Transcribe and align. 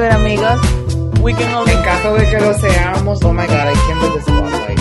ciberamigos. 0.00 1.20
We 1.20 1.34
can 1.34 1.54
only... 1.54 1.72
En 1.72 1.82
caso 1.82 2.14
de 2.14 2.26
que 2.30 2.40
lo 2.40 2.54
seamos, 2.54 3.22
oh 3.22 3.32
my 3.32 3.46
god, 3.46 3.68
I 3.68 3.74
can't 3.74 4.00
believe 4.00 4.14
this 4.14 4.24
spotlight. 4.24 4.78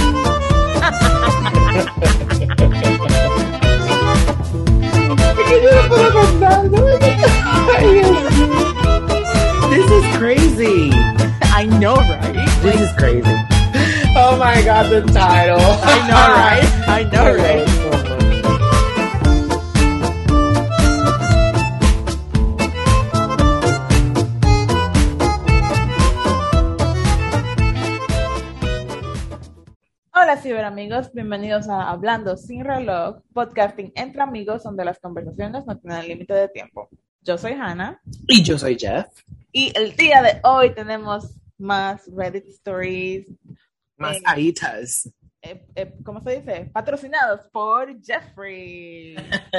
This 9.69 9.91
is 9.91 10.17
crazy. 10.17 10.91
I 11.41 11.65
know, 11.65 11.95
right? 11.95 12.61
This 12.61 12.79
is 12.79 12.91
crazy. 12.97 13.35
Oh 14.15 14.37
my 14.39 14.61
god, 14.63 14.89
the 14.89 15.01
title. 15.11 15.59
I 15.59 16.07
know, 16.07 16.25
right? 16.35 16.87
I 16.87 17.03
know, 17.03 17.35
right? 17.35 18.05
ciberamigos, 30.53 31.13
bienvenidos 31.13 31.69
a 31.69 31.91
Hablando 31.91 32.35
sin 32.35 32.65
reloj, 32.65 33.21
podcasting 33.35 33.91
entre 33.95 34.23
amigos 34.23 34.63
donde 34.63 34.83
las 34.83 34.97
conversaciones 34.99 35.63
no 35.67 35.77
tienen 35.77 36.07
límite 36.07 36.33
de 36.33 36.47
tiempo. 36.49 36.89
Yo 37.21 37.37
soy 37.37 37.51
Hannah 37.53 38.01
Y 38.27 38.41
yo 38.41 38.57
soy 38.57 38.75
Jeff. 38.75 39.05
y 39.51 39.71
el 39.77 39.95
día 39.95 40.23
de 40.23 40.39
hoy 40.43 40.73
tenemos 40.73 41.35
más 41.59 42.01
Reddit 42.15 42.47
Stories, 42.47 43.27
Más 43.97 44.17
Eh. 44.17 44.21
aitas. 44.25 45.13
eh, 45.43 45.67
eh, 45.75 45.93
¿cómo 46.03 46.19
se 46.23 46.39
dice? 46.39 46.67
Patrocinados 46.73 47.41
por 47.51 47.95
Jeffrey. 48.03 49.15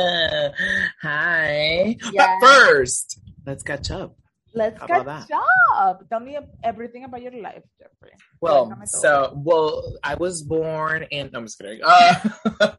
Hi. 1.02 1.96
Yeah. 2.12 2.36
But 2.40 2.48
first, 2.48 3.20
let's 3.46 3.62
catch 3.62 3.92
up. 3.92 4.16
Let's 4.52 4.80
How 4.80 4.86
catch 4.86 5.02
about 5.02 5.30
up. 5.76 6.08
Tell 6.08 6.20
me 6.20 6.36
everything 6.64 7.04
about 7.04 7.22
your 7.22 7.32
life, 7.40 7.62
Jeffrey. 7.78 8.12
Well, 8.40 8.72
so 8.86 9.32
well, 9.36 9.82
I 10.02 10.16
was 10.16 10.42
born 10.42 11.06
in. 11.10 11.30
No, 11.32 11.38
I'm 11.40 11.44
just 11.46 11.58
kidding. 11.58 11.80
Uh, 11.84 12.14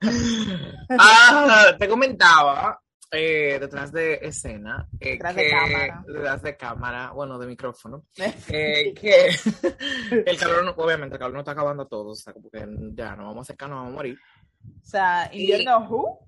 ah, 0.99 1.73
te 1.79 1.87
comentaba 1.87 2.77
eh, 3.11 3.57
detrás 3.59 3.91
de 3.91 4.19
escena 4.21 4.87
eh, 4.99 5.11
Detrás 5.13 5.35
de 5.35 5.43
que 5.43 5.49
cámara. 5.49 6.03
detrás 6.07 6.41
de 6.41 6.57
cámara, 6.57 7.11
bueno, 7.11 7.37
de 7.39 7.47
micrófono, 7.47 8.05
eh, 8.49 8.93
que 8.93 9.29
el 10.25 10.37
calor, 10.37 10.63
no- 10.63 10.71
obviamente, 10.77 11.15
el 11.15 11.19
calor 11.19 11.33
no 11.33 11.39
está 11.39 11.51
acabando 11.51 11.83
a 11.83 11.87
todos, 11.87 12.19
o 12.19 12.21
sea, 12.21 12.33
como 12.33 12.49
que 12.49 12.59
ya 12.93 13.15
no 13.15 13.27
vamos 13.27 13.49
a 13.49 13.53
secar, 13.53 13.69
no 13.69 13.75
vamos 13.77 13.93
a 13.93 13.95
morir. 13.95 14.17
O 14.65 14.85
sea, 14.85 15.29
invierno 15.33 15.87
who? 15.89 16.19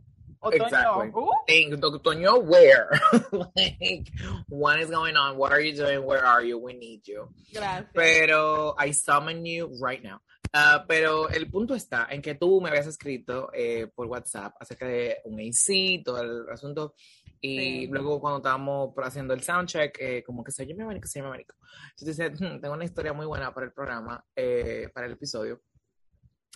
Otoño 0.44 0.66
Exactly. 0.66 1.09
who? 1.13 1.31
En 1.47 1.83
otoño, 1.83 2.36
where? 2.44 2.89
like, 3.55 4.11
what 4.50 4.80
is 4.80 4.89
going 4.89 5.16
on? 5.16 5.38
What 5.38 5.52
are 5.52 5.61
you 5.61 5.73
doing? 5.75 6.03
Where 6.05 6.23
are 6.25 6.44
you? 6.44 6.58
We 6.58 6.73
need 6.73 7.02
you. 7.08 7.30
Gracias. 7.53 7.89
Pero 7.94 8.75
I 8.77 8.91
summon 8.91 9.45
you 9.45 9.69
right 9.81 10.03
now. 10.03 10.19
Ah, 10.55 10.85
pero 10.88 11.30
el 11.30 11.50
punto 11.50 11.73
está 11.73 12.08
en 12.11 12.22
que 12.22 12.35
tú 12.35 12.61
me 12.61 12.69
habías 12.69 12.85
escrito 12.85 13.50
eh, 13.53 13.88
por 13.95 14.05
WhatsApp 14.08 14.53
acerca 14.59 14.85
de 14.85 15.17
un 15.25 15.39
AC, 15.39 16.03
todo 16.03 16.22
el 16.22 16.50
asunto. 16.52 16.94
Y 17.41 17.57
Sí. 17.57 17.88
luego 17.88 18.22
cuando 18.22 18.38
estábamos 18.38 18.94
haciendo 18.97 19.33
el 19.33 19.41
soundcheck, 19.41 19.97
eh, 20.00 20.23
como 20.23 20.44
que 20.44 20.52
se 20.52 20.66
llama 20.67 20.83
abanico, 20.83 21.07
se 21.07 21.19
llama 21.19 21.30
abanico. 21.30 21.55
Entonces 21.97 22.17
dice, 22.31 22.45
"Hmm, 22.45 22.61
tengo 22.61 22.73
una 22.75 22.85
historia 22.85 23.13
muy 23.13 23.25
buena 23.25 23.53
para 23.53 23.66
el 23.66 23.73
programa, 23.73 24.23
eh, 24.35 24.89
para 24.94 25.07
el 25.07 25.13
episodio. 25.13 25.61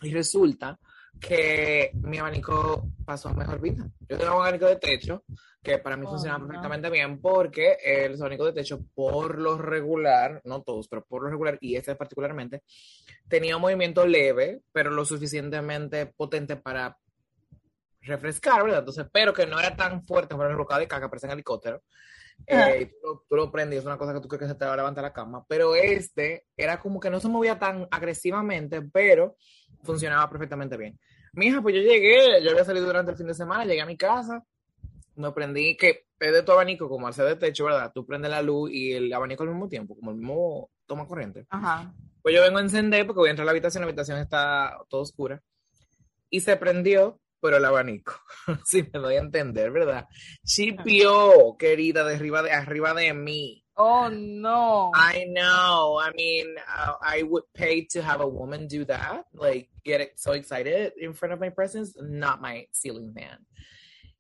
Y 0.03 0.11
resulta 0.11 0.79
que 1.19 1.91
mi 2.03 2.17
abanico 2.17 2.87
pasó 3.05 3.29
a 3.29 3.33
mejor 3.33 3.59
vida. 3.59 3.87
Yo 4.07 4.17
tengo 4.17 4.35
un 4.35 4.41
abanico 4.41 4.65
de 4.67 4.75
techo 4.77 5.23
que 5.63 5.79
para 5.79 5.97
mí 5.97 6.05
Oh, 6.05 6.09
funciona 6.09 6.37
no. 6.39 6.45
perfectamente 6.47 6.89
bien 6.89 7.19
porque 7.19 7.77
el 7.83 8.19
abanico 8.21 8.45
de 8.45 8.53
techo 8.53 8.79
por 8.93 9.38
lo 9.39 9.57
regular, 9.57 10.41
no 10.45 10.61
todos, 10.63 10.88
pero 10.88 11.03
por 11.06 11.23
lo 11.23 11.29
regular, 11.29 11.57
y 11.61 11.75
este 11.75 11.95
particularmente, 11.95 12.63
tenía 13.27 13.56
un 13.56 13.61
movimiento 13.61 14.06
leve, 14.06 14.61
pero 14.72 14.91
lo 14.91 15.03
suficientemente 15.06 16.06
potente 16.06 16.56
para 16.56 16.97
refrescar, 18.01 18.63
¿verdad? 18.63 18.79
Entonces, 18.79 19.06
pero 19.11 19.33
que 19.33 19.45
no 19.45 19.59
era 19.59 19.75
tan 19.75 20.03
fuerte 20.06 20.29
como 20.35 20.45
el 20.45 20.56
bocado 20.56 20.79
de 20.79 20.88
caca, 20.88 21.09
parece 21.09 21.25
en 21.27 21.33
helicóptero. 21.33 21.83
Eh, 22.45 22.79
y 22.83 22.85
tú, 22.85 22.95
lo- 23.03 23.25
tú 23.27 23.35
lo 23.35 23.51
prendías, 23.51 23.81
es 23.81 23.85
una 23.85 23.97
cosa 23.97 24.13
que 24.13 24.22
tú 24.22 24.27
crees 24.27 24.44
que 24.44 24.47
se 24.47 24.56
te 24.56 24.63
va 24.66 24.73
a 24.73 24.77
levantar 24.77 25.03
la 25.03 25.11
cama, 25.11 25.44
pero 25.50 25.75
este 25.75 26.45
era 26.56 26.79
como 26.79 27.00
que 27.00 27.09
no 27.09 27.19
se 27.19 27.27
movía 27.27 27.57
tan 27.59 27.88
agresivamente, 27.91 28.81
pero 28.83 29.35
funcionaba 29.83 30.29
perfectamente 30.29 30.78
bien. 30.78 31.00
Mija, 31.33 31.61
pues 31.61 31.75
yo 31.75 31.81
llegué, 31.81 32.41
yo 32.44 32.51
había 32.51 32.66
salido 32.66 32.85
durante 32.85 33.11
el 33.11 33.17
fin 33.17 33.28
de 33.28 33.33
semana, 33.33 33.66
llegué 33.66 33.81
a 33.81 33.85
mi 33.85 33.97
casa, 33.97 34.44
me 35.16 35.31
prendí, 35.31 35.75
que 35.78 36.07
es 36.19 36.33
de 36.33 36.44
tu 36.44 36.51
abanico, 36.51 36.89
como 36.89 37.07
al 37.07 37.13
ser 37.13 37.25
de 37.25 37.35
techo, 37.35 37.66
¿verdad? 37.66 37.91
Tú 37.94 38.06
prendes 38.06 38.31
la 38.31 38.41
luz 38.41 38.72
y 38.72 38.94
el 38.94 39.11
abanico 39.13 39.44
al 39.44 39.50
mismo 39.50 39.67
tiempo, 39.67 39.95
como 39.95 40.11
el 40.11 40.17
mismo 40.17 40.69
toma 40.85 41.07
corriente. 41.07 41.45
Ajá. 41.50 41.94
Pues 42.22 42.35
yo 42.35 42.41
vengo 42.41 42.57
a 42.57 42.61
encender 42.61 43.06
porque 43.06 43.19
voy 43.19 43.29
a 43.29 43.31
entrar 43.31 43.45
a 43.45 43.47
la 43.47 43.51
habitación, 43.51 43.81
la 43.81 43.88
habitación 43.88 44.17
está 44.17 44.77
toda 44.89 45.03
oscura. 45.03 45.41
Y 46.29 46.41
se 46.41 46.57
prendió, 46.57 47.19
pero 47.39 47.57
el 47.57 47.66
abanico. 47.66 48.13
si 48.66 48.83
me 48.83 49.00
doy 49.00 49.16
a 49.16 49.19
entender, 49.19 49.72
¿verdad? 49.72 50.07
Chipió, 50.44 51.56
querida, 51.57 52.03
de 52.03 52.16
arriba 52.16 52.44
de, 52.44 52.51
arriba 52.51 52.94
de 52.94 53.13
mí. 53.13 53.63
Oh 53.77 54.09
no. 54.09 54.91
I 54.95 55.25
know. 55.29 55.99
I 56.01 56.11
mean, 56.15 56.55
uh, 56.67 56.93
I 56.99 57.21
would 57.23 57.43
pay 57.53 57.85
to 57.91 58.01
have 58.01 58.21
a 58.21 58.27
woman 58.27 58.67
do 58.67 58.85
that. 58.85 59.25
Like, 59.33 59.69
get 59.85 60.01
it 60.01 60.13
so 60.19 60.31
excited 60.31 60.93
in 60.99 61.13
front 61.13 61.33
of 61.33 61.39
my 61.39 61.49
presence. 61.49 61.95
Not 61.99 62.41
my 62.41 62.65
ceiling 62.71 63.13
fan. 63.13 63.45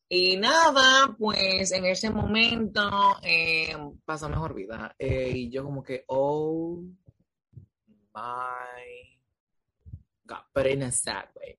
Y 0.09 0.37
nada, 0.37 1.15
pues 1.17 1.71
en 1.71 1.85
ese 1.85 2.09
momento 2.09 3.17
eh, 3.23 3.75
pasó 4.05 4.29
mejor 4.29 4.53
vida. 4.53 4.95
Eh, 4.99 5.31
y 5.35 5.49
yo 5.49 5.63
como 5.63 5.83
que, 5.83 6.05
oh 6.07 6.83
my 8.13 9.17
God, 10.25 10.43
but 10.53 10.67
in 10.67 10.83
a 10.83 10.91
sad 10.91 11.25
way. 11.35 11.57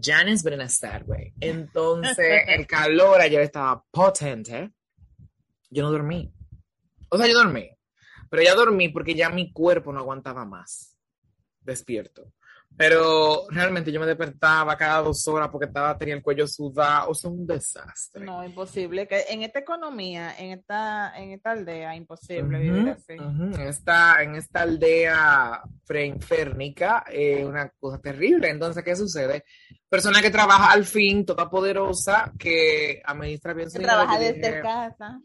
Janice, 0.00 0.42
but 0.42 0.54
in 0.54 0.60
a 0.60 0.68
sad 0.68 1.06
way. 1.06 1.34
Entonces, 1.40 2.44
el 2.48 2.66
calor 2.66 3.20
ayer 3.20 3.42
estaba 3.42 3.84
potente. 3.92 4.72
Yo 5.70 5.82
no 5.82 5.92
dormí. 5.92 6.32
O 7.10 7.16
sea, 7.16 7.26
yo 7.26 7.34
dormí. 7.34 7.70
Pero 8.30 8.42
ya 8.42 8.54
dormí 8.54 8.88
porque 8.88 9.14
ya 9.14 9.30
mi 9.30 9.52
cuerpo 9.52 9.92
no 9.92 10.00
aguantaba 10.00 10.44
más. 10.44 10.98
Despierto. 11.60 12.32
Pero 12.78 13.42
realmente 13.50 13.90
yo 13.90 13.98
me 13.98 14.06
despertaba 14.06 14.76
cada 14.76 15.02
dos 15.02 15.26
horas 15.26 15.48
porque 15.50 15.66
estaba, 15.66 15.98
tenía 15.98 16.14
el 16.14 16.22
cuello 16.22 16.46
sudado. 16.46 17.10
O 17.10 17.14
sea, 17.14 17.28
un 17.28 17.44
desastre. 17.44 18.24
No, 18.24 18.44
imposible. 18.44 19.08
Que 19.08 19.24
en 19.30 19.42
esta 19.42 19.58
economía, 19.58 20.38
en 20.38 20.52
esta, 20.52 21.12
en 21.18 21.32
esta 21.32 21.50
aldea, 21.50 21.96
imposible 21.96 22.60
vivir 22.60 22.90
así. 22.90 23.14
En 23.14 23.60
esta, 23.62 24.22
en 24.22 24.36
esta 24.36 24.62
aldea 24.62 25.60
preinférnica, 25.84 27.04
eh, 27.10 27.44
una 27.44 27.68
cosa 27.80 27.98
terrible. 28.00 28.48
Entonces, 28.48 28.84
¿qué 28.84 28.94
sucede? 28.94 29.44
Persona 29.88 30.22
que 30.22 30.30
trabaja 30.30 30.70
al 30.70 30.84
fin, 30.84 31.26
toda 31.26 31.50
poderosa, 31.50 32.32
que 32.38 33.02
administra 33.04 33.54
bien 33.54 33.72
su 33.72 33.82
trabaja 33.82 34.20
desde 34.20 34.34
dije, 34.34 34.60
casa. 34.60 35.20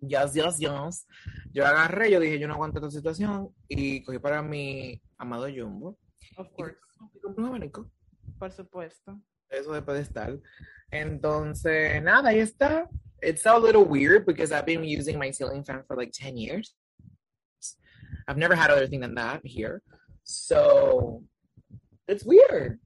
Yes, 0.00 0.32
yes, 0.32 0.56
yes. 0.56 1.06
Yo 1.52 1.66
agarré, 1.66 2.10
yo 2.10 2.18
dije, 2.18 2.38
yo 2.38 2.48
no 2.48 2.54
aguanto 2.54 2.78
esta 2.78 2.90
situación 2.90 3.50
y 3.68 4.02
cogí 4.02 4.20
para 4.20 4.40
mi 4.40 4.98
amado 5.18 5.48
Jumbo 5.54 5.98
Of 6.36 6.48
y 6.48 6.54
course. 6.56 6.76
compré 7.22 7.42
un 7.42 7.48
abanico. 7.48 7.90
Por 8.38 8.50
supuesto. 8.50 9.20
Eso 9.50 9.72
de 9.72 9.82
pedestal. 9.82 10.42
Entonces, 10.90 12.02
nada, 12.02 12.30
ahí 12.30 12.38
está. 12.40 12.88
It's 13.22 13.46
a 13.46 13.58
little 13.58 13.84
weird 13.84 14.26
because 14.26 14.52
I've 14.52 14.66
been 14.66 14.84
using 14.84 15.18
my 15.18 15.30
ceiling 15.30 15.64
fan 15.64 15.82
for 15.86 15.96
like 15.96 16.12
10 16.12 16.36
years. 16.36 16.74
I've 18.28 18.36
never 18.38 18.54
had 18.54 18.70
other 18.70 18.86
thing 18.86 19.00
than 19.00 19.14
that 19.16 19.40
here. 19.44 19.82
So, 20.24 21.22
it's 22.08 22.24
weird. 22.24 22.78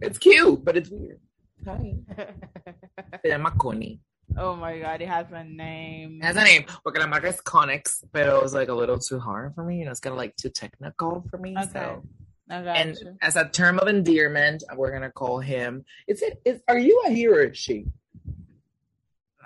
It's 0.00 0.18
cute, 0.18 0.64
but 0.64 0.76
it's 0.76 0.90
weird. 0.90 1.20
Hi. 1.66 1.94
Se 3.24 3.30
llama 3.30 3.52
Connie. 3.58 4.00
oh 4.38 4.56
my 4.56 4.78
god, 4.78 5.00
it 5.02 5.08
has 5.08 5.26
a 5.32 5.44
name. 5.44 6.18
It 6.22 6.24
has 6.26 6.36
a 6.36 6.44
name. 6.44 6.64
Porque 6.82 6.98
la 6.98 7.06
marca 7.06 7.28
es 7.28 7.40
Connex, 7.42 8.04
pero 8.12 8.40
it's 8.40 8.52
like 8.54 8.68
a 8.68 8.74
little 8.74 8.98
too 8.98 9.18
hard 9.18 9.54
for 9.54 9.64
me. 9.64 9.78
You 9.78 9.84
know, 9.86 9.90
it's 9.90 10.00
kind 10.00 10.12
of 10.12 10.18
like 10.18 10.34
too 10.36 10.50
technical 10.50 11.24
for 11.30 11.38
me. 11.38 11.54
Okay. 11.56 11.68
So, 11.72 11.78
I 11.78 11.82
got 11.82 12.02
and 12.48 12.96
you. 13.00 13.16
as 13.22 13.36
a 13.36 13.48
term 13.48 13.78
of 13.78 13.88
endearment, 13.88 14.62
we're 14.76 14.92
gonna 14.92 15.10
call 15.10 15.40
him. 15.40 15.84
Is 16.06 16.22
it? 16.22 16.40
Is 16.44 16.60
are 16.68 16.78
you 16.78 17.02
a 17.06 17.10
he 17.10 17.26
or 17.26 17.40
a 17.42 17.54
she? 17.54 17.86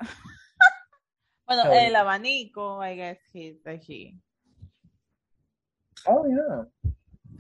Bueno, 1.47 1.63
Oh. 1.67 1.73
el 1.73 1.95
abanico, 1.95 2.79
I 2.79 2.95
guess 2.95 3.17
he's 3.33 3.55
a 3.65 3.77
he. 3.77 4.17
Oh 6.07 6.27
yeah. 6.27 6.65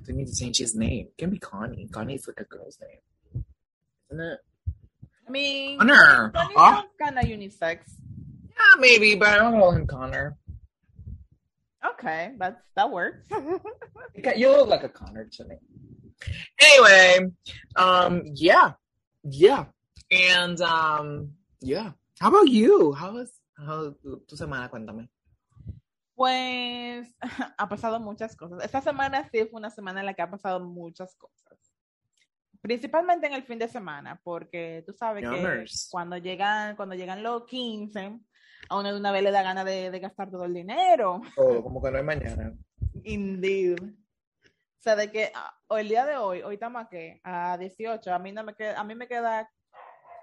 They 0.06 0.14
need 0.14 0.28
to 0.28 0.34
change 0.34 0.56
his 0.56 0.74
name. 0.74 1.08
It 1.08 1.18
can 1.18 1.28
be 1.30 1.38
Connie. 1.38 1.88
Connie's 1.92 2.26
like 2.26 2.40
a 2.40 2.44
girl's 2.44 2.78
name, 2.80 3.44
isn't 4.10 4.24
it? 4.24 4.38
I 5.26 5.30
mean, 5.30 5.78
Connor. 5.78 6.30
Connie 6.30 6.54
Ah. 6.56 6.74
sounds 6.76 6.88
kind 6.98 7.18
of 7.18 7.24
unisex. 7.24 7.80
Yeah, 8.48 8.80
maybe, 8.80 9.14
but 9.16 9.28
I 9.28 9.36
don't 9.36 9.52
call 9.60 9.72
him 9.72 9.86
Connor. 9.86 10.38
Okay, 11.84 12.34
that's 12.38 12.60
that 12.74 12.90
works. 12.90 13.28
You 14.36 14.50
look 14.50 14.68
like 14.68 14.82
a 14.82 14.88
Connor 14.88 15.26
to 15.30 15.44
me. 15.44 15.56
Anyway, 16.60 17.30
um, 17.76 18.22
yeah, 18.34 18.72
yeah, 19.22 19.66
and 20.10 20.60
um, 20.60 21.30
yeah. 21.60 21.92
How 22.18 22.28
about 22.28 22.48
you? 22.48 22.92
How 22.92 23.14
was 23.14 23.30
how 23.54 23.94
tu 24.26 24.34
semana? 24.34 24.68
Cuéntame. 24.68 25.08
Pues 26.16 27.14
ha 27.58 27.68
pasado 27.68 28.00
muchas 28.00 28.34
cosas. 28.34 28.64
Esta 28.64 28.80
semana 28.80 29.28
sí 29.30 29.46
fue 29.46 29.60
una 29.60 29.70
semana 29.70 30.00
en 30.00 30.06
la 30.06 30.14
que 30.14 30.22
ha 30.22 30.30
pasado 30.30 30.58
muchas 30.58 31.14
cosas. 31.14 31.58
Principalmente 32.60 33.28
en 33.28 33.34
el 33.34 33.44
fin 33.44 33.60
de 33.60 33.68
semana, 33.68 34.20
porque 34.24 34.82
tú 34.84 34.92
sabes 34.92 35.22
que 35.22 35.64
cuando 35.90 36.16
llegan, 36.16 36.74
cuando 36.74 36.96
llegan 36.96 37.22
los 37.22 37.44
15, 37.44 38.18
a 38.68 38.78
uno 38.78 38.92
de 38.92 38.98
una 38.98 39.12
vez 39.12 39.22
le 39.22 39.30
da 39.30 39.42
ganas 39.42 39.64
de, 39.64 39.90
de 39.90 39.98
gastar 40.00 40.30
todo 40.30 40.44
el 40.44 40.54
dinero. 40.54 41.20
Todo, 41.34 41.62
como 41.62 41.82
que 41.82 41.90
no 41.90 41.98
hay 41.98 42.04
mañana. 42.04 42.52
Indeed. 43.04 43.78
O 43.80 44.80
sea, 44.80 44.94
de 44.94 45.10
que 45.10 45.32
ah, 45.34 45.54
o 45.68 45.78
el 45.78 45.88
día 45.88 46.06
de 46.06 46.16
hoy, 46.16 46.42
hoy 46.42 46.54
estamos 46.54 46.84
aquí, 46.84 47.20
a 47.24 47.56
18, 47.58 48.12
a 48.12 48.18
mí, 48.18 48.32
no 48.32 48.44
me 48.44 48.54
queda, 48.54 48.78
a 48.78 48.84
mí 48.84 48.94
me 48.94 49.08
queda 49.08 49.50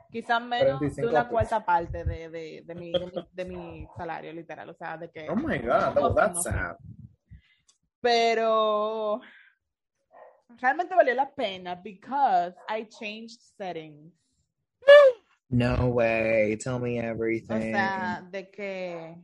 quizás 0.09 0.41
menos 0.41 0.79
de 0.79 0.87
45 0.87 1.09
una 1.09 1.27
cuarta 1.27 1.65
parte 1.65 2.05
de, 2.05 2.29
de, 2.29 2.63
de, 2.65 2.75
mi, 2.75 2.91
de, 2.91 2.99
mi, 2.99 3.29
de 3.33 3.45
mi 3.45 3.87
salario, 3.97 4.31
literal. 4.31 4.69
O 4.69 4.73
sea, 4.75 4.97
de 4.97 5.11
que... 5.11 5.29
Oh 5.29 5.35
my 5.35 5.57
god, 5.59 5.93
No, 5.95 6.13
that's 6.13 6.35
no, 6.35 6.41
sad. 6.41 6.77
Pero 7.99 9.19
realmente 10.61 10.95
valió 10.95 11.13
la 11.15 11.29
pena 11.33 11.75
because 11.75 12.55
I 12.69 12.85
changed 12.85 13.41
settings. 13.57 14.13
No 15.49 15.87
way, 15.93 16.57
tell 16.57 16.79
me 16.79 16.99
O 16.99 17.03
everything. 17.03 17.71
sea, 17.71 18.21
de 18.31 18.49
que 18.49 19.15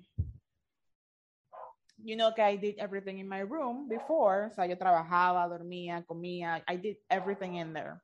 you 1.98 2.16
know 2.16 2.34
que 2.34 2.42
I 2.42 2.58
did 2.58 2.80
everything 2.80 3.20
in 3.20 3.28
my 3.28 3.42
room 3.44 3.88
before, 3.88 4.48
o 4.48 4.52
sea, 4.52 4.66
yo 4.66 4.78
trabajaba, 4.78 5.48
dormía, 5.48 6.04
comía, 6.06 6.64
I 6.68 6.78
did 6.78 6.98
everything 7.10 7.56
in 7.56 7.74
there. 7.74 8.02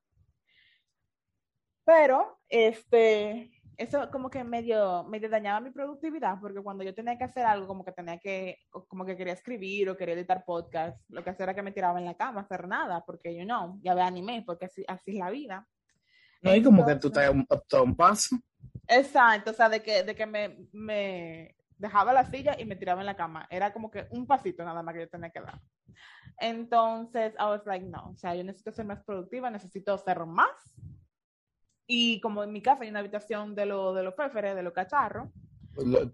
Pero 1.86 2.40
este 2.50 3.52
eso 3.78 4.10
como 4.12 4.30
que 4.30 4.44
medio 4.44 5.04
medio 5.04 5.30
dañaba 5.30 5.62
mi 5.62 5.70
productividad 5.70 6.40
porque 6.42 6.62
cuando 6.62 6.84
yo 6.84 6.96
tenía 6.96 7.16
que 7.18 7.24
hacer 7.26 7.46
algo 7.46 7.68
como 7.68 7.86
que 7.86 7.92
tenía 7.92 8.18
que 8.18 8.58
como 8.88 9.06
que 9.06 9.16
quería 9.16 9.34
escribir 9.34 9.90
o 9.90 9.96
quería 9.96 10.16
editar 10.16 10.44
podcast, 10.44 11.00
lo 11.10 11.24
que 11.24 11.30
hacía 11.30 11.44
era 11.44 11.54
que 11.54 11.62
me 11.62 11.72
tiraba 11.72 12.00
en 12.00 12.06
la 12.06 12.16
cama 12.18 12.42
a 12.42 12.44
hacer 12.44 12.68
nada 12.68 13.04
porque 13.06 13.36
you 13.36 13.44
know, 13.46 13.80
ya 13.84 13.94
ve 13.94 14.02
anime 14.02 14.44
porque 14.46 14.66
así, 14.66 14.84
así 14.88 15.12
es 15.12 15.18
la 15.18 15.30
vida. 15.30 15.68
No, 16.42 16.56
y 16.56 16.64
como 16.64 16.86
que 16.86 16.96
tú 16.96 17.10
te 17.12 17.22
das 17.22 17.32
un, 17.32 17.96
paso. 17.96 18.38
Exacto, 18.88 19.52
o 19.52 19.54
sea, 19.54 19.70
de 19.70 19.82
que, 19.82 20.04
de 20.04 20.16
que 20.16 20.26
me, 20.26 20.68
me 20.72 21.56
dejaba 21.78 22.14
la 22.14 22.26
silla 22.26 22.56
y 22.60 22.66
me 22.66 22.76
tiraba 22.76 23.02
en 23.02 23.06
la 23.06 23.16
cama. 23.16 23.48
Era 23.50 23.74
como 23.74 23.92
que 23.92 24.08
un 24.12 24.26
pasito 24.26 24.64
nada 24.64 24.82
más 24.82 24.94
que 24.94 25.02
yo 25.02 25.10
tenía 25.10 25.30
que 25.30 25.42
dar. 25.42 25.60
Entonces, 26.40 27.34
I 27.40 27.44
was 27.46 27.66
like, 27.66 27.86
no, 27.86 28.12
o 28.12 28.18
sea, 28.18 28.36
yo 28.36 28.44
necesito 28.44 28.72
ser 28.72 28.86
más 28.86 29.04
productiva, 29.04 29.50
necesito 29.50 29.94
hacer 29.94 30.26
más. 30.26 30.74
Y 31.88 32.20
como 32.22 32.44
en 32.44 32.52
mi 32.52 32.62
casa 32.62 32.84
hay 32.84 32.90
una 32.90 33.00
habitación 33.00 33.56
de, 33.56 33.66
lo, 33.66 33.94
de 33.94 34.04
los 34.04 34.16
féferes, 34.16 34.56
de 34.56 34.64
los 34.64 34.74
cacharros, 34.74 35.30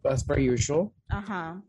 As 0.04 0.24
per 0.26 0.40
usual. 0.40 0.92
ajá, 1.08 1.62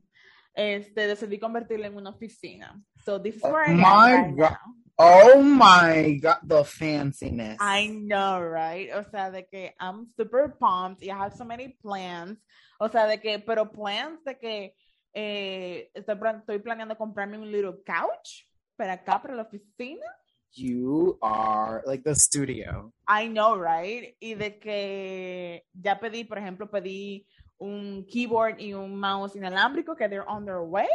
este, 0.53 1.07
decidí 1.07 1.39
convertirla 1.39 1.87
en 1.87 1.97
una 1.97 2.11
oficina. 2.11 2.81
So 3.05 3.21
this 3.21 3.37
is 3.37 3.45
Oh 3.45 3.53
where 3.53 3.67
I 3.67 3.73
am 3.73 3.77
right 3.79 4.37
God. 4.37 4.51
now. 4.51 4.84
Oh 4.97 5.43
my 5.43 6.19
god, 6.23 6.39
the 6.45 6.63
fanciness. 6.63 7.57
I 7.59 7.89
know, 7.89 8.41
right? 8.41 8.91
O 8.95 9.03
sea, 9.11 9.31
de 9.31 9.43
que 9.43 9.75
I'm 9.81 10.07
super 10.17 10.57
pumped 10.61 11.03
I 11.03 11.09
have 11.09 11.35
so 11.35 11.45
many 11.45 11.77
plans. 11.83 12.39
O 12.79 12.89
sea, 12.89 13.07
de 13.09 13.19
que, 13.19 13.41
pero 13.41 13.73
plans 13.73 14.23
de 14.25 14.39
que 14.39 14.75
eh, 15.13 15.91
estoy, 15.95 16.17
estoy 16.39 16.59
planeando 16.61 16.97
comprarme 16.97 17.39
un 17.39 17.51
little 17.51 17.83
couch 17.85 18.47
para 18.77 18.93
acá, 18.93 19.21
para 19.21 19.35
la 19.35 19.43
oficina. 19.43 20.07
You 20.53 21.19
are 21.21 21.83
like 21.87 22.05
the 22.05 22.15
studio. 22.15 22.93
I 23.09 23.27
know, 23.27 23.57
right? 23.57 24.15
Y 24.21 24.35
de 24.35 24.61
que 24.61 25.65
ya 25.73 25.99
pedí, 25.99 26.23
por 26.23 26.39
ejemplo, 26.39 26.71
pedí 26.71 27.27
un 27.59 28.07
keyboard 28.07 28.61
y 28.61 28.75
un 28.75 28.97
mouse 28.97 29.35
inalámbrico 29.35 29.97
que 29.97 30.09
they're 30.09 30.29
on 30.29 30.45
their 30.45 30.61
way. 30.61 30.87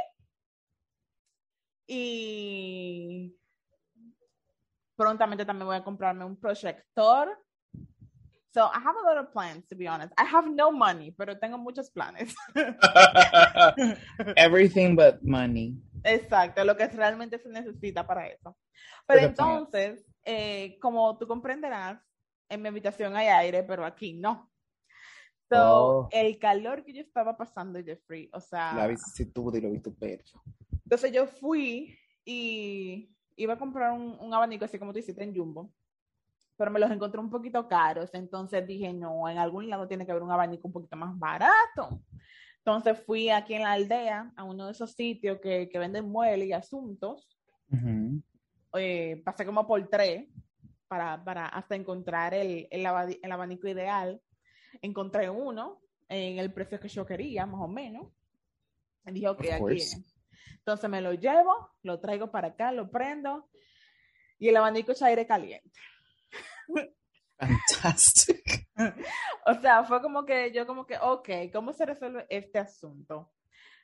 Y 1.87 3.35
prontamente 4.99 5.45
también 5.45 5.65
voy 5.67 5.77
a 5.77 5.83
comprarme 5.83 6.25
un 6.25 6.35
proyector. 6.35 7.29
So 8.51 8.65
I 8.65 8.79
have 8.83 8.95
a 8.97 9.01
lot 9.13 9.17
of 9.23 9.31
plans, 9.31 9.65
to 9.67 9.75
be 9.77 9.87
honest. 9.87 10.11
I 10.17 10.25
have 10.25 10.49
no 10.49 10.71
money, 10.71 11.11
pero 11.11 11.37
tengo 11.39 11.57
muchos 11.57 11.89
planes. 11.91 12.35
Everything 14.35 14.95
but 14.95 15.21
money. 15.21 15.75
Exacto, 16.03 16.63
lo 16.65 16.75
que 16.75 16.87
realmente 16.87 17.37
se 17.39 17.49
necesita 17.49 18.05
para 18.05 18.27
eso. 18.27 18.57
Pero 19.05 19.21
entonces, 19.27 20.05
eh, 20.25 20.77
como 20.81 21.17
tú 21.17 21.27
comprenderás, 21.27 21.99
en 22.49 22.61
mi 22.61 22.67
habitación 22.69 23.15
hay 23.15 23.27
aire, 23.27 23.63
pero 23.63 23.85
aquí 23.85 24.13
no. 24.13 24.49
So, 25.51 25.55
Oh. 26.05 26.09
el 26.11 26.37
calor 26.39 26.83
que 26.83 26.93
yo 26.93 27.01
estaba 27.01 27.35
pasando, 27.37 27.81
Jeffrey, 27.83 28.29
o 28.33 28.39
sea, 28.39 28.73
La 28.73 28.87
vicisitud 28.87 29.55
y 29.55 29.61
lo 29.61 29.71
vituperio. 29.71 30.41
entonces 30.83 31.11
yo 31.11 31.25
fui 31.27 31.97
y 32.25 33.15
iba 33.39 33.53
a 33.53 33.57
comprar 33.57 33.93
un, 33.93 34.17
un 34.19 34.33
abanico 34.33 34.65
así 34.65 34.77
como 34.77 34.93
tú 34.93 34.99
hiciste 34.99 35.23
en 35.23 35.35
Jumbo, 35.35 35.71
pero 36.57 36.71
me 36.71 36.79
los 36.79 36.91
encontré 36.91 37.19
un 37.19 37.29
poquito 37.29 37.67
caros, 37.67 38.13
entonces 38.13 38.67
dije, 38.67 38.91
no, 38.93 39.29
en 39.29 39.37
algún 39.37 39.69
lado 39.69 39.87
tiene 39.87 40.05
que 40.05 40.11
haber 40.11 40.23
un 40.23 40.31
abanico 40.31 40.67
un 40.67 40.73
poquito 40.73 40.95
más 40.97 41.17
barato. 41.17 42.01
Entonces 42.57 42.99
fui 43.05 43.29
aquí 43.29 43.53
en 43.53 43.63
la 43.63 43.71
aldea 43.71 44.33
a 44.35 44.43
uno 44.43 44.65
de 44.65 44.73
esos 44.73 44.91
sitios 44.91 45.39
que, 45.39 45.69
que 45.69 45.79
venden 45.79 46.09
muebles 46.09 46.47
y 46.49 46.53
asuntos. 46.53 47.39
Eh, 48.73 49.21
pasé 49.23 49.45
como 49.45 49.65
por 49.65 49.87
tres 49.87 50.27
para, 50.87 51.23
para 51.23 51.47
hasta 51.47 51.75
encontrar 51.75 52.33
el, 52.33 52.67
el, 52.69 52.85
el 53.23 53.31
abanico 53.31 53.67
ideal. 53.67 54.21
Encontré 54.81 55.29
uno 55.29 55.81
en 56.09 56.39
el 56.39 56.51
precio 56.51 56.79
que 56.79 56.89
yo 56.89 57.05
quería, 57.05 57.45
más 57.45 57.61
o 57.61 57.67
menos. 57.67 58.07
Y 59.05 59.11
dije, 59.13 59.29
ok, 59.29 59.45
aquí 59.51 59.77
es. 59.77 60.18
Entonces 60.69 60.87
me 60.87 61.01
lo 61.01 61.13
llevo, 61.13 61.71
lo 61.81 61.99
traigo 61.99 62.29
para 62.29 62.49
acá, 62.49 62.71
lo 62.71 62.91
prendo 62.91 63.49
y 64.37 64.49
el 64.49 64.57
abanico 64.57 64.91
es 64.91 65.01
aire 65.01 65.25
caliente. 65.25 65.79
Fantastic. 67.39 68.69
O 69.47 69.55
sea, 69.55 69.83
fue 69.83 69.99
como 69.99 70.25
que 70.25 70.51
yo 70.53 70.67
como 70.67 70.85
que, 70.85 70.95
ok, 70.99 71.29
¿cómo 71.51 71.73
se 71.73 71.87
resuelve 71.87 72.27
este 72.29 72.59
asunto? 72.59 73.31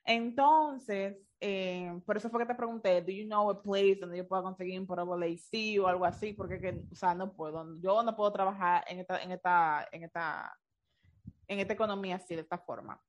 Entonces, 0.06 1.18
eh, 1.40 2.00
por 2.06 2.18
eso 2.18 2.30
fue 2.30 2.42
que 2.42 2.46
te 2.46 2.56
pregunté, 2.56 3.02
¿do 3.02 3.12
you 3.12 3.26
know 3.26 3.50
a 3.50 3.62
place 3.62 3.98
donde 4.00 4.18
yo 4.18 4.28
pueda 4.28 4.44
conseguir 4.44 4.80
un 4.80 4.86
portable 4.86 5.26
AC 5.26 5.82
o 5.82 5.88
algo 5.88 6.06
así? 6.06 6.34
Porque, 6.34 6.62
que, 6.62 6.84
o 6.92 6.96
sea, 6.96 7.16
no 7.16 7.34
puedo, 7.34 7.82
yo 7.82 8.04
no 8.04 8.16
puedo 8.16 8.32
trabajar 8.32 8.86
en 8.88 9.00
esta, 9.00 9.24
en 9.24 9.32
esta, 9.32 9.88
en 9.92 10.04
esta, 10.04 10.60
en 11.48 11.60
esta 11.60 11.74
economía 11.74 12.18
así, 12.18 12.36
de 12.36 12.42
esta 12.42 12.60
forma. 12.60 13.02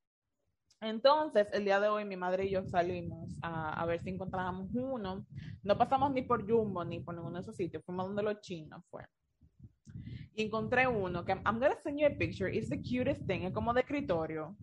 Entonces, 0.81 1.49
el 1.53 1.65
día 1.65 1.81
de 1.81 1.89
hoy 1.89 2.05
mi 2.05 2.17
madre 2.17 2.47
y 2.47 2.51
yo 2.51 2.65
salimos 2.65 3.39
a, 3.43 3.81
a 3.81 3.87
ver 3.87 4.01
si 4.01 4.11
encontrábamos 4.11 4.69
uno. 4.75 5.27
No 5.63 5.79
pasamos 5.79 6.13
ni 6.13 6.23
por 6.23 6.49
Jumbo 6.49 6.85
ni 6.85 7.01
por 7.01 7.15
ninguno 7.15 7.37
de 7.37 7.41
esos 7.41 7.57
sitios, 7.57 7.83
fuimos 7.85 8.07
donde 8.07 8.23
los 8.23 8.41
chinos 8.41 8.85
fue. 8.91 9.05
Y 10.35 10.45
encontré 10.45 10.87
uno 10.87 11.25
que 11.25 11.33
I'm 11.33 11.59
gonna 11.59 11.77
send 11.83 11.99
you 11.99 12.07
a 12.07 12.11
picture. 12.11 12.55
It's 12.55 12.69
the 12.69 12.77
cutest 12.77 13.27
thing. 13.27 13.45
Es 13.45 13.55
como 13.55 13.73
de 13.73 13.81
escritorio. 13.81 14.55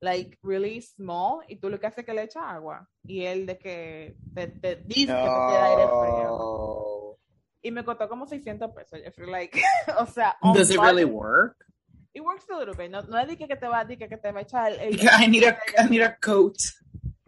Like 0.00 0.38
really 0.42 0.80
small. 0.80 1.44
Y 1.48 1.56
tú 1.56 1.68
lo 1.68 1.80
que 1.80 1.88
haces 1.88 1.98
es 1.98 2.06
que 2.06 2.14
le 2.14 2.22
echas 2.22 2.44
agua. 2.44 2.88
Y 3.02 3.24
él 3.24 3.44
de 3.44 3.58
que 3.58 4.16
te, 4.32 4.46
te 4.46 4.76
dice 4.76 5.06
que 5.06 5.06
te 5.06 5.12
da 5.12 5.64
aire 5.64 5.82
frío. 5.82 6.28
No. 6.28 7.18
Y 7.60 7.70
me 7.72 7.84
costó 7.84 8.08
como 8.08 8.26
600 8.26 8.70
pesos. 8.70 9.00
Jeffrey, 9.02 9.28
like, 9.28 9.60
o 9.98 10.06
sea, 10.06 10.36
on 10.42 10.54
Does 10.54 10.70
it 10.70 10.78
really 10.78 11.04
work? 11.04 11.56
It 12.14 12.22
works 12.22 12.48
a 12.48 12.56
little 12.58 12.74
bit. 12.74 12.90
No, 12.90 13.02
no 13.02 13.18
es 13.18 13.26
de 13.28 13.36
que, 13.36 13.46
te 13.56 13.66
va, 13.66 13.84
de 13.84 13.98
que, 13.98 14.08
que 14.08 14.16
te 14.16 14.30
va 14.32 14.38
a 14.38 14.42
echar 14.42 14.72
el, 14.72 14.80
el- 14.80 15.00
I 15.22 15.28
need 15.28 15.44
a 15.44 15.58
I 15.84 15.90
need 15.90 16.02
a 16.02 16.16
coat. 16.18 16.56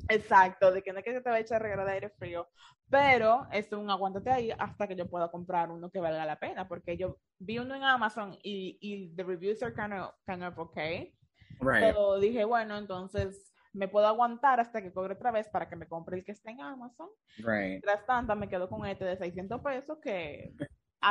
Exacto, 0.09 0.71
de 0.71 0.83
que 0.83 0.93
no 0.93 1.01
es 1.01 1.05
que 1.05 1.21
te 1.21 1.29
va 1.31 1.37
a 1.37 1.41
echar 1.41 1.61
regalo 1.61 1.85
de 1.85 1.93
aire 1.93 2.11
frío, 2.11 2.49
pero 2.89 3.49
es 3.51 3.73
un 3.73 3.91
aguántate 3.91 4.31
ahí 4.31 4.53
hasta 4.57 4.87
que 4.87 4.95
yo 4.95 5.09
pueda 5.11 5.29
comprar 5.33 5.71
uno 5.73 5.91
que 5.91 5.99
valga 5.99 6.25
la 6.25 6.39
pena, 6.39 6.69
porque 6.69 6.97
yo 6.97 7.19
vi 7.41 7.59
uno 7.59 7.75
en 7.75 7.83
Amazon 7.83 8.39
y, 8.45 8.79
y 8.81 9.09
the 9.17 9.25
reviews 9.25 9.61
are 9.65 9.75
kind 9.75 9.93
of, 9.93 10.11
kind 10.25 10.45
of 10.45 10.57
okay, 10.59 11.13
Right. 11.59 11.81
pero 11.81 12.21
dije, 12.21 12.45
bueno, 12.45 12.77
entonces 12.79 13.53
me 13.73 13.89
puedo 13.89 14.07
aguantar 14.07 14.61
hasta 14.61 14.81
que 14.81 14.93
cobre 14.93 15.15
otra 15.15 15.33
vez 15.33 15.49
para 15.49 15.69
que 15.69 15.75
me 15.77 15.89
compre 15.89 16.19
el 16.19 16.25
que 16.25 16.33
está 16.33 16.51
en 16.53 16.61
Amazon. 16.61 17.09
Right. 17.39 17.71
Mientras 17.83 18.07
tanto, 18.07 18.37
me 18.37 18.49
quedo 18.49 18.69
con 18.69 18.87
este 18.87 19.05
de 19.05 19.17
600 19.17 19.61
pesos 19.61 19.99
que 20.01 20.55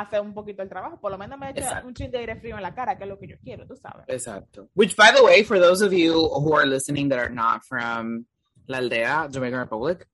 hace 0.00 0.20
un 0.20 0.34
poquito 0.34 0.62
el 0.62 0.68
trabajo, 0.68 1.00
por 1.00 1.10
lo 1.10 1.18
menos 1.18 1.38
me 1.38 1.50
echa 1.50 1.82
un 1.84 1.94
chin 1.94 2.10
de 2.10 2.18
aire 2.18 2.36
frío 2.36 2.56
en 2.56 2.62
la 2.62 2.74
cara, 2.74 2.96
que 2.96 3.04
es 3.04 3.08
lo 3.08 3.18
que 3.18 3.28
yo 3.28 3.36
quiero, 3.42 3.66
tú 3.66 3.76
sabes. 3.76 4.04
Exacto. 4.08 4.68
Which, 4.74 4.96
by 4.96 5.12
the 5.14 5.22
way, 5.22 5.42
for 5.42 5.58
those 5.58 5.84
of 5.84 5.92
you 5.92 6.12
who 6.12 6.54
are 6.54 6.66
listening 6.66 7.08
that 7.08 7.18
are 7.18 7.32
not 7.32 7.62
from 7.64 8.26
La 8.66 8.78
Aldea, 8.78 9.28
Jamaican 9.32 9.60
Republic, 9.60 10.08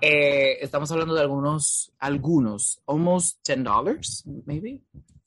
eh, 0.00 0.58
estamos 0.60 0.90
hablando 0.90 1.14
de 1.14 1.20
algunos, 1.20 1.92
algunos, 1.98 2.80
almost 2.86 3.38
$10, 3.48 4.24
maybe. 4.46 4.82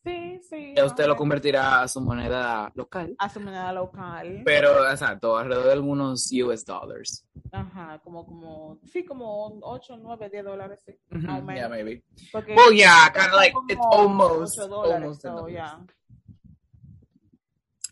Sí, 0.10 0.42
sí. 0.50 0.74
Ya 0.76 0.86
usted 0.86 1.06
lo 1.08 1.16
convertirá 1.16 1.82
a 1.82 1.88
su 1.88 2.02
moneda 2.02 2.72
local. 2.76 3.16
a 3.18 3.30
su 3.30 3.40
moneda 3.40 3.72
local. 3.74 4.42
Pero, 4.46 4.90
exacto, 4.90 5.38
alrededor 5.38 5.66
de 5.68 5.72
algunos 5.74 6.30
US 6.44 6.66
dollars. 6.66 7.26
Ajá, 7.52 8.00
como, 8.04 8.26
como, 8.26 8.80
sí, 8.92 9.04
como 9.06 9.60
8, 9.62 9.98
9, 9.98 10.30
10 10.30 10.44
dólares, 10.44 10.80
sí. 10.86 10.98
O 11.12 11.16
menos. 11.18 11.56
Yeah, 11.56 11.70
maybe. 11.70 12.04
Porque 12.32 12.56
Well, 12.56 12.74
yeah, 12.76 13.06
son 13.06 13.14
kinda 13.14 13.36
like, 13.36 13.56
it's 13.70 13.82
almost- 13.92 14.60
8 14.60 14.68
dólares, 14.68 15.02
almost 15.02 15.22
so, 15.22 15.30
$10. 15.48 15.52
yeah. 15.52 15.80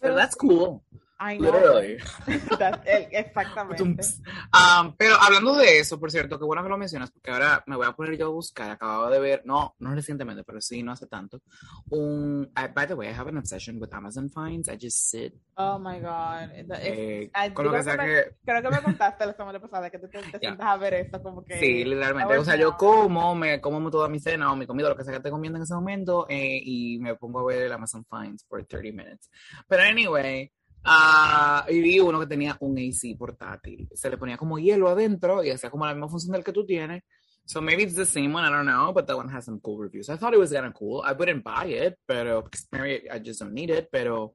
But 0.02 0.16
that's 0.16 0.36
cool. 0.36 0.84
I 1.20 1.38
know, 1.40 1.52
Literally. 1.52 1.98
el- 2.86 3.08
exactamente. 3.12 3.82
Um, 3.84 4.96
pero 4.98 5.16
hablando 5.20 5.56
de 5.56 5.80
eso, 5.80 6.00
por 6.00 6.12
cierto, 6.12 6.38
qué 6.38 6.46
bueno 6.46 6.62
que 6.64 6.70
lo 6.70 6.78
mencionas, 6.78 7.10
porque 7.12 7.32
ahora 7.32 7.64
me 7.66 7.76
voy 7.76 7.88
a 7.88 7.92
poner 7.94 8.18
yo 8.18 8.28
a 8.28 8.30
buscar. 8.30 8.70
Acababa 8.70 9.10
de 9.10 9.20
ver, 9.20 9.42
no, 9.46 9.76
no 9.80 9.96
recientemente, 9.96 10.44
pero 10.44 10.62
sí, 10.62 10.84
no 10.84 10.92
hace 10.92 11.08
tanto. 11.08 11.42
Un, 11.90 12.52
I- 12.56 12.72
by 12.74 12.88
the 12.88 12.94
way, 12.94 13.10
I 13.10 13.14
have 13.14 13.30
an 13.30 13.38
obsession 13.38 13.80
with 13.82 13.94
Amazon 13.94 14.30
finds. 14.30 14.68
I 14.70 14.78
just 14.80 14.98
sit. 15.10 15.34
Oh 15.56 15.80
my 15.80 16.00
God. 16.00 16.52
Eh, 16.82 17.30
ay, 17.34 17.52
con 17.52 17.66
lo 17.66 17.72
que 17.72 17.84
sea 17.84 17.98
me- 17.98 18.06
que. 18.06 18.36
Creo 18.46 18.62
que 18.62 18.70
me 18.70 18.82
contaste 18.84 19.26
la 19.26 19.34
semana 19.34 19.60
pasada 19.60 19.90
que 19.90 19.98
te, 20.00 20.08
te, 20.08 20.20
te 20.20 20.32
Ya. 20.34 20.40
sientas 20.40 20.68
a 20.68 20.78
ver 20.78 20.94
esto 20.94 21.22
como 21.24 21.44
que... 21.44 21.58
Sí, 21.60 21.84
literalmente. 21.84 22.34
a 22.36 22.40
O 22.40 22.46
sea, 22.46 22.56
yo 22.58 22.78
como, 22.78 23.34
me 23.36 23.60
como 23.60 23.90
toda 23.90 24.08
mi 24.08 24.20
cena 24.20 24.52
o 24.52 24.56
mi 24.56 24.68
comida, 24.68 24.90
lo 24.90 24.96
que 24.96 25.04
sea 25.04 25.14
que 25.14 25.18
esté 25.18 25.30
comiendo 25.32 25.58
en 25.58 25.64
ese 25.64 25.74
momento, 25.74 26.26
eh, 26.30 26.60
y 26.64 27.00
me 27.00 27.16
pongo 27.16 27.40
a 27.40 27.46
ver 27.46 27.64
el 27.64 27.72
Amazon 27.72 28.06
Finds 28.06 28.44
por 28.44 28.64
30 28.66 28.92
minutes. 29.04 29.30
Pero 29.68 29.84
anyway, 29.84 30.52
ah, 30.88 31.66
y 31.70 31.82
vi 31.82 32.00
uno 32.00 32.20
que 32.20 32.28
tenía 32.28 32.58
un 32.62 32.78
AC 32.78 33.18
portátil. 33.18 33.88
Se 33.94 34.10
le 34.10 34.18
ponía 34.18 34.38
como 34.38 34.58
hielo 34.58 34.90
adentro 34.90 35.44
y 35.44 35.52
hacía 35.52 35.70
como 35.70 35.86
la 35.86 35.94
misma 35.94 36.10
función 36.10 36.34
del 36.34 36.44
que 36.44 36.54
tú 36.54 36.66
tienes. 36.66 37.04
So 37.46 37.62
maybe 37.62 37.84
it's 37.84 37.96
the 37.96 38.06
same 38.06 38.34
one, 38.34 38.44
I 38.44 38.50
don't 38.50 38.66
know, 38.66 38.92
but 38.92 39.08
that 39.08 39.16
one 39.16 39.30
has 39.30 39.46
some 39.46 39.62
cool 39.62 39.78
reviews. 39.78 40.10
I 40.10 40.18
thought 40.18 40.34
it 40.34 40.40
was 40.40 40.52
kind 40.52 40.66
of 40.66 40.74
cool. 40.74 41.02
I 41.02 41.14
wouldn't 41.14 41.46
buy 41.46 41.68
it, 41.68 41.98
pero 42.06 42.44
maybe 42.74 43.10
I 43.10 43.20
just 43.20 43.40
don't 43.40 43.54
need 43.54 43.70
it, 43.70 43.88
pero 43.90 44.34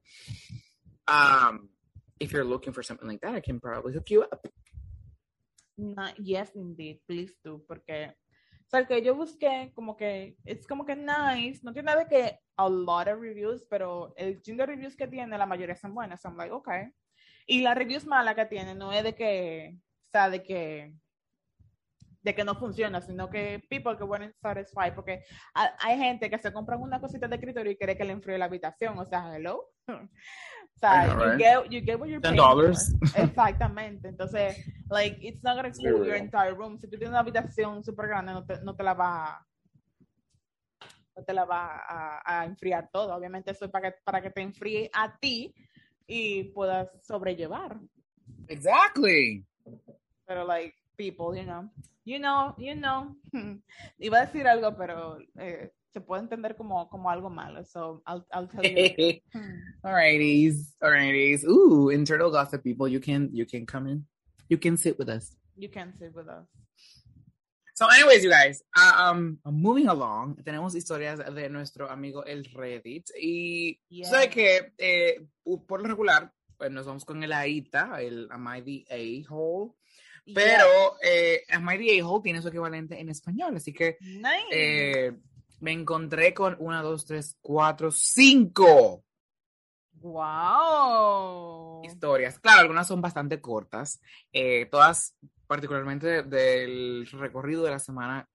um, 1.07 1.69
if 2.19 2.31
you're 2.31 2.43
looking 2.43 2.73
for 2.73 2.81
something 2.81 3.07
like 3.07 3.21
that, 3.21 3.35
I 3.35 3.39
can 3.39 3.59
probably 3.59 3.93
hook 3.93 4.09
you 4.09 4.23
up. 4.23 4.47
No, 5.77 6.07
yes, 6.17 6.49
indeed, 6.55 7.01
please 7.07 7.33
do, 7.43 7.61
porque, 7.67 8.13
sea, 8.77 8.87
que 8.87 9.01
yo 9.01 9.15
busqué, 9.15 9.71
como 9.75 9.95
que, 9.95 10.35
es 10.45 10.65
como 10.67 10.85
que 10.85 10.95
nice, 10.95 11.61
no 11.63 11.73
tiene 11.73 11.87
nada 11.87 12.03
de 12.03 12.07
que 12.07 12.39
a 12.57 12.67
lot 12.69 13.07
of 13.07 13.19
reviews, 13.19 13.65
pero 13.69 14.13
el 14.17 14.41
chingo 14.41 14.61
de 14.63 14.67
reviews 14.67 14.95
que 14.95 15.07
tiene, 15.07 15.37
la 15.37 15.45
mayoría 15.45 15.75
son 15.75 15.93
buenas, 15.93 16.21
son 16.21 16.35
like, 16.37 16.53
okay. 16.53 16.91
Y 17.45 17.61
las 17.61 17.75
reviews 17.75 18.05
malas 18.05 18.35
que 18.35 18.45
tiene, 18.45 18.73
no 18.73 18.91
es 18.91 19.03
de 19.03 19.15
que, 19.15 19.75
o 19.77 20.09
sea, 20.11 20.29
de 20.29 20.43
que, 20.43 20.93
de 22.21 22.33
que 22.33 22.43
no 22.43 22.55
funciona, 22.55 23.01
sino 23.01 23.29
que 23.29 23.61
people 23.69 23.97
que 23.97 24.03
weren't 24.05 24.35
satisfied, 24.41 24.93
porque 24.95 25.23
ha- 25.53 25.75
hay 25.79 25.97
gente 25.97 26.29
que 26.29 26.37
se 26.39 26.53
compran 26.53 26.81
una 26.81 26.99
cosita 27.01 27.27
de 27.27 27.35
escritorio 27.35 27.71
y 27.73 27.77
quiere 27.77 27.97
que 27.97 28.05
le 28.05 28.13
enfríe 28.13 28.37
la 28.37 28.45
habitación, 28.45 28.97
o 28.97 29.05
sea, 29.05 29.35
hello. 29.35 29.69
O 30.75 30.79
sea, 30.79 31.05
know, 31.07 31.13
you, 31.13 31.29
right? 31.29 31.37
get, 31.39 31.71
you 31.71 31.81
get 31.81 31.99
what 31.99 32.09
you're 32.09 32.19
Ten 32.19 32.35
paying 32.35 32.43
for. 32.43 32.55
dollars. 32.55 32.93
Exactamente. 33.15 34.07
Entonces, 34.09 34.57
like, 34.89 35.17
it's 35.21 35.41
not 35.43 35.55
gonna 35.55 35.71
very 35.71 35.93
cool 35.93 36.05
your 36.05 36.15
entire 36.15 36.53
room. 36.53 36.77
Si 36.77 36.87
tú 36.87 36.97
tienes 36.97 37.09
una 37.09 37.19
habitación 37.19 37.83
súper 37.83 38.07
grande, 38.07 38.33
no 38.33 38.45
te, 38.45 38.61
no 38.63 38.75
te 38.75 38.83
la 38.83 38.93
va 38.93 39.25
a, 39.27 39.45
no 41.15 41.23
te 41.23 41.33
la 41.33 41.45
va 41.45 41.77
a, 41.87 42.21
a 42.41 42.45
enfriar 42.45 42.89
todo. 42.91 43.15
Obviamente 43.15 43.51
eso 43.51 43.65
es 43.65 43.71
para 43.71 43.91
que, 43.91 43.97
para 44.03 44.21
que 44.21 44.29
te 44.31 44.41
enfríe 44.41 44.89
a 44.93 45.17
ti 45.17 45.53
y 46.05 46.45
puedas 46.51 46.89
sobrellevar. 47.01 47.79
Exactly. 48.47 49.45
Pero, 50.25 50.45
like, 50.45 50.73
people, 50.97 51.37
you 51.37 51.45
know, 51.45 51.69
you 52.03 52.17
know, 52.19 52.53
you 52.57 52.75
know. 52.75 53.15
Iba 53.99 54.17
a 54.17 54.25
decir 54.25 54.47
algo, 54.47 54.75
pero 54.75 55.17
eh, 55.37 55.71
se 55.93 56.01
puede 56.01 56.23
entender 56.23 56.55
como, 56.55 56.89
como 56.89 57.09
algo 57.09 57.29
malo. 57.29 57.63
So, 57.63 58.01
I'll, 58.07 58.25
I'll 58.33 58.47
tell 58.47 58.65
you. 58.65 59.19
Alrighties, 59.85 60.73
alrighties. 60.81 61.45
Ooh, 61.45 61.89
internal 61.91 62.31
gossip 62.31 62.63
people, 62.63 62.87
you 62.87 62.99
can 62.99 63.29
you 63.31 63.45
can 63.45 63.65
come 63.65 63.87
in. 63.87 64.05
You 64.49 64.57
can 64.57 64.75
sit 64.77 64.97
with 64.97 65.09
us. 65.09 65.35
You 65.55 65.69
can 65.69 65.93
sit 65.99 66.13
with 66.15 66.27
us. 66.27 66.45
So, 67.75 67.87
anyways, 67.87 68.23
you 68.23 68.29
guys, 68.29 68.61
uh, 68.77 69.09
um, 69.11 69.39
moving 69.45 69.87
along, 69.87 70.37
tenemos 70.43 70.75
historias 70.75 71.17
de 71.33 71.49
nuestro 71.49 71.89
amigo 71.89 72.23
el 72.25 72.43
Reddit 72.45 73.09
y 73.19 73.79
Yeah. 73.89 74.09
sabes 74.09 74.29
que 74.29 74.73
eh, 74.77 75.25
por 75.67 75.81
lo 75.81 75.87
regular, 75.87 76.31
pues 76.57 76.69
nos 76.71 76.85
vamos 76.85 77.03
con 77.03 77.23
el 77.23 77.31
AITA, 77.33 78.01
el 78.01 78.27
Am 78.31 78.47
I 78.47 78.61
the 78.61 78.85
A-hole, 79.27 79.71
pero 80.35 80.65
eh, 81.03 81.41
Am 81.51 81.67
I 81.69 81.77
the 81.79 81.99
A-hole 81.99 82.21
tiene 82.23 82.41
su 82.43 82.47
equivalente 82.49 82.99
en 82.99 83.09
español, 83.09 83.55
así 83.55 83.73
que 83.73 83.97
Yeah. 83.99 84.19
Nice. 84.21 84.47
eh, 84.51 85.11
me 85.63 85.71
encontré 85.71 86.33
con 86.33 86.57
una, 86.59 86.81
dos, 86.81 87.05
tres, 87.05 87.37
cuatro, 87.39 87.89
cinco 87.89 89.05
wow. 89.93 91.81
historias. 91.85 92.37
Claro, 92.39 92.59
algunas 92.59 92.85
son 92.85 92.99
bastante 93.01 93.39
cortas, 93.39 94.01
eh, 94.33 94.65
todas 94.65 95.15
particularmente 95.47 96.05
de- 96.07 96.23
del 96.23 97.07
recorrido 97.13 97.63
de 97.63 97.71
la 97.71 97.79
semana 97.79 98.27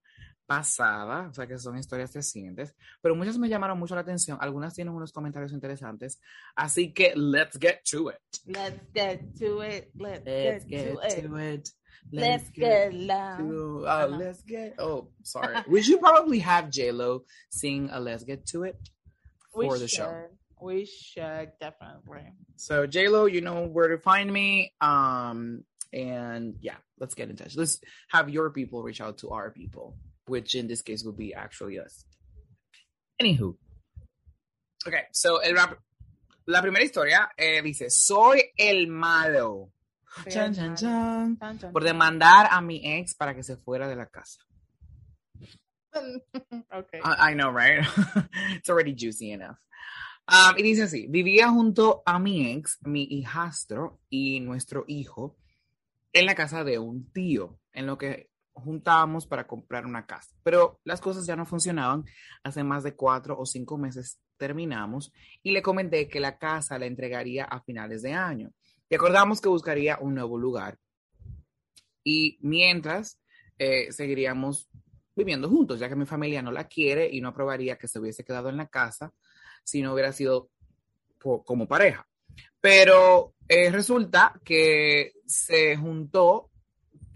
pasada, 0.47 1.29
o 1.29 1.35
sea 1.35 1.47
que 1.47 1.59
son 1.59 1.77
historias 1.77 2.15
recientes, 2.15 2.75
pero 3.03 3.15
muchas 3.15 3.37
me 3.37 3.51
llamaron 3.51 3.79
mucho 3.79 3.95
la 3.95 4.01
atención, 4.01 4.39
algunas 4.41 4.73
tienen 4.73 4.95
unos 4.95 5.13
comentarios 5.13 5.53
interesantes, 5.53 6.23
así 6.57 6.95
que 6.95 7.13
let's 7.15 7.59
get 7.61 7.81
to 7.91 8.11
it. 8.11 8.17
Let's 8.47 8.81
get 8.95 9.21
to 9.39 9.63
it. 9.63 9.91
Let's, 9.95 10.25
Let's 10.25 10.65
get, 10.65 10.67
get 10.67 10.95
to 10.95 11.03
it. 11.03 11.29
to 11.29 11.39
it. 11.39 11.69
Let's 12.13 12.49
get 12.51 12.95
loud. 12.95 13.39
to- 13.39 13.85
oh, 13.87 13.87
Ajá. 13.87 14.19
let's 14.19 14.43
get. 14.43 14.75
Oh, 14.79 15.09
sorry. 15.23 15.57
we 15.69 15.83
should 15.83 16.01
probably 16.01 16.39
have 16.41 16.71
J 16.71 16.91
Lo 16.93 17.25
sing 17.51 17.91
a 17.93 18.01
"Let's 18.01 18.25
Get 18.25 18.47
to 18.47 18.65
It" 18.65 18.77
We 19.55 19.67
for 19.67 19.79
the 19.79 19.89
should. 19.89 19.97
show. 19.99 20.27
We 20.61 20.87
should 20.87 21.53
definitely. 21.61 22.33
So 22.57 22.87
J 22.87 23.09
Lo, 23.09 23.27
you 23.27 23.41
know 23.41 23.67
where 23.67 23.89
to 23.89 23.99
find 23.99 24.33
me. 24.33 24.73
Um, 24.81 25.65
and 25.93 26.57
yeah, 26.61 26.77
let's 26.99 27.15
get 27.15 27.31
in 27.31 27.37
touch. 27.37 27.57
Let's 27.57 27.81
have 28.11 28.29
your 28.31 28.51
people 28.51 28.83
reach 28.83 29.01
out 29.01 29.19
to 29.19 29.31
our 29.31 29.51
people, 29.51 29.97
which 30.27 30.55
in 30.55 30.67
this 30.67 30.83
case 30.83 31.05
would 31.05 31.17
be 31.17 31.35
actually 31.35 31.79
us. 31.79 32.05
Anywho. 33.21 33.57
Okay, 34.87 35.03
so 35.13 35.37
el 35.39 35.55
rap- 35.55 35.79
la 36.47 36.61
primera 36.63 36.83
historia 36.83 37.29
eh, 37.37 37.61
dice: 37.63 37.91
Soy 37.91 38.41
el 38.59 38.87
malo. 38.87 39.71
Chan, 40.29 40.55
chan, 40.55 40.77
chan. 40.77 41.39
Por 41.73 41.85
demandar 41.85 42.49
a 42.51 42.61
mi 42.61 42.81
ex 42.85 43.15
para 43.15 43.35
que 43.35 43.43
se 43.43 43.57
fuera 43.57 43.89
de 43.89 43.97
la 43.97 44.07
casa. 44.07 44.41
okay. 46.73 47.01
I, 47.03 47.33
I 47.33 47.35
know, 47.35 47.51
right? 47.51 47.85
It's 48.57 48.69
already 48.69 48.95
juicy 48.95 49.33
enough. 49.33 49.59
Um, 50.29 50.59
y 50.59 50.63
dice 50.63 50.83
así, 50.83 51.07
vivía 51.09 51.49
junto 51.49 52.03
a 52.05 52.19
mi 52.19 52.53
ex, 52.53 52.79
mi 52.83 53.05
hijastro 53.11 53.99
y 54.11 54.41
nuestro 54.41 54.85
hijo 54.87 55.37
en 56.13 56.27
la 56.27 56.35
casa 56.35 56.65
de 56.65 56.79
un 56.79 57.11
tío, 57.13 57.59
en 57.73 57.87
lo 57.87 57.97
que 57.97 58.29
juntábamos 58.53 59.27
para 59.27 59.47
comprar 59.47 59.87
una 59.87 60.05
casa. 60.05 60.35
Pero 60.43 60.81
las 60.85 61.01
cosas 61.01 61.27
ya 61.27 61.37
no 61.37 61.47
funcionaban. 61.47 62.05
Hace 62.43 62.63
más 62.63 62.83
de 62.83 62.95
cuatro 62.95 63.39
o 63.39 63.47
cinco 63.47 63.79
meses 63.79 64.21
terminamos 64.37 65.13
y 65.43 65.53
le 65.53 65.63
comenté 65.63 66.09
que 66.09 66.21
la 66.21 66.39
casa 66.39 66.79
la 66.79 66.87
entregaría 66.87 67.45
a 67.45 67.63
finales 67.63 68.03
de 68.03 68.13
año. 68.13 68.51
Y 68.89 68.95
acordamos 68.95 69.41
que 69.41 69.49
buscaría 69.49 69.99
un 70.01 70.15
nuevo 70.15 70.39
lugar. 70.39 70.79
Y 72.03 72.39
mientras 72.41 73.21
eh, 73.59 73.93
seguiríamos 73.93 74.69
viviendo 75.15 75.49
juntos, 75.49 75.81
ya 75.81 75.89
que 75.89 75.97
mi 75.97 76.07
familia 76.07 76.43
no 76.43 76.53
la 76.53 76.69
quiere 76.69 77.09
y 77.11 77.21
no 77.21 77.29
aprobaría 77.29 77.77
que 77.77 77.89
se 77.89 77.99
hubiese 77.99 78.25
quedado 78.25 78.49
en 78.49 78.57
la 78.57 78.69
casa 78.69 79.13
si 79.65 79.83
no 79.83 79.93
hubiera 79.93 80.13
sido 80.13 80.51
como 81.19 81.67
pareja. 81.67 82.09
Pero 82.61 83.35
eh, 83.49 83.71
resulta 83.71 84.41
que 84.45 85.13
se 85.27 85.77
juntó 85.77 86.51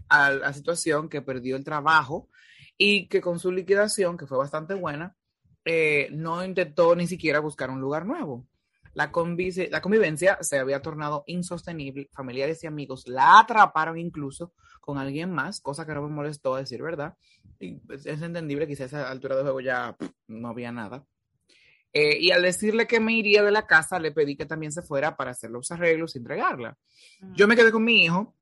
a 0.09 0.31
la 0.31 0.53
situación 0.53 1.09
que 1.09 1.23
perdió 1.23 1.57
el 1.57 1.65
trabajo 1.65 2.29
y 2.77 3.07
que 3.09 3.21
con 3.21 3.39
su 3.39 3.53
liquidación, 3.53 4.19
que 4.19 4.27
fue 4.27 4.39
bastante 4.39 4.75
buena, 4.75 5.17
eh, 5.65 6.09
no 6.11 6.45
intentó 6.45 6.97
ni 6.97 7.07
siquiera 7.07 7.41
buscar 7.41 7.71
un 7.71 7.81
lugar 7.81 8.05
nuevo. 8.05 8.47
La, 8.95 9.11
convive- 9.11 9.71
la 9.71 9.81
convivencia 9.81 10.39
se 10.41 10.59
había 10.59 10.83
tornado 10.83 11.25
insostenible, 11.27 12.09
familiares 12.13 12.63
y 12.63 12.67
amigos 12.67 13.07
la 13.09 13.41
atraparon 13.41 13.99
incluso 13.99 14.53
con 14.81 14.99
alguien 14.99 15.31
más, 15.33 15.61
cosa 15.61 15.87
que 15.87 15.95
no 15.95 16.03
me 16.03 16.09
molestó 16.15 16.57
decir 16.57 16.83
verdad. 16.83 17.17
Y 17.59 17.75
pues, 17.77 18.07
es 18.07 18.21
entendible, 18.23 18.67
quizás 18.67 18.93
a 18.95 19.01
esa 19.03 19.11
altura 19.11 19.37
de 19.37 19.43
juego 19.43 19.61
ya 19.61 19.97
pff, 19.99 20.11
no 20.29 20.49
había 20.49 20.73
nada. 20.73 21.07
Eh, 21.95 22.19
y 22.19 22.31
al 22.31 22.43
decirle 22.43 22.87
que 22.87 23.01
me 23.01 23.13
iría 23.13 23.43
de 23.43 23.51
la 23.51 23.67
casa, 23.67 23.99
le 23.99 24.13
pedí 24.13 24.35
que 24.35 24.47
también 24.47 24.73
se 24.73 24.83
fuera 24.83 25.15
para 25.17 25.33
hacer 25.33 25.51
los 25.51 25.71
arreglos 25.71 26.15
y 26.15 26.19
entregarla. 26.19 26.79
Mm. 27.21 27.35
Yo 27.35 27.47
me 27.47 27.55
quedé 27.55 27.71
con 27.71 27.85
mi 27.85 28.03
hijo 28.05 28.35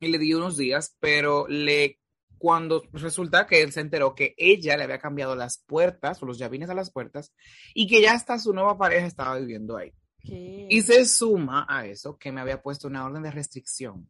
y 0.00 0.08
le 0.08 0.18
di 0.18 0.34
unos 0.34 0.56
días, 0.56 0.96
pero 0.98 1.46
le 1.46 1.99
cuando 2.40 2.82
resulta 2.94 3.46
que 3.46 3.60
él 3.60 3.70
se 3.70 3.82
enteró 3.82 4.14
que 4.14 4.34
ella 4.38 4.74
le 4.78 4.84
había 4.84 4.98
cambiado 4.98 5.36
las 5.36 5.58
puertas 5.58 6.22
o 6.22 6.26
los 6.26 6.38
llavines 6.38 6.70
a 6.70 6.74
las 6.74 6.90
puertas 6.90 7.34
y 7.74 7.86
que 7.86 8.00
ya 8.00 8.14
hasta 8.14 8.38
su 8.38 8.54
nueva 8.54 8.78
pareja 8.78 9.06
estaba 9.06 9.38
viviendo 9.38 9.76
ahí. 9.76 9.92
¿Qué? 10.18 10.66
Y 10.70 10.80
se 10.80 11.04
suma 11.04 11.66
a 11.68 11.84
eso 11.84 12.16
que 12.16 12.32
me 12.32 12.40
había 12.40 12.62
puesto 12.62 12.88
una 12.88 13.04
orden 13.04 13.22
de 13.22 13.30
restricción. 13.30 14.08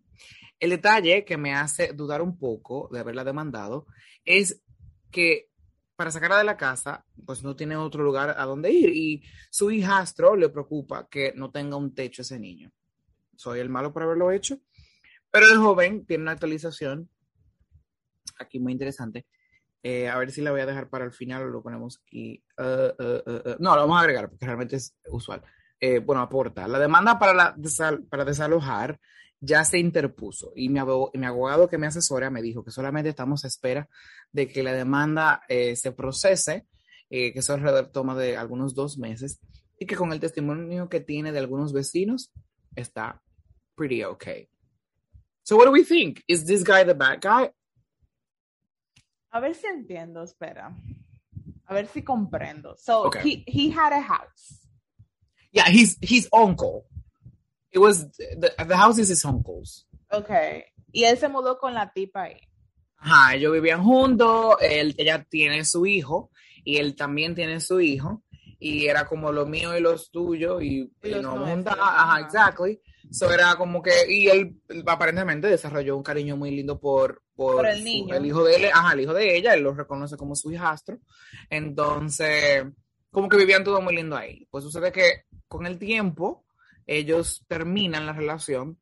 El 0.61 0.71
detalle 0.71 1.25
que 1.25 1.37
me 1.37 1.55
hace 1.55 1.93
dudar 1.93 2.23
un 2.23 2.39
poco 2.39 2.89
de 2.93 3.01
haberla 3.01 3.25
demandado 3.25 3.89
es 4.25 4.63
que 5.11 5.49
para 5.97 6.13
sacarla 6.13 6.39
de 6.39 6.45
la 6.45 6.57
casa, 6.57 7.05
pues 7.27 7.43
no 7.43 7.57
tiene 7.57 7.77
otro 7.77 8.05
lugar 8.05 8.37
a 8.39 8.45
donde 8.45 8.71
ir 8.71 8.91
y 8.91 9.25
su 9.51 9.73
hijastro 9.73 10.37
le 10.37 10.51
preocupa 10.51 11.09
que 11.09 11.33
no 11.35 11.51
tenga 11.51 11.77
un 11.77 11.97
techo 11.97 12.23
ese 12.23 12.39
niño. 12.39 12.71
Soy 13.35 13.59
el 13.59 13.71
malo 13.71 13.93
por 13.93 14.05
haberlo 14.05 14.31
hecho, 14.31 14.61
pero 15.33 15.51
el 15.51 15.59
joven 15.59 16.07
tiene 16.07 16.23
una 16.23 16.33
actualización 16.33 17.11
aquí 18.41 18.59
muy 18.59 18.73
interesante. 18.73 19.27
Eh, 19.83 20.09
a 20.09 20.19
ver 20.19 20.31
si 20.31 20.43
la 20.43 20.51
voy 20.51 20.61
a 20.61 20.67
dejar 20.67 20.89
para 20.89 21.05
el 21.05 21.13
final 21.13 21.43
o 21.43 21.49
lo 21.49 21.63
ponemos 21.63 22.01
aquí. 22.07 22.43
Uh, 22.59 23.03
uh, 23.03 23.31
uh. 23.31 23.57
No, 23.59 23.75
lo 23.75 23.83
vamos 23.83 23.99
a 23.99 24.01
agregar 24.01 24.29
porque 24.29 24.45
realmente 24.45 24.77
es 24.77 24.95
usual. 25.09 25.43
Eh, 25.81 25.99
bueno, 26.01 26.21
aporta. 26.21 26.69
La 26.69 26.79
demanda 26.79 27.19
para, 27.19 27.33
la 27.33 27.57
desal- 27.57 28.07
para 28.09 28.25
desalojar 28.25 29.01
ya 29.41 29.65
se 29.65 29.79
interpuso 29.79 30.53
y 30.55 30.69
mi 30.69 30.79
abogado, 30.79 31.11
mi 31.15 31.25
abogado 31.25 31.69
que 31.69 31.79
me 31.79 31.87
asesora 31.87 32.29
me 32.29 32.43
dijo 32.43 32.63
que 32.63 32.71
solamente 32.71 33.09
estamos 33.09 33.43
a 33.45 33.49
espera 33.49 33.89
de 34.33 34.47
que 34.47 34.63
la 34.63 34.75
demanda 34.75 35.41
eh, 35.49 35.77
se 35.77 35.93
procese, 35.93 36.67
eh, 37.09 37.33
que 37.33 37.39
eso 37.39 37.55
alrededor 37.55 37.87
toma 37.91 38.15
de 38.15 38.37
algunos 38.37 38.75
dos 38.75 38.99
meses 38.99 39.41
y 39.79 39.87
que 39.87 39.97
con 39.97 40.13
el 40.13 40.21
testimonio 40.21 40.91
que 40.91 41.01
tiene 41.01 41.33
de 41.33 41.39
algunos 41.39 41.73
vecinos 41.73 42.31
está 42.77 43.23
pretty 43.75 44.05
okay. 44.05 44.47
So 45.43 45.57
what 45.57 45.65
do 45.65 45.73
we 45.73 45.85
think? 45.85 46.21
Is 46.27 46.45
this 46.45 46.63
guy 46.63 46.85
the 46.85 46.93
bad 46.93 47.23
guy? 47.23 47.51
A 49.33 49.41
ver 49.41 49.55
si 49.55 49.67
entiendo, 49.67 50.23
espera. 50.23 50.75
A 51.67 51.75
ver 51.75 51.87
si 51.87 52.03
comprendo. 52.03 52.77
So 52.77 53.05
Okay. 53.07 53.23
he, 53.23 53.45
he 53.47 53.71
had 53.71 53.93
a 53.93 54.01
house. 54.01 54.59
Yeah, 55.53 55.69
he's 55.69 55.97
his 56.01 56.29
uncle. 56.33 56.87
It 57.73 57.79
was 57.79 58.09
the, 58.19 58.53
the 58.67 58.77
house 58.77 58.99
is 58.99 59.09
his 59.09 59.25
uncle's. 59.25 59.87
Okay. 60.13 60.65
Y 60.93 61.05
él 61.05 61.17
se 61.19 61.29
mudó 61.29 61.59
con 61.59 61.73
la 61.75 61.93
tipa 61.93 62.23
ahí. 62.25 62.41
Ajá, 62.99 63.35
ellos 63.37 63.53
vivían 63.53 63.83
juntos, 63.83 64.57
él, 64.61 64.95
ella 64.99 65.25
tiene 65.31 65.65
su 65.65 65.87
hijo 65.87 66.31
y 66.65 66.77
él 66.79 66.95
también 66.97 67.35
tiene 67.35 67.61
su 67.61 67.81
hijo 67.81 68.23
y 68.59 68.87
era 68.89 69.07
como 69.07 69.33
lo 69.33 69.47
mío 69.47 69.75
y 69.77 69.81
los 69.81 70.11
tuyos 70.11 70.63
y, 70.63 70.81
Y 71.03 71.09
y 71.09 71.11
los 71.11 71.23
nos 71.23 71.37
nuestros, 71.37 71.49
juntaba, 71.51 71.83
ajá. 71.83 72.03
ajá, 72.17 72.21
exactly. 72.21 72.81
So 73.11 73.31
era 73.33 73.57
como 73.57 73.83
que, 73.83 73.91
y 74.09 74.29
él 74.29 74.61
aparentemente 74.87 75.49
desarrolló 75.49 75.97
un 75.97 76.03
cariño 76.03 76.37
muy 76.37 76.51
lindo 76.53 76.79
por, 76.79 77.23
por, 77.35 77.57
Por 77.57 77.67
el 77.67 77.79
su- 77.79 77.85
niño. 77.85 78.15
el 78.15 78.25
hijo 78.27 78.45
de 78.45 78.55
él, 78.57 78.65
ajá, 78.73 78.93
el 78.93 79.01
hijo 79.01 79.15
de 79.15 79.37
ella, 79.37 79.55
él 79.55 79.63
lo 79.63 79.75
reconoce 79.75 80.17
como 80.17 80.37
su 80.37 80.53
hijastro. 80.53 80.99
Entonces, 81.49 82.65
como 83.11 83.29
que 83.29 83.37
vivían 83.37 83.65
todo 83.65 83.81
muy 83.81 83.95
lindo 83.97 84.17
ahí. 84.17 84.47
Pues 84.51 84.65
sucede 84.65 84.93
que 84.93 85.25
con 85.49 85.67
el 85.67 85.79
tiempo 85.79 86.45
ellos 86.87 87.45
terminan 87.49 88.07
la 88.07 88.13
relación 88.13 88.79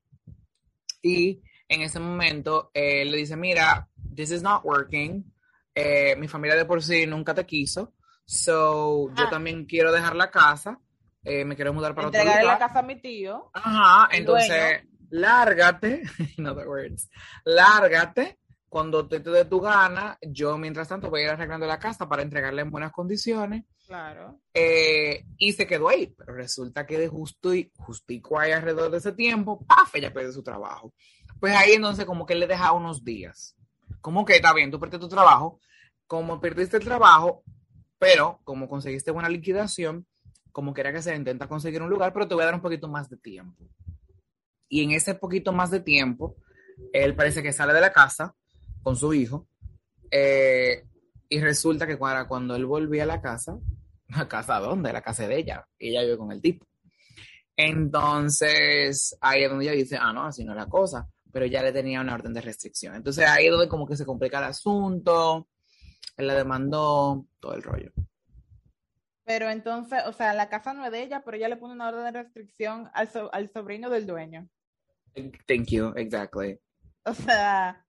y 1.02 1.42
en 1.68 1.82
ese 1.82 1.98
momento 2.00 2.70
él 2.74 3.10
le 3.10 3.16
dice, 3.18 3.36
mira, 3.36 3.88
this 4.14 4.30
is 4.30 4.42
not 4.42 4.64
working, 4.64 5.24
eh, 5.74 6.16
mi 6.16 6.28
familia 6.28 6.56
de 6.56 6.64
por 6.64 6.82
sí 6.82 7.06
nunca 7.06 7.34
te 7.34 7.44
quiso, 7.46 7.94
so 8.24 9.08
yo 9.14 9.24
Ah. 9.26 9.30
también 9.30 9.64
quiero 9.64 9.92
dejar 9.92 10.16
la 10.16 10.30
casa, 10.30 10.78
eh, 11.28 11.44
me 11.44 11.54
quiero 11.56 11.72
mudar 11.72 11.94
para 11.94 12.08
otro 12.08 12.18
Entregarle 12.18 12.46
la 12.46 12.54
lugar. 12.54 12.68
casa 12.68 12.80
a 12.80 12.82
mi 12.82 12.96
tío. 12.96 13.50
Ajá, 13.54 14.08
entonces, 14.16 14.82
lárgate, 15.10 16.02
in 16.38 16.46
other 16.46 16.66
words, 16.68 17.08
lárgate 17.44 18.38
cuando 18.68 19.08
te, 19.08 19.20
te 19.20 19.30
dé 19.30 19.44
tu 19.46 19.60
gana, 19.60 20.18
yo 20.22 20.58
mientras 20.58 20.88
tanto 20.88 21.08
voy 21.08 21.20
a 21.20 21.24
ir 21.24 21.30
arreglando 21.30 21.66
la 21.66 21.78
casa 21.78 22.08
para 22.08 22.22
entregarla 22.22 22.62
en 22.62 22.70
buenas 22.70 22.92
condiciones. 22.92 23.64
Claro. 23.86 24.40
Eh, 24.52 25.24
y 25.38 25.52
se 25.52 25.66
quedó 25.66 25.88
ahí, 25.88 26.08
pero 26.18 26.34
resulta 26.34 26.84
que 26.84 26.98
de 26.98 27.08
justo 27.08 27.54
y 27.54 27.72
justico 27.78 28.38
ahí 28.38 28.52
alrededor 28.52 28.90
de 28.90 28.98
ese 28.98 29.12
tiempo, 29.12 29.64
¡paf! 29.66 29.94
ella 29.94 30.12
pierde 30.12 30.32
su 30.32 30.42
trabajo. 30.42 30.92
Pues 31.40 31.56
ahí 31.56 31.72
entonces 31.72 32.04
como 32.04 32.26
que 32.26 32.34
le 32.34 32.46
deja 32.46 32.72
unos 32.72 33.02
días. 33.04 33.56
Como 34.02 34.24
que 34.26 34.36
está 34.36 34.52
bien, 34.52 34.70
tú 34.70 34.78
perdiste 34.78 34.98
tu 34.98 35.08
trabajo, 35.08 35.60
como 36.06 36.40
perdiste 36.40 36.76
el 36.76 36.84
trabajo, 36.84 37.42
pero 37.98 38.40
como 38.44 38.68
conseguiste 38.68 39.10
buena 39.10 39.30
liquidación, 39.30 40.06
como 40.52 40.74
quiera 40.74 40.92
que 40.92 41.02
sea, 41.02 41.14
intenta 41.14 41.48
conseguir 41.48 41.82
un 41.82 41.90
lugar, 41.90 42.12
pero 42.12 42.28
te 42.28 42.34
voy 42.34 42.42
a 42.42 42.46
dar 42.46 42.54
un 42.54 42.62
poquito 42.62 42.88
más 42.88 43.08
de 43.08 43.16
tiempo. 43.16 43.68
Y 44.68 44.82
en 44.82 44.92
ese 44.92 45.14
poquito 45.14 45.52
más 45.52 45.70
de 45.70 45.80
tiempo, 45.80 46.36
él 46.92 47.14
parece 47.14 47.42
que 47.42 47.52
sale 47.52 47.72
de 47.72 47.80
la 47.80 47.92
casa 47.92 48.34
con 48.82 48.96
su 48.96 49.14
hijo, 49.14 49.48
eh, 50.10 50.84
y 51.28 51.40
resulta 51.40 51.86
que 51.86 51.98
cuando, 51.98 52.26
cuando 52.26 52.56
él 52.56 52.66
volvía 52.66 53.02
a 53.02 53.06
la 53.06 53.20
casa, 53.20 53.58
¿la 54.08 54.28
casa 54.28 54.58
dónde? 54.58 54.92
La 54.92 55.02
casa 55.02 55.26
de 55.26 55.38
ella. 55.38 55.66
Ella 55.78 56.02
vive 56.02 56.16
con 56.16 56.32
el 56.32 56.40
tipo. 56.40 56.66
Entonces, 57.56 59.16
ahí 59.20 59.42
es 59.42 59.50
donde 59.50 59.64
ella 59.64 59.74
dice, 59.74 59.98
ah, 60.00 60.12
no, 60.12 60.24
así 60.24 60.44
no 60.44 60.52
es 60.52 60.58
la 60.58 60.68
cosa. 60.68 61.08
Pero 61.32 61.44
ya 61.46 61.62
le 61.62 61.72
tenía 61.72 62.00
una 62.00 62.14
orden 62.14 62.32
de 62.32 62.40
restricción. 62.40 62.94
Entonces, 62.94 63.26
ahí 63.26 63.46
es 63.46 63.50
donde 63.50 63.68
como 63.68 63.86
que 63.86 63.96
se 63.96 64.06
complica 64.06 64.38
el 64.38 64.44
asunto. 64.44 65.48
Él 66.16 66.26
la 66.26 66.34
demandó, 66.34 67.26
todo 67.40 67.54
el 67.54 67.62
rollo. 67.62 67.92
Pero 69.28 69.50
entonces, 69.50 70.02
o 70.06 70.12
sea, 70.14 70.32
la 70.32 70.48
casa 70.48 70.72
no 70.72 70.86
es 70.86 70.90
de 70.90 71.02
ella, 71.02 71.20
pero 71.22 71.36
ella 71.36 71.50
le 71.50 71.58
pone 71.58 71.74
una 71.74 71.88
orden 71.88 72.02
de 72.04 72.22
restricción 72.22 72.90
al, 72.94 73.10
so- 73.12 73.28
al 73.34 73.50
sobrino 73.50 73.90
del 73.90 74.06
dueño. 74.06 74.48
Thank 75.46 75.66
you, 75.68 75.92
exactly. 75.96 76.58
O 77.04 77.12
sea, 77.12 77.84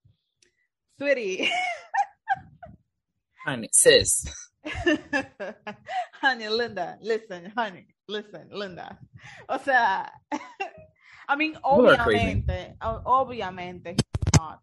sweetie, 0.98 1.50
Honey, 3.46 3.70
sis. 3.72 4.26
honey, 6.22 6.50
Linda, 6.50 6.98
listen, 7.02 7.54
honey, 7.56 7.88
listen, 8.08 8.50
Linda. 8.52 9.00
O 9.48 9.58
sea, 9.60 10.12
I 11.30 11.36
mean, 11.38 11.56
obviamente, 11.64 12.76
o- 12.82 13.02
obviamente, 13.06 13.92
he's 13.92 14.40
not 14.40 14.62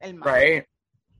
el 0.00 0.14
malo. 0.16 0.32
Right? 0.36 0.64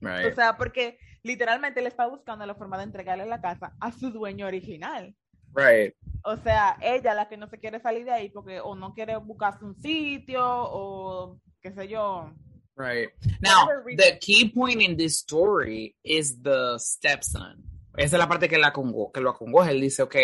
O 0.03 0.07
Right. 0.07 0.35
sea, 0.35 0.55
porque 0.57 0.99
literalmente 1.25 1.79
él 1.79 1.87
está 1.87 2.07
buscando 2.07 2.45
la 2.45 2.55
forma 2.55 2.77
de 2.77 2.83
entregarle 2.83 3.25
la 3.25 3.41
casa 3.41 3.73
a 3.79 3.91
su 3.91 4.11
dueño 4.11 4.45
original. 4.47 5.13
Right. 5.53 5.93
O 6.23 6.37
sea, 6.37 6.77
ella 6.81 7.13
la 7.13 7.27
que 7.27 7.37
no 7.37 7.47
se 7.47 7.59
quiere 7.59 7.79
salir 7.79 8.05
de 8.05 8.11
ahí 8.11 8.29
porque 8.29 8.59
o 8.59 8.75
no 8.75 8.93
quiere 8.93 9.15
buscarse 9.17 9.63
un 9.65 9.75
sitio 9.81 10.41
o 10.45 11.39
qué 11.61 11.71
sé 11.71 11.87
yo. 11.87 12.31
Right. 12.77 13.09
Now, 13.41 13.67
the 13.95 14.19
key 14.19 14.49
point 14.49 14.81
in 14.81 14.97
this 14.97 15.13
story 15.19 15.95
is 16.03 16.41
the 16.41 16.77
stepson. 16.77 17.63
Esa 17.95 18.17
es 18.17 18.19
la 18.19 18.27
parte 18.27 18.49
que, 18.49 18.57
la 18.57 18.73
congo- 18.73 19.11
que 19.13 19.21
lo 19.21 19.29
acongoja. 19.29 19.71
Él 19.71 19.79
dice, 19.79 20.03
ok, 20.03 20.15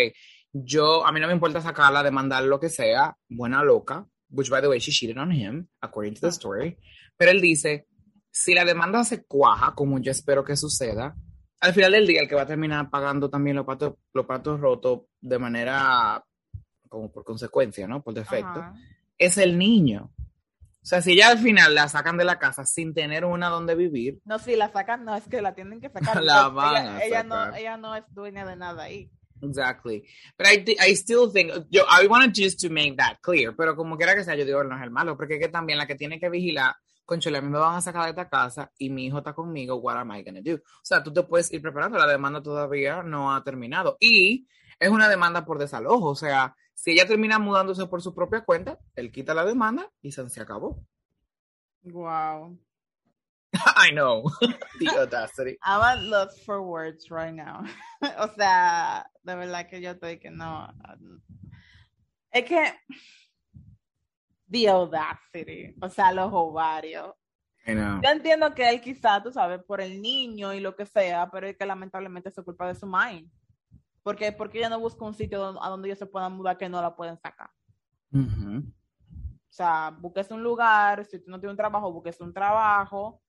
yo, 0.52 1.04
a 1.06 1.10
mí 1.12 1.18
no 1.20 1.26
me 1.26 1.32
importa 1.32 1.62
sacarla, 1.62 2.02
demandar 2.02 2.44
lo 2.44 2.60
que 2.60 2.68
sea, 2.68 3.16
buena 3.28 3.64
loca, 3.64 4.06
which 4.28 4.50
by 4.50 4.60
the 4.60 4.68
way, 4.68 4.78
she 4.78 4.92
cheated 4.92 5.16
on 5.16 5.32
him, 5.32 5.66
according 5.80 6.12
to 6.14 6.20
the 6.20 6.26
Ah. 6.26 6.30
story. 6.32 6.76
Pero 7.16 7.30
él 7.30 7.40
dice, 7.40 7.86
si 8.32 8.54
la 8.54 8.64
demanda 8.64 9.04
se 9.04 9.24
cuaja, 9.24 9.74
como 9.74 9.98
yo 10.00 10.10
espero 10.10 10.42
que 10.42 10.56
suceda, 10.56 11.14
al 11.60 11.72
final 11.74 11.92
del 11.92 12.06
día 12.06 12.22
el 12.22 12.28
que 12.28 12.34
va 12.34 12.42
a 12.42 12.46
terminar 12.46 12.90
pagando 12.90 13.30
también 13.30 13.54
los 13.56 13.64
patos, 13.66 13.94
los 14.12 14.26
patos 14.26 14.58
rotos 14.58 15.02
de 15.20 15.38
manera, 15.38 16.24
como 16.88 17.12
por 17.12 17.24
consecuencia, 17.24 17.86
¿no? 17.86 18.02
Por 18.02 18.14
defecto 18.14 18.58
Ajá. 18.60 18.74
es 19.18 19.38
el 19.38 19.56
niño. 19.56 20.10
O 20.16 20.84
sea, 20.84 21.00
si 21.00 21.14
ya 21.16 21.28
al 21.28 21.38
final 21.38 21.76
la 21.76 21.86
sacan 21.88 22.16
de 22.16 22.24
la 22.24 22.40
casa 22.40 22.64
sin 22.64 22.92
tener 22.92 23.24
una 23.24 23.48
donde 23.48 23.76
vivir, 23.76 24.18
No, 24.24 24.40
si 24.40 24.56
la 24.56 24.72
sacan, 24.72 25.04
no, 25.04 25.14
es 25.14 25.28
que 25.28 25.40
la 25.40 25.54
tienen 25.54 25.80
que 25.80 25.88
sacar. 25.90 26.20
La 26.24 26.48
van 26.48 26.82
ella, 26.82 26.96
a 26.96 27.04
ella 27.04 27.22
no, 27.22 27.34
sacar. 27.36 27.60
ella 27.60 27.76
no 27.76 27.94
es 27.94 28.04
dueña 28.08 28.44
de 28.44 28.56
nada 28.56 28.82
ahí. 28.82 29.08
exactly. 29.42 30.02
But 30.38 30.46
I, 30.48 30.76
I 30.80 30.94
still 30.94 31.30
think, 31.32 31.52
yo, 31.70 31.82
I 31.88 32.06
wanted 32.08 32.32
just 32.34 32.60
to 32.62 32.70
make 32.70 32.96
that 32.96 33.18
clear, 33.20 33.54
pero 33.54 33.76
como 33.76 33.96
quiera 33.96 34.14
que 34.16 34.24
sea, 34.24 34.34
yo 34.34 34.44
digo, 34.44 34.64
no 34.64 34.76
es 34.76 34.82
el 34.82 34.90
malo, 34.90 35.16
porque 35.16 35.34
es 35.34 35.40
que 35.40 35.48
también 35.48 35.78
la 35.78 35.86
que 35.86 35.94
tiene 35.94 36.18
que 36.18 36.28
vigilar, 36.30 36.74
conchole, 37.04 37.38
a 37.38 37.42
mí 37.42 37.48
me 37.48 37.58
van 37.58 37.76
a 37.76 37.80
sacar 37.80 38.04
de 38.04 38.10
esta 38.10 38.28
casa 38.28 38.70
y 38.78 38.90
mi 38.90 39.06
hijo 39.06 39.18
está 39.18 39.32
conmigo, 39.32 39.76
what 39.76 39.96
am 39.96 40.12
I 40.12 40.22
gonna 40.22 40.40
do? 40.42 40.56
O 40.56 40.84
sea, 40.84 41.02
tú 41.02 41.12
te 41.12 41.22
puedes 41.22 41.52
ir 41.52 41.62
preparando, 41.62 41.98
la 41.98 42.06
demanda 42.06 42.42
todavía 42.42 43.02
no 43.02 43.34
ha 43.34 43.42
terminado. 43.44 43.96
Y 44.00 44.46
es 44.78 44.90
una 44.90 45.08
demanda 45.08 45.44
por 45.44 45.58
desalojo, 45.58 46.10
o 46.10 46.14
sea, 46.14 46.54
si 46.74 46.92
ella 46.92 47.06
termina 47.06 47.38
mudándose 47.38 47.86
por 47.86 48.02
su 48.02 48.14
propia 48.14 48.44
cuenta, 48.44 48.78
él 48.96 49.12
quita 49.12 49.34
la 49.34 49.44
demanda 49.44 49.90
y 50.00 50.12
se, 50.12 50.28
se 50.28 50.40
acabó. 50.40 50.84
Wow. 51.84 52.58
I 53.76 53.90
know. 53.90 54.30
The 54.80 54.88
audacity. 54.98 55.58
I'm 55.62 55.82
at 55.82 56.02
loss 56.02 56.38
for 56.44 56.62
words 56.62 57.10
right 57.10 57.34
now. 57.34 57.64
o 58.18 58.28
sea, 58.34 59.04
de 59.22 59.34
verdad 59.34 59.68
que 59.68 59.80
yo 59.80 59.90
estoy 59.90 60.18
que 60.18 60.30
no. 60.30 60.68
Es 62.32 62.44
que. 62.44 62.72
The 64.52 64.68
audacity. 64.68 65.74
O 65.80 65.88
sea, 65.88 66.12
los 66.12 66.30
ovarios. 66.32 67.14
Yo 67.66 68.10
entiendo 68.10 68.54
que 68.54 68.68
él 68.68 68.80
quizá, 68.80 69.22
tú 69.22 69.30
sabes, 69.32 69.62
por 69.64 69.80
el 69.80 70.02
niño 70.02 70.52
y 70.52 70.60
lo 70.60 70.74
que 70.76 70.84
sea, 70.84 71.30
pero 71.30 71.46
es 71.46 71.56
que 71.56 71.64
lamentablemente 71.64 72.28
es 72.28 72.34
culpa 72.44 72.66
de 72.68 72.74
su 72.74 72.86
mind. 72.86 73.30
Porque, 74.02 74.32
porque 74.32 74.58
ella 74.58 74.68
no 74.68 74.80
busca 74.80 75.04
un 75.04 75.14
sitio 75.14 75.62
a 75.62 75.68
donde 75.68 75.88
ellos 75.88 75.98
se 75.98 76.06
puedan 76.06 76.32
mudar 76.32 76.58
que 76.58 76.68
no 76.68 76.82
la 76.82 76.94
pueden 76.94 77.16
sacar. 77.18 77.50
Ujú. 78.12 78.58
O 78.58 79.54
sea, 79.54 79.94
búsquese 79.96 80.34
un 80.34 80.42
lugar, 80.42 81.04
si 81.04 81.16
usted 81.18 81.28
no 81.30 81.38
tiene 81.38 81.52
un 81.52 81.56
trabajo, 81.56 81.92
búsquese 81.92 82.22
un 82.24 82.32
trabajo, 82.34 83.22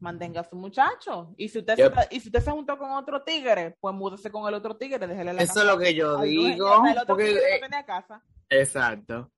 mantenga 0.00 0.40
a 0.40 0.44
su 0.44 0.56
muchacho. 0.56 1.32
Y 1.36 1.48
si 1.48 1.58
usted, 1.60 1.76
Yep. 1.76 1.94
se, 1.94 2.16
y 2.16 2.20
si 2.20 2.28
usted 2.28 2.40
se 2.40 2.50
juntó 2.50 2.76
con 2.76 2.90
otro 2.90 3.22
tigre, 3.22 3.76
pues 3.80 3.94
múdese 3.94 4.30
con 4.30 4.48
el 4.48 4.54
otro 4.54 4.76
tigre, 4.76 5.06
déjele 5.06 5.32
la 5.32 5.42
Eso 5.42 5.54
casa 5.54 5.60
es 5.60 5.66
lo 5.72 5.78
que 5.78 5.94
yo 5.94 6.20
digo. 6.20 6.66
O 6.68 6.82
sea, 6.82 6.92
el 6.92 6.98
otro 6.98 7.14
Porque, 7.14 7.26
tigre 7.28 7.56
eh, 7.56 7.60
no 7.60 7.66
tenía 7.68 7.86
casa. 7.86 8.22
exacto. 8.48 9.30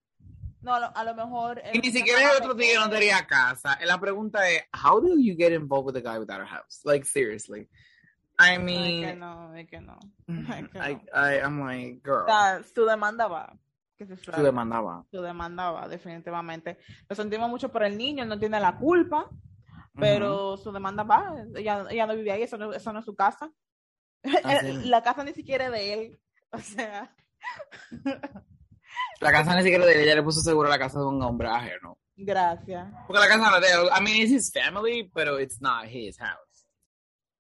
No, 0.61 0.75
a 0.75 0.81
lo, 0.81 0.97
a 0.97 1.05
lo 1.05 1.14
mejor... 1.14 1.62
Y 1.73 1.79
ni 1.79 1.90
siquiera 1.92 2.33
el 2.33 2.42
otro 2.42 2.55
tigre 2.57 2.77
no 2.77 2.90
tenía 2.90 3.27
casa. 3.27 3.79
La 3.85 3.99
pregunta 3.99 4.49
es, 4.51 4.64
how 4.85 5.01
do 5.01 5.16
you 5.18 5.37
get 5.37 5.53
involved 5.53 5.87
with 5.87 5.97
a 5.97 6.01
guy 6.01 6.18
without 6.18 6.40
a 6.40 6.47
house? 6.47 6.81
Like, 6.85 7.05
seriously. 7.07 7.68
I 8.40 8.53
Es 8.53 8.59
que 8.59 8.64
mean, 8.64 9.18
no, 9.18 9.55
es 9.55 9.66
que 9.68 9.81
no. 9.81 9.99
Que 10.27 10.33
I, 10.33 10.62
no. 10.73 10.85
I, 11.12 11.40
I'm 11.42 11.61
like, 11.66 12.01
girl. 12.05 12.23
O 12.23 12.27
sea, 12.27 12.62
su 12.62 12.85
demanda 12.87 13.27
va. 13.29 13.57
Que 13.97 14.07
se 14.07 14.16
Tú 14.16 14.31
sabe. 14.31 14.44
demandaba. 14.44 15.05
Su 15.11 15.21
demanda 15.21 15.71
va, 15.73 15.88
definitivamente. 15.88 16.79
Lo 17.09 17.16
sentimos 17.16 17.49
mucho 17.51 17.68
por 17.71 17.83
el 17.83 17.99
niño, 17.99 18.23
él 18.23 18.29
no 18.29 18.38
tiene 18.38 18.61
la 18.61 18.77
culpa, 18.77 19.29
pero 19.99 20.57
su 20.57 20.71
demanda 20.71 21.03
va. 21.03 21.35
Ella, 21.57 21.85
ella 21.90 22.07
no 22.07 22.14
vive 22.14 22.31
ahí, 22.31 22.42
eso 22.42 22.57
no, 22.57 22.73
eso 22.73 22.92
no 22.92 23.01
es 23.01 23.05
su 23.05 23.16
casa. 23.16 23.51
La 24.85 25.03
casa 25.03 25.25
ni 25.25 25.33
siquiera 25.33 25.66
es 25.66 25.73
de 25.73 25.92
él. 25.94 26.21
O 26.53 26.59
sea, 26.59 27.12
La 29.21 29.33
casa 29.33 29.57
ni 29.57 29.63
siquiera 29.63 29.85
de 29.85 30.03
ella 30.03 30.15
le 30.15 30.23
puso 30.23 30.41
seguro 30.41 30.69
a 30.69 30.71
la 30.71 30.79
casa 30.79 31.01
de 31.01 31.07
un 31.07 31.23
hombre 31.23 31.49
ajeno. 31.49 31.99
Gracias. 32.17 32.87
Porque 33.07 33.21
la 33.21 33.29
casa 33.29 33.51
no 33.51 33.57
es 33.57 33.63
de 33.63 33.69
él. 33.69 33.89
I 33.97 34.03
mean, 34.03 34.17
it's 34.23 34.33
his 34.33 34.53
family, 34.53 35.11
pero 35.15 35.41
it's 35.41 35.61
not 35.61 35.87
his 35.87 36.19
house. 36.19 36.67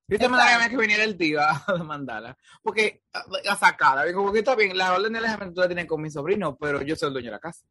Yo 0.08 0.18
te 0.18 0.28
mandaría 0.28 0.68
que 0.68 0.76
viniera 0.76 1.04
el 1.04 1.16
tío 1.16 1.40
a 1.40 1.64
demandarla. 1.78 2.36
Porque, 2.62 3.02
a 3.12 3.56
sacarla. 3.56 4.12
Como 4.12 4.32
que 4.32 4.38
está 4.38 4.54
bien, 4.54 4.76
la 4.76 4.94
orden 4.94 5.12
de 5.12 5.18
alejamiento 5.18 5.60
la 5.60 5.68
tienes 5.68 5.86
con 5.86 6.00
mi 6.00 6.10
sobrino, 6.10 6.56
pero 6.56 6.82
yo 6.82 6.96
soy 6.96 7.08
el 7.08 7.12
dueño 7.12 7.26
de 7.26 7.32
la 7.32 7.40
casa. 7.40 7.66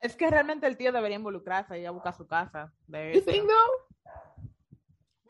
Es 0.00 0.16
que 0.16 0.28
realmente 0.30 0.66
el 0.66 0.76
tío 0.76 0.90
debería 0.90 1.16
involucrarse 1.16 1.78
y 1.78 1.86
a 1.86 1.90
buscar 1.92 2.16
su 2.16 2.26
casa. 2.26 2.72
You 2.88 3.20
think 3.20 3.46
though? 3.46 4.10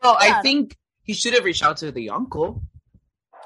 Well, 0.01 0.17
I 0.19 0.41
think 0.41 0.75
he 1.03 1.13
should 1.13 1.35
have 1.35 1.45
reached 1.45 1.63
out 1.63 1.77
to 1.77 1.91
the 1.91 2.09
uncle. 2.09 2.61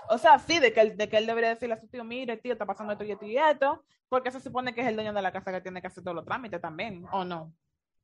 O 0.10 0.18
sea, 0.18 0.40
sí, 0.40 0.60
de 0.60 0.72
que, 0.74 0.82
él, 0.82 0.98
de 0.98 1.10
que 1.10 1.18
él 1.18 1.26
debería 1.26 1.50
decirle 1.50 1.76
a 1.76 1.80
su 1.80 1.88
tío, 1.88 2.04
mire, 2.04 2.38
tío, 2.38 2.54
está 2.54 2.66
pasando 2.66 2.94
esto 2.94 3.04
y 3.04 3.12
esto 3.12 3.26
y 3.26 3.38
esto, 3.38 3.84
porque 4.10 4.32
se 4.32 4.40
supone 4.40 4.74
que 4.74 4.82
es 4.82 4.88
el 4.88 4.96
dueño 4.96 5.14
de 5.14 5.22
la 5.22 5.32
casa 5.32 5.52
que 5.52 5.62
tiene 5.62 5.82
que 5.82 5.88
hacer 5.88 6.04
todos 6.04 6.16
los 6.16 6.26
trámites 6.26 6.62
también, 6.62 7.06
¿o 7.12 7.24
no? 7.26 7.54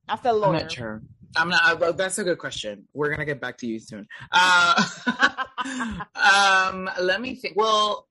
Hasta 0.08 0.30
el 0.32 0.42
I'm 0.44 0.52
not 0.54 0.70
sure. 0.70 1.02
I'm 1.38 1.50
not. 1.50 1.82
Uh, 1.82 1.94
that's 1.94 2.20
a 2.20 2.24
good 2.24 2.38
question. 2.38 2.88
We're 2.94 3.10
gonna 3.10 3.26
get 3.26 3.40
back 3.40 3.58
to 3.60 3.66
you 3.68 3.80
soon. 3.80 4.06
Uh, 4.32 4.84
um, 6.16 6.90
let 7.00 7.22
me 7.22 7.36
think. 7.36 7.56
Well, 7.56 8.08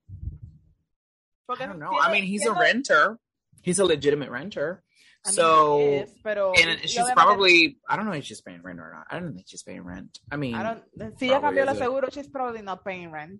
Porque 1.47 1.61
I 1.61 1.67
don't 1.67 1.79
know. 1.79 1.91
tiene- 1.91 2.01
I 2.01 2.11
mean, 2.11 2.23
he's 2.23 2.45
a 2.45 2.51
renter. 2.53 3.19
He's 3.61 3.79
a 3.79 3.85
legitimate 3.85 4.29
renter. 4.31 4.83
I 5.25 5.29
mean, 5.29 5.35
so, 5.35 5.77
he 5.77 5.83
is, 5.83 6.09
pero, 6.23 6.51
and 6.53 6.81
she's 6.81 7.11
probably. 7.13 7.77
I 7.87 7.95
don't 7.95 8.05
know 8.05 8.11
if 8.13 8.25
she's 8.25 8.41
paying 8.41 8.61
rent 8.61 8.79
or 8.79 8.91
not. 8.91 9.05
I 9.09 9.19
don't 9.19 9.33
think 9.33 9.47
she's 9.47 9.63
paying 9.63 9.83
rent. 9.83 10.19
I 10.31 10.35
mean, 10.35 10.55
I 10.55 10.63
don't- 10.63 11.17
si 11.19 11.29
ella 11.29 11.41
cambió 11.41 11.71
it. 11.71 11.77
seguro, 11.77 12.09
she's 12.09 12.27
probably 12.27 12.61
not 12.61 12.83
paying 12.83 13.11
rent. 13.11 13.39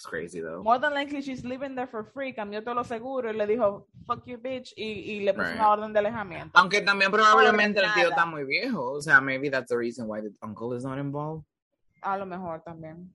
It's 0.00 0.06
crazy 0.08 0.40
though. 0.40 0.62
More 0.62 0.78
than 0.78 0.94
likely, 0.94 1.20
she's 1.20 1.44
living 1.44 1.74
there 1.74 1.86
for 1.86 2.04
free, 2.04 2.32
cambió 2.32 2.62
todos 2.64 2.74
los 2.74 2.86
seguros 2.88 3.34
y 3.34 3.36
le 3.36 3.46
dijo, 3.46 3.86
fuck 4.06 4.24
you, 4.26 4.38
bitch, 4.38 4.72
y, 4.74 4.82
y 4.82 5.20
le 5.20 5.34
puso 5.34 5.48
Right. 5.48 5.56
una 5.60 5.68
orden 5.70 5.92
de 5.92 5.98
alejamiento. 5.98 6.50
Aunque 6.58 6.80
también 6.80 7.10
probablemente 7.10 7.80
el 7.80 7.92
tío 7.92 8.08
está 8.08 8.24
muy 8.24 8.44
viejo. 8.44 8.92
O 8.92 9.02
sea, 9.02 9.20
maybe 9.20 9.50
that's 9.50 9.68
the 9.68 9.76
reason 9.76 10.06
why 10.08 10.22
the 10.22 10.30
uncle 10.40 10.74
is 10.74 10.84
not 10.84 10.98
involved. 10.98 11.44
A 12.02 12.16
lo 12.16 12.24
mejor 12.24 12.62
también. 12.64 13.14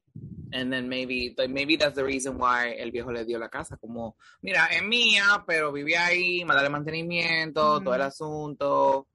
And 0.54 0.72
then 0.72 0.88
maybe, 0.88 1.34
like, 1.36 1.50
maybe 1.52 1.76
that's 1.76 1.96
the 1.96 2.04
reason 2.04 2.38
why 2.38 2.76
el 2.78 2.92
viejo 2.92 3.12
le 3.12 3.26
dio 3.26 3.40
la 3.40 3.50
casa. 3.50 3.78
Como, 3.78 4.16
mira, 4.44 4.68
es 4.68 4.84
mía, 4.84 5.44
pero 5.48 5.72
vive 5.72 5.98
ahí, 5.98 6.46
me 6.46 6.54
dale 6.54 6.70
mantenimiento, 6.70 7.82
todo 7.82 7.96
el 7.96 8.02
asunto. 8.04 9.08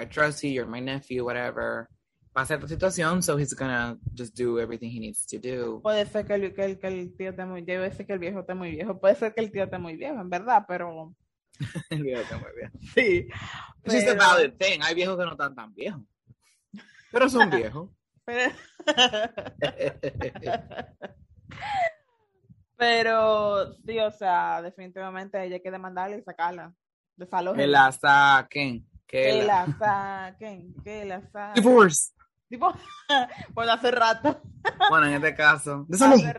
I 0.00 0.04
trust 0.06 0.44
you, 0.44 0.50
you're 0.50 0.70
my 0.70 0.78
nephew, 0.80 1.24
whatever. 1.24 1.88
Pasa 2.32 2.54
esta 2.54 2.68
situación, 2.68 3.22
so 3.22 3.36
he's 3.38 3.54
gonna 3.54 3.98
just 4.16 4.36
do 4.38 4.60
everything 4.60 4.90
he 4.90 5.00
needs 5.00 5.26
to 5.26 5.38
do. 5.38 5.80
Puede 5.82 6.06
ser 6.06 6.24
que 6.26 6.34
el, 6.34 6.54
que 6.54 6.64
el, 6.64 6.78
que 6.78 6.86
el 6.86 7.16
tío 7.16 7.30
esté 7.30 7.44
muy 7.46 7.62
viejo, 7.62 7.80
puede 7.80 7.94
ser 7.94 8.06
que 8.06 8.12
el 8.12 8.18
viejo 8.20 8.40
esté 8.40 8.54
muy 8.54 8.70
viejo, 8.70 9.00
puede 9.00 9.14
ser 9.16 9.34
que 9.34 9.40
el 9.40 9.50
tío 9.50 9.64
esté 9.64 9.78
muy 9.78 9.96
viejo, 9.96 10.20
en 10.20 10.30
verdad, 10.30 10.64
pero 10.68 11.14
El 11.90 12.02
viejo 12.04 12.20
está 12.22 12.38
muy 12.38 12.50
bien. 12.56 12.72
sí. 12.94 13.28
It's 13.84 13.94
just 13.94 14.08
a 14.08 14.12
Pero- 14.12 14.18
valid 14.18 14.52
thing. 14.58 14.80
Hay 14.82 14.94
viejos 14.94 15.16
que 15.18 15.24
no 15.24 15.32
están 15.32 15.54
tan 15.54 15.74
viejos. 15.74 16.02
Pero 17.10 17.28
son 17.28 17.48
viejos. 17.50 17.90
Pero, 18.24 18.52
pero 22.76 23.72
sí, 23.84 23.98
o 23.98 24.10
sea, 24.10 24.62
definitivamente 24.62 25.42
ella 25.42 25.56
hay 25.56 25.62
que 25.62 25.70
demandarla 25.70 26.16
y 26.16 26.22
sacarla. 26.22 26.72
Desalojen. 27.16 27.60
que 27.60 27.66
la 27.66 27.90
saquen. 27.92 28.86
Que, 29.06 29.22
Que 29.22 29.42
la... 29.44 29.66
la 29.66 29.78
saquen, 29.78 30.74
que 30.84 31.04
la 31.06 31.22
saquen. 31.30 31.62
Divorce. 31.64 32.12
Tipo, 32.48 32.72
bueno, 33.54 33.72
hace 33.72 33.90
rato. 33.90 34.40
Bueno, 34.90 35.06
en 35.06 35.14
este 35.14 35.34
caso. 35.34 35.84
Desalojo. 35.88 36.22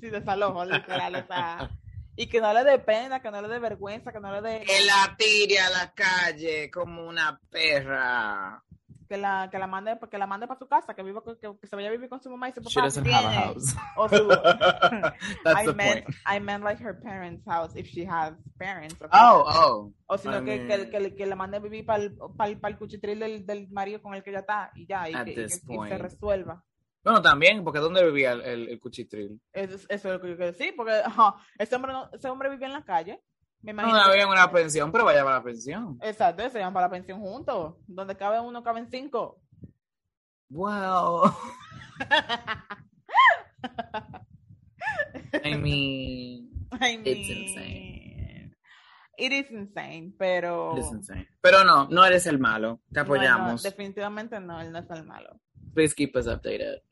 Sí, 0.00 0.10
desalojo, 0.10 0.64
literal, 0.64 1.16
o 1.16 1.26
sea. 1.26 1.70
Y 2.16 2.28
que 2.28 2.40
no 2.40 2.52
le 2.52 2.62
dé 2.62 2.78
pena, 2.78 3.20
que 3.20 3.30
no 3.30 3.42
le 3.42 3.48
dé 3.48 3.58
vergüenza, 3.58 4.12
que 4.12 4.20
no 4.20 4.30
le 4.32 4.40
dé. 4.40 4.64
Que 4.64 4.84
la 4.84 5.16
tire 5.16 5.58
a 5.58 5.70
la 5.70 5.92
calle 5.92 6.70
como 6.70 7.06
una 7.06 7.40
perra. 7.50 8.62
Que 9.08 9.16
la, 9.18 9.48
que 9.50 9.58
la 9.58 9.66
mande, 9.66 9.98
que 10.10 10.16
la 10.18 10.26
mande 10.26 10.46
para 10.46 10.58
su 10.58 10.66
casa, 10.66 10.94
que 10.94 11.02
viva 11.02 11.22
que, 11.22 11.36
que 11.60 11.66
se 11.66 11.76
vaya 11.76 11.88
a 11.88 11.92
vivir 11.92 12.08
con 12.08 12.22
su 12.22 12.30
mamá 12.30 12.48
y 12.48 12.52
su 12.52 12.60
She 12.62 12.74
papá. 12.80 12.86
doesn't 12.86 13.06
have 13.06 13.26
a 13.26 13.30
tiene. 13.30 13.44
house. 13.44 13.76
O 13.96 14.08
su, 14.08 14.28
That's 15.44 15.62
I 15.62 15.66
the 15.66 15.74
meant, 15.74 16.04
point. 16.04 16.16
I 16.26 16.40
meant 16.40 16.64
like 16.64 16.82
her 16.82 16.94
parents' 17.00 17.44
house 17.46 17.72
if 17.76 17.86
she 17.86 18.06
has 18.06 18.34
parents. 18.58 18.94
okay? 18.96 19.08
Oh, 19.12 19.44
oh. 19.46 19.92
O 20.06 20.16
sino 20.18 20.38
I 20.40 20.44
que, 20.44 20.56
mean- 20.58 20.68
que, 20.68 20.90
que, 20.90 21.14
que 21.16 21.26
le 21.26 21.34
mande 21.34 21.56
a 21.58 21.60
vivir 21.60 21.84
para 21.84 22.02
el, 22.02 22.16
para 22.16 22.48
el, 22.72 22.78
cuchitril 22.78 23.18
del, 23.18 23.44
del 23.46 23.68
marido 23.70 24.00
con 24.00 24.14
el 24.14 24.22
que 24.22 24.32
ya 24.32 24.38
está 24.40 24.70
y 24.74 24.86
ya, 24.86 25.08
y, 25.10 25.14
At 25.14 25.24
que, 25.26 25.32
y 25.32 25.44
y 25.44 25.88
se 25.88 25.98
resuelva. 25.98 26.64
Bueno, 27.02 27.20
también, 27.20 27.62
porque 27.62 27.80
¿dónde 27.80 28.02
vivía 28.06 28.32
el, 28.32 28.40
el, 28.40 28.68
el 28.70 28.80
cuchitril? 28.80 29.38
Eso, 29.52 29.74
es- 29.74 29.86
eso 29.90 30.08
es 30.08 30.14
lo 30.14 30.20
que 30.22 30.28
yo 30.30 30.36
quiero 30.36 30.52
decir, 30.52 30.72
porque 30.74 31.02
ese, 31.58 31.76
hombre 31.76 31.92
no- 31.92 32.08
ese 32.12 32.28
hombre 32.30 32.48
vivía 32.48 32.66
en 32.68 32.72
la 32.72 32.84
calle. 32.84 33.20
Me 33.64 33.72
No, 33.72 33.80
imagino. 33.82 33.98
no 33.98 34.04
que- 34.04 34.10
había 34.10 34.26
una 34.28 34.52
pensión, 34.52 34.92
pero 34.92 35.04
vaya 35.06 35.24
para 35.24 35.36
la 35.38 35.42
pensión. 35.42 35.98
Exacto, 36.02 36.48
se 36.50 36.58
llaman 36.58 36.74
para 36.74 36.86
la 36.86 36.90
pensión 36.92 37.18
juntos. 37.20 37.76
Donde 37.86 38.14
cabe 38.16 38.38
uno, 38.40 38.62
caben 38.62 38.88
cinco. 38.90 39.40
Well, 40.50 41.32
I 45.44 45.54
mean, 45.56 46.50
I 46.80 46.94
It's 47.04 47.28
mean, 47.28 47.48
insane. 47.48 48.54
It 49.16 49.32
is 49.32 49.50
insane, 49.50 50.12
pero. 50.18 50.76
it's 50.76 50.90
insane. 50.92 51.28
Pero 51.40 51.64
no, 51.64 51.86
no 51.88 52.04
eres 52.04 52.26
el 52.26 52.38
malo. 52.38 52.80
Te 52.92 53.00
No, 53.00 53.06
no, 53.06 53.14
apoyamos. 53.14 53.62
definitivamente 53.62 54.40
no, 54.40 54.60
él 54.60 54.72
no 54.72 54.78
es 54.80 54.90
el 54.90 55.04
malo. 55.04 55.40
Please 55.74 55.94
keep 55.94 56.14
us 56.16 56.26
updated. 56.26 56.82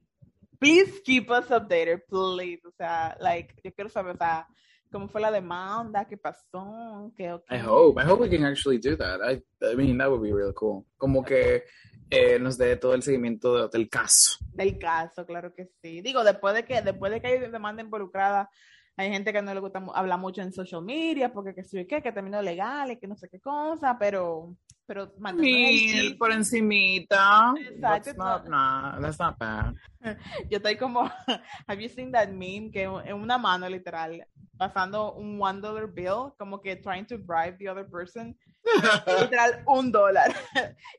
Please 0.59 1.01
keep 1.05 1.29
us 1.31 1.51
updated, 1.51 2.03
please. 2.09 2.61
O 2.67 2.71
sea, 2.77 3.17
like, 3.21 3.55
yo 3.65 3.73
quiero 3.75 3.91
saber, 3.91 4.15
o 4.15 4.19
sea, 4.19 4.47
cómo 4.93 5.09
fue 5.09 5.21
la 5.21 5.31
demanda, 5.31 6.05
qué 6.05 6.17
pasó, 6.17 7.11
qué, 7.17 7.25
I 7.51 7.59
hope. 7.67 8.01
I 8.01 8.07
hope 8.09 8.23
we 8.23 8.31
can 8.31 8.45
actually 8.45 8.79
do 8.79 8.97
that. 8.97 9.21
I, 9.23 9.43
I 9.65 9.75
mean, 9.75 9.99
that 9.99 10.09
would 10.09 10.23
be 10.23 10.33
really 10.33 10.53
cool. 10.55 10.85
Como 10.97 11.25
que 11.25 11.65
eh, 12.11 12.39
nos 12.39 12.59
dé 12.59 12.77
todo 12.77 12.95
el 12.95 13.03
seguimiento 13.03 13.57
de- 13.69 13.69
del 13.79 13.89
caso. 13.89 14.37
del 14.53 14.79
caso, 14.79 15.25
claro 15.27 15.55
que 15.55 15.71
sí. 15.83 16.03
Digo, 16.03 16.23
después 16.23 16.55
de 16.55 16.65
que, 16.65 16.83
después 16.83 17.11
de 17.11 17.21
que 17.21 17.27
hay 17.29 17.39
demanda 17.51 17.83
involucrada, 17.83 18.51
hay 18.97 19.11
gente 19.11 19.33
que 19.33 19.41
no 19.41 19.55
le 19.55 19.61
gusta 19.61 19.83
hablar 19.95 20.19
mucho 20.19 20.43
en 20.43 20.53
social 20.53 20.83
media, 20.83 21.33
porque 21.33 21.55
que 21.55 21.87
que, 21.87 22.03
que 22.03 22.13
terminó 22.13 22.43
legal 22.43 22.91
y 22.91 22.99
que 22.99 23.07
no 23.09 23.17
sé 23.17 23.29
qué 23.31 23.41
cosa, 23.41 23.97
pero, 23.99 24.55
pero 24.87 25.13
Mil 25.35 26.17
por 26.19 26.33
encimita. 26.33 27.55
Exacto, 27.57 27.81
That's 27.81 28.17
not, 28.17 28.49
nah, 28.49 29.01
that's 29.01 29.19
not 29.19 29.39
bad. 29.39 29.75
Yo 30.51 30.59
estoy 30.59 30.77
como, 30.77 31.11
have 31.69 31.81
you 31.81 31.89
seen 31.89 32.13
that 32.13 32.31
meme? 32.33 32.71
Que 32.71 32.83
en 32.85 33.15
una 33.15 33.39
mano, 33.39 33.69
literal, 33.69 34.23
pasando 34.59 35.15
un 35.17 35.41
one 35.41 35.61
dollar 35.61 35.87
bill, 35.87 36.33
como 36.39 36.59
que 36.61 36.77
trying 36.77 37.07
to 37.07 37.17
bribe 37.19 37.57
the 37.59 37.69
other 37.69 37.85
person, 37.85 38.35
literal, 39.21 39.63
un 39.67 39.91
dólar. 39.93 40.35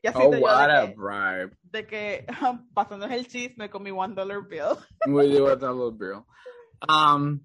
y 0.02 0.08
así 0.08 0.18
Oh, 0.20 0.32
yo 0.32 0.40
what 0.40 0.70
a 0.70 0.86
que, 0.88 0.94
bribe. 0.96 1.56
de 1.70 1.86
que 1.86 2.26
pasando 2.74 3.06
el 3.06 3.26
chisme 3.26 3.68
con 3.70 3.82
mi 3.82 3.90
one 3.90 4.14
dollar 4.14 4.40
bill. 4.42 4.78
We 5.06 5.28
do 5.30 5.46
it 5.48 5.62
a 5.62 5.70
little 5.72 5.92
girl. 5.92 6.26
Um, 6.88 7.40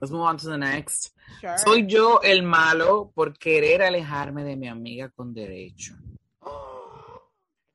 let's 0.00 0.10
move 0.10 0.22
on 0.22 0.36
to 0.38 0.46
the 0.46 0.58
next. 0.58 1.12
Sure. 1.40 1.58
Soy 1.58 1.86
yo 1.86 2.18
el 2.18 2.42
malo 2.42 3.12
por 3.14 3.32
querer 3.32 3.82
alejarme 3.82 4.44
de 4.44 4.56
mi 4.56 4.68
amiga 4.68 5.10
con 5.10 5.34
derecho. 5.34 5.94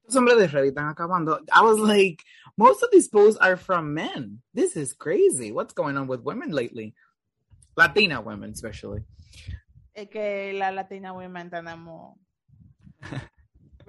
Los 0.06 0.16
hombres 0.16 0.38
de 0.38 0.48
Reddit 0.48 0.76
están 0.76 0.90
acabando. 0.90 1.40
I 1.52 1.62
was 1.62 1.78
like, 1.80 2.24
most 2.58 2.82
of 2.82 2.90
these 2.92 3.08
posts 3.08 3.40
are 3.40 3.56
from 3.56 3.94
men. 3.94 4.42
This 4.54 4.76
is 4.76 4.94
crazy. 4.94 5.52
What's 5.52 5.74
going 5.74 5.98
on 5.98 6.08
with 6.08 6.22
women 6.22 6.52
lately? 6.52 6.96
Latina 7.78 8.20
women, 8.20 8.52
especially. 8.52 9.04
es 10.00 10.10
que 10.10 10.54
la 10.54 10.72
latina 10.72 11.12
women 11.12 11.50
tenemos 11.50 12.18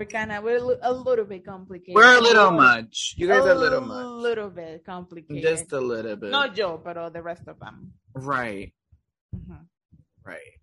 we're 0.01 0.07
kind 0.07 0.33
of 0.33 0.43
we're 0.43 0.57
a 0.57 0.65
li- 0.65 0.79
a 0.83 0.93
little 0.93 1.27
bit 1.27 1.45
complicated 1.45 1.95
We're 1.95 2.17
a 2.19 2.21
little 2.23 2.51
much. 2.53 3.15
You 3.19 3.29
guys 3.29 3.45
are 3.45 3.53
a 3.53 3.55
little 3.55 3.83
much. 3.83 4.07
little 4.23 4.49
bit 4.51 4.83
complicated 4.85 5.43
Just 5.43 5.73
a 5.73 5.81
little 5.81 6.17
bit. 6.17 6.31
no 6.31 6.47
yo 6.47 6.79
pero 6.83 7.11
the 7.11 7.21
rest 7.23 7.47
of 7.47 7.59
them 7.61 7.93
Right, 8.15 8.73
Ujú. 9.37 9.59
right. 10.25 10.59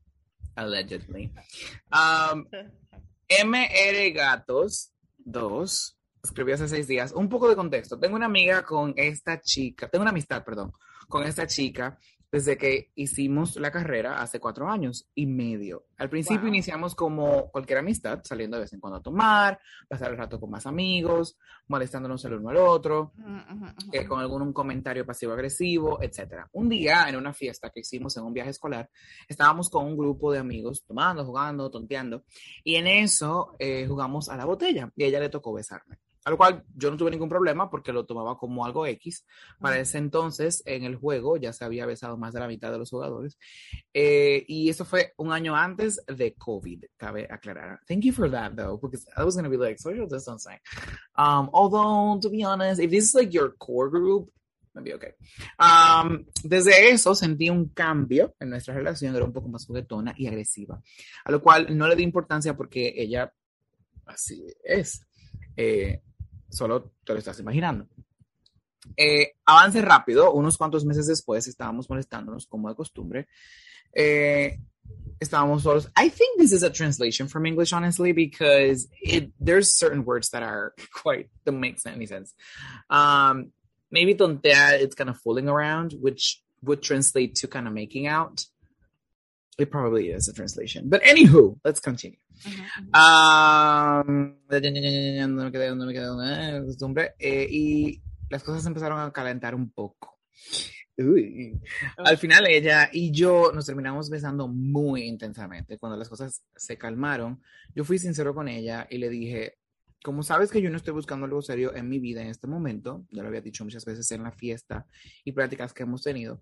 Allegedly. 0.58 1.32
Um, 1.94 2.48
MR 3.30 4.14
Gatos 4.16 4.92
2 5.24 5.98
escribió 6.24 6.56
hace 6.56 6.68
seis 6.68 6.88
días. 6.88 7.12
Un 7.14 7.30
poco 7.30 7.48
de 7.48 7.56
contexto. 7.56 8.00
Tengo 8.00 8.16
una 8.16 8.26
amiga 8.26 8.64
con 8.64 8.94
esta 8.98 9.40
chica, 9.40 9.88
tengo 9.88 10.02
una 10.02 10.10
amistad, 10.12 10.44
perdón, 10.44 10.72
con 11.08 11.24
esta 11.24 11.46
chica 11.46 11.98
desde 12.32 12.58
que 12.58 12.92
hicimos 12.96 13.56
la 13.56 13.72
carrera 13.72 14.22
hace 14.22 14.40
cuatro 14.40 14.70
años 14.70 15.10
y 15.16 15.26
medio. 15.26 15.86
Al 15.98 16.10
principio 16.10 16.42
Wow. 16.42 16.50
iniciamos 16.50 16.94
como 16.94 17.50
cualquier 17.52 17.80
amistad, 17.80 18.22
saliendo 18.24 18.58
de 18.58 18.62
vez 18.62 18.74
en 18.74 18.80
cuando 18.80 18.98
a 19.00 19.02
tomar, 19.02 19.60
pasar 19.88 20.12
el 20.12 20.18
rato 20.18 20.40
con 20.40 20.50
más 20.50 20.66
amigos, 20.66 21.38
molestándonos 21.68 22.24
el 22.26 22.34
uno 22.34 22.50
al 22.50 22.58
otro, 22.58 23.14
eh, 23.92 24.06
con 24.06 24.20
algún 24.20 24.42
un 24.42 24.54
comentario 24.54 25.06
pasivo-agresivo, 25.06 26.02
etcétera. 26.02 26.50
Un 26.54 26.70
día, 26.70 27.08
en 27.08 27.16
una 27.16 27.34
fiesta 27.34 27.70
que 27.70 27.80
hicimos 27.80 28.16
en 28.18 28.24
un 28.24 28.34
viaje 28.34 28.52
escolar, 28.52 28.90
estábamos 29.28 29.70
con 29.70 29.86
un 29.86 29.98
grupo 29.98 30.32
de 30.32 30.40
amigos 30.40 30.84
tomando, 30.86 31.26
jugando, 31.26 31.72
tonteando, 31.72 32.24
y 32.64 32.76
en 32.76 32.88
eso 32.88 33.56
eh, 33.60 33.86
jugamos 33.88 34.30
a 34.30 34.38
la 34.38 34.46
botella 34.46 34.92
y 34.96 35.04
a 35.04 35.08
ella 35.08 35.20
le 35.20 35.30
tocó 35.30 35.54
besarme. 35.54 35.98
A 36.28 36.30
lo 36.30 36.36
cual 36.36 36.62
yo 36.76 36.92
no 36.92 36.98
tuve 36.98 37.12
ningún 37.12 37.30
problema 37.30 37.70
porque 37.70 37.94
lo 37.94 38.06
tomaba 38.06 38.38
como 38.38 38.66
algo 38.66 38.86
X. 38.86 39.26
Para 39.62 39.80
ese 39.80 39.98
entonces, 39.98 40.62
en 40.66 40.84
el 40.84 40.98
juego 40.98 41.38
ya 41.38 41.54
se 41.54 41.64
había 41.64 41.86
besado 41.86 42.18
más 42.18 42.34
de 42.34 42.42
la 42.42 42.50
mitad 42.50 42.70
de 42.70 42.78
los 42.78 42.90
jugadores. 42.90 43.40
Eh, 43.94 44.44
y 44.46 44.68
eso 44.68 44.84
fue 44.84 45.14
un 45.16 45.32
año 45.32 45.56
antes 45.56 46.04
de 46.06 46.34
COVID, 46.34 46.84
cabe 46.98 47.30
aclarar. 47.32 47.80
Thank 47.88 48.02
you 48.02 48.12
for 48.12 48.30
that, 48.30 48.52
though, 48.58 48.78
because 48.78 49.08
I 49.16 49.24
was 49.24 49.36
going 49.36 49.46
to 49.46 49.50
be 49.50 49.56
like, 49.56 49.80
social 49.80 50.06
distancing. 50.06 50.60
Um, 51.16 51.50
although, 51.54 52.20
to 52.20 52.30
be 52.30 52.44
honest, 52.44 52.82
if 52.82 52.92
this 52.92 53.06
is 53.06 53.16
like 53.16 53.34
your 53.34 53.56
core 53.58 53.90
group, 53.90 54.30
maybe 54.74 54.94
okay. 54.96 55.14
Um, 55.58 56.26
desde 56.44 56.90
eso 56.90 57.16
sentí 57.16 57.50
un 57.50 57.70
cambio 57.70 58.36
en 58.42 58.50
nuestra 58.50 58.74
relación, 58.74 59.16
era 59.16 59.24
un 59.24 59.32
poco 59.32 59.48
más 59.48 59.66
juguetona 59.66 60.14
y 60.18 60.28
agresiva. 60.28 60.82
A 61.24 61.32
lo 61.32 61.42
cual 61.42 61.68
no 61.78 61.88
le 61.88 61.96
di 61.96 62.04
importancia 62.04 62.54
porque 62.58 62.94
ella 62.98 63.32
así 64.06 64.46
es. 64.66 65.08
Eh, 65.56 66.02
solo 66.50 66.92
te 67.04 67.14
lo 67.14 67.20
estás 67.20 67.40
imaginando. 67.40 67.88
Eh, 68.96 69.34
avance 69.46 69.82
rápido, 69.82 70.32
unos 70.34 70.58
cuantos 70.58 70.86
meses 70.86 71.08
después 71.08 71.48
estábamos 71.48 71.90
molestándonos 71.90 72.48
como 72.48 72.70
de 72.70 72.76
costumbre. 72.76 73.28
Eh, 73.94 74.60
estábamos 75.20 75.64
solos. 75.64 75.90
I 75.96 76.10
think 76.10 76.40
this 76.40 76.52
is 76.52 76.64
a 76.64 76.70
translation 76.70 77.28
from 77.28 77.46
English, 77.46 77.74
honestly, 77.74 78.12
because 78.12 78.88
it, 79.02 79.32
there's 79.40 79.74
certain 79.74 80.06
words 80.06 80.30
that 80.30 80.44
are 80.44 80.74
quite, 80.94 81.30
don't 81.46 81.60
make 81.60 81.78
any 81.86 82.06
sense. 82.06 82.34
Um, 82.90 83.52
maybe 83.92 84.16
tontea, 84.16 84.80
it's 84.80 84.96
kind 84.96 85.10
of 85.10 85.20
fooling 85.20 85.50
around, 85.50 85.94
which 86.00 86.42
would 86.62 86.82
translate 86.82 87.36
to 87.36 87.48
kind 87.48 87.68
of 87.68 87.74
making 87.74 88.08
out. 88.08 88.46
It 89.58 89.72
probably 89.72 90.10
is 90.10 90.28
a 90.28 90.34
translation. 90.34 90.88
But 90.88 91.02
anywho, 91.04 91.60
let's 91.64 91.80
continue. 91.80 92.18
No 95.28 95.44
me 95.44 95.52
quedé, 95.52 95.76
no 95.76 95.86
me 95.86 95.94
quedé, 95.94 96.66
costumbre. 96.66 97.16
Eh, 97.20 97.48
y 97.50 98.02
las 98.30 98.44
cosas 98.44 98.66
empezaron 98.66 99.00
a 99.00 99.12
calentar 99.12 99.56
un 99.56 99.72
poco. 99.72 100.20
Uy. 100.98 101.60
Al 101.98 102.18
final 102.18 102.48
ella 102.48 102.90
y 102.92 103.12
yo 103.12 103.52
nos 103.54 103.68
terminamos 103.68 104.10
besando 104.10 104.48
muy 104.48 105.04
intensamente. 105.04 105.78
Cuando 105.78 105.98
las 105.98 106.10
cosas 106.10 106.44
se 106.56 106.78
calmaron, 106.78 107.42
yo 107.76 107.84
fui 107.84 108.00
sincero 108.00 108.34
con 108.34 108.48
ella 108.48 108.88
y 108.90 108.98
le 108.98 109.10
dije, 109.10 109.58
como 110.04 110.24
sabes 110.24 110.52
que 110.52 110.62
yo 110.62 110.70
no 110.70 110.78
estoy 110.78 110.94
buscando 110.94 111.26
algo 111.26 111.42
serio 111.42 111.76
en 111.76 111.88
mi 111.88 112.00
vida 112.00 112.22
en 112.22 112.30
este 112.30 112.48
momento, 112.48 113.06
ya 113.12 113.22
lo 113.22 113.28
había 113.28 113.42
dicho 113.42 113.64
muchas 113.64 113.86
veces 113.86 114.10
en 114.12 114.24
la 114.24 114.32
fiesta 114.32 114.88
y 115.24 115.34
prácticas 115.34 115.74
que 115.74 115.84
hemos 115.84 116.02
tenido, 116.02 116.42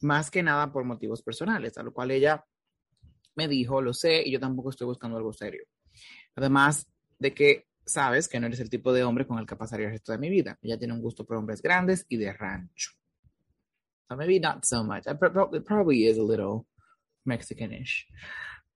más 0.00 0.30
que 0.30 0.42
nada 0.42 0.72
por 0.72 0.84
motivos 0.84 1.22
personales, 1.22 1.76
a 1.78 1.82
lo 1.82 1.92
cual 1.92 2.10
ella 2.12 2.44
me 3.36 3.46
dijo, 3.46 3.80
lo 3.80 3.94
sé, 3.94 4.22
y 4.24 4.32
yo 4.32 4.40
tampoco 4.40 4.70
estoy 4.70 4.86
buscando 4.86 5.16
algo 5.16 5.32
serio. 5.32 5.64
Además 6.34 6.86
de 7.18 7.32
que 7.32 7.66
sabes 7.84 8.28
que 8.28 8.40
no 8.40 8.46
eres 8.46 8.60
el 8.60 8.68
tipo 8.68 8.92
de 8.92 9.04
hombre 9.04 9.26
con 9.26 9.38
el 9.38 9.46
que 9.46 9.56
pasaría 9.56 9.86
el 9.86 9.92
resto 9.92 10.12
de 10.12 10.18
mi 10.18 10.28
vida. 10.28 10.58
Ella 10.62 10.78
tiene 10.78 10.94
un 10.94 11.00
gusto 11.00 11.24
por 11.24 11.36
hombres 11.36 11.62
grandes 11.62 12.04
y 12.08 12.16
de 12.16 12.32
rancho. 12.32 12.90
So 14.08 14.16
maybe 14.16 14.40
not 14.40 14.64
so 14.64 14.84
much. 14.84 15.06
It 15.06 15.64
probably 15.64 16.06
is 16.06 16.18
a 16.18 16.22
little 16.22 16.66
Mexicanish. 17.24 18.06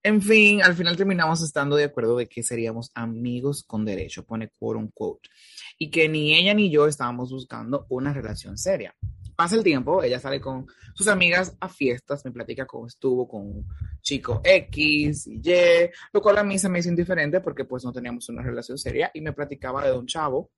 En 0.03 0.21
fin, 0.21 0.63
al 0.63 0.73
final 0.73 0.97
terminamos 0.97 1.43
estando 1.43 1.75
de 1.75 1.83
acuerdo 1.83 2.17
de 2.17 2.27
que 2.27 2.41
seríamos 2.41 2.91
amigos 2.95 3.63
con 3.63 3.85
derecho, 3.85 4.25
pone 4.25 4.49
quote 4.49 4.79
un 4.79 4.87
quote, 4.89 5.29
y 5.77 5.91
que 5.91 6.09
ni 6.09 6.33
ella 6.33 6.55
ni 6.55 6.71
yo 6.71 6.87
estábamos 6.87 7.31
buscando 7.31 7.85
una 7.89 8.11
relación 8.11 8.57
seria 8.57 8.95
pasa 9.35 9.55
el 9.55 9.63
tiempo, 9.63 10.03
ella 10.03 10.19
sale 10.19 10.39
con 10.39 10.67
sus 10.93 11.07
amigas 11.07 11.55
a 11.59 11.69
fiestas, 11.69 12.23
me 12.25 12.31
platica 12.31 12.65
cómo 12.65 12.87
estuvo 12.87 13.27
con 13.27 13.41
un 13.41 13.67
chico 14.01 14.41
X 14.43 15.27
y 15.27 15.41
Y, 15.43 15.89
lo 16.13 16.21
cual 16.21 16.37
a 16.37 16.43
mí 16.43 16.57
se 16.57 16.69
me 16.69 16.79
hizo 16.79 16.89
indiferente 16.89 17.41
porque 17.41 17.65
pues 17.65 17.83
no 17.83 17.91
teníamos 17.91 18.29
una 18.29 18.41
relación 18.41 18.77
seria 18.77 19.11
y 19.13 19.21
me 19.21 19.33
platicaba 19.33 19.85
de 19.85 19.97
un 19.97 20.05
chavo, 20.05 20.51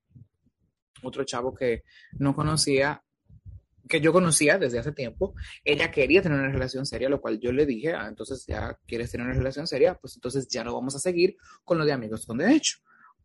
otro 1.02 1.24
chavo 1.24 1.54
que 1.54 1.84
no 2.18 2.34
conocía, 2.34 3.02
que 3.88 4.00
yo 4.00 4.12
conocía 4.12 4.58
desde 4.58 4.78
hace 4.78 4.92
tiempo, 4.92 5.34
ella 5.64 5.90
quería 5.90 6.22
tener 6.22 6.38
una 6.38 6.50
relación 6.50 6.86
seria, 6.86 7.08
lo 7.08 7.20
cual 7.20 7.38
yo 7.38 7.52
le 7.52 7.66
dije, 7.66 7.92
ah, 7.92 8.06
entonces 8.08 8.44
ya 8.46 8.78
quieres 8.86 9.10
tener 9.10 9.26
una 9.26 9.36
relación 9.36 9.66
seria, 9.66 9.94
pues 9.94 10.16
entonces 10.16 10.48
ya 10.48 10.64
no 10.64 10.74
vamos 10.74 10.94
a 10.96 10.98
seguir 10.98 11.36
con 11.64 11.78
lo 11.78 11.84
de 11.84 11.92
amigos 11.92 12.26
con 12.26 12.38
derecho. 12.38 12.78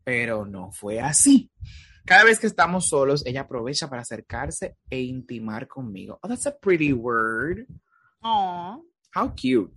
Pero 0.03 0.45
no 0.45 0.71
fue 0.71 0.99
así. 0.99 1.51
Cada 2.05 2.23
vez 2.23 2.39
que 2.39 2.47
estamos 2.47 2.89
solos, 2.89 3.25
ella 3.25 3.41
aprovecha 3.41 3.89
para 3.89 4.01
acercarse 4.01 4.77
e 4.89 5.01
intimar 5.01 5.67
conmigo. 5.67 6.19
Oh, 6.21 6.27
that's 6.27 6.47
a 6.47 6.51
pretty 6.51 6.93
word. 6.93 7.67
Oh. 8.23 8.83
How 9.15 9.29
cute. 9.35 9.73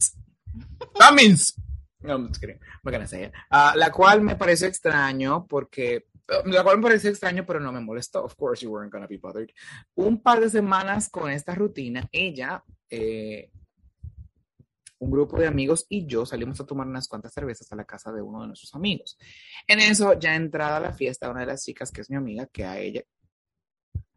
That 0.99 1.15
means. 1.15 1.55
No, 2.03 2.15
I'm 2.15 2.29
just 2.29 2.41
kidding. 2.41 2.59
I'm 2.85 2.93
gonna 2.93 3.07
say 3.07 3.25
it. 3.25 3.33
Uh, 3.51 3.73
la 3.77 3.91
cual 3.91 4.21
me 4.21 4.37
pareció 4.37 4.67
extraño 4.67 5.47
porque. 5.47 6.07
La 6.47 6.63
cual 6.63 6.79
me 6.79 6.83
pareció 6.83 7.11
extraño, 7.11 7.45
pero 7.47 7.61
no 7.61 7.73
me 7.73 7.81
molestó. 7.81 8.25
Of 8.25 8.37
course, 8.37 8.63
you 8.63 8.71
weren't 8.71 8.93
gonna 8.93 9.07
be 9.07 9.19
bothered. 9.19 9.51
Un 9.95 10.21
par 10.23 10.41
de 10.41 10.49
semanas 10.49 11.09
con 11.09 11.31
esta 11.31 11.55
rutina, 11.55 12.09
ella 12.13 12.63
eh, 12.91 13.51
un 15.03 15.11
grupo 15.11 15.37
de 15.37 15.49
amigos 15.49 15.85
y 15.89 16.07
yo 16.07 16.25
salimos 16.25 16.61
a 16.61 16.65
tomar 16.65 16.87
unas 16.87 17.09
cuantas 17.09 17.33
cervezas 17.33 17.71
a 17.73 17.77
la 17.77 17.85
casa 17.85 18.13
de 18.13 18.23
uno 18.23 18.41
de 18.41 18.47
nuestros 18.47 18.73
amigos. 18.77 19.19
En 19.67 19.81
eso, 19.81 20.17
ya 20.17 20.37
entrada 20.37 20.77
a 20.77 20.81
la 20.81 20.93
fiesta, 20.93 21.29
una 21.29 21.41
de 21.41 21.47
las 21.47 21.65
chicas, 21.65 21.91
que 21.91 22.03
es 22.03 22.09
mi 22.11 22.17
amiga, 22.17 22.47
que 22.47 22.65
a 22.65 22.79
ella, 22.79 23.03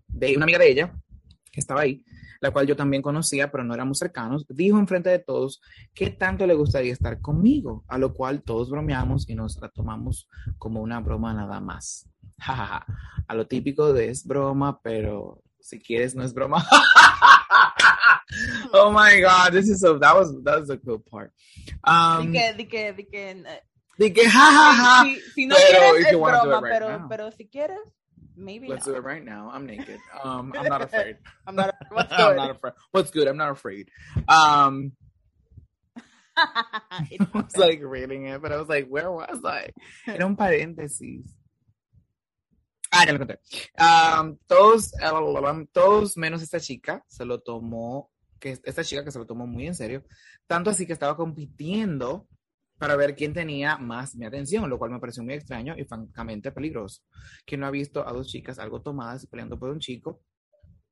de 0.08 0.36
una 0.36 0.44
amiga 0.44 0.60
de 0.60 0.70
ella, 0.70 0.94
que 1.52 1.60
estaba 1.60 1.82
ahí, 1.82 2.06
la 2.40 2.52
cual 2.52 2.68
yo 2.68 2.76
también 2.76 3.02
conocía, 3.02 3.50
pero 3.50 3.64
no 3.64 3.74
éramos 3.74 3.98
cercanos, 3.98 4.46
dijo 4.48 4.78
enfrente 4.78 5.10
de 5.10 5.18
todos 5.18 5.60
que 5.92 6.12
tanto 6.12 6.46
le 6.46 6.54
gustaría 6.54 6.94
estar 6.94 7.20
conmigo, 7.20 7.84
a 7.88 7.98
lo 7.98 8.14
cual 8.14 8.44
todos 8.44 8.70
bromeamos 8.70 9.28
y 9.28 9.34
nos 9.34 9.60
la 9.60 9.70
tomamos 9.70 10.30
como 10.60 10.82
una 10.82 11.00
broma 11.00 11.34
nada 11.34 11.60
más. 11.62 12.08
a 12.38 13.34
lo 13.34 13.48
típico 13.48 13.92
de 13.92 14.10
es 14.10 14.24
broma, 14.24 14.80
pero 14.84 15.42
si 15.60 15.80
quieres 15.80 16.14
no 16.14 16.24
es 16.24 16.32
broma. 16.32 16.64
oh 18.76 18.92
my 18.92 19.20
god, 19.20 19.54
this 19.54 19.70
is 19.70 19.80
so 19.80 19.98
that 20.00 20.16
was 20.16 20.36
that 20.44 20.60
was 20.60 20.70
a 20.70 20.78
good 20.78 21.06
part. 21.06 21.32
Um, 21.84 22.32
di 22.32 22.40
que, 22.40 22.54
di 22.54 22.66
que, 22.66 22.92
di 22.94 23.04
que, 23.04 23.44
di 23.98 24.10
que, 24.12 24.28
ha 24.28 24.48
ha 24.52 24.74
ha. 24.74 25.04
Si, 25.04 25.20
si 25.34 25.46
no 25.46 25.56
pero 25.56 25.80
quieres, 25.80 26.06
es 26.06 26.18
broma, 26.18 26.62
right 26.62 26.74
pero, 26.74 26.98
now. 26.98 27.08
pero 27.08 27.32
si 27.32 27.48
quieres, 27.48 27.86
maybe. 28.36 28.68
Let's 28.68 28.86
not. 28.86 28.94
do 28.94 28.98
it 28.98 29.04
right 29.04 29.24
now. 29.24 29.50
I'm 29.52 29.66
naked. 29.66 30.00
Um, 30.24 30.54
I'm 30.58 30.68
not 30.68 30.82
afraid. 30.82 31.18
I'm 31.48 31.56
not. 31.56 31.74
What's 31.90 32.10
good? 32.10 32.20
I'm 32.30 32.36
not 32.36 32.52
afraid. 32.52 32.74
What's 32.92 33.12
good? 33.12 33.28
I'm 33.28 33.38
not 33.38 33.52
afraid. 33.52 33.90
Um. 34.28 34.92
I 36.38 37.18
was 37.34 37.56
like 37.56 37.80
reading 37.82 38.28
it, 38.28 38.42
but 38.42 38.52
I 38.52 38.58
was 38.58 38.68
like, 38.68 38.88
where 38.88 39.10
was 39.10 39.40
I? 39.46 39.70
Era 40.06 40.26
un 40.26 40.36
paréntesis. 40.36 41.24
Ah, 42.92 43.06
ya 43.06 43.14
lo 43.14 43.20
conté. 43.20 43.40
Um, 43.78 44.38
todos, 44.48 44.92
todos 45.74 46.18
menos 46.18 46.42
esta 46.42 46.60
chica 46.60 47.04
se 47.08 47.26
lo 47.26 47.40
tomó 47.40 48.10
que 48.46 48.60
esta 48.64 48.84
chica 48.84 49.04
que 49.04 49.12
se 49.12 49.18
lo 49.18 49.26
tomó 49.26 49.48
muy 49.48 49.66
en 49.66 49.74
serio, 49.74 50.04
tanto 50.46 50.70
así 50.70 50.86
que 50.86 50.94
estaba 50.94 51.18
compitiendo 51.18 52.28
para 52.78 52.96
ver 52.96 53.16
quién 53.16 53.34
tenía 53.34 53.78
más 53.78 54.16
mi 54.16 54.26
atención, 54.26 54.70
lo 54.70 54.78
cual 54.78 54.92
me 54.92 55.00
pareció 55.00 55.24
muy 55.24 55.34
extraño 55.34 55.74
y 55.76 55.86
francamente 55.86 56.52
peligroso. 56.52 57.02
Quien 57.44 57.62
no 57.62 57.68
ha 57.68 57.72
visto 57.72 58.08
a 58.08 58.14
dos 58.14 58.28
chicas 58.28 58.60
algo 58.60 58.84
tomadas 58.84 59.26
peleando 59.26 59.58
por 59.58 59.72
un 59.72 59.80
chico, 59.80 60.22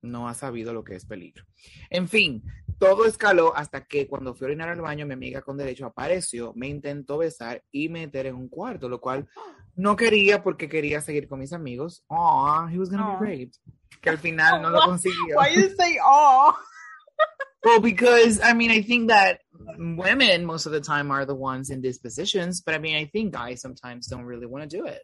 no 0.01 0.27
ha 0.27 0.33
sabido 0.33 0.73
lo 0.73 0.83
que 0.83 0.95
es 0.95 1.05
peligro. 1.05 1.45
En 1.91 2.07
fin, 2.07 2.43
todo 2.79 3.05
escaló 3.05 3.55
hasta 3.55 3.85
que 3.85 4.07
cuando 4.07 4.33
fui 4.33 4.45
a 4.45 4.47
orinar 4.49 4.69
al 4.69 4.81
baño, 4.81 5.05
mi 5.05 5.13
amiga 5.13 5.43
con 5.43 5.55
derecho 5.55 5.85
apareció, 5.85 6.53
me 6.55 6.67
intentó 6.67 7.19
besar 7.19 7.63
y 7.71 7.87
meter 7.87 8.25
en 8.25 8.35
un 8.35 8.49
cuarto, 8.49 8.89
lo 8.89 8.99
cual 8.99 9.29
no 9.75 9.95
quería 9.95 10.41
porque 10.41 10.67
quería 10.67 11.01
seguir 11.01 11.27
con 11.27 11.39
mis 11.39 11.53
amigos. 11.53 12.03
Oh, 12.07 12.67
he 12.67 12.79
was 12.79 12.89
gonna 12.89 13.19
be 13.19 13.25
raped. 13.25 13.53
Que 14.01 14.09
al 14.09 14.17
final 14.17 14.59
no 14.59 14.71
lo 14.71 14.81
consiguió. 14.85 15.37
Why 15.37 15.55
you 15.55 15.69
say 15.77 15.97
oh? 16.03 16.55
Well, 17.63 17.79
because 17.79 18.41
I 18.41 18.53
mean, 18.53 18.71
I 18.71 18.81
think 18.81 19.07
that 19.07 19.39
women 19.77 20.45
most 20.45 20.65
of 20.65 20.71
the 20.71 20.81
time 20.81 21.11
are 21.11 21.25
the 21.25 21.35
ones 21.35 21.69
in 21.69 21.81
these 21.81 21.97
positions, 21.97 22.61
but 22.61 22.75
I 22.75 22.77
mean, 22.77 22.95
I 22.95 23.05
think 23.05 23.33
guys 23.33 23.61
sometimes 23.61 24.07
don't 24.07 24.25
really 24.25 24.45
want 24.45 24.69
to 24.69 24.77
do 24.77 24.85
it. 24.85 25.01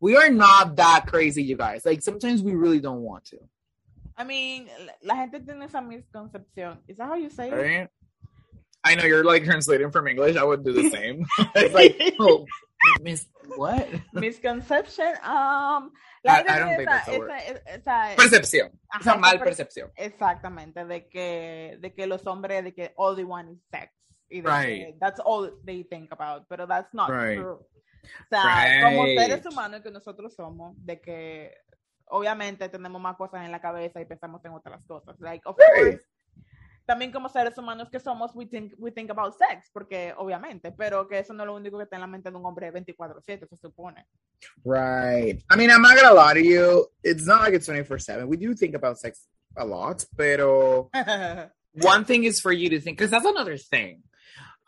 We 0.00 0.16
are 0.16 0.30
not 0.30 0.76
that 0.76 1.06
crazy, 1.06 1.42
you 1.42 1.56
guys. 1.56 1.84
Like 1.84 2.02
sometimes 2.02 2.42
we 2.42 2.54
really 2.54 2.80
don't 2.80 3.02
want 3.02 3.26
to. 3.26 3.38
I 4.16 4.24
mean, 4.24 4.68
la 5.02 5.14
gente 5.14 5.40
tiene 5.40 5.62
esa 5.62 5.82
misconcepción. 5.82 6.78
Is 6.88 6.96
that 6.96 7.08
how 7.08 7.16
you 7.16 7.28
say 7.28 7.50
right? 7.50 7.70
it? 7.82 7.90
I 8.82 8.94
know 8.94 9.04
you're 9.04 9.24
like 9.24 9.44
translating 9.44 9.90
from 9.90 10.06
English. 10.06 10.36
I 10.36 10.44
would 10.44 10.64
do 10.64 10.72
the 10.72 10.88
same. 10.96 11.26
it's 11.54 11.74
like, 11.74 12.14
oh, 12.20 12.46
Miss 13.02 13.28
what? 13.56 13.88
Misconception. 14.12 15.14
Um, 15.22 15.92
la 16.24 16.34
I, 16.34 16.44
I 16.48 16.58
don't 16.58 16.76
think 16.76 16.88
that's 16.88 17.08
a 17.08 17.18
word. 17.18 17.30
Esa, 17.66 18.12
esa, 18.12 18.16
percepción. 18.16 18.70
Ajá, 18.90 19.10
esa 19.10 19.16
mal 19.16 19.38
percepción. 19.40 19.90
Exactamente, 19.96 20.84
de 20.84 21.08
que, 21.08 21.78
de 21.80 21.94
que 21.94 22.06
los 22.06 22.26
hombres, 22.26 22.64
de 22.64 22.74
que 22.74 22.92
all 22.96 23.14
they 23.14 23.24
want 23.24 23.50
is 23.50 23.58
sex. 23.70 23.92
Y 24.28 24.40
de 24.40 24.50
right. 24.50 24.86
que 24.86 24.98
that's 25.00 25.20
all 25.24 25.50
they 25.64 25.84
think 25.84 26.10
about, 26.12 26.46
pero 26.48 26.66
that's 26.66 26.92
not 26.92 27.10
right. 27.10 27.38
true. 27.38 27.60
O 27.60 28.28
sea, 28.30 28.42
right. 28.44 28.82
como 28.82 29.06
seres 29.06 29.46
humanos 29.46 29.82
que 29.82 29.90
nosotros 29.90 30.34
somos, 30.34 30.74
de 30.84 31.00
que 31.00 31.54
obviamente 32.08 32.68
tenemos 32.68 33.00
más 33.00 33.16
cosas 33.16 33.44
en 33.44 33.52
la 33.52 33.60
cabeza 33.60 34.00
y 34.00 34.04
pensamos 34.04 34.44
en 34.44 34.52
otras 34.52 34.84
cosas. 34.84 35.16
Like, 35.20 35.42
of 35.46 35.56
course, 35.56 36.00
también 36.86 37.10
como 37.10 37.28
seres 37.28 37.58
humanos 37.58 37.90
que 37.90 37.98
somos, 37.98 38.30
we 38.34 38.46
think, 38.46 38.72
we 38.78 38.92
think 38.92 39.10
about 39.10 39.34
sex, 39.36 39.68
porque 39.72 40.14
obviamente, 40.16 40.72
pero 40.72 41.06
que 41.08 41.18
eso 41.18 41.34
no 41.34 41.42
es 41.42 41.46
lo 41.48 41.54
único 41.56 41.76
que 41.76 41.84
está 41.84 41.96
en 41.96 42.02
la 42.02 42.06
mente 42.06 42.30
de 42.30 42.36
un 42.36 42.46
hombre 42.46 42.72
24/7, 42.72 43.46
se 43.48 43.56
supone. 43.56 44.06
Right. 44.64 45.42
I 45.50 45.56
mean, 45.56 45.70
I'm 45.70 45.82
not 45.82 45.96
gonna 45.96 46.14
lie 46.14 46.34
to 46.34 46.40
you. 46.40 46.86
It's 47.02 47.26
not 47.26 47.40
like 47.40 47.54
it's 47.54 47.66
24 47.66 47.98
7. 47.98 48.28
We 48.28 48.36
do 48.36 48.54
think 48.54 48.74
about 48.74 48.98
sex 48.98 49.26
a 49.56 49.64
lot, 49.64 50.04
pero 50.16 50.88
one 51.72 52.04
thing 52.04 52.24
is 52.24 52.40
for 52.40 52.52
you 52.52 52.70
to 52.70 52.80
think, 52.80 52.98
because 52.98 53.10
that's 53.10 53.26
another 53.26 53.58
thing, 53.58 54.02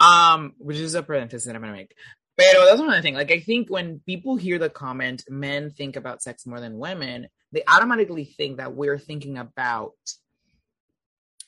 um, 0.01 0.55
which 0.59 0.79
is 0.79 0.95
a 0.95 1.03
parenthesis 1.03 1.47
that 1.47 1.55
I'm 1.55 1.63
gonna 1.63 1.73
make. 1.73 1.95
Pero 2.37 2.65
that's 2.67 2.81
another 2.81 3.03
thing. 3.03 3.15
Like, 3.15 3.33
I 3.33 3.41
think 3.41 3.69
when 3.69 4.01
people 4.07 4.37
hear 4.37 4.59
the 4.59 4.71
comment, 4.71 5.25
men 5.29 5.71
think 5.71 5.97
about 5.97 6.23
sex 6.23 6.47
more 6.47 6.61
than 6.61 6.79
women, 6.79 7.29
they 7.51 7.63
automatically 7.67 8.25
think 8.25 8.59
that 8.59 8.75
we're 8.75 8.99
thinking 8.99 9.39
about 9.39 9.95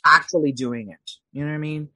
actually 0.04 0.52
doing 0.52 0.90
it. 0.90 1.10
You 1.32 1.44
know 1.44 1.50
what 1.50 1.56
I 1.56 1.58
mean? 1.58 1.88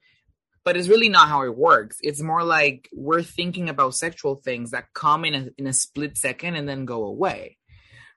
But 0.64 0.76
it's 0.76 0.88
really 0.88 1.10
not 1.10 1.28
how 1.28 1.42
it 1.42 1.56
works. 1.56 1.98
It's 2.00 2.22
more 2.22 2.42
like 2.42 2.88
we're 2.92 3.22
thinking 3.22 3.68
about 3.68 3.94
sexual 3.94 4.36
things 4.36 4.70
that 4.70 4.94
come 4.94 5.24
in 5.24 5.34
a, 5.34 5.48
in 5.58 5.66
a 5.66 5.72
split 5.72 6.16
second 6.16 6.56
and 6.56 6.68
then 6.68 6.86
go 6.86 7.04
away. 7.04 7.58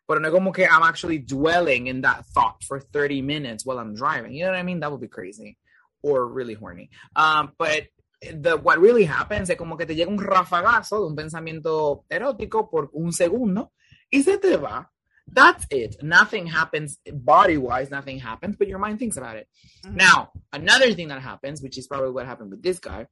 But 0.07 0.23
como 0.23 0.53
que 0.53 0.65
I'm 0.65 0.83
actually 0.83 1.19
dwelling 1.19 1.87
in 1.87 2.01
that 2.01 2.25
thought 2.27 2.63
for 2.63 2.79
30 2.79 3.21
minutes 3.21 3.65
while 3.65 3.77
I'm 3.77 3.93
driving. 3.93 4.33
You 4.33 4.45
know 4.45 4.51
what 4.51 4.59
I 4.59 4.63
mean? 4.63 4.79
That 4.79 4.91
would 4.91 5.01
be 5.01 5.09
crazy 5.09 5.57
or 6.01 6.25
really 6.25 6.53
horny. 6.53 6.89
Um, 7.15 7.51
but 7.57 7.87
the, 8.21 8.55
what 8.57 8.79
really 8.79 9.03
happens 9.03 9.49
es 9.49 9.57
como 9.57 9.75
que 9.75 9.85
te 9.85 9.95
llega 9.95 10.09
un 10.09 10.17
rafagazo 10.17 11.01
de 11.01 11.07
un 11.07 11.15
pensamiento 11.15 12.05
erótico 12.09 12.69
por 12.69 12.89
un 12.93 13.11
segundo 13.11 13.73
y 14.09 14.23
se 14.23 14.37
te 14.37 14.55
va 14.57 14.89
that's 15.31 15.65
it. 15.69 15.97
Nothing 16.01 16.47
happens 16.47 16.99
body 17.11 17.57
wise, 17.57 17.91
nothing 17.91 18.19
happens, 18.19 18.55
but 18.55 18.67
your 18.67 18.79
mind 18.79 18.99
thinks 18.99 19.17
about 19.17 19.37
it. 19.37 19.47
Mm-hmm. 19.85 19.97
Now, 19.97 20.31
another 20.53 20.93
thing 20.93 21.09
that 21.09 21.21
happens, 21.21 21.61
which 21.61 21.77
is 21.77 21.87
probably 21.87 22.11
what 22.11 22.25
happened 22.25 22.51
with 22.51 22.63
this 22.63 22.79
guy, 22.79 23.07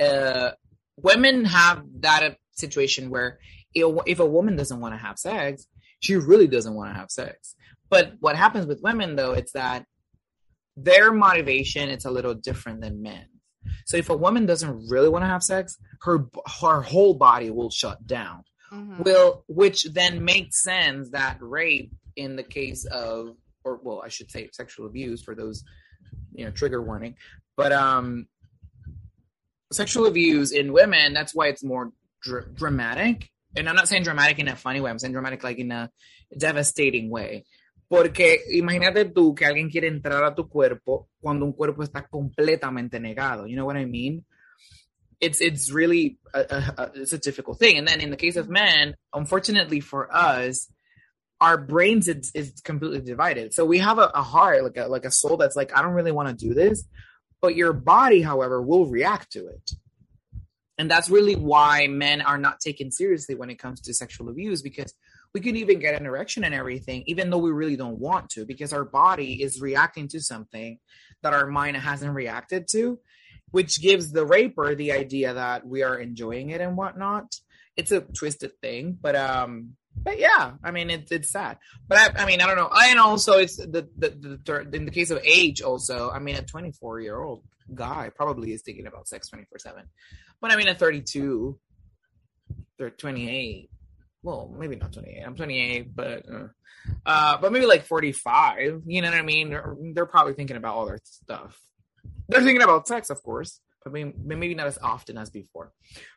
uh, 0.00 0.50
women 0.96 1.44
have 1.44 1.82
that 2.00 2.36
situation 2.52 3.10
where 3.10 3.38
if 3.74 4.20
a 4.20 4.26
woman 4.26 4.56
doesn't 4.56 4.80
want 4.80 4.94
to 4.94 4.98
have 4.98 5.18
sex, 5.18 5.66
she 6.00 6.16
really 6.16 6.46
doesn't 6.46 6.74
want 6.74 6.90
to 6.90 6.98
have 6.98 7.10
sex. 7.10 7.56
But 7.90 8.14
what 8.20 8.36
happens 8.36 8.66
with 8.66 8.82
women 8.82 9.16
though, 9.16 9.32
it's 9.32 9.52
that 9.52 9.86
their 10.76 11.12
motivation 11.12 11.88
it's 11.88 12.04
a 12.04 12.10
little 12.10 12.34
different 12.34 12.80
than 12.80 13.02
men. 13.02 13.26
So 13.86 13.96
if 13.96 14.10
a 14.10 14.16
woman 14.16 14.46
doesn't 14.46 14.88
really 14.88 15.08
want 15.08 15.22
to 15.22 15.28
have 15.28 15.42
sex, 15.42 15.78
her 16.02 16.26
her 16.60 16.82
whole 16.82 17.14
body 17.14 17.50
will 17.50 17.70
shut 17.70 18.06
down 18.06 18.44
mm-hmm. 18.74 19.02
will 19.02 19.44
which 19.48 19.84
then 19.92 20.24
makes 20.24 20.62
sense 20.62 21.10
that 21.10 21.36
rape 21.40 21.92
in 22.16 22.36
the 22.36 22.42
case 22.42 22.84
of 22.86 23.36
or 23.64 23.80
well 23.82 24.02
i 24.04 24.08
should 24.08 24.30
say 24.30 24.48
sexual 24.52 24.86
abuse 24.86 25.22
for 25.22 25.34
those 25.34 25.64
you 26.32 26.44
know 26.44 26.50
trigger 26.50 26.82
warning 26.82 27.14
but 27.56 27.72
um 27.72 28.26
sexual 29.72 30.06
abuse 30.06 30.52
in 30.52 30.72
women 30.72 31.12
that's 31.12 31.34
why 31.34 31.48
it's 31.48 31.64
more 31.64 31.92
dr- 32.22 32.54
dramatic 32.54 33.30
and 33.56 33.68
i'm 33.68 33.76
not 33.76 33.88
saying 33.88 34.02
dramatic 34.02 34.38
in 34.38 34.48
a 34.48 34.56
funny 34.56 34.80
way 34.80 34.90
i'm 34.90 34.98
saying 34.98 35.12
dramatic 35.12 35.42
like 35.42 35.58
in 35.58 35.72
a 35.72 35.90
devastating 36.36 37.10
way 37.10 37.44
Porque 37.86 38.40
imagínate 38.50 39.04
tú 39.04 39.34
que 39.34 39.44
alguien 39.44 39.70
quiere 39.70 39.88
entrar 39.88 40.24
a 40.24 40.34
tu 40.34 40.48
cuerpo 40.48 41.08
cuando 41.20 41.44
un 41.44 41.52
cuerpo 41.52 41.82
está 41.82 42.08
completamente 42.08 42.98
negado. 42.98 43.46
You 43.46 43.56
know 43.56 43.66
what 43.66 43.76
I 43.76 43.84
mean? 43.84 44.24
It's 45.24 45.40
it's 45.40 45.70
really 45.70 46.18
a, 46.34 46.40
a, 46.40 46.74
a, 46.82 46.90
it's 46.94 47.12
a 47.12 47.18
difficult 47.18 47.58
thing. 47.58 47.78
And 47.78 47.88
then 47.88 48.00
in 48.00 48.10
the 48.10 48.16
case 48.16 48.36
of 48.36 48.48
men, 48.48 48.94
unfortunately 49.12 49.80
for 49.80 50.14
us, 50.14 50.70
our 51.40 51.56
brains 51.56 52.08
is, 52.08 52.30
is 52.34 52.60
completely 52.62 53.00
divided. 53.00 53.54
So 53.54 53.64
we 53.64 53.78
have 53.78 53.98
a, 53.98 54.10
a 54.14 54.22
heart, 54.22 54.62
like 54.62 54.76
a 54.76 54.86
like 54.86 55.04
a 55.04 55.10
soul 55.10 55.36
that's 55.36 55.56
like, 55.56 55.76
I 55.76 55.82
don't 55.82 55.94
really 55.94 56.12
want 56.12 56.28
to 56.28 56.46
do 56.46 56.54
this, 56.54 56.84
but 57.40 57.56
your 57.56 57.72
body, 57.72 58.20
however, 58.20 58.60
will 58.60 58.86
react 58.86 59.32
to 59.32 59.46
it. 59.46 59.70
And 60.76 60.90
that's 60.90 61.08
really 61.08 61.36
why 61.36 61.86
men 61.86 62.20
are 62.20 62.38
not 62.38 62.60
taken 62.60 62.90
seriously 62.90 63.34
when 63.34 63.50
it 63.50 63.60
comes 63.60 63.80
to 63.82 63.94
sexual 63.94 64.28
abuse 64.28 64.60
because 64.60 64.92
we 65.32 65.40
can 65.40 65.56
even 65.56 65.78
get 65.78 65.98
an 65.98 66.06
erection 66.06 66.44
and 66.44 66.54
everything, 66.54 67.04
even 67.06 67.30
though 67.30 67.38
we 67.38 67.50
really 67.50 67.76
don't 67.76 67.98
want 67.98 68.30
to, 68.30 68.44
because 68.44 68.72
our 68.72 68.84
body 68.84 69.42
is 69.42 69.60
reacting 69.60 70.08
to 70.08 70.20
something 70.20 70.78
that 71.22 71.32
our 71.32 71.46
mind 71.46 71.76
hasn't 71.76 72.14
reacted 72.14 72.68
to 72.68 72.98
which 73.54 73.80
gives 73.80 74.10
the 74.10 74.26
raper 74.26 74.74
the 74.74 74.90
idea 74.90 75.32
that 75.32 75.64
we 75.64 75.84
are 75.84 75.96
enjoying 75.96 76.50
it 76.50 76.60
and 76.60 76.76
whatnot. 76.76 77.36
It's 77.76 77.92
a 77.92 78.00
twisted 78.00 78.50
thing, 78.60 78.98
but 79.00 79.14
um, 79.14 79.76
but 79.96 80.18
yeah, 80.18 80.54
I 80.64 80.72
mean 80.72 80.90
it's 80.90 81.12
it's 81.12 81.30
sad. 81.30 81.58
But 81.86 81.98
I, 81.98 82.24
I 82.24 82.26
mean 82.26 82.40
I 82.40 82.48
don't 82.48 82.56
know. 82.56 82.68
And 82.74 82.98
also 82.98 83.34
it's 83.34 83.56
the, 83.56 83.88
the 83.96 84.40
the 84.44 84.76
in 84.76 84.86
the 84.86 84.90
case 84.90 85.12
of 85.12 85.20
age 85.22 85.62
also. 85.62 86.10
I 86.10 86.18
mean 86.18 86.34
a 86.34 86.42
24 86.42 87.00
year 87.00 87.20
old 87.20 87.44
guy 87.72 88.10
probably 88.12 88.52
is 88.52 88.62
thinking 88.62 88.88
about 88.88 89.06
sex 89.06 89.28
24 89.28 89.60
seven, 89.60 89.84
but 90.40 90.50
I 90.50 90.56
mean 90.56 90.66
a 90.66 90.74
32, 90.74 91.56
they're 92.76 92.90
28. 92.90 93.70
Well, 94.24 94.52
maybe 94.58 94.74
not 94.74 94.92
28. 94.92 95.22
I'm 95.24 95.36
28, 95.36 95.94
but 95.94 96.24
uh, 96.28 96.48
uh, 97.06 97.36
but 97.40 97.52
maybe 97.52 97.66
like 97.66 97.84
45. 97.84 98.82
You 98.84 99.00
know 99.00 99.10
what 99.10 99.16
I 99.16 99.22
mean? 99.22 99.50
They're, 99.50 99.76
they're 99.94 100.06
probably 100.06 100.34
thinking 100.34 100.56
about 100.56 100.74
all 100.74 100.86
their 100.86 100.98
stuff 101.04 101.56
they're 102.28 102.42
thinking 102.42 102.62
about 102.62 102.86
sex, 102.88 103.10
of 103.10 103.22
course, 103.22 103.60
but 103.82 103.92
maybe, 103.92 104.54
not 104.54 104.66
as 104.66 104.78
often 104.78 105.18
as 105.18 105.30
before. 105.30 105.72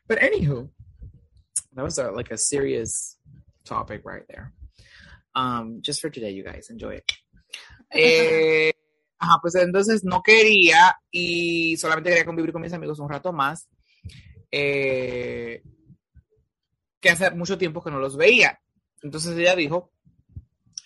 But 0.06 0.18
anywho, 0.18 0.70
that 1.74 1.82
was 1.82 1.98
a, 1.98 2.10
like 2.10 2.30
a 2.30 2.38
serious 2.38 3.16
topic 3.64 4.02
right 4.04 4.24
there. 4.28 4.52
Um, 5.34 5.80
just 5.82 6.00
for 6.00 6.10
today, 6.10 6.30
you 6.30 6.42
guys 6.42 6.70
enjoy 6.70 6.94
it. 6.94 7.12
Eh, 7.90 8.72
ajá, 9.18 9.38
pues 9.40 9.54
entonces 9.54 10.04
no 10.04 10.22
quería 10.22 10.96
y 11.10 11.76
solamente 11.76 12.10
quería 12.10 12.24
convivir 12.24 12.52
con 12.52 12.62
mis 12.62 12.72
amigos 12.72 12.98
un 12.98 13.08
rato 13.08 13.32
más. 13.32 13.68
Eh, 14.50 15.62
que 17.00 17.10
hace 17.10 17.30
mucho 17.30 17.58
tiempo 17.58 17.82
que 17.82 17.90
no 17.90 17.98
los 17.98 18.16
veía. 18.16 18.60
Entonces 19.02 19.36
ella 19.36 19.54
dijo 19.54 19.92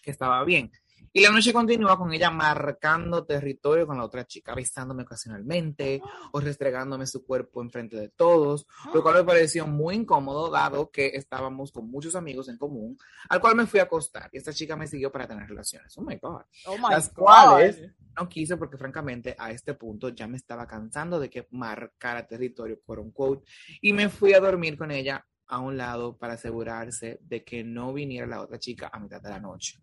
que 0.02 0.10
estaba 0.10 0.44
bien. 0.44 0.70
Y 1.12 1.20
la 1.20 1.30
noche 1.30 1.52
continúa 1.52 1.98
con 1.98 2.12
ella 2.12 2.30
marcando 2.30 3.24
territorio 3.24 3.86
con 3.86 3.98
la 3.98 4.04
otra 4.04 4.24
chica, 4.24 4.54
besándome 4.54 5.02
ocasionalmente 5.02 6.00
o 6.32 6.40
restregándome 6.40 7.06
su 7.06 7.24
cuerpo 7.24 7.60
enfrente 7.62 7.96
de 7.96 8.08
todos, 8.08 8.66
lo 8.94 9.02
cual 9.02 9.16
me 9.16 9.24
pareció 9.24 9.66
muy 9.66 9.96
incómodo 9.96 10.50
dado 10.50 10.90
que 10.90 11.08
estábamos 11.08 11.70
con 11.70 11.90
muchos 11.90 12.14
amigos 12.14 12.48
en 12.48 12.56
común, 12.56 12.96
al 13.28 13.40
cual 13.40 13.56
me 13.56 13.66
fui 13.66 13.80
a 13.80 13.84
acostar 13.84 14.30
y 14.32 14.38
esta 14.38 14.52
chica 14.52 14.74
me 14.74 14.86
siguió 14.86 15.12
para 15.12 15.28
tener 15.28 15.48
relaciones. 15.48 15.96
Oh 15.98 16.02
my 16.02 16.16
God. 16.16 16.42
Oh 16.66 16.76
my 16.76 16.90
Las 16.90 17.12
God. 17.12 17.24
cuales 17.24 17.82
no 18.18 18.28
quise 18.28 18.56
porque 18.56 18.76
francamente 18.76 19.34
a 19.38 19.50
este 19.50 19.74
punto 19.74 20.08
ya 20.10 20.26
me 20.26 20.36
estaba 20.36 20.66
cansando 20.66 21.20
de 21.20 21.28
que 21.28 21.46
marcara 21.50 22.26
territorio, 22.26 22.80
por 22.84 22.98
un 22.98 23.10
quote, 23.10 23.44
y 23.80 23.92
me 23.92 24.08
fui 24.08 24.32
a 24.32 24.40
dormir 24.40 24.78
con 24.78 24.90
ella 24.90 25.26
a 25.46 25.58
un 25.58 25.76
lado 25.76 26.16
para 26.16 26.34
asegurarse 26.34 27.18
de 27.22 27.44
que 27.44 27.62
no 27.62 27.92
viniera 27.92 28.26
la 28.26 28.40
otra 28.40 28.58
chica 28.58 28.90
a 28.92 28.98
mitad 28.98 29.20
de 29.20 29.28
la 29.28 29.40
noche. 29.40 29.78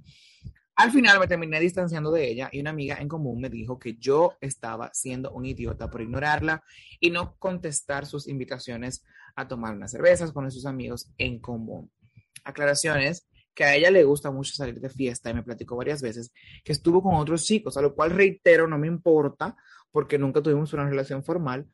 Al 0.80 0.92
final 0.92 1.20
me 1.20 1.28
terminé 1.28 1.60
distanciando 1.60 2.10
de 2.10 2.26
ella 2.32 2.50
y 2.54 2.62
una 2.62 2.70
amiga 2.70 2.96
en 3.02 3.10
común 3.10 3.42
me 3.42 3.50
dijo 3.50 3.78
que 3.78 3.98
yo 3.98 4.38
estaba 4.40 4.90
siendo 4.94 5.30
un 5.32 5.46
idiota 5.46 5.90
por 5.90 6.02
ignorarla 6.02 6.64
y 7.02 7.12
no 7.12 7.36
contestar 7.38 8.06
sus 8.06 8.30
invitaciones 8.30 9.04
a 9.36 9.46
tomar 9.46 9.76
unas 9.76 9.92
cervezas 9.92 10.32
con 10.32 10.50
sus 10.50 10.66
amigos 10.66 11.12
en 11.18 11.40
común. 11.40 11.92
Aclaraciones 12.46 13.28
que 13.54 13.66
a 13.66 13.76
ella 13.76 13.92
le 13.92 14.06
gusta 14.06 14.32
mucho 14.32 14.54
salir 14.54 14.80
de 14.80 14.90
fiesta 14.90 15.30
y 15.30 15.34
me 15.34 15.44
platicó 15.44 15.76
varias 15.76 16.02
veces 16.02 16.32
que 16.64 16.72
estuvo 16.72 17.04
con 17.04 17.16
otros 17.16 17.44
chicos, 17.44 17.76
a 17.76 17.82
lo 17.82 17.94
cual 17.94 18.12
reitero, 18.12 18.66
no 18.66 18.78
me 18.78 18.88
importa 18.88 19.58
porque 19.92 20.18
nunca 20.18 20.42
tuvimos 20.42 20.72
una 20.72 20.88
relación 20.90 21.26
formal, 21.26 21.68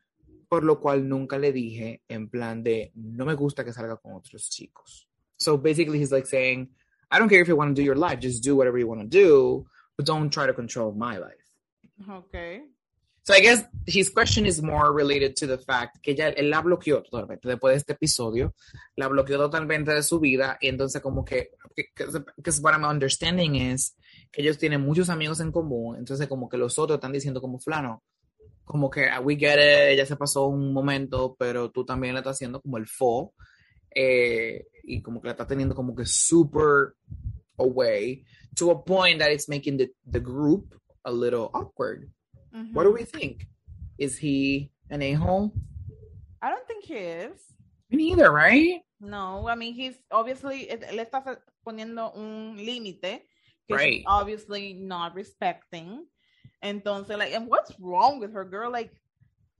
por 0.48 0.64
lo 0.64 0.80
cual 0.80 1.08
nunca 1.08 1.38
le 1.38 1.52
dije 1.52 2.02
en 2.08 2.28
plan 2.28 2.64
de 2.64 2.90
no 2.96 3.24
me 3.24 3.34
gusta 3.34 3.64
que 3.64 3.72
salga 3.72 3.98
con 3.98 4.14
otros 4.14 4.50
chicos. 4.50 5.08
So 5.36 5.58
basically 5.58 6.00
he's 6.00 6.10
like 6.10 6.26
saying 6.26 6.74
I 7.10 7.18
don't 7.18 7.28
care 7.28 7.40
if 7.40 7.48
you 7.48 7.56
want 7.56 7.74
to 7.74 7.80
do 7.80 7.84
your 7.84 7.96
life, 7.96 8.20
just 8.20 8.42
do 8.42 8.56
whatever 8.56 8.78
you 8.78 8.88
want 8.88 9.00
to 9.00 9.06
do, 9.06 9.66
but 9.96 10.06
don't 10.06 10.30
try 10.30 10.46
to 10.46 10.52
control 10.52 10.92
my 10.92 11.18
life. 11.18 11.32
Okay. 12.10 12.62
So 13.22 13.34
I 13.34 13.40
guess 13.40 13.64
his 13.86 14.08
question 14.08 14.46
is 14.46 14.62
more 14.62 14.92
related 14.92 15.34
to 15.36 15.48
the 15.48 15.58
fact 15.58 16.00
que 16.00 16.12
ella, 16.12 16.30
él 16.30 16.48
la 16.48 16.62
bloqueó 16.62 17.02
totalmente 17.02 17.48
después 17.48 17.72
de 17.72 17.78
este 17.78 17.92
episodio, 17.94 18.54
la 18.96 19.08
bloqueó 19.08 19.36
totalmente 19.36 19.92
de 19.92 20.02
su 20.04 20.20
vida 20.20 20.56
y 20.60 20.68
entonces 20.68 21.02
como 21.02 21.24
que, 21.24 21.50
because 21.74 22.60
what 22.62 22.74
I'm 22.74 22.84
understanding 22.84 23.56
is 23.56 23.96
que 24.30 24.42
ellos 24.42 24.58
tienen 24.58 24.82
muchos 24.82 25.08
amigos 25.08 25.40
en 25.40 25.50
común, 25.50 25.96
entonces 25.96 26.28
como 26.28 26.48
que 26.48 26.56
los 26.56 26.78
otros 26.78 26.98
están 26.98 27.12
diciendo 27.12 27.40
como 27.40 27.58
fulano, 27.58 28.04
como 28.64 28.88
que 28.88 29.08
ah, 29.08 29.20
we 29.20 29.34
get 29.34 29.54
it, 29.54 29.92
ella 29.94 30.06
se 30.06 30.14
pasó 30.14 30.46
un 30.46 30.72
momento, 30.72 31.34
pero 31.36 31.72
tú 31.72 31.84
también 31.84 32.14
le 32.14 32.20
estás 32.20 32.36
haciendo 32.36 32.60
como 32.60 32.76
el 32.76 32.86
fo, 32.86 33.34
eh, 33.92 34.66
y 34.86 35.02
como 35.02 35.20
que 35.20 35.26
la 35.28 35.32
está 35.32 35.46
teniendo 35.46 35.74
como 35.74 35.94
que 35.94 36.06
super 36.06 36.94
away 37.58 38.24
to 38.54 38.70
a 38.70 38.84
point 38.84 39.18
that 39.18 39.30
it's 39.30 39.48
making 39.48 39.76
the, 39.76 39.90
the 40.06 40.20
group 40.20 40.74
a 41.04 41.10
little 41.10 41.50
awkward. 41.52 42.10
Mm-hmm. 42.54 42.72
What 42.72 42.84
do 42.84 42.92
we 42.92 43.04
think? 43.04 43.46
Is 43.98 44.16
he 44.16 44.70
an 44.90 45.02
a-hole? 45.02 45.52
I 46.40 46.50
don't 46.50 46.66
think 46.66 46.84
he 46.84 46.94
is. 46.94 47.40
Me 47.90 47.96
neither, 47.96 48.30
right? 48.30 48.82
No, 49.00 49.48
I 49.48 49.54
mean, 49.54 49.74
he's 49.74 49.96
obviously, 50.10 50.68
le 50.92 51.04
está 51.04 51.38
poniendo 51.66 52.16
un 52.16 52.56
límite 52.56 53.22
que 53.66 53.76
right. 53.76 54.04
obviously 54.06 54.74
not 54.74 55.14
respecting. 55.14 56.06
Entonces, 56.62 57.18
like, 57.18 57.34
and 57.34 57.48
what's 57.48 57.72
wrong 57.78 58.20
with 58.20 58.32
her 58.32 58.44
girl? 58.44 58.70
Like, 58.70 58.90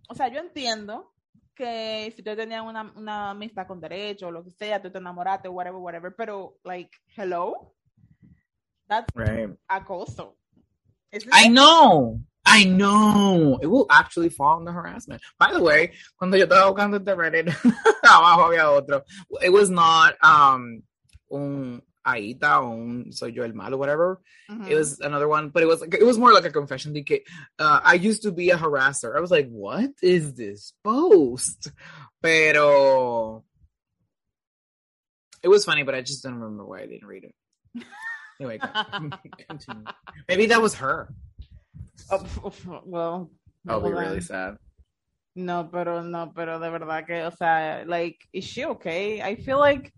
o 0.08 0.14
sea, 0.14 0.28
yo 0.28 0.40
entiendo 0.40 1.04
que 1.56 2.12
si 2.14 2.22
tú 2.22 2.36
tenías 2.36 2.62
una, 2.62 2.92
una 2.94 3.30
amistad 3.30 3.66
con 3.66 3.80
derecho 3.80 4.28
o 4.28 4.30
lo 4.30 4.44
que 4.44 4.50
sea, 4.52 4.80
tú 4.80 4.90
te 4.92 4.98
enamoraste, 4.98 5.48
whatever, 5.48 5.80
whatever, 5.80 6.14
pero, 6.16 6.58
like, 6.64 6.90
hello? 7.16 7.74
That's 8.88 9.06
Right. 9.14 9.50
acoso. 9.68 10.36
I 11.32 11.48
know. 11.48 12.20
I 12.44 12.64
know. 12.64 13.58
It 13.60 13.66
will 13.66 13.86
actually 13.90 14.28
fall 14.28 14.58
under 14.58 14.70
harassment. 14.70 15.20
By 15.38 15.52
the 15.52 15.62
way, 15.62 15.92
cuando 16.16 16.36
yo 16.36 16.44
estaba 16.44 16.70
buscando 16.70 16.98
este 16.98 17.14
Reddit, 17.16 17.48
abajo 18.04 18.44
había 18.44 18.70
otro. 18.70 19.02
It 19.42 19.50
was 19.50 19.68
not 19.70 20.14
um 20.22 20.82
un 21.28 21.82
Aita 22.06 22.60
un 22.62 23.10
soy 23.12 23.32
yo 23.32 23.42
el 23.42 23.52
malo, 23.52 23.76
whatever. 23.76 24.20
Mhm. 24.48 24.70
It 24.70 24.74
was 24.76 25.00
another 25.00 25.28
one, 25.28 25.48
but 25.50 25.62
it 25.62 25.66
was 25.66 25.80
like 25.80 25.94
it 25.94 26.04
was 26.06 26.18
more 26.18 26.32
like 26.32 26.44
a 26.44 26.50
confession. 26.52 26.94
Que, 27.04 27.20
uh, 27.58 27.80
I 27.82 27.94
used 27.94 28.22
to 28.22 28.32
be 28.32 28.50
a 28.50 28.56
harasser. 28.56 29.16
I 29.16 29.20
was 29.20 29.30
like, 29.30 29.48
what 29.48 29.90
is 30.02 30.34
this 30.34 30.72
post? 30.84 31.72
Pero 32.22 33.44
it 35.42 35.48
was 35.48 35.64
funny, 35.64 35.82
but 35.82 35.94
I 35.94 36.02
just 36.02 36.22
don't 36.22 36.34
remember 36.34 36.64
why 36.64 36.80
I 36.82 36.86
didn't 36.86 37.06
read 37.06 37.24
it. 37.24 37.34
Anyway, 38.40 38.58
continue. 39.48 39.84
Maybe 40.28 40.46
that 40.46 40.60
was 40.60 40.74
her. 40.74 41.08
Oh, 42.10 42.52
well, 42.84 43.30
I'll 43.68 43.80
be 43.80 43.90
really 43.90 44.20
sad. 44.20 44.58
No, 45.34 45.64
pero 45.70 46.02
no, 46.02 46.32
pero 46.34 46.58
de 46.58 46.70
verdad 46.70 47.06
que, 47.06 47.22
o 47.26 47.30
sea, 47.30 47.84
like, 47.86 48.16
is 48.32 48.44
she 48.44 48.64
okay? 48.64 49.20
I 49.22 49.36
feel 49.36 49.58
like, 49.58 49.92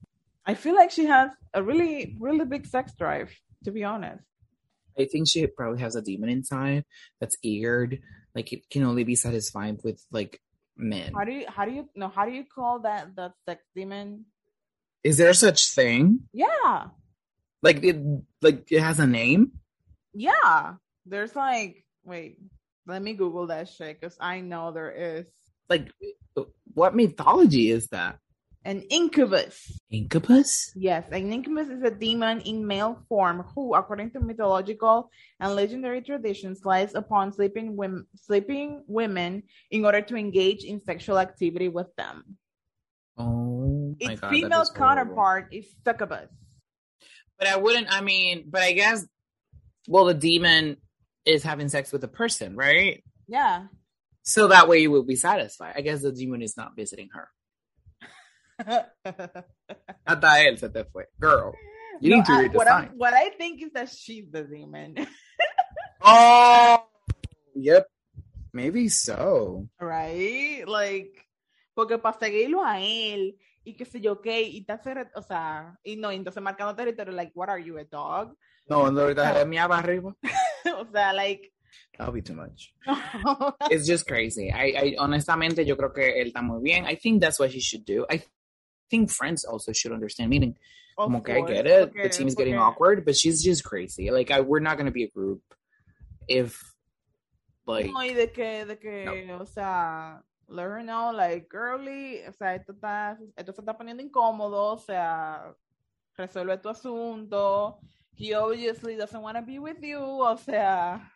I 0.49 0.55
feel 0.55 0.75
like 0.75 0.91
she 0.91 1.05
has 1.05 1.31
a 1.53 1.63
really, 1.63 2.17
really 2.19 2.47
big 2.47 2.67
sex 2.67 2.93
drive, 2.99 3.31
to 3.65 3.71
be 3.71 3.85
honest. 3.85 4.25
I 4.99 5.05
think 5.05 5.29
she 5.29 5.47
probably 5.47 5.81
has 5.81 5.95
a 5.95 6.01
demon 6.03 6.31
inside 6.31 6.85
that's 7.21 7.37
eared. 7.45 8.01
Like 8.35 8.53
it 8.53 8.69
can 8.71 8.83
only 8.83 9.05
be 9.05 9.15
satisfied 9.15 9.81
with 9.85 10.03
like 10.11 10.41
men. 10.75 11.13
How 11.15 11.25
do 11.25 11.33
you, 11.33 11.45
how 11.47 11.65
do 11.67 11.73
you, 11.73 11.89
no, 11.95 12.09
how 12.09 12.25
do 12.25 12.33
you 12.33 12.45
call 12.45 12.81
that, 12.81 13.15
that 13.17 13.35
sex 13.45 13.63
demon? 13.77 14.25
Is 15.05 15.19
there 15.19 15.35
such 15.35 15.71
thing? 15.71 16.21
Yeah, 16.33 16.87
Like 17.63 17.85
it 17.85 17.97
like 18.43 18.73
it 18.73 18.81
has 18.81 18.99
a 18.99 19.07
name? 19.07 19.53
yeah. 20.15 20.75
There's 21.07 21.35
like, 21.37 21.85
wait, 22.05 22.39
let 22.87 23.01
me 23.03 23.15
Google 23.15 23.47
that 23.49 23.69
shit, 23.69 24.01
because 24.01 24.17
I 24.21 24.41
know 24.41 24.73
there 24.73 24.91
is 24.91 25.27
Like 25.69 25.93
what 26.75 26.95
mythology 26.97 27.71
is 27.71 27.89
that? 27.89 28.19
An 28.69 28.83
incubus. 28.91 29.81
Incubus? 29.91 30.73
Yes, 30.77 31.09
an 31.11 31.33
incubus 31.33 31.69
is 31.69 31.83
a 31.83 31.91
demon 31.91 32.43
in 32.43 32.67
male 32.67 33.01
form 33.09 33.43
who, 33.55 33.75
according 33.75 34.11
to 34.11 34.21
mythological 34.21 35.11
and 35.41 35.55
legendary 35.55 36.03
traditions, 36.03 36.67
lies 36.67 36.95
upon 36.95 37.33
sleeping 37.33 37.77
women, 37.77 38.07
sleeping 38.15 38.85
women 38.87 39.45
in 39.71 39.87
order 39.87 40.03
to 40.03 40.17
engage 40.17 40.65
in 40.65 40.85
sexual 40.85 41.19
activity 41.19 41.69
with 41.69 41.89
them. 41.97 42.37
Oh 43.17 43.97
my 44.03 44.13
Its 44.13 44.21
god. 44.21 44.31
female 44.31 44.67
counterpart 44.77 45.49
is 45.51 45.65
succubus. 45.83 46.29
But 47.39 47.49
I 47.49 47.57
wouldn't 47.57 47.89
I 47.91 48.03
mean, 48.03 48.45
but 48.51 48.61
I 48.61 48.73
guess 48.73 49.07
well 49.89 50.05
the 50.05 50.15
demon 50.15 50.77
is 51.25 51.43
having 51.43 51.71
sex 51.71 51.91
with 51.91 52.05
a 52.05 52.09
person, 52.09 52.55
right? 52.55 53.03
Yeah. 53.27 53.69
So 54.25 54.49
that 54.49 54.69
way 54.69 54.81
you 54.81 54.91
will 54.91 55.05
be 55.05 55.17
satisfied. 55.17 55.73
I 55.75 55.81
guess 55.81 56.03
the 56.03 56.13
demon 56.13 56.43
is 56.43 56.55
not 56.55 56.77
visiting 56.77 57.09
her. 57.15 57.31
Hasta 60.05 60.43
él 60.45 60.59
se 60.59 60.69
te 60.71 60.85
fue. 60.85 61.09
Girl. 61.21 61.53
You 62.01 62.11
No, 62.11 62.17
need 62.17 62.25
to 62.27 62.33
I- 62.33 62.43
read 62.43 62.53
the 62.53 62.59
what, 62.59 62.67
sign. 62.69 62.91
what 62.97 63.13
I 63.15 63.31
think 63.37 63.61
is 63.63 63.73
that 63.73 63.89
she's 63.89 64.31
the 64.31 64.45
demon, 64.45 64.95
Oh, 66.01 66.85
yep. 67.55 67.87
Maybe 68.53 68.89
so. 68.89 69.69
right? 69.81 70.65
Like, 70.67 71.13
porque 71.75 71.99
para 71.99 72.19
seguirlo 72.19 72.65
a 72.65 72.81
él 72.81 73.37
y 73.65 73.75
qué 73.77 73.85
sé 73.85 74.01
yo 74.01 74.21
qué, 74.23 74.43
y 74.43 74.65
hace, 74.69 74.95
o 75.15 75.23
sea, 75.23 75.77
y 75.85 75.97
no, 75.97 76.11
entonces 76.11 76.43
marcando 76.43 76.75
territorio, 76.75 77.13
like, 77.13 77.33
what 77.35 77.49
are 77.51 77.63
you, 77.63 77.77
a 77.79 77.85
dog? 77.85 78.35
No, 78.69 78.91
no, 78.91 79.01
ahorita 79.03 79.45
mi 79.45 79.59
arriba. 79.59 80.15
o 80.79 80.87
sea, 80.93 81.13
like, 81.13 81.53
That'll 81.99 82.13
be 82.15 82.23
too 82.23 82.35
much. 82.35 82.73
It's 83.71 83.87
just 83.87 84.07
crazy. 84.07 84.51
I, 84.51 84.73
I 84.77 84.97
honestamente 84.99 85.65
yo 85.67 85.77
creo 85.77 85.93
que 85.93 86.21
él 86.21 86.29
está 86.29 86.43
muy 86.43 86.63
bien. 86.63 86.87
I 86.87 86.95
think 86.97 87.21
that's 87.21 87.39
what 87.41 87.51
he 87.51 87.61
should 87.61 87.85
do. 87.85 88.07
I 88.09 88.23
think 88.91 89.11
friends 89.11 89.45
also 89.45 89.73
should 89.73 89.93
understand. 89.93 90.31
Meaning, 90.31 90.57
Of 90.97 91.05
como 91.07 91.21
que 91.23 91.33
I 91.35 91.39
course, 91.41 91.53
get 91.53 91.67
it. 91.67 91.91
porque- 91.93 92.03
the 92.03 92.09
team 92.09 92.27
is 92.29 92.35
getting 92.35 92.55
porque- 92.57 92.67
awkward, 92.75 93.05
but 93.05 93.15
she's 93.17 93.43
just 93.43 93.63
crazy. 93.65 94.11
Like, 94.11 94.31
I, 94.31 94.41
we're 94.41 94.61
not 94.61 94.77
gonna 94.79 94.91
be 94.91 95.05
a 95.05 95.09
group 95.11 95.43
if, 96.29 96.61
like, 97.67 97.91
No, 97.91 98.01
y 98.01 98.13
de 98.15 98.29
que, 98.33 98.65
de 98.67 98.77
que, 98.79 99.33
o 99.33 99.45
sea, 99.47 100.23
let 100.49 100.65
her 100.65 100.83
know, 100.83 101.13
like, 101.13 101.49
girly, 101.51 102.23
o 102.27 102.33
sea, 102.33 102.55
esto, 102.55 102.73
está, 102.73 103.17
esto 103.37 103.53
se 103.53 103.61
está 103.63 103.77
poniendo 103.77 104.03
incómodo, 104.03 104.73
o 104.75 104.79
sea, 104.79 105.55
resuelve 106.17 106.59
tu 106.59 106.69
asunto. 106.69 107.79
He 108.17 108.35
obviously 108.35 108.97
doesn't 108.97 109.23
want 109.23 109.37
to 109.37 109.43
be 109.43 109.59
with 109.61 109.81
you, 109.81 110.01
o 110.01 110.37
sea, 110.37 111.13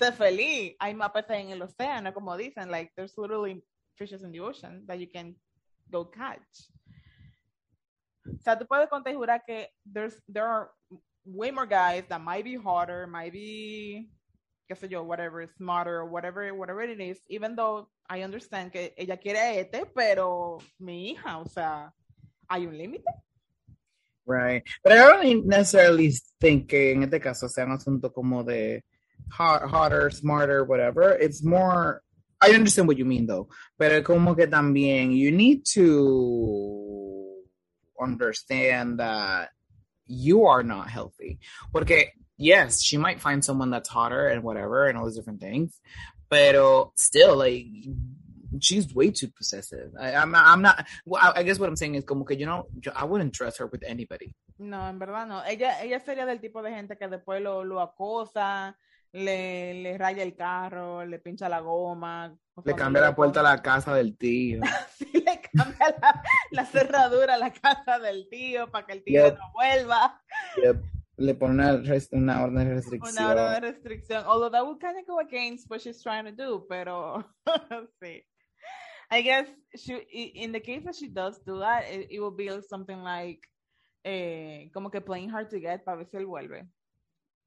sé 0.00 0.12
feliz. 0.12 0.74
Hay 0.80 0.94
peces 1.12 1.30
en 1.36 1.50
el 1.50 1.60
océano, 1.62 2.14
como 2.14 2.36
dicen, 2.36 2.70
like, 2.70 2.92
there's 2.96 3.18
literally 3.18 3.62
fishes 3.96 4.22
in 4.22 4.30
the 4.32 4.40
ocean 4.40 4.86
that 4.86 4.98
you 4.98 5.06
can 5.08 5.36
go 5.90 6.04
catch. 6.04 6.70
O 8.26 8.42
sea, 8.42 8.58
tú 8.58 8.66
puedes 8.66 8.88
conjurar 8.88 9.42
que 9.46 9.68
there's, 9.84 10.20
there 10.28 10.44
are 10.44 10.70
way 11.24 11.50
more 11.50 11.66
guys 11.66 12.04
that 12.08 12.20
might 12.20 12.44
be 12.44 12.56
hotter, 12.56 13.06
might 13.06 13.32
be 13.32 14.08
qué 14.68 14.76
sé 14.76 14.88
yo, 14.90 15.02
whatever, 15.04 15.46
smarter, 15.56 16.04
whatever, 16.04 16.52
whatever 16.52 16.82
it 16.82 17.00
is, 17.00 17.20
even 17.28 17.54
though 17.54 17.88
I 18.08 18.22
understand 18.22 18.72
que 18.72 18.92
ella 18.96 19.16
quiere 19.16 19.38
a 19.38 19.60
este, 19.60 19.86
pero 19.94 20.58
mi 20.80 21.12
hija, 21.12 21.38
o 21.38 21.46
sea, 21.46 21.92
hay 22.48 22.66
un 22.66 22.76
límite. 22.76 23.04
right. 24.26 24.62
But 24.82 24.92
I 24.92 24.96
don't 24.96 25.46
necessarily 25.46 26.12
think 26.40 26.68
que 26.68 26.92
en 26.92 27.04
este 27.04 27.20
caso 27.20 27.48
sea 27.48 27.64
un 27.64 27.72
asunto 27.72 28.12
como 28.12 28.42
de 28.42 28.82
hot, 29.30 29.62
hotter, 29.62 30.10
smarter, 30.10 30.64
whatever. 30.64 31.12
It's 31.12 31.44
more, 31.44 32.02
I 32.40 32.50
understand 32.50 32.88
what 32.88 32.98
you 32.98 33.04
mean 33.04 33.26
though, 33.26 33.48
pero 33.78 34.02
como 34.02 34.34
que 34.34 34.46
también 34.46 35.16
you 35.16 35.32
need 35.32 35.64
to 35.74 37.42
understand 38.00 39.00
that 39.00 39.50
you 40.06 40.46
are 40.46 40.62
not 40.62 40.88
healthy. 40.88 41.38
Porque 41.72 42.12
yes, 42.36 42.82
she 42.82 42.96
might 42.98 43.20
find 43.20 43.44
someone 43.44 43.70
that's 43.70 43.88
hotter 43.88 44.28
and 44.28 44.42
whatever 44.42 44.86
and 44.86 44.98
all 44.98 45.04
those 45.04 45.16
different 45.16 45.40
things, 45.40 45.80
pero 46.28 46.92
still 46.96 47.36
like 47.36 47.66
she's 48.60 48.94
way 48.94 49.10
too 49.10 49.28
possessive. 49.28 49.90
I, 49.98 50.14
I'm 50.14 50.30
not, 50.30 50.46
I'm 50.46 50.62
not. 50.62 50.86
Well, 51.04 51.20
I, 51.22 51.40
I 51.40 51.42
guess 51.42 51.58
what 51.58 51.68
I'm 51.68 51.76
saying 51.76 51.94
is 51.94 52.04
como 52.04 52.24
que 52.24 52.36
you 52.36 52.46
know 52.46 52.66
I 52.94 53.04
wouldn't 53.04 53.34
trust 53.34 53.58
her 53.58 53.66
with 53.66 53.82
anybody. 53.84 54.34
No, 54.58 54.88
en 54.88 54.98
verdad 54.98 55.26
no. 55.26 55.42
Ella, 55.46 55.82
ella 55.82 56.00
sería 56.00 56.26
del 56.26 56.40
tipo 56.40 56.62
de 56.62 56.70
gente 56.70 56.96
que 56.96 57.08
después 57.08 57.42
lo, 57.42 57.64
lo 57.64 57.80
acosa, 57.80 58.76
le, 59.12 59.74
le 59.74 59.98
raya 59.98 60.22
el 60.22 60.34
carro, 60.34 61.04
le 61.04 61.18
pincha 61.18 61.48
la 61.48 61.60
goma. 61.60 62.36
Le 62.64 62.74
cambia 62.74 63.02
la 63.02 63.14
puerta 63.14 63.40
a 63.40 63.42
la 63.42 63.62
casa 63.62 63.94
del 63.94 64.16
tío. 64.16 64.60
Sí, 64.96 65.12
le 65.12 65.40
cambia 65.52 65.94
la, 66.00 66.22
la 66.50 66.64
cerradura 66.64 67.34
a 67.34 67.38
la 67.38 67.52
casa 67.52 67.98
del 67.98 68.28
tío 68.30 68.70
para 68.70 68.86
que 68.86 68.92
el 68.94 69.04
tío 69.04 69.24
Yep. 69.26 69.38
no 69.38 69.52
vuelva. 69.52 70.22
Yep. 70.62 70.82
Le 71.18 71.34
pone 71.34 71.54
una, 71.54 71.82
una 72.12 72.42
orden 72.44 72.68
de 72.68 72.74
restricción. 72.74 73.16
Una 73.16 73.30
hora 73.30 73.50
de 73.52 73.60
restricción. 73.60 74.24
Although 74.26 74.50
that 74.50 74.64
would 74.64 74.78
kind 74.80 74.98
of 74.98 75.06
go 75.06 75.18
against 75.20 75.70
what 75.70 75.80
she's 75.80 76.02
trying 76.02 76.24
to 76.24 76.32
do, 76.32 76.66
pero 76.68 77.24
sí. 78.02 78.22
I 79.10 79.22
guess 79.22 79.46
she, 79.74 79.94
in 80.34 80.52
the 80.52 80.60
case 80.60 80.84
that 80.84 80.94
she 80.94 81.08
does 81.08 81.38
do 81.44 81.60
that, 81.60 81.84
it, 81.90 82.08
it 82.10 82.20
will 82.20 82.34
be 82.34 82.48
something 82.68 83.02
like 83.02 83.40
eh, 84.04 84.68
como 84.74 84.90
que 84.90 85.00
playing 85.00 85.28
hard 85.30 85.48
to 85.50 85.58
get 85.60 85.84
para 85.84 85.96
ver 85.98 86.06
si 86.06 86.16
él 86.16 86.26
vuelve. 86.26 86.66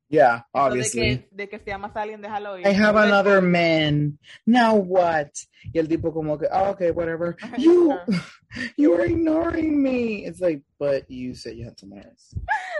Yeah, 0.10 0.42
obviously. 0.54 1.02
De 1.02 1.18
que, 1.18 1.36
de 1.36 1.50
que 1.50 1.60
se 1.60 1.66
llama 1.70 1.92
alguien, 1.94 2.22
déjalo 2.22 2.58
ir. 2.58 2.66
I 2.66 2.74
have 2.74 2.96
Vuelve- 2.96 3.08
another 3.08 3.42
man. 3.42 4.18
Now 4.46 4.76
what? 4.76 5.30
Y 5.72 5.78
el 5.78 5.88
tipo 5.88 6.12
como 6.12 6.38
que, 6.40 6.48
oh, 6.52 6.72
okay, 6.72 6.90
whatever. 6.90 7.36
You, 7.58 7.96
you 8.78 8.94
are 8.96 9.06
ignoring 9.06 9.82
me. 9.84 10.26
It's 10.26 10.42
like, 10.42 10.64
but 10.80 11.10
you 11.10 11.36
said 11.36 11.58
you 11.58 11.66
had 11.66 11.78
someone 11.80 12.02
else. 12.02 12.36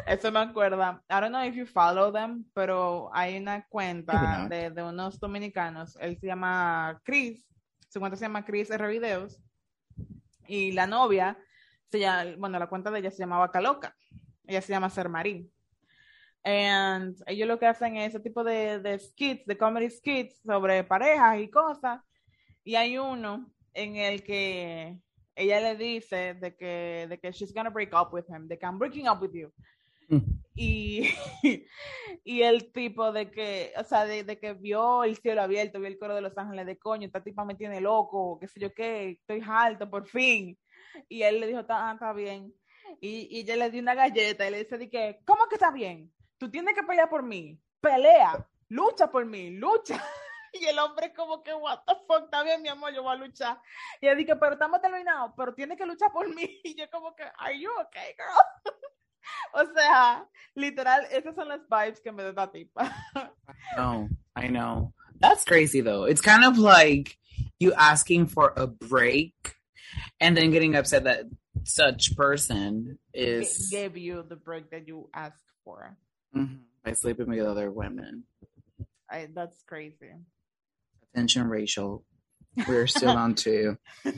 Eso 0.08 0.32
me 0.32 0.40
acuerda. 0.40 1.02
I 1.08 1.20
don't 1.20 1.32
know 1.32 1.44
if 1.44 1.56
you 1.56 1.68
follow 1.68 2.12
them, 2.12 2.46
pero 2.56 3.12
hay 3.14 3.38
una 3.38 3.68
cuenta 3.70 4.48
de, 4.50 4.72
de 4.72 4.82
unos 4.82 5.20
dominicanos. 5.20 5.98
Él 6.02 6.18
se 6.20 6.26
llama 6.26 7.00
Chris. 7.04 7.46
Su 7.90 8.00
cuenta 8.00 8.18
se 8.18 8.26
llama 8.26 8.44
Chris 8.44 8.72
R 8.72 8.88
Videos. 8.88 9.40
Y 10.48 10.72
la 10.72 10.88
novia, 10.88 11.38
se 11.92 12.00
llama, 12.00 12.32
bueno, 12.40 12.58
la 12.58 12.68
cuenta 12.68 12.90
de 12.90 13.00
ella 13.00 13.12
se 13.12 13.20
llamaba 13.20 13.52
Caloca. 13.52 13.96
Ella 14.48 14.62
se 14.62 14.74
llama 14.74 14.90
Ser 14.90 15.10
Marín. 15.10 15.52
And 16.44 17.16
ellos 17.28 17.48
lo 17.48 17.60
que 17.60 17.66
hacen 17.66 17.98
es 17.98 18.10
ese 18.10 18.20
tipo 18.20 18.44
de, 18.44 18.80
de 18.80 18.98
skits, 18.98 19.46
de 19.46 19.58
comedy 19.58 19.90
skits 19.90 20.42
sobre 20.42 20.84
parejas 20.84 21.40
y 21.40 21.50
cosas. 21.50 22.02
Y 22.64 22.76
hay 22.76 22.98
uno 22.98 23.52
en 23.74 23.96
el 23.98 24.24
que 24.24 24.98
ella 25.36 25.60
le 25.60 25.76
dice 25.76 26.34
de 26.36 26.56
que, 26.56 27.08
de 27.10 27.20
que 27.20 27.32
she's 27.32 27.54
gonna 27.54 27.70
break 27.70 27.94
up 27.94 28.14
with 28.14 28.26
him, 28.30 28.48
de 28.48 28.58
que 28.58 28.66
I'm 28.66 28.78
breaking 28.78 29.08
up 29.08 29.22
with 29.22 29.32
you. 29.34 29.52
y, 30.56 31.10
y 32.24 32.42
el 32.42 32.72
tipo 32.72 33.12
de 33.12 33.30
que, 33.30 33.74
o 33.78 33.84
sea, 33.84 34.06
de, 34.06 34.24
de, 34.24 34.40
que 34.40 34.54
vio 34.54 35.04
el 35.04 35.18
cielo 35.18 35.42
abierto, 35.42 35.80
vio 35.80 35.88
el 35.88 36.00
coro 36.00 36.16
de 36.16 36.22
los 36.22 36.38
ángeles 36.38 36.66
de 36.66 36.78
coño, 36.78 37.06
esta 37.06 37.24
tipa 37.24 37.46
me 37.46 37.56
tiene 37.56 37.80
loco, 37.80 38.38
qué 38.40 38.48
sé 38.48 38.60
yo 38.60 38.74
qué, 38.74 39.12
estoy 39.12 39.42
alto 39.48 39.90
por 39.90 40.08
fin. 40.08 40.58
Y 41.08 41.22
él 41.22 41.40
le 41.40 41.48
dijo, 41.48 41.60
está, 41.60 41.92
está 41.94 42.12
bien. 42.14 42.54
Y, 43.00 43.28
y 43.30 43.42
ella 43.42 43.56
le 43.56 43.70
dio 43.70 43.82
una 43.82 43.96
galleta 43.96 44.48
y 44.48 44.52
le 44.52 44.64
dice, 44.64 44.78
de 44.78 44.90
que, 44.90 45.20
¿cómo 45.26 45.48
que 45.48 45.56
está 45.56 45.72
bien? 45.72 46.12
Tú 46.40 46.50
tienes 46.50 46.74
que 46.74 46.84
pelear 46.84 47.10
por 47.10 47.22
mí, 47.22 47.60
pelea, 47.82 48.48
lucha 48.70 49.12
por 49.12 49.26
mí, 49.26 49.52
lucha. 49.52 50.02
Y 50.52 50.66
el 50.66 50.80
hombre 50.80 51.14
como 51.14 51.44
que, 51.44 51.54
what 51.54 51.82
the 51.86 51.94
fuck, 52.08 52.24
está 52.24 52.42
bien, 52.42 52.64
mi 52.64 52.70
amor, 52.70 52.92
yo 52.92 53.04
voy 53.04 53.14
a 53.14 53.20
luchar. 53.20 53.62
Y 54.02 54.08
él 54.08 54.18
dice, 54.18 54.36
pero 54.36 54.54
estamos 54.54 54.82
terminados, 54.82 55.32
pero 55.38 55.54
tienes 55.54 55.78
que 55.78 55.86
luchar 55.86 56.12
por 56.12 56.28
mí. 56.36 56.60
Y 56.64 56.76
yo 56.76 56.90
como 56.90 57.16
que, 57.16 57.22
are 57.38 57.60
you 57.60 57.70
okay, 57.82 58.16
girl? 58.18 58.74
o 59.54 59.74
sea, 59.76 60.28
literal, 60.56 61.06
esas 61.12 61.36
son 61.36 61.50
las 61.50 61.62
vibes 61.70 62.02
que 62.02 62.12
me 62.12 62.24
da 62.24 62.30
esta 62.30 62.52
tipa. 62.52 62.92
No, 63.78 64.10
I 64.36 64.48
know. 64.48 64.92
That's 65.20 65.44
crazy 65.44 65.82
though. 65.82 66.06
It's 66.06 66.22
kind 66.22 66.44
of 66.44 66.58
like 66.58 67.16
you 67.60 67.74
asking 67.74 68.28
for 68.28 68.54
a 68.56 68.66
break 68.66 69.56
and 70.20 70.36
then 70.36 70.50
getting 70.50 70.76
upset 70.76 71.04
that 71.04 71.26
such 71.64 72.16
person 72.16 72.98
is 73.14 73.70
gave 73.70 73.98
you 73.98 74.24
the 74.24 74.36
break 74.36 74.72
that 74.72 74.88
you 74.88 75.10
asked 75.14 75.52
for 75.64 75.98
mm-hmm, 76.36 76.56
by 76.84 76.94
sleeping 76.94 77.28
with 77.30 77.46
other 77.46 77.72
women. 77.72 78.24
I, 79.10 79.28
that's 79.34 79.64
crazy. 79.68 80.14
Attention, 81.14 81.48
Rachel. 81.50 82.04
We're 82.68 82.88
still 82.88 83.18
on 83.18 83.36
to. 83.36 83.78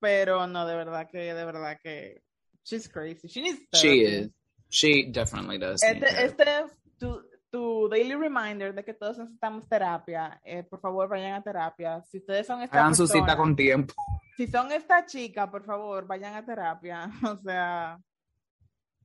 Pero 0.00 0.46
no, 0.46 0.66
de 0.66 0.74
verdad 0.74 1.08
que, 1.10 1.34
de 1.34 1.44
verdad 1.44 1.78
que, 1.82 2.22
she's 2.64 2.88
crazy. 2.88 3.28
She 3.28 3.42
needs 3.42 3.60
therapy. 3.72 3.88
She 3.88 4.04
is. 4.04 4.30
She 4.70 5.04
definitely 5.10 5.58
does. 5.58 5.82
Este, 5.82 6.06
este 6.24 6.42
es 6.42 6.70
tu, 6.98 7.20
tu 7.50 7.88
daily 7.88 8.14
reminder 8.14 8.72
de 8.72 8.84
que 8.84 8.94
todos 8.94 9.18
necesitamos 9.18 9.68
terapia. 9.68 10.40
Eh, 10.44 10.62
por 10.62 10.80
favor, 10.80 11.08
vayan 11.08 11.34
a 11.34 11.42
terapia. 11.42 12.02
Si 12.10 12.18
ustedes 12.18 12.46
son 12.46 12.62
esta 12.62 12.78
Hagan 12.78 12.94
su 12.94 13.06
cita 13.06 13.36
con 13.36 13.56
tiempo. 13.56 13.94
Si 14.36 14.46
son 14.46 14.70
esta 14.72 15.04
chica, 15.04 15.50
por 15.50 15.64
favor, 15.64 16.06
vayan 16.06 16.34
a 16.34 16.44
terapia. 16.44 17.10
O 17.24 17.36
sea, 17.42 17.98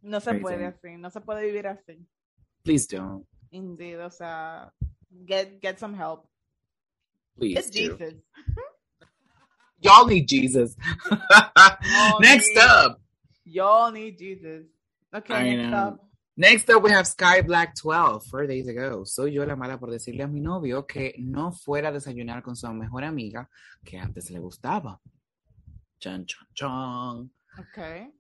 no 0.06 0.20
se 0.20 0.36
puede 0.36 0.66
así, 0.66 0.98
no 0.98 1.10
se 1.10 1.22
puede 1.22 1.46
vivir 1.46 1.68
así. 1.68 2.06
Please 2.64 2.88
don't. 2.88 3.26
Indeed, 3.52 4.00
o 4.00 4.10
sea, 4.10 4.72
get 5.26 5.60
get 5.62 5.80
some 5.80 5.96
help. 5.96 6.28
Please. 7.38 7.60
It's 7.60 7.70
Jesus. 7.70 8.14
Y'all 9.82 10.06
need 10.06 10.28
Jesus. 10.28 10.76
next 12.20 12.50
need, 12.50 12.58
up. 12.58 13.02
Y'all 13.44 13.92
need 13.92 14.18
Jesus. 14.18 14.66
Okay, 15.14 15.58
next 15.58 15.74
up. 15.74 16.02
Next 16.38 16.70
up, 16.70 16.84
we 16.84 16.92
have 16.92 17.08
Sky 17.08 17.42
Black 17.42 17.76
12, 17.76 18.26
four 18.26 18.46
days 18.46 18.68
ago. 18.68 19.06
Soy 19.06 19.32
yo 19.32 19.46
la 19.46 19.56
mala 19.56 19.78
por 19.78 19.90
decirle 19.90 20.24
a 20.24 20.28
mi 20.28 20.42
novio 20.42 20.86
que 20.86 21.16
no 21.20 21.52
fuera 21.52 21.90
a 21.90 21.92
desayunar 21.92 22.44
con 22.44 22.56
su 22.56 22.68
mejor 22.74 23.06
amiga 23.06 23.50
que 23.86 23.98
antes 23.98 24.30
le 24.32 24.40
gustaba. 24.40 25.00
Chan, 26.00 26.26
chan, 26.26 26.48
chan. 26.54 27.30
Okay. 27.58 28.12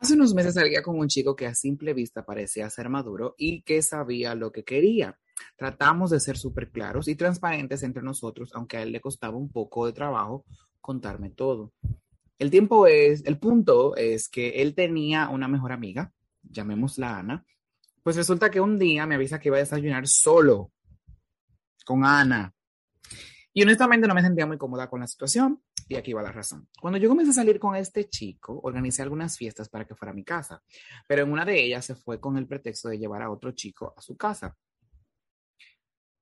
Hace 0.00 0.14
unos 0.14 0.32
meses 0.32 0.54
salía 0.54 0.82
con 0.82 0.98
un 0.98 1.08
chico 1.08 1.36
que 1.36 1.46
a 1.46 1.54
simple 1.54 1.92
vista 1.92 2.24
parecía 2.24 2.70
ser 2.70 2.88
maduro 2.88 3.34
y 3.36 3.60
que 3.60 3.82
sabía 3.82 4.34
lo 4.34 4.50
que 4.50 4.64
quería. 4.64 5.18
Tratamos 5.56 6.10
de 6.10 6.20
ser 6.20 6.38
súper 6.38 6.70
claros 6.70 7.06
y 7.06 7.16
transparentes 7.16 7.82
entre 7.82 8.02
nosotros, 8.02 8.50
aunque 8.54 8.78
a 8.78 8.82
él 8.82 8.92
le 8.92 9.02
costaba 9.02 9.36
un 9.36 9.50
poco 9.50 9.84
de 9.84 9.92
trabajo 9.92 10.46
contarme 10.80 11.28
todo. 11.28 11.74
El 12.38 12.50
tiempo 12.50 12.86
es, 12.86 13.22
el 13.26 13.38
punto 13.38 13.94
es 13.94 14.30
que 14.30 14.62
él 14.62 14.74
tenía 14.74 15.28
una 15.28 15.48
mejor 15.48 15.70
amiga, 15.70 16.14
llamémosla 16.44 17.18
Ana, 17.18 17.44
pues 18.02 18.16
resulta 18.16 18.50
que 18.50 18.62
un 18.62 18.78
día 18.78 19.04
me 19.04 19.16
avisa 19.16 19.38
que 19.38 19.50
iba 19.50 19.58
a 19.58 19.60
desayunar 19.60 20.08
solo 20.08 20.72
con 21.84 22.06
Ana. 22.06 22.54
Y 23.52 23.62
honestamente 23.64 24.08
no 24.08 24.14
me 24.14 24.22
sentía 24.22 24.46
muy 24.46 24.56
cómoda 24.56 24.88
con 24.88 25.00
la 25.00 25.06
situación 25.06 25.60
y 25.90 25.96
aquí 25.96 26.12
va 26.12 26.22
la 26.22 26.30
razón. 26.30 26.68
Cuando 26.80 26.98
yo 27.00 27.08
comencé 27.08 27.32
a 27.32 27.34
salir 27.34 27.58
con 27.58 27.74
este 27.74 28.08
chico, 28.08 28.60
organicé 28.62 29.02
algunas 29.02 29.36
fiestas 29.36 29.68
para 29.68 29.84
que 29.84 29.96
fuera 29.96 30.12
a 30.12 30.14
mi 30.14 30.22
casa, 30.22 30.62
pero 31.08 31.24
en 31.24 31.32
una 31.32 31.44
de 31.44 31.64
ellas 31.64 31.84
se 31.84 31.96
fue 31.96 32.20
con 32.20 32.36
el 32.36 32.46
pretexto 32.46 32.88
de 32.88 32.98
llevar 32.98 33.22
a 33.22 33.30
otro 33.30 33.50
chico 33.50 33.92
a 33.96 34.00
su 34.00 34.16
casa. 34.16 34.56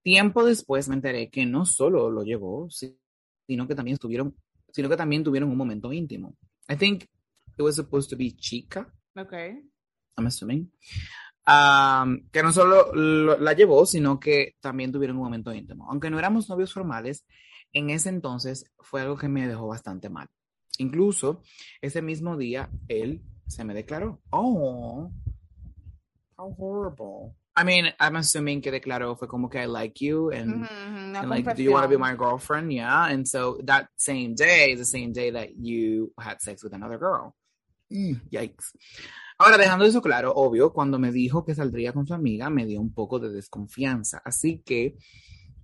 Tiempo 0.02 0.42
después 0.42 0.88
me 0.88 0.94
enteré 0.94 1.28
que 1.28 1.44
no 1.44 1.66
solo 1.66 2.10
lo 2.10 2.22
llevó, 2.22 2.70
sino 2.70 3.68
que 3.68 3.74
también 3.74 3.96
estuvieron, 3.96 4.34
sino 4.72 4.88
que 4.88 4.96
también 4.96 5.22
tuvieron 5.22 5.50
un 5.50 5.58
momento 5.58 5.92
íntimo. 5.92 6.34
I 6.70 6.76
think 6.76 7.02
it 7.02 7.60
was 7.62 7.76
supposed 7.76 8.08
to 8.08 8.16
be 8.16 8.34
chica. 8.34 8.90
Okay. 9.14 9.62
I'm 10.16 10.26
assuming. 10.26 10.72
Um, 11.46 12.26
que 12.30 12.42
no 12.42 12.52
solo 12.54 12.94
lo, 12.94 13.38
la 13.38 13.52
llevó, 13.52 13.84
sino 13.84 14.18
que 14.18 14.56
también 14.60 14.92
tuvieron 14.92 15.18
un 15.18 15.24
momento 15.24 15.52
íntimo. 15.52 15.90
Aunque 15.90 16.08
no 16.08 16.18
éramos 16.18 16.48
novios 16.48 16.72
formales, 16.72 17.26
en 17.72 17.90
ese 17.90 18.08
entonces 18.08 18.64
fue 18.78 19.02
algo 19.02 19.16
que 19.16 19.28
me 19.28 19.46
dejó 19.46 19.68
bastante 19.68 20.08
mal. 20.08 20.28
Incluso 20.78 21.42
ese 21.80 22.02
mismo 22.02 22.36
día 22.36 22.70
él 22.88 23.22
se 23.46 23.64
me 23.64 23.74
declaró. 23.74 24.20
Oh, 24.30 25.10
how 26.36 26.54
horrible. 26.58 27.34
I 27.56 27.64
mean, 27.64 27.92
I'm 27.98 28.14
assuming 28.16 28.60
que 28.60 28.70
declaró 28.70 29.18
fue 29.18 29.26
como 29.26 29.48
que 29.48 29.58
I 29.58 29.66
like 29.66 29.98
you 30.04 30.30
and, 30.30 30.64
and 31.16 31.28
like, 31.28 31.54
do 31.56 31.62
you 31.62 31.72
want 31.72 31.82
to 31.82 31.88
be 31.88 31.96
my 31.96 32.14
girlfriend? 32.14 32.70
Yeah. 32.70 33.06
And 33.06 33.26
so 33.26 33.58
that 33.64 33.88
same 33.96 34.36
day 34.36 34.72
is 34.72 34.78
the 34.78 34.84
same 34.84 35.12
day 35.12 35.32
that 35.32 35.56
you 35.56 36.12
had 36.16 36.40
sex 36.40 36.62
with 36.62 36.72
another 36.72 36.98
girl. 36.98 37.34
Mm, 37.90 38.20
yikes. 38.30 38.72
Ahora, 39.40 39.56
dejando 39.56 39.84
eso 39.84 40.00
claro, 40.00 40.32
obvio, 40.34 40.72
cuando 40.72 41.00
me 41.00 41.10
dijo 41.10 41.44
que 41.44 41.54
saldría 41.54 41.92
con 41.92 42.06
su 42.06 42.14
amiga, 42.14 42.48
me 42.48 42.64
dio 42.64 42.80
un 42.80 42.92
poco 42.92 43.18
de 43.18 43.30
desconfianza. 43.30 44.20
Así 44.24 44.62
que, 44.64 44.96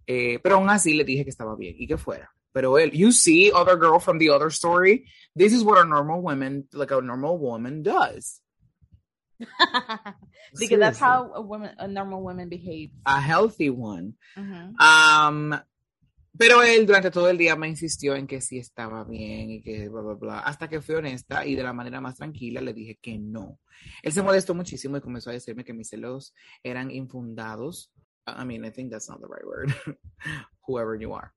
eh, 0.07 0.39
pero 0.43 0.57
aún 0.57 0.71
así 0.71 0.95
le 0.95 1.05
dije 1.05 1.25
que 1.25 1.31
estaba 1.31 1.57
bien 1.57 1.77
y 1.79 1.87
que 1.87 1.97
fuera. 1.97 2.31
Pero 2.53 2.79
él, 2.79 2.93
you 2.93 3.11
see, 3.11 3.51
other 3.53 3.77
girl 3.77 3.99
from 3.99 4.19
the 4.19 4.31
other 4.31 4.49
story, 4.49 5.05
this 5.35 5.53
is 5.53 5.65
what 5.65 5.79
a 5.79 5.85
normal 5.85 6.23
woman, 6.23 6.69
like 6.73 6.93
a 6.93 7.01
normal 7.01 7.37
woman 7.39 7.83
does. 7.83 8.41
because 10.59 10.79
that's 10.79 10.99
how 11.01 11.33
a 11.35 11.41
woman, 11.41 11.75
a 11.79 11.89
normal 11.89 12.23
woman 12.23 12.49
behaves. 12.49 12.95
A 13.05 13.21
healthy 13.21 13.71
one. 13.71 14.15
Uh 14.37 14.43
-huh. 14.43 14.73
Um, 14.79 15.61
pero 16.37 16.63
él 16.63 16.85
durante 16.85 17.13
todo 17.13 17.29
el 17.29 17.39
día 17.39 17.55
me 17.55 17.69
insistió 17.69 18.17
en 18.17 18.27
que 18.27 18.41
sí 18.41 18.59
estaba 18.59 19.05
bien 19.05 19.51
y 19.51 19.63
que 19.63 19.89
bla, 19.89 20.03
bla, 20.03 20.15
bla. 20.15 20.39
Hasta 20.41 20.69
que 20.69 20.81
fui 20.81 20.97
honesta 20.97 21.47
y 21.47 21.55
de 21.55 21.63
la 21.63 21.73
manera 21.73 22.01
más 22.01 22.17
tranquila 22.17 22.61
le 22.61 22.73
dije 22.73 22.99
que 23.01 23.19
no. 23.19 23.61
Él 24.03 24.13
se 24.13 24.23
molestó 24.23 24.53
muchísimo 24.53 24.97
y 24.97 25.01
comenzó 25.01 25.31
a 25.31 25.35
decirme 25.35 25.65
que 25.65 25.73
mis 25.73 25.89
celos 25.89 26.35
eran 26.65 26.91
infundados. 26.91 27.93
I 28.27 28.45
mean, 28.45 28.65
I 28.65 28.71
think 28.71 28.91
that's 28.91 29.09
not 29.09 29.21
the 29.21 29.29
right 29.29 29.47
word. 29.47 29.75
Whoever 30.67 30.95
you 30.95 31.13
are. 31.13 31.33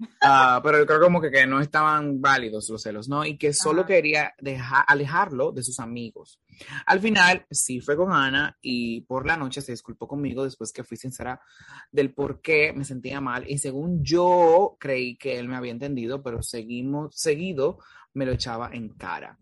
Uh, 0.00 0.62
pero 0.62 0.78
yo 0.78 0.86
creo 0.86 1.00
como 1.00 1.20
que, 1.20 1.30
que, 1.30 1.46
no 1.46 1.60
estaban 1.60 2.20
válidos 2.20 2.68
los 2.70 2.82
celos, 2.82 3.08
¿no? 3.08 3.24
Y 3.24 3.36
que 3.36 3.52
solo 3.52 3.80
Ajá. 3.82 3.88
quería 3.88 4.34
dejar, 4.38 4.84
alejarlo 4.88 5.52
de 5.52 5.62
sus 5.62 5.78
amigos. 5.78 6.40
Al 6.86 7.00
final, 7.00 7.46
sí 7.50 7.80
fue 7.80 7.96
con 7.96 8.12
Ana 8.12 8.56
y 8.62 9.02
por 9.02 9.26
la 9.26 9.36
noche 9.36 9.60
se 9.60 9.72
disculpó 9.72 10.08
conmigo 10.08 10.44
después 10.44 10.72
que 10.72 10.84
fui 10.84 10.96
sincera 10.96 11.40
del 11.92 12.14
por 12.14 12.40
qué 12.40 12.72
me 12.72 12.84
sentía 12.84 13.20
mal 13.20 13.44
y 13.46 13.58
según 13.58 14.02
yo 14.02 14.76
creí 14.80 15.16
que 15.16 15.38
él 15.38 15.48
me 15.48 15.56
había 15.56 15.72
entendido, 15.72 16.22
pero 16.22 16.42
seguimos, 16.42 17.14
seguido 17.14 17.78
me 18.14 18.24
lo 18.24 18.32
echaba 18.32 18.70
en 18.72 18.88
cara. 18.90 19.38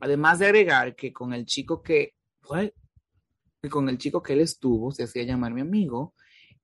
Además 0.00 0.38
de 0.38 0.46
agregar 0.46 0.94
que 0.94 1.12
con 1.12 1.32
el 1.32 1.46
chico 1.46 1.82
que, 1.82 2.16
what? 2.50 2.68
Con 3.68 3.88
el 3.88 3.98
chico 3.98 4.22
que 4.22 4.34
él 4.34 4.40
estuvo 4.40 4.92
se 4.92 5.04
hacía 5.04 5.24
llamar 5.24 5.52
mi 5.52 5.60
amigo 5.60 6.14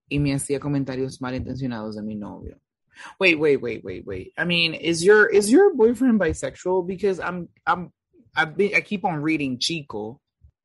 y 0.08 0.18
me 0.18 0.34
hacía 0.34 0.60
comentarios 0.60 1.20
malintencionados 1.20 1.96
de 1.96 2.02
mi 2.02 2.14
novio. 2.14 2.60
Wait, 3.18 3.38
wait, 3.38 3.60
wait, 3.60 3.82
wait, 3.84 4.06
wait. 4.06 4.32
I 4.36 4.44
mean, 4.44 4.74
is 4.74 5.02
your 5.02 5.26
is 5.26 5.50
your 5.50 5.74
boyfriend 5.74 6.20
bisexual? 6.20 6.86
Because 6.86 7.20
I'm 7.20 7.48
I'm 7.66 7.92
I've 8.36 8.56
been, 8.56 8.74
I 8.74 8.80
keep 8.80 9.04
on 9.04 9.22
reading 9.22 9.58
Chico 9.58 10.20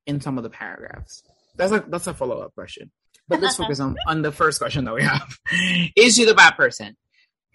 in 0.05 0.21
some 0.21 0.37
of 0.37 0.43
the 0.43 0.49
paragraphs. 0.49 1.23
That's 1.55 1.71
a 1.71 1.83
that's 1.87 2.07
a 2.07 2.13
follow 2.13 2.39
up 2.39 2.53
question. 2.53 2.91
But 3.27 3.41
let's 3.41 3.55
focus 3.55 3.79
on 3.79 3.95
on 4.07 4.21
the 4.21 4.31
first 4.31 4.59
question 4.59 4.85
that 4.85 4.93
we 4.93 5.03
have. 5.03 5.37
Is 5.95 6.15
she 6.15 6.25
the 6.25 6.35
bad 6.35 6.51
person? 6.51 6.95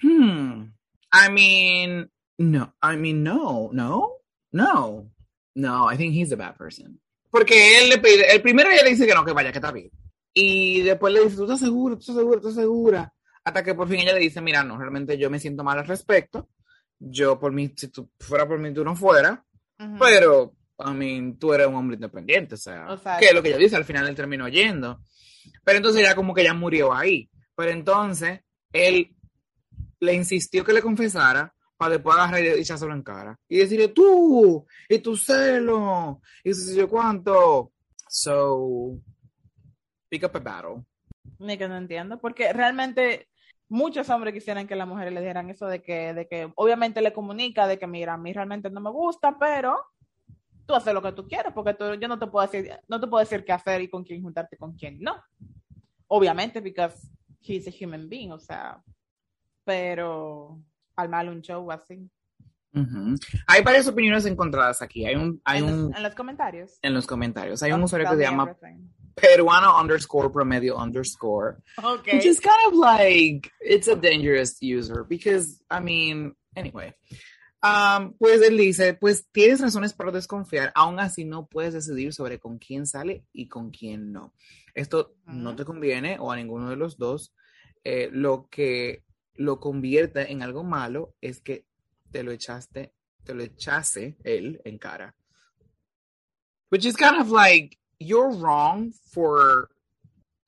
Hmm. 0.01 0.65
I 1.13 1.29
mean, 1.29 2.09
no. 2.39 2.73
I 2.83 2.97
mean, 2.97 3.23
no, 3.23 3.71
no, 3.73 4.17
no, 4.53 5.09
no. 5.55 5.85
I 5.87 5.97
think 5.97 6.15
he's 6.15 6.33
a 6.33 6.37
bad 6.37 6.57
person. 6.57 6.99
Porque 7.33 7.79
él 7.79 7.89
le 7.89 7.97
pide, 7.97 8.31
el 8.31 8.43
primero 8.43 8.71
ella 8.71 8.83
le 8.83 8.91
dice 8.91 9.07
que 9.07 9.15
no, 9.15 9.25
que 9.25 9.33
vaya, 9.33 9.51
que 9.51 9.57
está 9.59 9.73
bien. 9.73 9.91
Y 10.35 10.83
después 10.83 11.15
le 11.15 11.25
dice, 11.25 11.37
¿tú 11.37 11.45
estás 11.45 11.61
segura? 11.61 11.95
¿Tú 11.95 12.01
estás 12.01 12.17
segura? 12.17 12.41
¿Tú 12.41 12.49
estás 12.49 12.63
segura? 12.63 13.13
Hasta 13.43 13.65
que 13.65 13.75
por 13.75 13.89
fin 13.89 14.01
ella 14.01 14.13
le 14.13 14.21
dice, 14.21 14.43
mira, 14.43 14.63
no, 14.63 14.77
realmente 14.79 15.17
yo 15.17 15.31
me 15.31 15.41
siento 15.41 15.65
mal 15.65 15.79
al 15.79 15.87
respecto. 15.87 16.51
Yo 16.99 17.41
por 17.41 17.51
mí, 17.53 17.73
si 17.75 17.89
tú 17.89 18.11
fuera 18.21 18.47
por 18.47 18.59
mí, 18.59 18.73
tú 18.75 18.85
no 18.85 18.95
fuera. 18.95 19.43
Uh 19.79 19.85
-huh. 19.85 19.99
Pero, 19.99 20.55
I 20.79 20.93
mean, 20.93 21.39
tú 21.39 21.55
eres 21.55 21.67
un 21.67 21.75
hombre 21.75 21.95
independiente, 21.97 22.55
o 22.55 22.59
sea, 22.59 22.87
O 22.93 22.99
sea, 22.99 23.17
que 23.19 23.27
es 23.27 23.35
lo 23.35 23.43
que 23.43 23.49
ella 23.49 23.59
dice, 23.59 23.77
al 23.77 23.87
final 23.87 24.07
él 24.07 24.15
terminó 24.15 24.47
yendo. 24.49 25.01
Pero 25.65 25.79
entonces 25.79 26.03
ya 26.03 26.15
como 26.15 26.35
que 26.35 26.45
ya 26.45 26.53
murió 26.53 26.93
ahí. 26.93 27.31
Pero 27.57 27.71
entonces 27.71 28.41
él 28.73 29.17
le 30.01 30.15
insistió 30.15 30.65
que 30.65 30.75
le 30.75 30.83
confesara 30.83 31.55
para 31.83 31.95
después 31.95 32.17
agarrar 32.17 32.45
y 32.45 32.61
echárselo 32.61 32.95
en 32.95 33.03
cara. 33.03 33.37
Y 33.49 33.59
decirle, 33.59 33.89
tú, 33.89 34.65
y 34.89 35.01
tu 35.01 35.17
celo, 35.17 36.21
y 36.45 36.55
sé 36.55 36.77
yo 36.77 36.89
cuánto. 36.89 37.73
So, 38.09 39.01
pick 40.09 40.23
up 40.23 40.37
a 40.37 40.39
battle. 40.39 40.85
Ni 41.41 41.59
que 41.59 41.67
no 41.67 41.77
entiendo, 41.77 42.21
porque 42.21 42.53
realmente 42.53 43.29
muchos 43.69 44.09
hombres 44.11 44.33
quisieran 44.33 44.69
que 44.69 44.77
las 44.77 44.87
mujeres 44.87 45.13
le 45.13 45.21
dijeran 45.23 45.51
eso 45.51 45.67
de 45.67 45.83
que, 45.83 46.15
de 46.15 46.29
que 46.29 46.53
obviamente 46.55 47.03
le 47.03 47.13
comunica 47.13 47.67
de 47.67 47.81
que, 47.81 47.89
mira, 47.89 48.15
a 48.15 48.19
mí 48.19 48.33
realmente 48.33 48.71
no 48.71 48.81
me 48.81 48.91
gusta, 48.91 49.37
pero 49.41 49.77
tú 50.65 50.77
haces 50.77 50.95
lo 50.95 51.03
que 51.03 51.11
tú 51.11 51.27
quieres, 51.27 51.53
porque 51.53 51.75
tú, 51.75 51.95
yo 51.95 52.07
no 52.07 52.21
te 52.21 52.29
puedo 52.29 52.47
decir, 52.47 52.79
no 52.87 53.01
te 53.01 53.09
puedo 53.09 53.25
decir 53.25 53.45
qué 53.45 53.51
hacer 53.51 53.81
y 53.81 53.91
con 53.91 54.05
quién 54.05 54.23
juntarte 54.23 54.57
con 54.57 54.75
quién 54.75 55.01
no. 55.01 55.21
Obviamente, 56.07 56.61
because 56.61 57.11
he's 57.41 57.67
a 57.67 57.73
human 57.73 58.09
being, 58.09 58.31
o 58.31 58.39
sea, 58.39 58.81
pero 59.65 60.61
al 60.97 61.09
mal 61.09 61.29
un 61.29 61.43
show 61.43 61.71
así. 61.71 62.11
Ujú. 62.75 63.17
Hay 63.47 63.63
varias 63.63 63.87
opiniones 63.87 64.25
encontradas 64.25 64.81
aquí. 64.81 65.05
Hay 65.05 65.15
un, 65.15 65.41
hay 65.45 65.59
en, 65.59 65.65
un, 65.65 65.83
los, 65.89 65.97
en 65.97 66.03
los 66.03 66.15
comentarios. 66.15 66.79
en 66.81 66.95
los 66.95 67.07
comentarios, 67.07 67.63
hay 67.63 67.73
un 67.73 67.83
usuario 67.83 68.09
que 68.11 68.17
se 68.17 68.23
llama 68.23 68.45
everything. 68.45 68.89
peruano 69.15 69.79
underscore 69.79 70.31
promedio 70.31 70.77
underscore. 70.77 71.59
Okay. 71.77 72.17
Which 72.17 72.27
is 72.27 72.41
kind 72.41 72.67
of 72.69 72.75
like 72.75 73.51
it's 73.61 73.89
a 73.89 73.97
dangerous 73.97 74.57
user 74.63 75.05
because 75.05 75.63
I 75.71 75.81
mean, 75.81 76.35
anyway. 76.57 76.95
Um, 77.65 78.15
pues 78.19 78.43
él 78.43 78.57
dice, 78.57 78.95
pues 78.95 79.29
tienes 79.31 79.61
razones 79.61 79.93
para 79.93 80.11
desconfiar, 80.11 80.73
aún 80.75 80.99
así 80.99 81.25
no 81.25 81.47
puedes 81.47 81.75
decidir 81.75 82.13
sobre 82.13 82.41
con 82.41 82.59
quién 82.59 82.87
sale 82.87 83.25
y 83.33 83.47
con 83.47 83.71
quién 83.71 84.11
no. 84.11 84.35
Esto 84.75 85.15
no 85.27 85.51
Ujú. 85.51 85.57
te 85.57 85.65
conviene 85.65 86.17
o 86.19 86.33
a 86.33 86.37
ninguno 86.37 86.71
de 86.71 86.77
los 86.77 86.97
dos. 86.99 87.33
Eh, 87.85 88.09
lo 88.13 88.49
que 88.51 89.05
lo 89.35 89.61
convierte 89.61 90.31
en 90.31 90.43
algo 90.43 90.65
malo 90.65 91.15
es 91.21 91.41
que 91.41 91.67
te 92.11 92.23
lo 92.23 92.33
echaste, 92.33 92.93
te 93.25 93.35
lo 93.35 93.43
echase 93.43 94.17
él 94.25 94.61
en 94.65 94.79
cara. 94.79 95.15
Which 96.71 96.87
is 96.87 96.97
kind 96.97 97.21
of 97.21 97.31
like 97.31 97.79
you're 97.99 98.31
wrong 98.31 98.93
for 99.11 99.69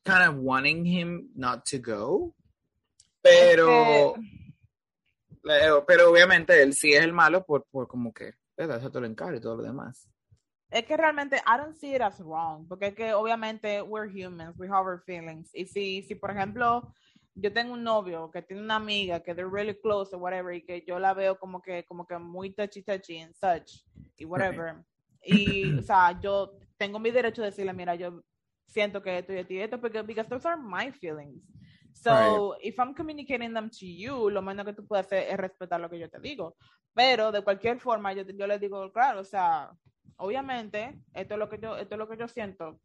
kind 0.04 0.28
of 0.28 0.36
wanting 0.36 0.84
him 0.84 1.30
not 1.34 1.64
to 1.66 1.78
go. 1.78 2.34
Pero, 3.22 4.14
pero 5.86 6.10
obviamente 6.10 6.62
él 6.62 6.74
sí 6.74 6.92
es 6.92 7.02
el 7.02 7.12
malo 7.12 7.44
por, 7.44 7.64
por 7.70 7.88
como 7.88 8.12
que, 8.12 8.34
¿verdad? 8.56 8.78
Eso 8.78 8.90
te 8.90 9.00
lo 9.00 9.06
encara 9.06 9.36
y 9.36 9.40
todo 9.40 9.56
lo 9.56 9.62
demás. 9.62 10.08
es 10.74 10.84
que 10.86 10.96
realmente 10.96 11.36
I 11.46 11.56
don't 11.56 11.76
see 11.76 11.94
it 11.94 12.02
as 12.02 12.18
wrong, 12.18 12.66
porque 12.66 12.88
es 12.88 12.94
que 12.94 13.14
obviamente 13.14 13.80
we're 13.80 14.08
humans, 14.08 14.58
we 14.58 14.66
have 14.66 14.84
our 14.84 15.00
feelings. 15.06 15.48
Y 15.54 15.66
si, 15.66 16.02
si 16.02 16.16
por 16.16 16.32
ejemplo, 16.32 16.92
yo 17.34 17.52
tengo 17.52 17.72
un 17.74 17.82
novio 17.82 18.30
que 18.30 18.42
tiene 18.42 18.62
una 18.62 18.76
amiga 18.76 19.20
que 19.20 19.34
they're 19.34 19.50
really 19.50 19.74
close 19.74 20.14
or 20.14 20.22
whatever, 20.22 20.54
y 20.54 20.64
que 20.64 20.84
yo 20.86 20.98
la 20.98 21.14
veo 21.14 21.38
como 21.38 21.60
que, 21.60 21.84
como 21.84 22.06
que 22.06 22.16
muy 22.18 22.50
touchy 22.50 22.82
touchy 22.82 23.20
and 23.20 23.34
such, 23.34 23.84
y 24.16 24.24
whatever. 24.24 24.84
Y, 25.22 25.78
o 25.78 25.82
sea, 25.82 26.18
yo 26.20 26.58
tengo 26.76 26.98
mi 26.98 27.10
derecho 27.10 27.42
de 27.42 27.48
decirle, 27.48 27.72
mira, 27.72 27.94
yo 27.94 28.22
siento 28.66 29.02
que 29.02 29.18
esto 29.18 29.32
y 29.32 29.38
esto 29.38 29.52
y 29.52 29.58
esto, 29.58 29.80
porque 29.80 30.02
because 30.02 30.28
those 30.28 30.46
are 30.46 30.60
my 30.60 30.92
feelings. 30.92 31.42
So, 31.92 32.56
if 32.60 32.78
I'm 32.78 32.92
communicating 32.92 33.54
them 33.54 33.70
to 33.70 33.86
you, 33.86 34.28
lo 34.28 34.42
menos 34.42 34.66
que 34.66 34.72
tú 34.72 34.86
puedes 34.86 35.06
hacer 35.06 35.28
es 35.30 35.36
respetar 35.36 35.80
lo 35.80 35.88
que 35.88 35.98
yo 35.98 36.10
te 36.10 36.18
digo. 36.18 36.56
Pero 36.92 37.32
de 37.32 37.42
cualquier 37.42 37.78
forma, 37.80 38.12
yo, 38.12 38.22
yo 38.22 38.46
le 38.46 38.58
digo, 38.58 38.92
claro, 38.92 39.20
o 39.20 39.24
sea, 39.24 39.70
obviamente, 40.16 41.00
esto 41.14 41.34
es 41.34 41.38
lo 41.38 41.48
que 41.48 41.58
yo, 41.58 41.76
esto 41.76 41.94
es 41.94 41.98
lo 41.98 42.08
que 42.08 42.16
yo 42.16 42.28
siento. 42.28 42.80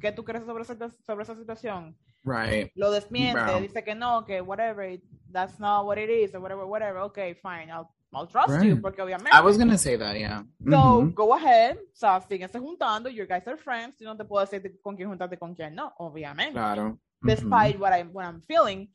¿Qué 0.00 0.12
tú 0.12 0.24
crees 0.24 0.44
sobre 0.44 0.62
esa, 0.62 0.76
sobre 1.06 1.22
esa 1.22 1.34
situación? 1.34 1.96
Right. 2.24 2.70
Lo 2.74 2.90
desmiente, 2.90 3.40
Wow. 3.52 3.60
dice 3.60 3.82
que 3.82 3.94
no, 3.94 4.24
que 4.24 4.40
whatever, 4.40 5.00
that's 5.32 5.58
not 5.58 5.86
what 5.86 5.96
it 5.98 6.10
is, 6.10 6.34
or 6.34 6.40
whatever, 6.40 6.64
whatever. 6.64 7.00
Okay, 7.02 7.34
fine, 7.34 7.70
I'll, 7.70 7.88
I'll 8.12 8.26
trust 8.26 8.62
you, 8.62 8.74
Right. 8.74 8.82
porque 8.82 9.02
obviamente. 9.02 9.30
I 9.36 9.40
was 9.40 9.56
gonna 9.58 9.78
say 9.78 9.96
that, 9.96 10.16
yeah. 10.16 10.42
So, 10.68 11.02
Mhm. 11.02 11.14
go 11.14 11.34
ahead, 11.34 11.76
o 11.78 11.94
sea, 11.94 12.20
síguense 12.20 12.58
juntando, 12.58 13.08
you 13.08 13.26
guys 13.26 13.46
are 13.46 13.56
friends, 13.56 13.98
yo 13.98 14.06
no 14.08 14.16
te 14.16 14.24
puedo 14.24 14.44
decir 14.44 14.80
con 14.82 14.96
quién 14.96 15.08
juntarte 15.08 15.38
con 15.38 15.54
quién 15.54 15.74
no, 15.74 15.92
obviamente 15.98 16.52
Claro. 16.52 16.98
despite 17.22 17.78
what, 17.78 17.92
I, 17.98 18.02
what 18.04 18.24
I'm 18.24 18.42
feeling, 18.42 18.88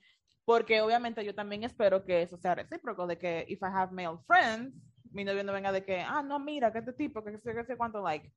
porque 0.46 0.82
obviamente 0.82 1.24
yo 1.24 1.34
también 1.34 1.64
espero 1.64 2.04
que 2.04 2.22
eso 2.24 2.38
sea 2.38 2.56
recíproco, 2.56 3.08
de 3.08 3.18
que 3.18 3.46
if 3.48 3.62
I 3.62 3.68
have 3.74 3.92
male 3.94 4.18
friends, 4.28 4.76
mi 5.12 5.24
novio 5.24 5.44
no 5.44 5.54
venga 5.54 5.72
de 5.72 5.84
que, 5.84 6.02
ah, 6.02 6.22
no, 6.24 6.40
mira, 6.40 6.72
que 6.72 6.80
este 6.80 6.94
tipo, 6.94 7.24
que 7.24 7.38
sé, 7.38 7.54
que 7.54 7.64
sé 7.66 7.78
cuánto, 7.78 8.02
like, 8.02 8.32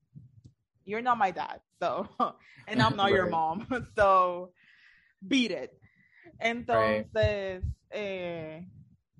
you're 0.87 1.03
not 1.03 1.17
my 1.17 1.31
dad, 1.31 1.61
so, 1.79 2.07
and 2.67 2.81
I'm 2.81 2.95
not 2.95 3.11
your 3.11 3.25
Right. 3.25 3.31
mom, 3.31 3.67
so, 3.95 4.53
beat 5.27 5.51
it. 5.51 5.71
Entonces, 6.39 7.63
eh, 7.89 8.65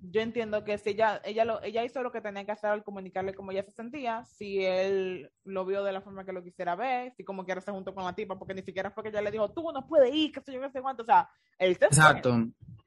yo 0.00 0.20
entiendo 0.20 0.62
que 0.64 0.78
si 0.78 0.90
ella, 0.90 1.20
ella, 1.24 1.44
lo, 1.44 1.60
ella 1.62 1.84
hizo 1.84 2.02
lo 2.02 2.12
que 2.12 2.20
tenía 2.20 2.44
que 2.44 2.52
hacer 2.52 2.70
al 2.70 2.84
comunicarle 2.84 3.34
cómo 3.34 3.50
ella 3.50 3.64
se 3.64 3.72
sentía, 3.72 4.24
si 4.24 4.64
él 4.64 5.30
lo 5.44 5.64
vio 5.64 5.82
de 5.82 5.92
la 5.92 6.00
forma 6.00 6.24
que 6.24 6.32
lo 6.32 6.42
quisiera 6.42 6.76
ver, 6.76 7.12
si 7.16 7.24
como 7.24 7.44
quiera 7.44 7.60
se 7.60 7.72
juntó 7.72 7.94
con 7.94 8.04
la 8.04 8.14
tipa, 8.14 8.38
porque 8.38 8.54
ni 8.54 8.62
siquiera 8.62 8.90
fue 8.90 9.02
que 9.02 9.08
ella 9.10 9.22
le 9.22 9.30
dijo, 9.32 9.50
tú 9.52 9.70
no 9.72 9.86
puedes 9.86 10.14
ir, 10.14 10.32
que 10.32 10.40
sé 10.40 10.52
yo, 10.52 10.60
qué 10.60 10.70
sé 10.70 10.80
cuánto, 10.80 11.02
o 11.02 11.06
sea, 11.06 11.28
él 11.58 11.74
se 11.76 11.88
fue. 11.88 11.88
Exacto. 11.88 12.46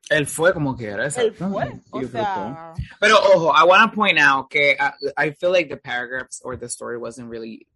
Él 0.10 0.26
fue 0.26 0.54
como 0.54 0.76
quiera, 0.76 1.04
Él 1.04 1.08
exacto. 1.10 1.50
fue, 1.50 1.80
Y 1.94 2.04
o 2.04 2.08
sea, 2.08 2.74
Pero 3.00 3.16
ojo, 3.34 3.54
I 3.56 3.64
want 3.68 3.90
to 3.92 3.96
point 3.96 4.20
out 4.20 4.50
que 4.50 4.76
uh, 4.80 4.92
I 5.18 5.32
feel 5.32 5.52
like 5.52 5.70
the 5.70 5.78
paragraphs 5.78 6.42
or 6.44 6.58
the 6.58 6.68
story 6.68 6.98
wasn't 6.98 7.30
really. 7.30 7.68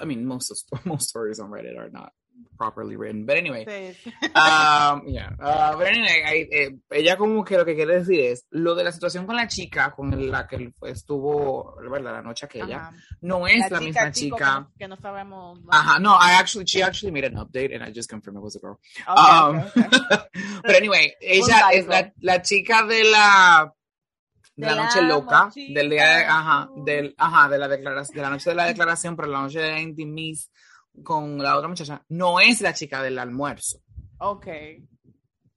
I 0.00 0.04
mean, 0.04 0.26
most 0.26 0.50
of, 0.50 0.84
most 0.84 1.08
stories 1.08 1.38
on 1.40 1.50
Reddit 1.50 1.76
are 1.78 1.90
not 1.90 2.12
properly 2.58 2.96
written. 2.96 3.24
But 3.26 3.36
anyway, 3.36 3.64
sí. 3.64 3.94
um, 4.36 5.02
yeah. 5.08 5.30
Uh, 5.40 5.76
but 5.76 5.86
anyway, 5.86 6.22
I- 6.24 6.48
eh, 6.52 6.70
ella 6.92 7.16
como 7.16 7.44
que 7.44 7.56
lo 7.56 7.64
que 7.64 7.74
quiere 7.74 7.98
decir 8.00 8.20
es 8.20 8.44
lo 8.50 8.74
de 8.74 8.84
la 8.84 8.92
situación 8.92 9.26
con 9.26 9.36
la 9.36 9.46
chica 9.46 9.92
con 9.94 10.30
la 10.30 10.46
que 10.46 10.72
estuvo, 10.82 11.76
¿verdad? 11.90 12.12
La 12.14 12.22
noche 12.22 12.46
aquella, 12.46 12.76
Ajá. 12.88 12.92
no 13.22 13.46
es 13.46 13.70
la, 13.70 13.80
misma 13.80 14.10
chica. 14.10 14.36
Que, 14.36 14.42
no, 14.44 14.72
que 14.78 14.88
no 14.88 14.96
sabemos. 14.96 15.60
Ajá, 15.70 15.98
no, 15.98 16.10
I 16.14 16.32
actually, 16.38 16.66
she 16.66 16.82
actually 16.82 17.12
made 17.12 17.24
an 17.26 17.36
update 17.36 17.74
and 17.74 17.82
I 17.82 17.90
just 17.92 18.08
confirmed 18.08 18.38
it 18.38 18.42
was 18.42 18.56
a 18.56 18.60
girl. 18.60 18.78
Ok, 19.06 19.18
Um. 19.18 19.62
Pero 20.62 20.78
anyway, 20.78 21.14
ella 21.20 21.70
es 21.72 21.86
la, 21.86 22.12
la 22.20 22.42
chica 22.42 22.84
de 22.86 23.04
la 23.04 23.72
de 24.56 24.66
la 24.66 24.74
noche 24.74 25.02
loca, 25.02 25.50
del 25.54 25.90
día 25.90 26.08
de, 26.16 26.24
ajá, 26.24 26.70
del, 26.84 27.14
ajá, 27.18 27.48
de 27.48 27.58
la 27.58 27.68
declaración, 27.68 28.16
de 28.16 28.22
la 28.22 28.30
noche 28.30 28.50
de 28.50 28.56
la 28.56 28.64
declaración, 28.64 29.14
pero 29.16 29.28
la 29.28 29.42
noche 29.42 29.60
de 29.60 29.70
la 29.70 29.80
intimis 29.80 30.50
con 31.02 31.38
la 31.38 31.56
otra 31.56 31.68
muchacha, 31.68 32.02
no 32.08 32.40
es 32.40 32.62
la 32.62 32.72
chica 32.72 33.02
del 33.02 33.18
almuerzo. 33.18 33.80
Ok. 34.18 34.46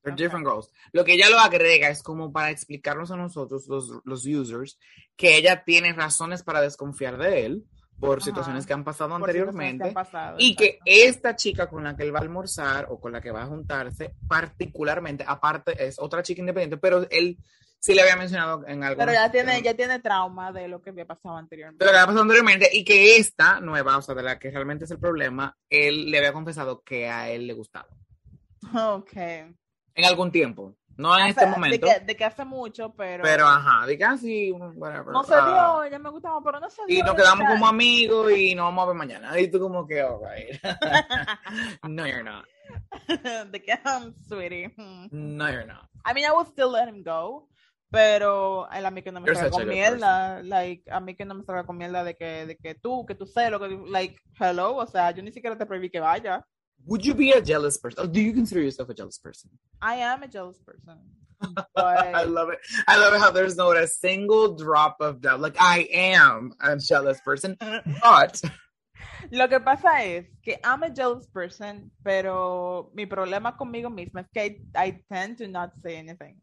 They're 0.02 0.14
Ok. 0.14 0.18
different 0.18 0.46
girls. 0.46 0.70
Lo 0.92 1.04
que 1.06 1.14
ella 1.14 1.30
lo 1.30 1.40
agrega 1.40 1.90
es 1.90 2.04
como 2.04 2.32
para 2.32 2.50
explicarnos 2.52 3.12
a 3.12 3.16
nosotros, 3.18 3.68
los, 3.68 3.90
los 4.04 4.26
users, 4.26 4.78
que 5.16 5.38
ella 5.38 5.64
tiene 5.64 5.94
razones 5.94 6.44
para 6.44 6.62
desconfiar 6.62 7.18
de 7.18 7.46
él 7.46 7.64
por 8.00 8.18
Ajá. 8.20 8.26
situaciones 8.26 8.66
que 8.66 8.74
han 8.74 8.84
pasado 8.86 9.18
Por 9.18 9.30
situaciones 9.32 9.56
que 9.56 9.62
anteriormente. 9.66 9.88
han 9.90 9.94
pasado, 9.94 10.36
Y 10.40 10.56
que 10.56 10.66
exacto. 10.66 10.84
esta 10.86 11.36
chica 11.36 11.70
con 11.70 11.84
la 11.84 11.96
que 11.98 12.04
él 12.04 12.14
va 12.16 12.20
a 12.20 12.22
almorzar 12.22 12.88
o 12.90 13.00
con 13.00 13.12
la 13.12 13.20
que 13.22 13.32
va 13.32 13.44
a 13.44 13.48
juntarse, 13.48 14.14
particularmente, 14.28 15.24
aparte, 15.28 15.86
es 15.86 16.00
otra 16.00 16.24
chica 16.24 16.40
independiente, 16.42 16.78
pero 16.78 17.06
él 17.10 17.38
sí 17.80 17.94
le 17.94 18.02
había 18.02 18.16
mencionado 18.16 18.66
en 18.68 18.84
algo. 18.84 19.00
Pero 19.00 19.14
ya 19.14 19.32
tiene, 19.32 19.62
ya 19.62 19.74
tiene 19.74 20.00
trauma 20.00 20.52
de 20.52 20.68
lo 20.68 20.82
que 20.82 20.92
había 20.92 21.06
pasado 21.06 21.38
anteriormente. 21.38 21.84
de 21.84 21.86
lo 21.86 21.92
que 21.92 21.98
había 21.98 22.08
pasado 22.08 22.24
anteriormente 22.24 22.70
y 22.72 22.84
que 22.84 23.18
esta 23.18 23.60
nueva, 23.60 23.98
o 23.98 24.02
sea, 24.02 24.16
de 24.16 24.24
la 24.24 24.38
que 24.38 24.52
realmente 24.52 24.86
es 24.86 24.92
el 24.92 25.00
problema, 25.00 25.58
él 25.70 26.12
le 26.12 26.18
había 26.18 26.34
confesado 26.34 26.82
que 26.82 27.10
a 27.10 27.30
él 27.30 27.48
le 27.48 27.54
gustaba. 27.54 27.90
Ok. 29.00 29.16
En 29.16 30.06
algún 30.06 30.32
tiempo. 30.32 30.76
No 31.00 31.18
en 31.18 31.28
este 31.28 31.46
momento. 31.46 31.88
De 31.88 31.94
que, 31.94 32.00
de 32.06 32.16
que 32.18 32.26
hace 32.26 32.44
mucho, 32.44 32.94
pero. 32.94 33.24
Pero 33.24 33.48
ajá, 33.48 33.88
de 33.88 33.98
que 33.98 34.04
así, 34.04 34.52
whatever. 34.52 35.08
no 35.14 35.24
se 35.24 35.34
ah, 35.34 35.48
dio, 35.48 35.84
ella 35.86 35.98
me 35.98 36.10
gustaba, 36.10 36.42
pero 36.44 36.60
no 36.60 36.70
se 36.70 36.82
dio. 36.86 36.98
y 36.98 37.02
nos 37.02 37.12
ya 37.12 37.16
quedamos 37.16 37.48
como 37.48 37.68
amigos 37.68 38.32
y 38.34 38.54
nos 38.54 38.66
vamos 38.66 38.84
a 38.84 38.88
ver 38.88 38.96
mañana. 38.98 39.40
Y 39.40 39.50
tú 39.50 39.62
como 39.62 39.88
que, 39.88 40.02
alright. 40.02 40.62
no, 41.88 42.06
you're 42.06 42.22
not. 42.22 42.46
de 43.50 43.62
que, 43.62 43.80
um, 43.86 44.14
sweetie. 44.28 44.74
hmm. 44.76 45.08
No, 45.12 45.50
you're 45.50 45.66
not. 45.66 45.88
I 46.06 46.14
mean, 46.14 46.26
I 46.26 46.34
would 46.34 46.48
still 46.48 46.70
let 46.70 46.90
him 46.90 47.02
go. 47.02 47.48
Pero 47.92 48.72
a 48.72 48.92
mí 48.92 49.02
que 49.02 49.12
no 49.12 49.20
me 49.20 49.34
salga 49.34 49.50
con 49.50 49.68
mierda, 49.68 50.44
like, 50.44 50.90
a 50.92 51.00
mí 51.00 51.16
que 51.16 51.26
no 51.26 51.34
me 51.34 51.44
salga 51.44 51.66
con 51.66 51.78
mierda 51.78 52.04
de 52.04 52.16
que, 52.16 52.46
de 52.46 52.56
que 52.56 52.76
tú, 52.76 53.06
que 53.06 53.16
tú 53.16 53.26
sé 53.26 53.50
lo 53.50 53.60
que, 53.60 53.68
like, 53.90 54.16
hello, 54.40 54.76
o 54.76 54.86
sea, 54.86 55.10
yo 55.12 55.24
ni 55.24 55.32
siquiera 55.32 55.58
te 55.58 55.66
prohibí 55.66 55.90
que 55.90 56.00
vaya. 56.00 56.46
Would 56.86 57.04
you 57.04 57.14
be 57.14 57.32
a 57.32 57.42
jealous 57.42 57.78
person? 57.78 58.04
Or 58.04 58.08
do 58.08 58.22
you 58.22 58.34
consider 58.34 58.62
yourself 58.62 58.90
a 58.90 58.94
jealous 58.94 59.18
person? 59.18 59.50
I 59.82 59.96
am 59.96 60.24
a 60.24 60.28
jealous 60.28 60.60
person. 60.60 61.00
I 61.76 62.24
love 62.26 62.50
it. 62.50 62.60
I 62.88 62.98
love 62.98 63.14
it 63.14 63.20
how 63.20 63.32
there's 63.32 63.56
not 63.56 63.78
a 63.78 63.88
single 63.88 64.56
drop 64.56 64.98
of 65.00 65.22
doubt. 65.22 65.40
Like 65.40 65.56
I 65.60 65.88
am 65.92 66.54
a 66.62 66.78
jealous 66.78 67.20
person, 67.22 67.58
but 67.60 68.42
lo 69.32 69.48
que 69.48 69.60
pasa 69.60 70.04
es 70.04 70.26
que 70.44 70.58
I'm 70.64 70.84
a 70.84 70.90
jealous 70.90 71.28
person, 71.28 71.92
pero 72.04 72.92
mi 72.94 73.06
problema 73.06 73.58
conmigo 73.58 73.90
misma 73.90 74.22
es 74.22 74.28
que 74.34 74.42
I, 74.44 74.60
I 74.76 75.04
tend 75.10 75.38
to 75.40 75.48
not 75.48 75.72
say 75.82 75.98
anything. 75.98 76.36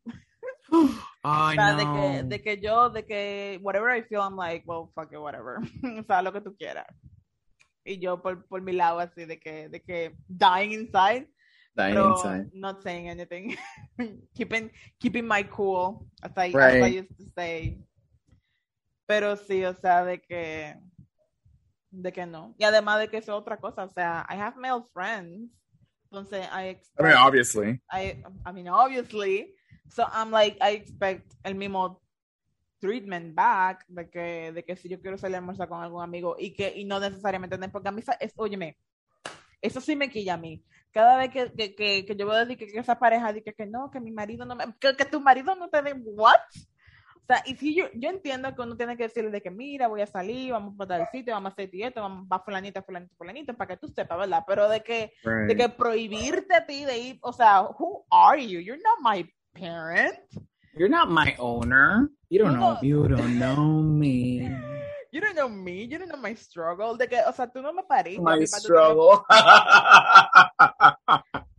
I 1.26 1.50
O 1.50 1.54
sea, 1.54 1.74
de 1.74 1.82
know. 1.82 1.94
que, 1.94 2.22
de 2.22 2.42
que 2.42 2.60
yo, 2.60 2.90
de 2.90 3.04
que 3.04 3.58
whatever 3.60 3.96
I 3.96 4.02
feel, 4.02 4.20
I'm 4.20 4.36
like, 4.36 4.64
well, 4.64 4.92
fuck 4.94 5.12
it, 5.12 5.18
whatever. 5.18 5.58
o 6.00 6.04
sea, 6.04 6.22
lo 6.22 6.32
que 6.32 6.40
tú 6.40 6.56
quieras. 6.56 6.86
Y 7.84 7.98
yo 7.98 8.22
por, 8.22 8.46
por 8.46 8.62
mi 8.62 8.72
lado 8.72 9.00
así 9.00 9.24
de 9.24 9.38
que, 9.38 9.68
de 9.68 9.82
que 9.82 10.16
dying 10.28 10.72
inside. 10.72 11.28
Dying 11.74 11.94
pero 11.94 12.16
inside. 12.16 12.50
not 12.52 12.82
saying 12.82 13.08
anything. 13.08 13.56
keeping, 14.34 14.70
keeping 15.00 15.26
my 15.26 15.42
cool, 15.44 16.06
as 16.22 16.32
I, 16.36 16.54
as 16.56 16.82
I 16.82 16.98
used 17.00 17.16
to 17.18 17.24
say. 17.34 17.78
Pero 19.06 19.36
sí, 19.36 19.64
o 19.64 19.74
sea, 19.74 20.04
de 20.04 20.20
que, 20.20 20.76
de 21.90 22.12
que 22.12 22.26
no. 22.26 22.54
Y 22.58 22.64
además 22.64 23.00
de 23.00 23.08
que 23.08 23.18
es 23.18 23.28
otra 23.28 23.56
cosa, 23.56 23.84
o 23.84 23.90
sea, 23.90 24.26
I 24.30 24.36
have 24.36 24.56
male 24.56 24.84
friends. 24.92 25.50
Entonces, 26.10 26.46
I 26.52 26.78
I 26.98 27.02
mean, 27.02 27.16
obviously. 27.16 27.80
I, 27.90 28.22
I 28.44 28.52
mean, 28.52 28.68
obviously. 28.68 29.55
So 29.88 30.04
I'm 30.12 30.30
like, 30.30 30.58
I 30.60 30.74
expect 30.76 31.32
el 31.44 31.54
mismo 31.54 32.00
treatment 32.80 33.34
back 33.34 33.84
de 33.88 34.08
que, 34.10 34.52
de 34.52 34.64
que 34.64 34.76
si 34.76 34.88
yo 34.88 35.00
quiero 35.00 35.18
salir 35.18 35.36
a 35.36 35.38
almorzar 35.38 35.68
con 35.68 35.82
algún 35.82 36.02
amigo 36.02 36.36
y 36.38 36.52
que 36.52 36.72
y 36.76 36.84
no 36.84 37.00
necesariamente 37.00 37.56
porque 37.70 37.88
a 37.88 37.92
mí 37.92 38.02
es, 38.20 38.32
óyeme 38.36 38.76
eso 39.62 39.80
sí 39.80 39.96
me 39.96 40.10
quilla 40.10 40.34
a 40.34 40.36
mí. 40.36 40.62
Cada 40.92 41.16
vez 41.16 41.30
que, 41.30 41.52
que, 41.52 41.74
que, 41.74 42.06
que 42.06 42.16
yo 42.16 42.26
veo 42.26 42.46
de 42.46 42.56
que, 42.56 42.66
que 42.66 42.78
esa 42.78 42.98
pareja 42.98 43.32
dice 43.32 43.54
que, 43.54 43.66
no 43.66 43.90
que 43.90 44.00
mi 44.00 44.12
marido 44.12 44.44
no 44.44 44.54
me 44.54 44.64
que, 44.78 44.96
que 44.96 45.04
tu 45.04 45.20
marido 45.20 45.54
no 45.54 45.68
te 45.68 45.82
dé 45.82 45.92
what 45.92 46.40
o 47.16 47.26
sea 47.26 47.42
y 47.44 47.56
si 47.56 47.74
yo 47.74 47.86
yo 47.94 48.08
entiendo 48.08 48.54
que 48.54 48.62
uno 48.62 48.76
tiene 48.76 48.96
que 48.96 49.02
decirle 49.04 49.30
de 49.30 49.42
que 49.42 49.50
mira 49.50 49.88
voy 49.88 50.00
a 50.00 50.06
salir 50.06 50.52
vamos 50.52 50.74
para 50.76 50.98
tal 50.98 51.08
sitio 51.10 51.34
vamos 51.34 51.50
a 51.50 51.52
hacer 51.52 51.70
esto 51.72 52.00
vamos 52.00 52.26
va 52.32 52.38
fulanita 52.38 52.82
fulanita 52.82 53.14
fulanita 53.16 53.52
para 53.52 53.68
que 53.68 53.76
tú 53.78 53.88
sepas 53.88 54.18
verdad 54.18 54.44
pero 54.46 54.68
de 54.68 54.82
que 54.82 55.12
de 55.24 55.46
Right. 55.48 55.56
que 55.58 55.68
prohibirte 55.70 56.54
a 56.54 56.64
ti 56.64 56.84
de 56.84 56.98
ir 56.98 57.18
o 57.20 57.32
sea 57.32 57.62
who 57.62 58.06
are 58.10 58.40
you 58.40 58.60
you're 58.60 58.80
not 58.80 58.98
my 59.02 59.28
parent 59.56 60.16
You're 60.76 60.92
not 60.92 61.10
my 61.10 61.34
owner. 61.38 62.10
You 62.28 62.38
don't 62.40 62.52
You 62.52 62.58
know. 62.60 62.78
You 62.82 63.08
don't 63.08 63.38
know 63.42 63.80
me. 63.80 64.44
You 65.10 65.22
don't 65.22 65.34
know 65.34 65.48
me, 65.48 65.84
you 65.84 65.98
don't 65.98 66.10
know 66.10 66.20
my 66.20 66.34
struggle. 66.34 66.94
De 66.98 67.08
que, 67.08 67.16
o 67.26 67.32
sea, 67.32 67.46
tú 67.46 67.62
no 67.62 67.72
me 67.72 67.82
pariste. 67.88 68.20
My 68.20 68.44
struggle. 68.44 69.24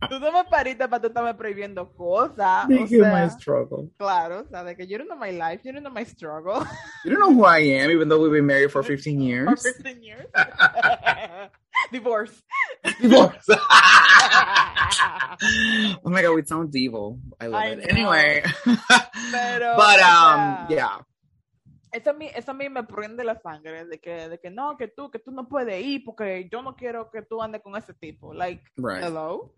Tú 0.08 0.20
no 0.20 0.30
me 0.30 0.44
pariste 0.44 0.86
para 0.86 1.00
tú 1.00 1.08
estarme 1.08 1.34
prohibiendo 1.34 1.92
cosas. 1.96 2.68
My 2.68 3.28
struggle. 3.30 3.90
claro, 3.98 4.42
o 4.42 4.48
sea, 4.48 4.62
de 4.62 4.76
que 4.76 4.86
you 4.86 4.96
don't 4.96 5.08
know 5.08 5.16
my 5.16 5.32
life, 5.32 5.62
you 5.64 5.72
don't 5.72 5.82
know 5.82 5.90
my 5.90 6.04
struggle 6.04 6.62
You 7.04 7.10
don't 7.10 7.18
know 7.18 7.32
who 7.32 7.44
I 7.44 7.58
am, 7.82 7.90
even 7.90 8.08
though 8.08 8.20
we've 8.20 8.30
been 8.30 8.46
married 8.46 8.70
for 8.70 8.82
15 8.84 9.16
for 9.18 9.24
years. 9.24 9.62
15 9.62 10.02
years. 10.04 10.26
Divorce. 11.92 12.42
Divorce. 13.00 13.44
oh 16.04 16.10
my 16.10 16.22
god, 16.22 16.34
we 16.34 16.44
sound 16.44 16.74
evil. 16.76 17.18
I 17.40 17.46
love 17.46 17.62
I 17.62 17.66
it. 17.68 17.78
know. 17.78 17.84
Anyway. 17.88 18.42
Pero, 19.32 19.76
but 19.76 20.00
um, 20.00 20.66
sea, 20.68 20.76
yeah. 20.76 20.98
Eso 21.90 22.10
a, 22.10 22.12
mí, 22.12 22.30
eso 22.34 22.50
a 22.50 22.54
mí 22.54 22.68
me 22.68 22.82
prende 22.82 23.24
la 23.24 23.34
sangre, 23.40 23.86
de 23.86 23.98
que, 23.98 24.28
de 24.28 24.38
que 24.38 24.50
no, 24.50 24.76
que 24.76 24.88
tú, 24.88 25.10
que 25.10 25.18
tú 25.18 25.30
no 25.30 25.48
puedes 25.48 25.82
ir 25.82 26.02
porque 26.04 26.46
yo 26.52 26.60
no 26.62 26.76
quiero 26.76 27.10
que 27.10 27.22
tú 27.22 27.40
andes 27.42 27.62
con 27.62 27.74
ese 27.76 27.94
tipo. 27.94 28.34
Like, 28.34 28.62
Right. 28.76 29.02
hello? 29.02 29.54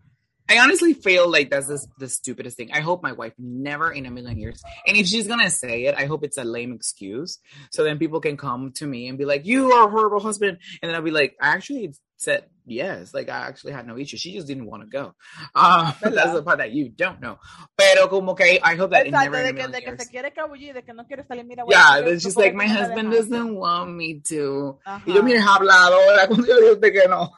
I 0.49 0.57
honestly 0.59 0.93
feel 0.93 1.29
like 1.29 1.49
that's 1.49 1.67
this, 1.67 1.87
the 1.99 2.07
stupidest 2.09 2.55
thing. 2.57 2.71
I 2.73 2.79
hope 2.81 3.03
my 3.03 3.11
wife 3.13 3.33
never 3.37 3.91
in 3.91 4.05
a 4.05 4.11
million 4.11 4.37
years, 4.37 4.61
and 4.85 4.97
if 4.97 5.07
she's 5.07 5.25
gonna 5.27 5.49
say 5.49 5.85
it, 5.85 5.95
I 5.95 6.05
hope 6.07 6.25
it's 6.25 6.37
a 6.37 6.43
lame 6.43 6.73
excuse. 6.73 7.39
So 7.71 7.83
then 7.85 7.97
people 7.99 8.19
can 8.19 8.35
come 8.37 8.71
to 8.73 8.85
me 8.85 9.07
and 9.07 9.17
be 9.17 9.23
like, 9.23 9.45
"You 9.45 9.71
are 9.71 9.87
a 9.87 9.89
horrible 9.89 10.19
husband," 10.19 10.57
and 10.81 10.89
then 10.89 10.95
I'll 10.95 11.03
be 11.03 11.11
like, 11.11 11.37
"I 11.39 11.49
actually 11.49 11.93
said 12.21 12.45
yes. 12.67 13.13
Like 13.13 13.29
I 13.29 13.47
actually 13.47 13.73
had 13.73 13.87
no 13.87 13.97
issue. 13.97 14.15
She 14.17 14.31
just 14.33 14.47
didn't 14.47 14.65
want 14.67 14.83
to 14.83 14.89
go." 14.89 15.13
Uh, 15.55 15.91
that's 16.01 16.33
the 16.33 16.43
part 16.43 16.59
that 16.59 16.71
you 16.71 16.89
don't 16.89 17.19
know. 17.19 17.37
Pero 17.77 18.07
como 18.07 18.35
que 18.35 18.59
I 18.63 18.75
hope 18.75 18.91
that 18.91 19.05
it 19.07 19.11
never 19.11 19.37
in 19.41 19.47
a 19.47 19.51
de 19.51 19.53
que, 19.53 19.67
de 19.67 19.81
que 19.81 19.97
se 19.97 20.09
quiere 20.09 20.31
cabullir, 20.33 20.73
de 20.73 20.83
que 20.83 20.93
no 20.93 21.05
quiere 21.05 21.23
salir, 21.27 21.43
mira, 21.45 21.63
Yeah, 21.67 21.97
porque- 21.97 22.05
then 22.05 22.19
she's 22.19 22.37
like, 22.37 22.53
my 22.55 22.67
husband 22.67 23.11
doesn't 23.11 23.55
want 23.55 23.91
me 23.95 24.21
to. 24.29 24.79
Ajá. 24.85 25.03
Y 25.05 25.13
yo, 25.13 25.23
mire, 25.23 25.39
habladora, 25.39 26.27
cuando 26.29 26.45
yo 26.47 26.59
digo 26.61 26.73
usted 26.73 26.93
que 26.93 27.07
no. 27.07 27.31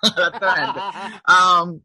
Um, 1.28 1.82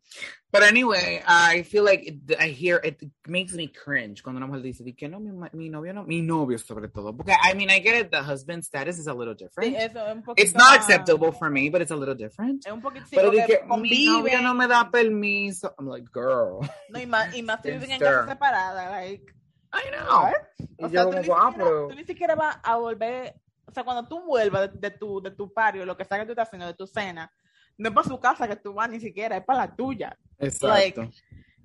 but 0.51 0.63
anyway, 0.63 1.23
I 1.27 1.63
feel 1.63 1.85
like 1.85 2.07
it, 2.07 2.37
I 2.41 2.49
hear 2.49 2.81
it 2.83 3.03
makes 3.27 3.53
me 3.55 3.69
cringe 3.69 4.23
cuando 4.23 4.39
una 4.39 4.47
mujer 4.47 4.63
dice 4.63 4.85
que 4.97 5.09
no, 5.09 5.21
mi, 5.21 5.31
mi 5.53 5.69
novio 5.69 5.93
no, 5.93 6.05
mi 6.05 6.23
novio 6.23 6.59
sobre 6.59 6.89
todo. 6.89 7.13
Porque 7.17 7.33
I 7.33 7.55
mean, 7.55 7.71
I 7.71 7.81
get 7.81 7.95
it, 8.07 8.11
the 8.11 8.23
husband 8.23 8.65
status 8.65 8.99
is 8.99 9.07
a 9.07 9.15
little 9.15 9.35
Sí, 9.35 9.45
different. 9.45 10.25
poquito 10.25 10.35
It's 10.37 10.55
not 10.55 10.75
acceptable 10.77 11.33
for 11.33 11.51
me, 11.51 11.69
but 11.71 11.83
it's 11.83 11.91
a 11.91 11.97
little 11.97 12.15
different. 12.15 12.67
Es 12.67 12.73
un 12.73 12.81
poquito, 12.81 13.07
Pero 13.11 13.31
que 13.31 13.61
mi 13.79 14.07
novio 14.07 14.41
no 14.43 14.55
me 14.55 14.67
da 14.67 14.91
permiso. 14.91 15.75
I'm 15.79 15.87
like, 15.87 16.07
girl, 16.13 16.61
No, 16.89 16.99
y 17.01 17.07
más, 17.07 17.35
y 17.37 17.43
más 17.43 17.61
viven 17.63 17.91
en 17.91 18.01
casa 18.01 18.27
separada, 18.29 18.91
like, 18.91 19.25
I 19.73 19.91
know. 19.91 20.31
Y 20.79 20.85
O 20.85 20.89
yo 20.89 20.91
sea, 20.91 21.03
tú 21.05 21.11
como, 21.11 21.21
ni, 21.21 21.29
"Ah, 21.31 21.51
siquiera, 21.51 21.53
pero-" 21.57 21.89
tú 21.89 21.95
ni 21.95 22.05
siquiera 22.05 22.35
vas 22.35 22.57
a 22.63 22.77
volver, 22.77 23.35
o 23.67 23.71
sea, 23.73 23.85
cuando 23.85 24.09
tú 24.09 24.25
vuelvas 24.25 24.73
de, 24.73 24.79
de 24.79 24.91
tu, 24.97 25.21
de 25.21 25.31
tu 25.33 25.53
pario, 25.53 25.85
lo 25.85 25.95
que 25.95 26.07
sea 26.07 26.19
que 26.19 26.25
tú 26.25 26.33
estás 26.33 26.49
haciendo, 26.49 26.67
de 26.67 26.73
tu 26.75 26.87
cena, 26.87 27.31
no 27.77 27.91
es 27.91 27.95
para 27.95 28.09
su 28.09 28.19
casa 28.19 28.49
que 28.49 28.57
tú 28.57 28.73
vas 28.73 28.89
ni 28.89 28.99
siquiera, 28.99 29.37
es 29.37 29.45
para 29.45 29.67
la 29.67 29.77
tuya. 29.77 30.17
Exacto. 30.39 31.11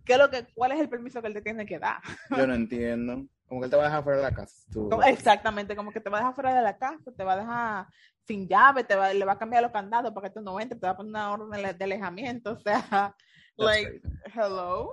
¿Qué 0.05 0.13
es 0.13 0.19
lo 0.19 0.29
que, 0.29 0.45
¿Cuál 0.53 0.73
es 0.73 0.79
el 0.79 0.89
permiso 0.89 1.21
que 1.21 1.27
él 1.27 1.33
te 1.33 1.41
tiene 1.41 1.65
que 1.65 1.79
dar? 1.79 2.01
Yo 2.29 2.45
no 2.45 2.53
entiendo. 2.53 3.25
Como 3.47 3.61
que 3.61 3.65
él 3.65 3.71
te 3.71 3.77
va 3.77 3.83
a 3.83 3.87
dejar 3.87 4.03
fuera 4.03 4.17
de 4.17 4.23
la 4.23 4.33
casa. 4.33 4.55
Tú. 4.71 4.89
Exactamente, 5.05 5.75
como 5.75 5.91
que 5.91 5.99
te 5.99 6.09
va 6.09 6.17
a 6.17 6.21
dejar 6.21 6.35
fuera 6.35 6.55
de 6.55 6.61
la 6.61 6.77
casa, 6.77 7.11
te 7.15 7.23
va 7.23 7.33
a 7.33 7.37
dejar 7.37 7.87
sin 8.25 8.47
llave, 8.47 8.83
te 8.83 8.95
va, 8.95 9.13
le 9.13 9.25
va 9.25 9.33
a 9.33 9.37
cambiar 9.37 9.63
los 9.63 9.71
candados 9.71 10.13
para 10.13 10.29
que 10.29 10.33
tú 10.33 10.41
no 10.41 10.59
entres, 10.59 10.79
te 10.79 10.87
va 10.87 10.93
a 10.93 10.97
poner 10.97 11.11
una 11.11 11.31
orden 11.31 11.77
de, 11.77 11.83
alejamiento, 11.83 12.53
o 12.53 12.57
sea, 12.57 12.81
That's 12.89 13.15
like, 13.57 14.01
crazy. 14.01 14.17
hello. 14.33 14.89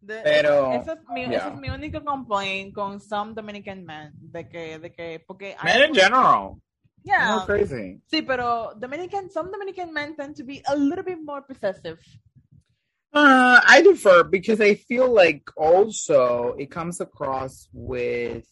De- 0.00 0.20
Pero, 0.22 0.72
eso, 0.72 0.92
es 0.92 0.98
mi, 1.08 1.26
yeah. 1.26 1.38
eso 1.38 1.48
es 1.48 1.60
mi 1.60 1.68
único 1.70 2.04
complaint 2.04 2.74
con 2.74 3.00
some 3.00 3.34
Dominican 3.34 3.84
men, 3.84 4.12
de 4.16 4.48
que, 4.48 4.78
de 4.78 4.92
que, 4.92 5.24
porque 5.26 5.56
Men 5.62 5.90
in 5.90 5.94
general. 5.94 6.56
yeah, 7.02 7.42
crazy. 7.46 8.00
sí, 8.06 8.22
pero 8.22 8.72
Dominican, 8.76 9.30
some 9.30 9.50
Dominican 9.50 9.92
men 9.92 10.16
tend 10.16 10.36
to 10.36 10.44
be 10.44 10.62
a 10.66 10.74
little 10.74 11.04
bit 11.04 11.18
more 11.22 11.42
possessive. 11.42 11.98
Uh, 13.16 13.62
I 13.66 13.80
defer 13.80 14.24
because 14.24 14.60
I 14.60 14.74
feel 14.74 15.10
like 15.10 15.48
also 15.56 16.54
it 16.58 16.70
comes 16.70 17.00
across 17.00 17.66
with 17.72 18.44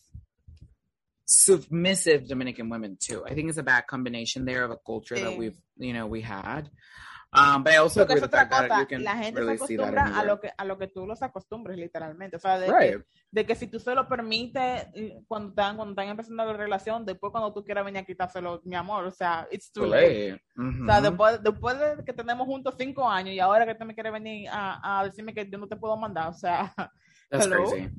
submissive 1.26 2.26
Dominican 2.26 2.70
women 2.70 2.96
too. 2.98 3.22
I 3.26 3.34
think 3.34 3.50
it's 3.50 3.58
a 3.58 3.62
bad 3.62 3.86
combination 3.86 4.46
there 4.46 4.64
of 4.64 4.70
a 4.70 4.78
culture 4.78 5.18
that 5.18 5.36
we've, 5.36 5.58
you 5.76 5.92
know, 5.92 6.06
we 6.06 6.22
had. 6.22 6.70
Um, 7.34 7.64
but 7.64 7.72
I 7.72 7.76
also 7.78 8.00
Porque 8.00 8.14
es 8.14 8.22
otra 8.22 8.48
cosa, 8.48 8.86
la 8.90 9.16
gente 9.16 9.40
really 9.40 9.58
se 9.58 9.64
acostumbra 9.64 10.04
a 10.18 10.24
lo 10.24 10.40
que 10.40 10.52
a 10.56 10.64
lo 10.64 10.78
que 10.78 10.86
tú 10.86 11.04
los 11.04 11.20
acostumbres 11.20 11.76
literalmente, 11.76 12.36
o 12.36 12.38
sea, 12.38 12.60
de, 12.60 12.66
Right. 12.66 13.02
que, 13.02 13.04
de 13.32 13.46
que 13.46 13.54
si 13.56 13.66
tú 13.66 13.80
se 13.80 13.92
lo 13.94 14.08
permites 14.08 14.86
cuando 15.26 15.48
están 15.48 15.76
cuando 15.76 15.92
están 15.92 16.08
empezando 16.08 16.44
la 16.44 16.52
relación, 16.52 17.04
después 17.04 17.32
cuando 17.32 17.52
tú 17.52 17.64
quieras 17.64 17.84
venir 17.84 18.02
a 18.02 18.04
quitárselo, 18.04 18.60
mi 18.64 18.76
amor, 18.76 19.04
o 19.06 19.10
sea, 19.10 19.48
it's 19.50 19.72
too 19.72 19.86
late. 19.86 20.32
Right. 20.32 20.42
Mhm. 20.54 20.82
O 20.82 20.86
sea, 20.86 21.00
después, 21.00 21.42
después 21.42 21.78
de 21.78 22.04
que 22.04 22.12
tenemos 22.12 22.46
juntos 22.46 22.74
cinco 22.78 23.08
años 23.10 23.34
y 23.34 23.40
ahora 23.40 23.66
que 23.66 23.74
tú 23.74 23.84
me 23.84 23.94
quieres 23.94 24.12
venir 24.12 24.48
a, 24.52 25.00
a 25.00 25.04
decirme 25.04 25.34
que 25.34 25.48
yo 25.50 25.58
no 25.58 25.66
te 25.66 25.74
puedo 25.76 25.96
mandar, 25.96 26.28
o 26.28 26.34
sea, 26.34 26.72
That's 27.30 27.46
hello. 27.46 27.64
crazy. 27.68 27.90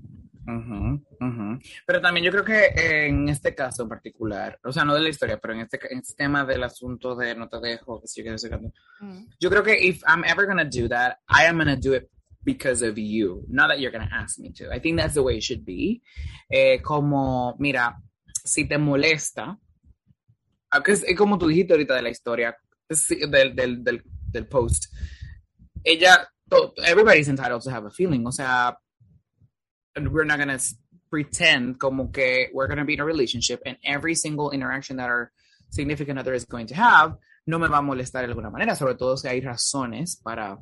Ujú, 0.48 1.04
ujú. 1.20 1.60
Pero 1.88 2.02
también 2.02 2.26
yo 2.26 2.32
creo 2.32 2.46
que 2.46 3.08
en 3.08 3.30
este 3.30 3.56
caso 3.56 3.84
en 3.84 3.90
particular, 3.90 4.60
o 4.64 4.72
sea, 4.72 4.86
no 4.86 4.94
de 4.94 5.02
la 5.02 5.10
historia, 5.10 5.40
pero 5.40 5.54
en 5.54 5.62
este, 5.62 5.80
en 5.90 6.00
este 6.00 6.14
tema 6.16 6.46
del 6.46 6.64
asunto 6.64 7.16
de 7.16 7.36
no 7.36 7.50
te 7.50 7.60
dejo, 7.60 8.00
que 8.00 8.08
si 8.08 8.22
yo 8.22 8.26
quiero 8.26 8.36
decir 8.36 8.54
algo, 8.54 8.72
mm, 9.02 9.26
Yo 9.40 9.50
creo 9.50 9.64
que 9.64 9.74
if 9.84 10.04
I'm 10.08 10.24
ever 10.24 10.46
gonna 10.46 10.66
do 10.66 10.88
that, 10.90 11.18
I 11.30 11.46
am 11.48 11.58
gonna 11.58 11.76
do 11.76 11.96
it 11.96 12.10
because 12.44 12.86
of 12.88 12.96
you, 12.96 13.44
not 13.48 13.70
that 13.70 13.80
you're 13.80 13.92
gonna 13.92 14.10
ask 14.12 14.38
me 14.38 14.52
to. 14.54 14.72
I 14.72 14.80
think 14.80 14.98
that's 14.98 15.16
the 15.16 15.24
way 15.24 15.38
it 15.38 15.44
should 15.44 15.66
be. 15.66 16.04
Eh, 16.48 16.80
como, 16.82 17.56
mira, 17.58 17.98
si 18.44 18.68
te 18.68 18.78
molesta, 18.78 19.58
ah, 20.70 20.84
es, 20.86 21.04
como 21.18 21.40
tú 21.40 21.48
dijiste 21.48 21.74
ahorita 21.74 21.96
de 21.96 22.02
la 22.04 22.10
historia, 22.10 22.56
del, 23.30 23.56
del, 23.56 23.84
del, 23.84 24.04
del 24.32 24.48
post, 24.48 24.94
ella, 25.84 26.30
everybody's 26.86 27.28
entitled 27.28 27.64
to 27.64 27.72
have 27.72 27.88
a 27.88 27.90
feeling, 27.90 28.28
o 28.28 28.32
sea, 28.32 28.78
we're 29.98 30.26
not 30.26 30.38
gonna 30.38 30.60
pretend 31.10 31.80
como 31.80 32.08
que 32.12 32.50
we're 32.54 32.68
gonna 32.68 32.86
be 32.86 32.94
in 32.94 33.00
a 33.00 33.06
relationship 33.06 33.62
and 33.66 33.78
every 33.84 34.16
single 34.16 34.52
interaction 34.52 34.98
that 34.98 35.10
our 35.10 35.32
significant 35.70 36.20
other 36.20 36.34
is 36.34 36.46
going 36.46 36.68
to 36.68 36.76
have 36.76 37.16
no 37.46 37.60
me 37.60 37.68
va 37.68 37.78
a 37.78 37.82
molestar 37.82 38.22
de 38.22 38.30
alguna 38.30 38.50
manera, 38.50 38.76
sobre 38.76 38.96
todo 38.96 39.18
si 39.18 39.28
hay 39.28 39.40
razones 39.42 40.18
para 40.18 40.58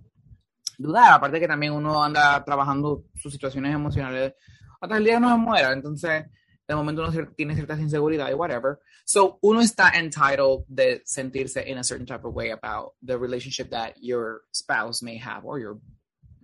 dudar. 0.78 1.14
Aparte 1.14 1.40
que 1.40 1.48
también 1.48 1.74
uno 1.74 2.04
anda 2.04 2.44
trabajando 2.44 3.06
sus 3.16 3.32
situaciones 3.32 3.74
emocionales 3.74 4.34
hasta 4.82 4.98
el 4.98 5.04
día 5.06 5.20
no 5.20 5.30
se 5.30 5.38
muera, 5.38 5.72
entonces 5.72 6.26
de 6.68 6.76
momento 6.76 7.08
uno 7.08 7.28
tiene 7.36 7.56
ciertas 7.56 7.80
inseguridades, 7.80 8.36
whatever. 8.36 8.80
So 9.06 9.40
uno 9.42 9.62
está 9.62 9.94
entitled 9.96 10.66
de 10.68 11.02
sentirse 11.06 11.64
in 11.66 11.78
a 11.78 11.84
certain 11.84 12.06
type 12.06 12.26
of 12.26 12.34
way 12.34 12.52
about 12.52 12.94
the 13.02 13.18
relationship 13.18 13.70
that 13.70 13.96
your 14.02 14.42
spouse 14.52 15.02
may 15.02 15.18
have 15.18 15.46
or 15.46 15.60
your, 15.60 15.80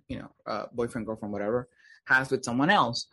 you 0.08 0.20
know, 0.20 0.32
uh, 0.46 0.68
boyfriend, 0.72 1.06
girlfriend, 1.06 1.34
whatever, 1.34 1.68
has 2.10 2.32
with 2.32 2.42
someone 2.44 2.72
else. 2.74 3.08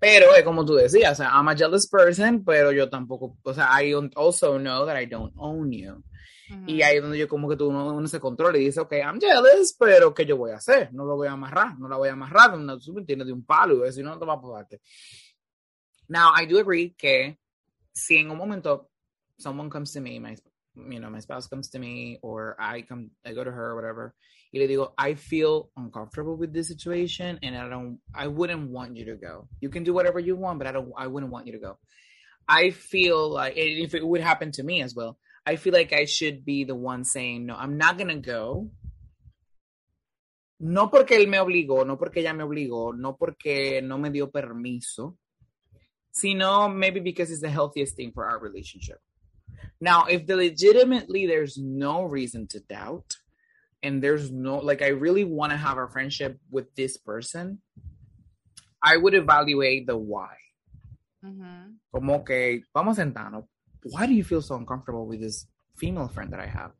Pero 0.00 0.34
es 0.34 0.42
como 0.44 0.64
tú 0.66 0.74
decías, 0.74 1.12
o 1.12 1.14
sea, 1.22 1.30
I'm 1.30 1.48
a 1.48 1.54
jealous 1.56 1.88
person, 1.88 2.44
pero 2.44 2.72
yo 2.72 2.90
tampoco, 2.90 3.38
o 3.42 3.54
sea, 3.54 3.68
I 3.82 3.90
don't- 3.92 4.12
also 4.16 4.58
know 4.58 4.84
that 4.86 5.00
I 5.00 5.06
don't 5.06 5.32
own 5.36 5.70
you. 5.72 6.02
ujú. 6.50 6.64
Y 6.66 6.82
ahí 6.82 6.96
es 6.96 7.02
donde 7.02 7.16
yo 7.18 7.26
como 7.26 7.48
que 7.48 7.56
tú 7.56 7.68
uno, 7.68 7.94
uno 7.94 8.06
se 8.06 8.20
controla 8.20 8.58
y 8.58 8.64
dice, 8.66 8.80
ok, 8.80 8.92
I'm 8.92 9.18
jealous, 9.18 9.74
pero 9.78 10.12
¿qué 10.12 10.26
yo 10.26 10.36
voy 10.36 10.50
a 10.50 10.56
hacer? 10.56 10.92
No 10.92 11.06
lo 11.06 11.16
voy 11.16 11.28
a 11.28 11.32
amarrar, 11.32 11.78
no 11.78 11.88
la 11.88 11.96
voy 11.96 12.10
a 12.10 12.12
amarrar, 12.12 12.58
no, 12.58 12.78
tú 12.78 12.92
me 12.92 13.00
entiendes, 13.00 13.28
de 13.28 13.32
un 13.32 13.46
palo, 13.46 13.76
y 13.76 13.86
decir, 13.86 14.04
no, 14.04 14.10
no 14.10 14.18
te 14.18 14.26
va 14.26 14.34
a 14.34 14.40
podarte. 14.40 14.80
Now, 16.08 16.32
I 16.38 16.44
do 16.46 16.58
agree 16.58 16.94
que 16.98 17.38
si 17.94 18.18
en 18.18 18.30
un 18.30 18.36
momento 18.36 18.90
someone 19.38 19.70
comes 19.70 19.92
to 19.92 20.00
me, 20.02 20.20
my 20.20 20.36
you 20.76 21.00
know, 21.00 21.10
my 21.10 21.20
spouse 21.20 21.46
comes 21.46 21.68
to 21.70 21.78
me 21.78 22.18
or 22.22 22.56
I 22.58 22.82
come, 22.82 23.10
I 23.24 23.32
go 23.32 23.44
to 23.44 23.50
her 23.50 23.70
or 23.70 23.74
whatever, 23.74 24.14
y 24.52 24.60
le 24.60 24.68
digo, 24.68 24.92
I 24.96 25.14
feel 25.14 25.70
uncomfortable 25.76 26.36
with 26.36 26.52
this 26.52 26.68
situation 26.68 27.38
and 27.42 27.56
I 27.56 27.68
don't, 27.68 27.98
I 28.14 28.26
wouldn't 28.26 28.70
want 28.70 28.96
you 28.96 29.04
to 29.06 29.16
go. 29.16 29.48
You 29.60 29.68
can 29.68 29.84
do 29.84 29.92
whatever 29.92 30.18
you 30.18 30.36
want, 30.36 30.58
but 30.58 30.66
I 30.66 30.72
don't, 30.72 30.92
I 30.96 31.06
wouldn't 31.06 31.32
want 31.32 31.46
you 31.46 31.52
to 31.52 31.58
go. 31.58 31.78
I 32.48 32.70
feel 32.70 33.30
like 33.30 33.54
if 33.56 33.94
it 33.94 34.06
would 34.06 34.20
happen 34.20 34.52
to 34.52 34.62
me 34.62 34.82
as 34.82 34.94
well, 34.94 35.18
I 35.46 35.56
feel 35.56 35.72
like 35.72 35.92
I 35.92 36.04
should 36.04 36.44
be 36.44 36.64
the 36.64 36.74
one 36.74 37.04
saying, 37.04 37.46
no, 37.46 37.56
I'm 37.56 37.76
not 37.78 37.98
going 37.98 38.08
to 38.08 38.16
go. 38.16 38.70
No 40.60 40.88
porque 40.88 41.12
él 41.12 41.28
me 41.28 41.38
obligó, 41.38 41.84
no 41.84 41.96
porque 41.96 42.18
ella 42.18 42.32
me 42.32 42.44
obligó, 42.44 42.96
no 42.96 43.14
porque 43.14 43.82
no 43.82 43.98
me 43.98 44.10
dio 44.10 44.30
permiso, 44.30 45.16
sino 46.12 46.68
maybe 46.68 47.00
because 47.00 47.30
it's 47.30 47.42
the 47.42 47.50
healthiest 47.50 47.96
thing 47.96 48.12
for 48.12 48.24
our 48.24 48.38
relationship. 48.38 48.98
Now, 49.80 50.04
if 50.06 50.26
the 50.26 50.36
legitimately 50.36 51.26
there's 51.26 51.56
no 51.58 52.02
reason 52.04 52.46
to 52.48 52.60
doubt, 52.60 53.16
and 53.82 54.02
there's 54.02 54.30
no 54.30 54.58
like 54.58 54.80
I 54.82 54.88
really 54.88 55.24
want 55.24 55.52
to 55.52 55.58
have 55.58 55.76
a 55.78 55.88
friendship 55.88 56.38
with 56.50 56.74
this 56.74 56.96
person, 56.96 57.58
I 58.82 58.96
would 58.96 59.14
evaluate 59.14 59.86
the 59.86 59.96
why. 59.96 60.34
Ujú. 61.24 61.74
Como 61.92 62.22
que 62.22 62.62
vamos 62.74 62.96
sentando. 62.98 63.46
Why 63.84 64.06
do 64.06 64.14
you 64.14 64.24
feel 64.24 64.40
so 64.42 64.54
uncomfortable 64.56 65.06
with 65.06 65.20
this 65.20 65.46
female 65.76 66.08
friend 66.08 66.32
that 66.32 66.40
I 66.40 66.46
have? 66.46 66.72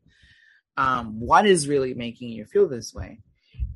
Um, 0.77 1.19
what 1.19 1.45
is 1.45 1.67
really 1.67 1.93
making 1.93 2.29
you 2.29 2.45
feel 2.45 2.67
this 2.67 2.93
way? 2.93 3.19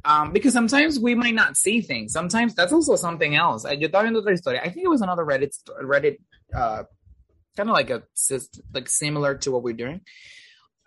Um, 0.06 0.32
because 0.32 0.54
sometimes 0.54 1.00
we 1.00 1.14
might 1.16 1.36
not 1.36 1.56
see 1.58 1.82
things. 1.82 2.14
Sometimes 2.14 2.56
that's 2.56 2.74
also 2.74 2.96
something 2.96 3.36
else. 3.36 3.66
I- 3.66 3.74
Yo 3.74 3.88
estaba 3.88 4.04
viendo 4.04 4.22
otra 4.22 4.32
historia. 4.32 4.62
I 4.62 4.70
think 4.70 4.86
it 4.86 4.90
was 4.90 5.02
another 5.02 5.24
Reddit 5.26 5.52
Reddit 5.84 6.18
uh, 6.56 6.84
kind 7.60 7.70
of 7.70 7.76
like 7.76 7.90
a 7.90 8.04
like 8.74 8.88
similar 8.88 9.36
to 9.36 9.52
what 9.52 9.64
we're 9.64 9.76
doing. 9.76 10.02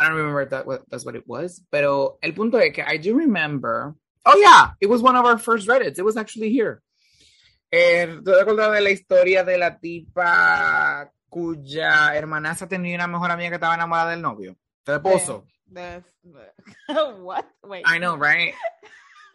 I 0.01 0.09
don't 0.09 0.17
remember 0.17 0.41
if 0.43 0.51
that 0.51 0.67
what 0.67 0.83
that's 0.89 1.05
what 1.05 1.17
it 1.17 1.27
was. 1.27 1.63
Pero 1.71 2.19
el 2.23 2.33
punto 2.33 2.59
es 2.59 2.73
que 2.73 2.83
I 2.83 2.97
do 2.97 3.15
remember. 3.15 3.95
Oh 4.25 4.39
yeah, 4.41 4.73
it 4.81 4.89
was 4.89 5.03
one 5.03 5.17
of 5.17 5.25
our 5.27 5.39
first 5.39 5.69
Reddits. 5.69 5.99
It 5.99 6.05
was 6.05 6.17
actually 6.17 6.51
here. 6.51 6.83
Eh, 7.71 8.07
¿Te 8.07 8.33
te 8.33 8.41
acuerdas 8.41 8.73
de 8.73 8.81
la 8.81 8.91
historia 8.91 9.45
de 9.45 9.59
la 9.59 9.79
tipa 9.79 11.11
cuya 11.29 12.15
hermanastra 12.15 12.69
tenía 12.69 12.97
una 12.97 13.07
mejor 13.07 13.31
amiga 13.31 13.51
que 13.51 13.57
estaba 13.57 13.75
enamorada 13.75 14.11
del 14.11 14.23
novio? 14.23 14.57
Del 14.85 14.97
esposo. 14.97 15.47
The- 15.73 16.03
what? 17.21 17.45
Wait. 17.63 17.85
I 17.87 17.99
know, 17.99 18.17
right? 18.17 18.55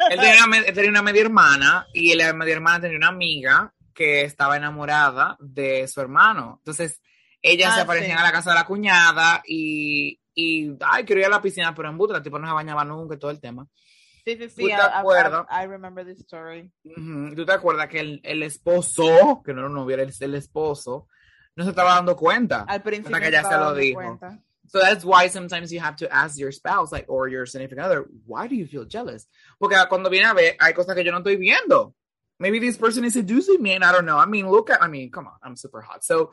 Él 0.10 0.20
tenía, 0.20 0.46
una, 0.46 0.58
él 0.60 0.74
tenía 0.74 0.90
una 0.92 1.02
media 1.02 1.22
hermana 1.22 1.88
y 1.94 2.14
la 2.16 2.32
media 2.34 2.54
hermana 2.54 2.82
tenía 2.82 2.98
una 2.98 3.08
amiga 3.08 3.74
que 3.98 4.22
estaba 4.22 4.56
enamorada 4.56 5.36
de 5.40 5.88
su 5.88 6.00
hermano. 6.00 6.60
Entonces, 6.60 7.02
ellas 7.52 7.72
Ah, 7.72 7.76
se 7.76 7.82
aparecían 7.82 8.18
sí. 8.18 8.24
a 8.24 8.26
la 8.28 8.32
casa 8.32 8.52
de 8.52 8.56
la 8.56 8.66
cuñada 8.66 9.42
y, 9.46 10.20
y 10.34 10.72
ay, 10.82 11.04
quería 11.06 11.24
ir 11.28 11.28
a 11.28 11.36
la 11.38 11.42
piscina, 11.42 11.74
pero 11.74 11.90
en 11.90 11.98
butra, 11.98 12.18
la 12.18 12.24
tipa 12.24 12.40
no 12.40 12.48
se 12.48 12.54
bañaba 12.54 12.84
nunca 12.86 13.16
y 13.16 13.20
todo 13.20 13.32
el 13.32 13.40
tema. 13.40 13.68
Sí, 14.26 14.36
sí, 14.38 14.50
¿Tú 14.50 14.50
sí. 14.50 14.66
te 14.68 14.74
I, 14.74 14.76
I- 14.76 14.90
acuerdas? 14.94 15.46
I, 15.50 15.64
I 15.64 15.68
remember 15.68 16.06
this 16.06 16.20
story. 16.20 16.72
¿Tú 17.36 17.46
te 17.46 17.52
acuerdas 17.54 17.88
que 17.88 18.00
el, 18.00 18.20
el 18.24 18.44
esposo, 18.44 19.42
que 19.46 19.54
no 19.54 19.60
era 19.62 19.70
un 19.70 19.76
novio, 19.76 19.94
era 19.96 20.04
el, 20.04 20.14
el 20.20 20.36
esposo, 20.36 21.08
no 21.56 21.64
se 21.64 21.70
estaba 21.70 21.96
dando 21.96 22.16
cuenta? 22.16 22.66
Al 22.68 22.82
principio 22.82 23.18
que 23.20 23.28
ella 23.28 23.42
no 23.44 23.50
se 23.50 23.58
lo 23.58 23.74
dijo. 23.74 24.00
cuenta. 24.00 24.40
So 24.70 24.80
that's 24.80 25.06
why 25.06 25.30
sometimes 25.30 25.72
you 25.72 25.80
have 25.80 25.96
to 25.98 26.14
ask 26.14 26.38
your 26.38 26.52
spouse, 26.52 26.92
like, 26.92 27.06
or 27.08 27.30
your 27.30 27.46
significant 27.46 27.86
other, 27.86 28.06
why 28.26 28.48
do 28.50 28.56
you 28.56 28.68
feel 28.68 28.86
jealous? 28.86 29.26
Porque 29.58 29.78
cuando 29.88 30.10
viene 30.10 30.26
a 30.28 30.34
ver, 30.34 30.58
hay 30.60 30.74
cosas 30.74 30.94
que 30.94 31.06
yo 31.06 31.12
no 31.14 31.20
estoy 31.20 31.38
viendo. 31.38 31.94
Maybe 32.38 32.60
this 32.60 32.78
person 32.78 33.06
is 33.06 33.14
seducing 33.14 33.62
me 33.62 33.74
and 33.76 33.84
I 33.86 33.94
don't 33.94 34.06
know. 34.06 34.18
I 34.18 34.26
mean, 34.26 34.50
look 34.52 34.70
at, 34.70 34.84
I 34.84 34.90
mean, 34.90 35.10
come 35.10 35.26
on, 35.28 35.38
I'm 35.42 35.56
super 35.56 35.80
hot. 35.82 36.04
So 36.04 36.32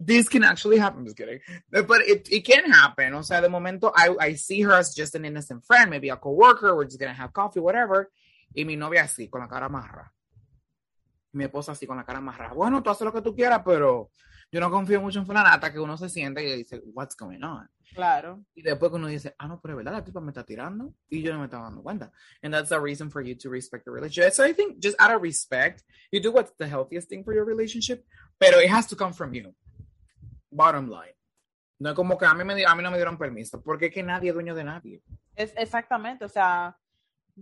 this 0.00 0.28
can 0.28 0.44
actually 0.44 0.78
happen. 0.78 1.00
I'm 1.00 1.04
just 1.04 1.16
kidding. 1.16 1.40
But 1.70 2.02
it, 2.02 2.28
it 2.30 2.44
can 2.44 2.70
happen. 2.70 3.14
O 3.14 3.22
sea, 3.22 3.40
de 3.40 3.48
momento, 3.48 3.92
I, 3.94 4.14
I 4.20 4.34
see 4.34 4.62
her 4.62 4.72
as 4.72 4.94
just 4.94 5.14
an 5.14 5.24
innocent 5.24 5.64
friend, 5.64 5.90
maybe 5.90 6.08
a 6.08 6.16
coworker, 6.16 6.76
we're 6.76 6.84
just 6.84 6.98
going 6.98 7.12
to 7.12 7.20
have 7.20 7.32
coffee, 7.32 7.60
whatever. 7.60 8.10
Y 8.54 8.64
mi 8.64 8.76
novia 8.76 9.02
así, 9.02 9.28
con 9.28 9.40
la 9.40 9.48
cara 9.48 9.66
amarra. 9.66 10.12
Mi 11.32 11.44
esposa 11.44 11.72
así, 11.72 11.86
con 11.86 11.96
la 11.96 12.04
cara 12.04 12.18
amarra. 12.18 12.52
Bueno, 12.54 12.82
tú 12.82 12.90
haces 12.90 13.04
lo 13.04 13.12
que 13.12 13.22
tú 13.22 13.34
quieras, 13.34 13.62
pero 13.64 14.10
yo 14.50 14.60
no 14.60 14.70
confío 14.70 15.00
mucho 15.00 15.18
en 15.18 15.26
fulana 15.26 15.52
hasta 15.52 15.72
que 15.72 15.78
uno 15.78 15.96
se 15.96 16.08
siente 16.08 16.42
y 16.42 16.56
dice, 16.56 16.80
what's 16.94 17.16
going 17.16 17.42
on? 17.42 17.68
Claro. 17.94 18.44
Y 18.54 18.62
después 18.62 18.90
que 18.90 18.96
uno 18.96 19.08
dice, 19.08 19.34
ah, 19.38 19.48
no, 19.48 19.60
pero 19.60 19.74
es 19.74 19.76
verdad, 19.78 19.92
la 19.92 20.04
tipa 20.04 20.20
me 20.20 20.30
está 20.30 20.44
tirando 20.44 20.94
y 21.08 21.22
yo 21.22 21.32
no 21.32 21.40
me 21.40 21.46
estaba 21.46 21.64
dando 21.64 21.82
cuenta. 21.82 22.12
And 22.42 22.54
that's 22.54 22.72
a 22.72 22.78
reason 22.78 23.10
for 23.10 23.22
you 23.22 23.34
to 23.36 23.50
respect 23.50 23.84
the 23.84 23.90
relationship. 23.90 24.32
So 24.32 24.44
I 24.44 24.54
think 24.54 24.78
just 24.78 24.96
out 25.00 25.14
of 25.14 25.22
respect, 25.22 25.82
you 26.10 26.20
do 26.20 26.32
what's 26.32 26.52
the 26.58 26.66
healthiest 26.66 27.08
thing 27.08 27.24
for 27.24 27.34
your 27.34 27.44
relationship, 27.44 28.04
pero 28.38 28.58
it 28.58 28.70
has 28.70 28.86
to 28.86 28.96
come 28.96 29.12
from 29.12 29.34
you. 29.34 29.54
Bottom 30.50 30.88
line. 30.90 31.14
No 31.78 31.90
es 31.90 31.94
como 31.94 32.18
que 32.18 32.26
a 32.26 32.34
mí, 32.34 32.44
me, 32.44 32.64
a 32.64 32.74
mí 32.74 32.82
no 32.82 32.90
me 32.90 32.96
dieron 32.96 33.16
permiso, 33.16 33.62
porque 33.62 33.86
es 33.86 33.94
que 33.94 34.02
nadie 34.02 34.30
es 34.30 34.34
dueño 34.34 34.54
de 34.54 34.64
nadie. 34.64 35.02
Es 35.36 35.54
exactamente, 35.56 36.24
o 36.24 36.28
sea, 36.28 36.76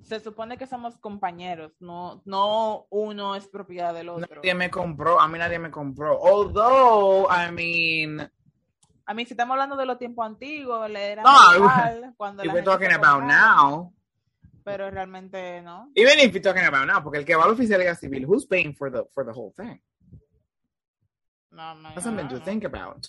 se 0.02 0.20
supone 0.20 0.59
que 0.59 0.66
somos 0.66 0.98
compañeros, 0.98 1.72
no, 1.80 2.20
no 2.26 2.86
uno 2.90 3.34
es 3.34 3.48
propiedad 3.48 3.94
del 3.94 4.11
otro. 4.11 4.36
Nadie 4.36 4.54
me 4.54 4.70
compró, 4.70 5.18
a 5.18 5.26
mí 5.26 5.38
nadie 5.38 5.59
me 5.59 5.70
compró. 5.70 6.18
Although, 6.20 7.28
I 7.30 7.50
mean, 7.50 8.30
A 9.07 9.14
mí, 9.14 9.24
si 9.24 9.34
estamos 9.34 9.54
hablando 9.54 9.76
de 9.76 9.86
los 9.86 9.98
tiempos 9.98 10.26
antiguos, 10.26 10.90
le 10.90 11.12
era 11.12 11.22
No, 11.22 11.57
igual 11.57 12.14
cuando 12.16 12.44
if 12.44 12.52
we're 12.52 12.64
talking 12.64 12.92
about 12.92 13.22
now, 13.22 13.92
Pero 14.64 14.90
realmente 14.90 15.62
no. 15.62 15.90
even 15.94 16.18
if 16.18 16.32
you're 16.32 16.40
talking 16.40 16.64
about 16.64 16.86
now, 16.86 17.00
porque 17.02 17.18
el 17.18 17.24
que 17.24 17.36
va 17.36 17.44
a 17.44 17.46
la 17.46 17.52
oficialidad 17.52 17.96
civil, 17.96 18.26
who's 18.26 18.46
paying 18.46 18.74
for 18.74 18.90
the, 18.90 19.04
for 19.14 19.24
the 19.24 19.32
whole 19.32 19.52
thing? 19.52 19.80
No, 21.57 21.74
That's 21.94 22.04
something 22.04 22.28
to 22.28 22.34
know. 22.34 22.44
think 22.44 22.64
about. 22.64 23.09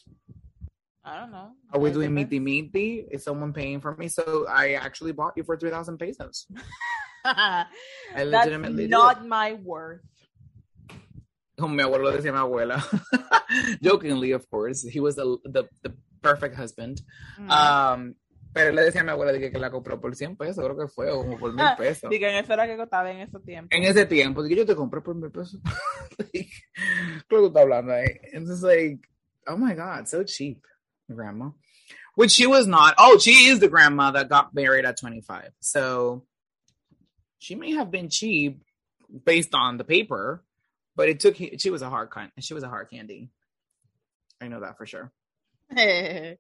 I 1.03 1.19
don't 1.19 1.31
know. 1.31 1.51
Are 1.73 1.79
we 1.79 1.91
doing 1.91 2.13
meaty 2.13 2.39
meaty? 2.39 3.05
Is 3.11 3.23
someone 3.23 3.51
paying 3.51 3.81
for 3.81 3.95
me? 3.95 4.07
So 4.07 4.45
I 4.47 4.73
actually 4.73 5.11
bought 5.11 5.33
you 5.35 5.43
for 5.43 5.57
3,000 5.57 5.97
pesos. 5.97 6.47
I 7.25 7.65
legitimately 8.23 8.87
not 8.87 9.25
my 9.25 9.53
worth. 9.53 10.01
Como 11.59 11.75
mi 11.75 11.83
abuelo 11.83 12.11
decía 12.11 12.29
a 12.29 12.33
mi 12.33 12.39
abuela. 12.39 12.79
Jokingly, 13.81 14.31
of 14.31 14.49
course. 14.49 14.83
He 14.87 14.99
was 14.99 15.15
the, 15.15 15.37
the, 15.43 15.63
the 15.83 15.93
perfect 16.21 16.55
husband. 16.55 17.01
Mm. 17.39 17.49
Um, 17.51 18.15
pero 18.58 18.72
le 18.72 18.82
decía 18.84 19.01
a 19.01 19.03
mi 19.03 19.12
abuela 19.12 19.32
dije, 19.32 19.51
que 19.51 19.60
la 19.60 19.70
compró 19.70 20.01
por 20.01 20.16
100 20.16 20.36
pesos, 20.36 20.64
creo 20.64 20.76
que 20.76 20.88
fue, 20.88 21.12
o 21.12 21.20
como 21.20 21.38
por 21.38 21.53
mil 21.53 21.66
pesos. 21.78 22.10
Digan, 22.10 22.34
eso 22.36 22.53
era 22.53 22.66
que 22.66 22.76
costaba 22.76 23.12
en 23.12 23.20
esos 23.20 23.43
tiempos. 23.43 23.70
En 23.72 23.84
ese 23.84 24.05
tiempo, 24.05 24.41
dije, 24.41 24.55
yo 24.55 24.66
te 24.66 24.76
compré 24.76 25.01
por 25.01 25.16
mil 25.16 25.32
pesos. 25.32 25.60
creo 27.28 27.41
que 27.41 27.47
está 27.47 27.62
hablando 27.62 27.93
ahí. 27.93 28.20
Just 28.34 28.64
like, 28.64 29.08
oh 29.47 29.58
my 29.58 29.76
God, 29.76 30.08
so 30.08 30.24
cheap, 30.24 30.66
grandma. 31.08 31.51
Which 32.16 32.32
she 32.32 32.47
was 32.47 32.66
not. 32.66 32.95
Oh, 32.97 33.20
she 33.20 33.47
is 33.47 33.60
the 33.60 33.68
grandma 33.68 34.10
that 34.12 34.28
got 34.28 34.55
married 34.55 34.86
at 34.86 34.97
25. 34.97 35.51
So 35.60 36.26
she 37.38 37.53
may 37.53 37.74
have 37.74 37.91
been 37.91 38.10
cheap 38.10 38.64
based 39.24 39.53
on 39.53 39.78
the 39.78 39.84
paper, 39.84 40.43
but 40.95 41.10
it 41.10 41.20
took, 41.20 41.36
she 41.36 41.70
was 41.70 41.84
a 41.84 41.89
hard 41.91 42.10
she 42.39 42.55
was 42.55 42.64
a 42.64 42.70
hard 42.70 42.89
candy. 42.89 43.30
I 44.41 44.47
know 44.47 44.62
that 44.62 44.78
for 44.78 44.88
sure. 44.88 45.12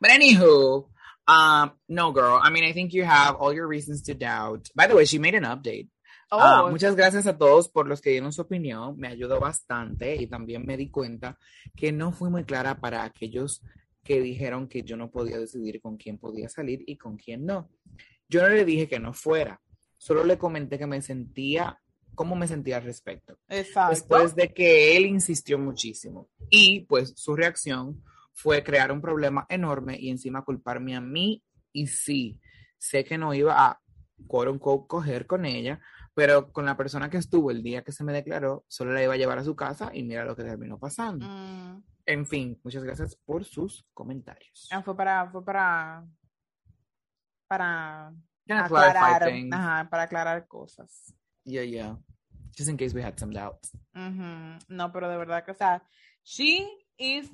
But 0.00 0.10
anywho, 0.10 0.86
um, 1.28 1.72
no, 1.88 2.12
girl. 2.12 2.40
I 2.42 2.50
mean, 2.50 2.64
I 2.64 2.72
think 2.72 2.92
you 2.92 3.04
have 3.04 3.36
all 3.36 3.52
your 3.52 3.66
reasons 3.66 4.02
to 4.02 4.14
doubt. 4.14 4.70
By 4.74 4.86
the 4.86 4.94
way, 4.94 5.04
she 5.04 5.18
made 5.18 5.34
an 5.34 5.44
update. 5.44 5.88
Ah, 6.30 6.64
oh, 6.64 6.70
muchas 6.70 6.96
gracias 6.96 7.26
a 7.26 7.36
todos 7.36 7.68
por 7.68 7.86
los 7.86 8.00
que 8.00 8.10
dieron 8.10 8.32
su 8.32 8.42
opinión. 8.42 8.96
Me 8.98 9.08
ayudó 9.08 9.38
bastante 9.38 10.16
y 10.16 10.26
también 10.26 10.64
me 10.64 10.76
di 10.76 10.90
cuenta 10.90 11.38
que 11.76 11.92
no 11.92 12.12
fui 12.12 12.30
muy 12.30 12.44
clara 12.44 12.80
para 12.80 13.04
aquellos 13.04 13.62
que 14.02 14.20
dijeron 14.20 14.68
que 14.68 14.82
yo 14.82 14.96
no 14.96 15.10
podía 15.10 15.38
decidir 15.38 15.80
con 15.80 15.96
quién 15.96 16.18
podía 16.18 16.48
salir 16.48 16.82
y 16.86 16.96
con 16.96 17.16
quién 17.16 17.46
no. 17.46 17.70
Yo 18.28 18.42
no 18.42 18.48
le 18.48 18.64
dije 18.64 18.88
que 18.88 18.98
no 18.98 19.12
fuera, 19.12 19.60
solo 19.96 20.24
le 20.24 20.38
comenté 20.38 20.78
que 20.78 20.86
me 20.86 21.00
sentía, 21.02 21.80
cómo 22.14 22.34
me 22.36 22.46
sentía 22.46 22.76
al 22.76 22.84
respecto. 22.84 23.38
exacto. 23.48 23.90
Después 23.90 24.34
de 24.34 24.52
que 24.52 24.96
él 24.96 25.06
insistió 25.06 25.58
muchísimo 25.58 26.28
y 26.50 26.80
pues 26.80 27.14
su 27.16 27.34
reacción 27.34 28.02
fue 28.34 28.62
crear 28.62 28.92
un 28.92 29.00
problema 29.00 29.46
enorme 29.48 29.96
y 29.98 30.10
encima 30.10 30.42
culparme 30.44 30.94
a 30.96 31.00
mí 31.00 31.42
y 31.72 31.86
sí, 31.86 32.38
sé 32.76 33.04
que 33.04 33.16
no 33.16 33.32
iba 33.32 33.66
a 33.66 33.80
quote 34.26 34.50
unquote, 34.50 34.86
coger 34.88 35.26
con 35.26 35.44
ella, 35.44 35.80
pero 36.14 36.52
con 36.52 36.64
la 36.66 36.76
persona 36.76 37.08
que 37.10 37.16
estuvo 37.16 37.50
el 37.50 37.62
día 37.62 37.82
que 37.82 37.92
se 37.92 38.04
me 38.04 38.12
declaró, 38.12 38.64
solo 38.68 38.92
la 38.92 39.02
iba 39.02 39.14
a 39.14 39.16
llevar 39.16 39.38
a 39.38 39.44
su 39.44 39.56
casa 39.56 39.90
y 39.92 40.02
mira 40.02 40.24
lo 40.24 40.36
que 40.36 40.44
terminó 40.44 40.78
pasando. 40.78 41.26
Mm, 41.26 41.82
En 42.06 42.26
fin, 42.26 42.60
muchas 42.62 42.84
gracias 42.84 43.16
por 43.24 43.44
sus 43.44 43.86
comentarios. 43.94 44.68
ah, 44.70 44.82
fue 44.82 44.96
para, 44.96 45.30
fue 45.30 45.44
para, 45.44 46.04
para 47.48 48.12
aclarar, 48.48 49.22
ajá, 49.52 49.88
para 49.90 50.02
aclarar 50.04 50.46
cosas. 50.46 51.14
Yeah, 51.44 51.64
yeah. 51.64 51.96
Just 52.56 52.68
in 52.70 52.76
case 52.76 52.94
we 52.94 53.02
had 53.02 53.18
some 53.18 53.32
doubts. 53.32 53.76
No, 54.68 54.92
pero 54.92 55.08
de 55.08 55.16
verdad 55.16 55.44
que, 55.44 55.50
o 55.50 55.54
sea, 55.54 55.82
she 56.22 56.66
is 56.96 57.30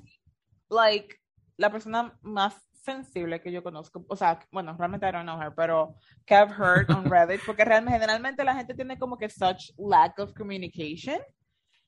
like 0.71 1.19
la 1.57 1.69
persona 1.69 2.17
más 2.23 2.55
sensible 2.71 3.39
que 3.39 3.51
yo 3.51 3.61
conozco. 3.61 4.03
O 4.07 4.15
sea, 4.15 4.39
bueno, 4.51 4.75
realmente 4.75 5.07
I 5.07 5.11
don't 5.11 5.25
know 5.25 5.39
her, 5.39 5.53
pero 5.55 5.95
que 6.25 6.33
I've 6.33 6.51
heard 6.51 6.89
on 6.89 7.05
Reddit, 7.11 7.41
porque 7.45 7.63
realmente 7.63 7.99
generalmente 7.99 8.43
la 8.43 8.55
gente 8.55 8.73
tiene 8.73 8.97
como 8.97 9.17
que 9.17 9.29
such 9.29 9.71
lack 9.77 10.17
of 10.17 10.33
communication 10.33 11.19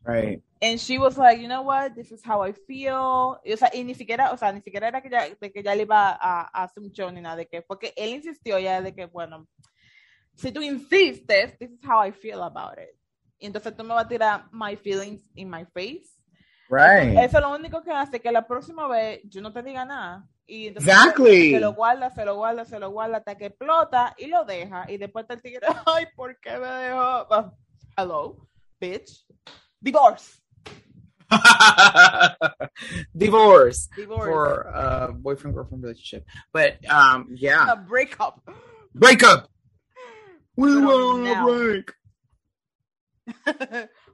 Right. 0.05 0.41
And 0.61 0.79
she 0.79 0.97
was 0.97 1.17
like, 1.17 1.39
you 1.39 1.47
know 1.47 1.61
what, 1.61 1.95
this 1.95 2.11
is 2.11 2.21
how 2.23 2.41
I 2.41 2.51
feel. 2.51 3.39
Y, 3.45 3.53
o 3.53 3.57
sea, 3.57 3.69
y 3.73 3.83
ni 3.83 3.93
siquiera, 3.93 4.31
o 4.31 4.37
sea, 4.37 4.51
ni 4.51 4.61
siquiera 4.61 4.87
era 4.87 5.01
que 5.01 5.09
ya, 5.09 5.29
de 5.29 5.51
que 5.51 5.63
ya 5.63 5.75
le 5.75 5.83
iba 5.83 6.09
a, 6.11 6.41
a 6.41 6.63
hacer 6.63 6.83
un 6.83 6.91
show 6.91 7.09
ni 7.09 7.21
nada 7.21 7.37
de 7.37 7.47
que, 7.47 7.61
porque 7.61 7.93
él 7.95 8.13
insistió 8.13 8.59
ya 8.59 8.81
de 8.81 8.93
que, 8.93 9.05
bueno, 9.05 9.47
si 10.35 10.51
tú 10.51 10.61
insistes, 10.61 11.57
this 11.57 11.71
is 11.71 11.79
how 11.85 12.05
I 12.05 12.11
feel 12.11 12.41
about 12.41 12.77
it. 12.77 12.97
Y 13.39 13.45
entonces 13.45 13.75
tú 13.75 13.83
me 13.83 13.93
vas 13.93 14.05
a 14.05 14.07
tirar 14.07 14.49
my 14.51 14.75
feelings 14.75 15.21
in 15.35 15.49
my 15.49 15.65
face. 15.65 16.12
Right. 16.73 17.17
Eso 17.19 17.37
es 17.37 17.43
lo 17.43 17.51
único 17.53 17.81
que 17.83 17.91
hace 17.91 18.19
que 18.19 18.31
la 18.31 18.47
próxima 18.47 18.87
vez 18.87 19.21
yo 19.25 19.41
no 19.41 19.51
te 19.53 19.61
diga 19.61 19.85
nada. 19.85 20.25
Y 20.47 20.67
entonces 20.67 20.91
Exactly. 20.93 21.51
se 21.51 21.59
lo 21.59 21.73
guarda, 21.73 22.09
se 22.09 22.25
lo 22.25 22.35
guarda, 22.35 22.65
se 22.65 22.79
lo 22.79 22.89
guarda 22.89 23.17
hasta 23.17 23.37
que 23.37 23.45
explota 23.47 24.13
y 24.17 24.27
lo 24.27 24.43
deja. 24.45 24.89
Y 24.89 24.97
después 24.97 25.25
el 25.29 25.41
tigre, 25.41 25.67
ay, 25.85 26.05
¿por 26.15 26.39
qué 26.39 26.57
me 26.57 26.67
dejó? 26.67 27.53
Hello, 27.97 28.47
bitch. 28.79 29.25
Divorce. 29.79 30.39
Divorce. 33.15 33.89
Divorce. 33.95 34.25
For 34.29 34.67
uh, 34.75 35.11
boyfriend 35.13 35.55
girlfriend 35.55 35.83
relationship. 35.83 36.25
But 36.51 36.77
um, 36.89 37.29
yeah. 37.35 37.71
A 37.71 37.75
breakup. 37.75 38.41
Break 38.95 39.23
up. 39.23 39.49
We 40.55 40.75
were 40.75 40.93
on 40.93 41.23
now- 41.23 41.47
a 41.49 41.51
break. 41.51 41.91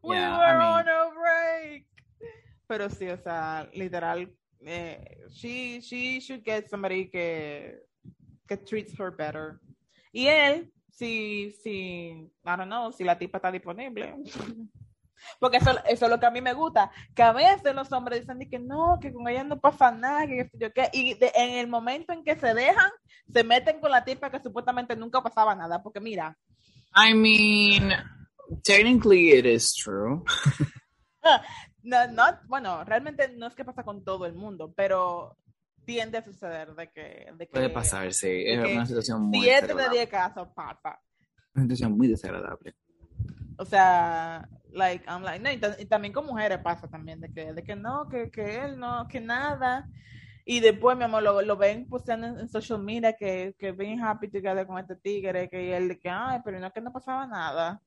We 0.04 0.16
Yeah, 0.16 0.38
were 0.38 0.44
I 0.46 0.54
mean- 0.54 0.68
on 0.68 0.88
a 0.88 1.10
break. 1.14 1.86
Pero 2.70 2.88
sí, 2.88 3.08
o 3.10 3.18
sea, 3.18 3.68
literal, 3.74 4.32
eh, 4.64 5.26
she, 5.32 5.82
she 5.82 6.20
should 6.20 6.44
get 6.46 6.68
somebody 6.70 7.10
que, 7.10 7.80
que 8.48 8.58
treats 8.58 8.94
her 9.00 9.10
better. 9.10 9.60
Y 10.14 10.28
él, 10.28 10.72
si, 10.92 11.52
si, 11.64 11.72
I 12.12 12.30
don't 12.46 12.68
know, 12.68 12.92
si 12.92 13.04
la 13.04 13.18
tipa 13.18 13.40
está 13.40 13.52
disponible. 13.52 14.14
Porque 15.40 15.58
eso, 15.58 15.72
eso 15.88 16.06
es 16.06 16.12
lo 16.12 16.20
que 16.20 16.28
a 16.28 16.32
mí 16.32 16.42
me 16.42 16.54
gusta, 16.54 16.92
que 17.16 17.24
a 17.24 17.32
veces 17.34 17.74
los 17.74 17.92
hombres 17.92 18.22
dicen 18.22 18.48
que 18.48 18.60
no, 18.60 19.00
que 19.02 19.12
con 19.12 19.28
ella 19.28 19.44
no 19.44 19.60
pasa 19.60 19.92
nada, 19.92 20.28
que 20.28 20.48
yo 20.54 20.72
qué, 20.72 20.90
y 20.94 21.16
de- 21.16 21.32
en 21.36 21.58
el 21.58 21.68
momento 21.68 22.14
en 22.14 22.24
que 22.24 22.36
se 22.36 22.54
dejan, 22.54 22.92
se 23.34 23.44
meten 23.44 23.80
con 23.82 23.90
la 23.90 24.06
tipa 24.06 24.30
que 24.30 24.40
supuestamente 24.40 24.96
nunca 24.96 25.22
pasaba 25.24 25.56
nada, 25.56 25.82
porque 25.82 26.00
mira, 26.00 26.38
I 26.96 27.16
mean, 27.16 27.92
technically 28.64 29.32
it 29.32 29.46
is 29.48 29.74
true. 29.74 30.24
No, 31.90 32.08
no, 32.12 32.24
bueno, 32.48 32.84
realmente 32.84 33.30
no 33.36 33.48
es 33.48 33.56
que 33.56 33.66
pasa 33.66 33.84
con 33.84 34.04
todo 34.04 34.26
el 34.26 34.34
mundo, 34.34 34.72
pero 34.76 35.36
tiende 35.86 36.20
a 36.20 36.24
suceder 36.24 36.76
de 36.76 36.92
que... 36.92 37.32
De 37.36 37.48
que 37.48 37.52
Puede 37.52 37.70
pasar, 37.70 38.14
sí. 38.14 38.44
Es 38.46 38.60
una 38.60 38.86
situación 38.86 39.24
muy 39.24 39.40
Siete 39.42 39.54
de 39.54 39.62
desagradable. 39.62 39.98
diez 39.98 40.10
casos 40.10 40.48
pasa. 40.56 41.00
Una 41.56 41.64
situación 41.64 41.98
muy 41.98 42.08
desagradable. 42.08 42.76
O 43.58 43.66
sea, 43.66 44.48
like, 44.72 45.04
I'm 45.10 45.24
like, 45.24 45.40
no, 45.44 45.52
y, 45.52 45.58
ta- 45.58 45.76
y 45.80 45.86
también 45.86 46.14
con 46.14 46.26
mujeres 46.26 46.60
pasa 46.60 46.88
también, 46.88 47.20
de 47.20 47.32
que, 47.34 47.54
de 47.54 47.64
que 47.64 47.76
no, 47.76 48.08
que, 48.08 48.30
que 48.30 48.64
él 48.64 48.78
no, 48.80 49.08
que 49.08 49.20
nada. 49.20 49.90
Y 50.46 50.60
después, 50.62 50.96
mi 50.98 51.04
amor, 51.06 51.24
lo, 51.24 51.42
lo 51.42 51.58
ven 51.58 51.88
posteando 51.90 52.28
en, 52.28 52.40
en 52.40 52.48
social 52.50 52.80
media 52.82 53.14
que, 53.14 53.56
que 53.58 53.72
ven 53.72 54.00
happy 54.02 54.30
together 54.30 54.66
con 54.66 54.78
este 54.80 54.96
tigre, 54.96 55.50
que 55.50 55.76
él 55.76 55.88
de 55.90 56.00
que, 56.00 56.10
ay, 56.10 56.40
pero 56.46 56.60
no 56.60 56.68
es 56.68 56.74
que 56.74 56.82
no 56.82 56.94
pasaba 56.94 57.26
nada. 57.28 57.82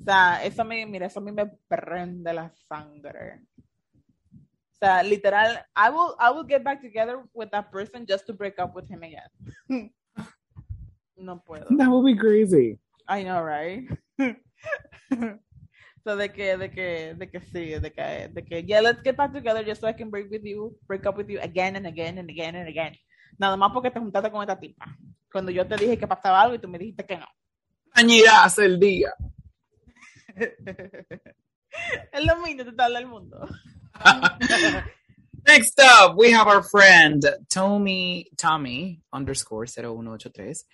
O 0.00 0.04
sea, 0.04 0.44
eso 0.44 0.62
a 0.62 0.64
mí, 0.64 0.86
mira, 0.86 1.06
eso 1.06 1.20
a 1.20 1.22
mí 1.22 1.32
me 1.32 1.46
prende 1.68 2.32
la 2.32 2.50
sangre. 2.68 3.42
O 3.56 4.76
sea, 4.78 5.02
literal, 5.02 5.58
I 5.74 5.90
will, 5.90 6.14
I 6.20 6.30
will 6.30 6.46
get 6.46 6.62
back 6.62 6.80
together 6.80 7.24
with 7.34 7.50
that 7.50 7.70
person 7.70 8.06
just 8.06 8.26
to 8.26 8.32
break 8.32 8.58
up 8.60 8.76
with 8.76 8.88
him 8.88 9.02
again. 9.02 9.28
no 11.16 11.42
puedo. 11.44 11.66
That 11.76 11.88
would 11.88 12.04
be 12.04 12.16
crazy. 12.16 12.78
I 13.08 13.24
know, 13.24 13.42
right? 13.42 13.88
so 16.04 16.16
de 16.16 16.28
que, 16.28 16.56
de 16.56 16.70
que, 16.70 17.14
de 17.18 17.26
que 17.26 17.40
sí, 17.40 17.80
de 17.80 17.90
que, 17.90 18.28
de 18.32 18.44
que, 18.44 18.62
yeah, 18.62 18.80
let's 18.80 19.02
get 19.02 19.16
back 19.16 19.32
together 19.32 19.64
just 19.64 19.80
so 19.80 19.88
I 19.88 19.94
can 19.94 20.10
break 20.10 20.30
with 20.30 20.44
you, 20.44 20.76
break 20.86 21.06
up 21.06 21.16
with 21.16 21.28
you 21.28 21.40
again 21.40 21.74
and 21.74 21.86
again 21.86 22.18
and 22.18 22.30
again 22.30 22.54
and 22.54 22.68
again. 22.68 22.94
Nada 23.36 23.56
más 23.56 23.72
porque 23.72 23.90
te 23.90 23.98
juntaste 23.98 24.30
con 24.30 24.42
esta 24.42 24.58
tipa. 24.58 24.86
Cuando 25.32 25.50
yo 25.50 25.66
te 25.66 25.76
dije 25.76 25.98
que 25.98 26.06
pasaba 26.06 26.42
algo 26.42 26.54
y 26.54 26.60
tú 26.60 26.68
me 26.68 26.78
dijiste 26.78 27.04
que 27.04 27.16
no. 27.16 27.26
Añirás 27.92 28.58
el 28.58 28.78
día. 28.78 29.12
es 32.12 32.24
lo 32.24 32.36
mismo 32.38 32.64
total 32.64 32.94
del 32.94 33.06
mundo. 33.06 33.48
Next 35.46 35.80
up, 35.80 36.16
we 36.16 36.30
have 36.32 36.48
our 36.48 36.62
friend 36.62 37.24
Tommy, 37.48 38.28
Tommy 38.36 39.02
underscore 39.12 39.66
0183. 39.66 40.66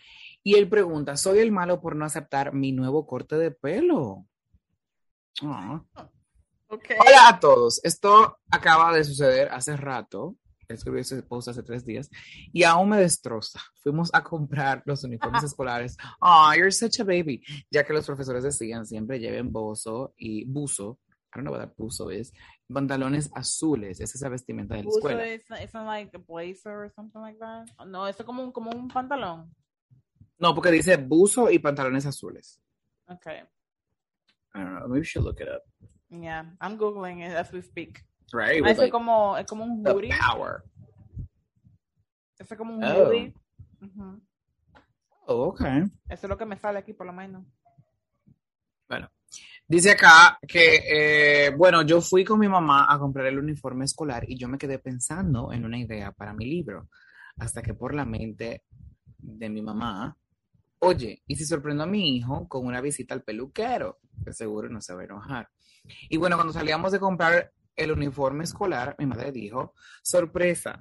Y 0.43 0.55
él 0.57 0.69
pregunta, 0.69 1.17
¿soy 1.17 1.39
el 1.39 1.53
malo 1.53 1.81
por 1.81 1.97
no 1.97 2.05
aceptar 2.05 2.53
mi 2.53 2.73
nuevo 2.73 3.07
corte 3.07 3.37
de 3.37 3.51
pelo? 3.51 4.27
Ah. 5.43 5.83
Okay. 6.69 6.97
Hola 6.99 7.29
a 7.29 7.41
todos. 7.41 7.81
Esto 7.85 8.39
acaba 8.51 8.93
de 8.95 9.05
suceder 9.05 9.49
hace 9.53 9.77
rato. 9.77 10.37
Escribí 10.69 11.01
ese 11.01 11.23
post 11.23 11.49
hace 11.49 11.63
tres 11.63 11.85
días 11.85 12.11
y 12.53 12.63
aún 12.65 12.89
me 12.89 12.99
destroza. 12.99 13.61
Fuimos 13.83 14.11
a 14.13 14.23
comprar 14.23 14.83
los 14.87 15.05
uniformes 15.05 15.43
escolares. 15.45 15.97
Oh, 16.21 16.53
you're 16.55 16.73
such 16.73 17.01
a 17.01 17.05
baby. 17.05 17.43
Ya 17.71 17.85
que 17.85 17.93
los 17.93 18.07
profesores 18.07 18.43
decían 18.43 18.87
siempre 18.87 19.19
lleven 19.19 19.53
bozo 19.53 20.15
y 20.17 20.45
buzo. 20.45 20.99
I 21.35 21.39
don't 21.39 21.47
know 21.47 21.53
what 21.53 21.61
that 21.61 21.77
buzo 21.77 22.11
is. 22.11 22.33
Pantalones 22.73 23.31
azules. 23.35 24.01
Esa 24.01 24.17
es 24.17 24.23
la 24.23 24.29
vestimenta 24.29 24.77
de 24.77 24.85
la 24.85 24.89
escuela. 24.89 25.27
is, 25.27 25.43
isn't 25.51 25.87
like 25.87 26.17
a 26.17 26.21
blazer 26.21 26.71
or 26.71 26.93
something 26.95 27.21
like 27.21 27.39
that. 27.41 27.67
No, 27.87 28.07
eso 28.07 28.23
es 28.23 28.27
como 28.27 28.43
un, 28.43 28.53
como 28.53 28.71
un 28.71 28.89
pantalón. 28.89 29.53
No, 30.39 30.55
porque 30.55 30.71
dice 30.71 30.97
buzo 30.97 31.51
y 31.51 31.59
pantalones 31.59 32.07
azules. 32.07 32.61
Okay. 33.09 33.43
I 34.55 34.61
don't 34.61 34.75
know. 34.77 34.89
Maybe 34.89 35.01
we 35.01 35.05
should 35.05 35.25
look 35.25 35.41
it 35.41 35.49
up. 35.49 35.63
Yeah, 36.11 36.45
I'm 36.61 36.79
googling 36.79 37.27
it 37.27 37.35
as 37.35 37.53
we 37.53 37.61
speak. 37.61 38.05
Right? 38.33 38.63
Ah, 38.65 38.69
With 38.69 38.79
like 38.79 38.91
como, 38.91 39.37
es 39.39 39.47
como 39.47 39.65
un 39.65 39.87
hoodie. 39.87 40.11
power. 40.19 40.63
Eso 42.39 42.53
es 42.55 42.59
como 42.59 42.75
un 42.75 42.83
Oh. 42.85 42.89
hoodie. 43.07 43.33
Ujú. 43.81 44.23
Oh, 45.27 45.45
okay. 45.49 45.83
Eso 46.09 46.27
es 46.27 46.29
lo 46.29 46.37
que 46.37 46.45
me 46.47 46.57
sale 46.59 46.79
aquí, 46.79 46.93
por 46.93 47.07
lo 47.07 47.13
menos. 47.13 47.45
Dice 49.67 49.93
acá 49.93 50.39
que, 50.47 51.47
eh, 51.47 51.51
bueno, 51.57 51.81
yo 51.83 52.03
fui 52.03 52.23
con 52.23 52.39
mi 52.39 52.47
mamá 52.49 52.87
a 52.89 52.99
comprar 52.99 53.27
el 53.27 53.39
uniforme 53.39 53.87
escolar 53.87 54.23
y 54.29 54.37
yo 54.39 54.47
me 54.47 54.59
quedé 54.59 54.79
pensando 54.79 55.53
en 55.53 55.65
una 55.65 55.79
idea 55.79 56.13
para 56.13 56.35
mi 56.35 56.45
libro, 56.45 56.89
hasta 57.39 57.63
que 57.63 57.73
por 57.73 57.95
la 57.95 58.05
mente 58.05 58.63
de 59.17 59.49
mi 59.49 59.63
mamá, 59.63 60.15
oye, 60.81 61.23
¿y 61.27 61.35
si 61.37 61.47
sorprendo 61.47 61.83
a 61.85 61.87
mi 61.87 62.15
hijo 62.15 62.47
con 62.47 62.67
una 62.67 62.83
visita 62.83 63.15
al 63.15 63.23
peluquero? 63.23 63.99
Que 64.23 64.35
seguro 64.35 64.69
no 64.69 64.83
se 64.83 64.95
va 64.95 65.01
a 65.01 65.05
enojar. 65.07 65.49
Y 66.11 66.19
bueno, 66.19 66.37
cuando 66.37 66.53
salíamos 66.53 66.93
de 66.93 67.01
comprar 67.01 67.51
el 67.77 67.93
uniforme 67.93 68.45
escolar, 68.45 68.95
mi 68.99 69.07
madre 69.07 69.33
dijo, 69.33 69.75
sorpresa. 70.03 70.79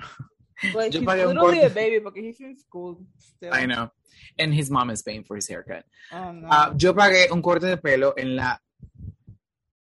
But 0.71 0.91
Yo 0.91 1.03
pagué 1.03 1.25
un 1.27 1.35
corte. 1.35 1.65
a 1.65 1.69
baby 1.69 1.99
porque 1.99 2.21
he's 2.21 2.39
in 2.39 2.57
school 2.57 3.05
still. 3.17 3.51
I 3.53 3.65
know. 3.65 3.91
And 4.37 4.53
his 4.53 4.69
mom 4.69 4.91
is 4.91 5.01
paying 5.03 5.23
for 5.25 5.35
his 5.35 5.47
haircut. 5.49 5.83
Oh, 6.11 6.31
no. 6.31 6.47
Ah, 6.49 6.73
yo 6.75 6.93
pagué 6.93 7.29
un 7.31 7.41
corte 7.41 7.65
de 7.65 7.77
pelo 7.77 8.13
en 8.15 8.35
la. 8.35 8.61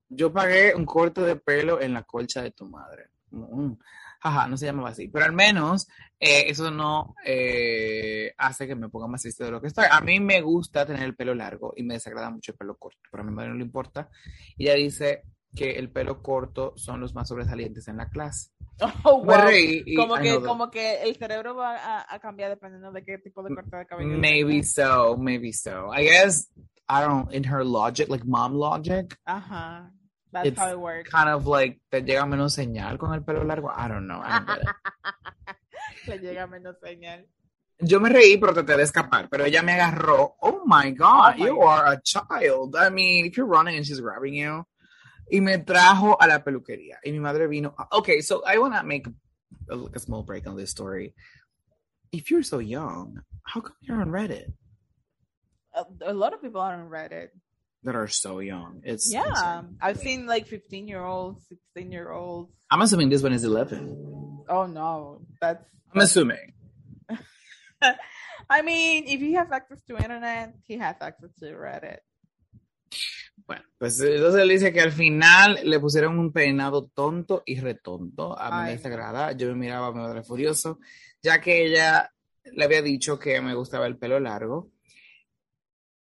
Yo 0.08 0.32
pagué 0.32 0.74
un 0.76 0.86
corte 0.86 1.22
de 1.22 1.36
pelo 1.36 1.82
en 1.82 1.94
la 1.94 2.04
colcha 2.04 2.42
de 2.42 2.52
tu 2.52 2.66
madre. 2.66 3.10
Mm. 3.32 3.74
Ajá, 4.22 4.48
no 4.48 4.58
se 4.58 4.66
llamaba 4.66 4.90
así. 4.90 5.08
Pero 5.08 5.26
al 5.26 5.34
menos 5.34 5.88
eh, 6.20 6.46
eso 6.48 6.72
no 6.72 7.16
eh, 7.26 8.34
hace 8.38 8.68
que 8.68 8.76
me 8.76 8.90
ponga 8.90 9.08
más 9.08 9.22
triste 9.22 9.44
de 9.44 9.52
lo 9.52 9.62
que 9.62 9.68
estoy. 9.68 9.86
A 9.90 10.02
mí 10.02 10.20
me 10.20 10.42
gusta 10.42 10.86
tener 10.86 11.04
el 11.04 11.16
pelo 11.16 11.34
largo 11.36 11.74
y 11.76 11.84
me 11.84 11.96
desagrada 11.96 12.30
mucho 12.30 12.52
el 12.52 12.58
pelo 12.58 12.78
corto. 12.78 13.00
Pero 13.12 13.24
a 13.24 13.26
mi 13.26 13.34
madre 13.34 13.50
no 13.50 13.56
le 13.56 13.64
importa. 13.66 14.10
Y 14.58 14.66
ella 14.66 14.76
dice 14.76 15.24
que 15.56 15.72
el 15.72 15.90
pelo 15.92 16.22
corto 16.22 16.74
son 16.78 17.00
los 17.02 17.14
más 17.16 17.28
sobresalientes 17.28 17.88
en 17.88 17.98
la 17.98 18.10
clase. 18.10 18.52
Oh, 19.04 19.24
wow. 19.26 19.50
y 19.52 19.94
Como 19.94 20.18
I 20.18 20.22
que, 20.22 20.40
como 20.42 20.72
que 20.72 21.02
el 21.04 21.16
cerebro 21.18 21.54
va 21.54 21.76
a, 21.76 22.16
a 22.16 22.20
cambiar 22.20 22.50
dependiendo 22.50 22.92
de 22.94 23.04
qué 23.04 23.18
tipo 23.18 23.44
de 23.44 23.54
corte 23.54 23.76
de 23.76 23.86
cabello. 23.86 24.18
Maybe 24.18 24.64
so, 24.64 25.18
maybe 25.18 25.52
so. 25.52 25.92
I 25.94 26.04
guess, 26.06 26.50
I 26.88 27.02
don't, 27.02 27.30
in 27.34 27.44
her 27.44 27.66
logic, 27.66 28.08
like 28.08 28.24
mom 28.26 28.54
logic, 28.54 29.18
Ajá. 29.26 29.92
That's 30.32 30.48
It's 30.48 30.60
how 30.60 30.70
it 30.72 30.78
works. 30.80 31.10
kind 31.10 31.28
of 31.28 31.46
like 31.48 31.82
te 31.92 32.02
llega 32.04 32.26
menos 32.26 32.54
señal 32.54 32.98
con 33.00 33.14
el 33.14 33.24
pelo 33.24 33.44
largo. 33.44 33.68
I 33.70 33.88
don't 33.90 34.06
know. 34.08 34.22
I 34.24 34.40
don't. 34.46 34.60
Le 36.08 36.20
llega 36.20 36.48
menos 36.48 36.78
señal. 36.82 37.26
Yo 37.82 38.00
me 38.00 38.10
reí, 38.10 38.38
pero 38.38 38.54
traté 38.54 38.78
de 38.78 38.84
escapar. 38.84 39.28
Pero 39.30 39.46
ella 39.46 39.62
me 39.64 39.74
agarró. 39.74 40.36
Oh 40.42 40.62
my 40.66 40.92
God, 40.92 41.34
Oh 41.34 41.38
my 41.38 41.46
you 41.46 41.56
God. 41.56 41.68
are 41.68 41.94
a 41.94 42.02
child. 42.02 42.76
I 42.78 42.90
mean, 42.92 43.26
if 43.26 43.36
you're 43.38 43.48
running 43.48 43.76
and 43.76 43.86
she's 43.86 44.00
grabbing 44.00 44.36
you. 44.36 44.66
Y 45.32 45.42
me 45.42 45.58
trajo 45.60 46.18
a 46.20 46.28
la 46.28 46.44
peluquería. 46.44 46.98
Y 47.06 47.12
mi 47.12 47.20
madre 47.20 47.48
vino. 47.48 47.76
Okay, 47.92 48.22
so 48.22 48.42
I 48.46 48.58
want 48.58 48.74
to 48.76 48.84
make 48.84 49.08
a, 49.70 49.76
like 49.76 49.96
a 49.96 50.00
small 50.00 50.24
break 50.24 50.48
on 50.48 50.56
this 50.58 50.72
story. 50.72 51.14
If 52.12 52.32
you're 52.32 52.44
so 52.44 52.60
young, 52.60 53.22
how 53.44 53.62
come 53.62 53.76
you're 53.82 54.02
on 54.02 54.10
Reddit 54.10 54.52
A, 55.76 55.86
a 56.08 56.14
lot 56.14 56.34
of 56.34 56.42
people 56.42 56.60
are 56.62 56.74
on 56.74 56.90
Reddit. 56.90 57.30
that 57.84 57.96
are 57.96 58.08
so 58.08 58.40
young? 58.40 58.82
It's 58.84 59.12
Yeah. 59.14 59.28
insane. 59.30 59.78
I've 59.82 59.98
seen 60.00 60.26
like 60.26 60.48
15 60.48 60.88
year 60.88 61.04
olds, 61.04 61.46
16 61.48 61.92
year 61.92 62.12
olds. 62.12 62.52
I'm 62.72 62.82
assuming 62.82 63.10
this 63.10 63.22
one 63.24 63.34
is 63.34 63.44
11. 63.44 64.44
Oh 64.50 64.66
no. 64.66 65.22
That's 65.40 65.64
I'm 65.94 66.02
assuming. 66.02 66.54
I 68.50 68.62
mean, 68.64 69.06
if 69.08 69.20
he 69.22 69.34
has 69.34 69.48
access 69.52 69.82
to 69.88 69.98
internet, 69.98 70.56
he 70.68 70.78
has 70.78 70.96
access 71.02 71.30
to 71.40 71.46
Reddit. 71.54 72.00
Bueno, 73.46 73.64
pues 73.78 74.00
entonces 74.02 74.48
dice 74.48 74.74
que 74.74 74.82
al 74.82 74.92
final 74.92 75.60
le 75.64 75.80
pusieron 75.80 76.20
un 76.20 76.32
peinado 76.32 76.88
tonto 76.88 77.44
y 77.46 77.60
retonto. 77.60 78.38
A 78.38 78.50
mí 78.50 78.58
Ay, 78.58 78.64
me 78.64 78.72
no. 78.72 78.78
desagrada. 78.78 79.32
Yo 79.34 79.48
me 79.50 79.56
miraba, 79.56 79.92
me 79.92 80.02
madre 80.02 80.24
furioso, 80.24 80.80
ya 81.22 81.40
que 81.42 81.66
ella 81.66 82.12
le 82.44 82.64
había 82.64 82.82
dicho 82.82 83.20
que 83.20 83.40
me 83.42 83.56
gustaba 83.56 83.88
el 83.88 83.98
pelo 83.98 84.20
largo, 84.20 84.72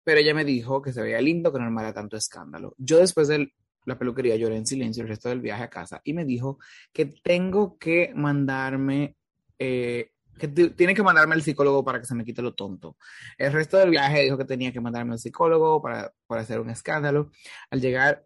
pero 0.03 0.19
ella 0.19 0.33
me 0.33 0.45
dijo 0.45 0.81
que 0.81 0.93
se 0.93 1.01
veía 1.01 1.21
lindo, 1.21 1.51
que 1.51 1.59
no 1.59 1.65
armara 1.65 1.93
tanto 1.93 2.17
escándalo. 2.17 2.73
Yo 2.77 2.97
después 2.99 3.27
de 3.27 3.53
la 3.85 3.97
peluquería 3.97 4.35
lloré 4.35 4.57
en 4.57 4.65
silencio 4.65 5.03
el 5.03 5.09
resto 5.09 5.29
del 5.29 5.41
viaje 5.41 5.63
a 5.63 5.69
casa 5.69 6.01
y 6.03 6.13
me 6.13 6.25
dijo 6.25 6.59
que 6.93 7.05
tengo 7.05 7.77
que 7.77 8.11
mandarme, 8.15 9.15
eh, 9.57 10.11
que 10.39 10.47
tiene 10.47 10.95
que 10.95 11.03
mandarme 11.03 11.35
al 11.35 11.43
psicólogo 11.43 11.83
para 11.83 11.99
que 11.99 12.07
se 12.07 12.15
me 12.15 12.25
quite 12.25 12.41
lo 12.41 12.55
tonto. 12.55 12.97
El 13.37 13.53
resto 13.53 13.77
del 13.77 13.91
viaje 13.91 14.23
dijo 14.23 14.37
que 14.37 14.45
tenía 14.45 14.71
que 14.71 14.81
mandarme 14.81 15.13
al 15.13 15.19
psicólogo 15.19 15.81
para, 15.81 16.11
para 16.25 16.41
hacer 16.41 16.59
un 16.59 16.71
escándalo. 16.71 17.31
Al 17.69 17.81
llegar 17.81 18.25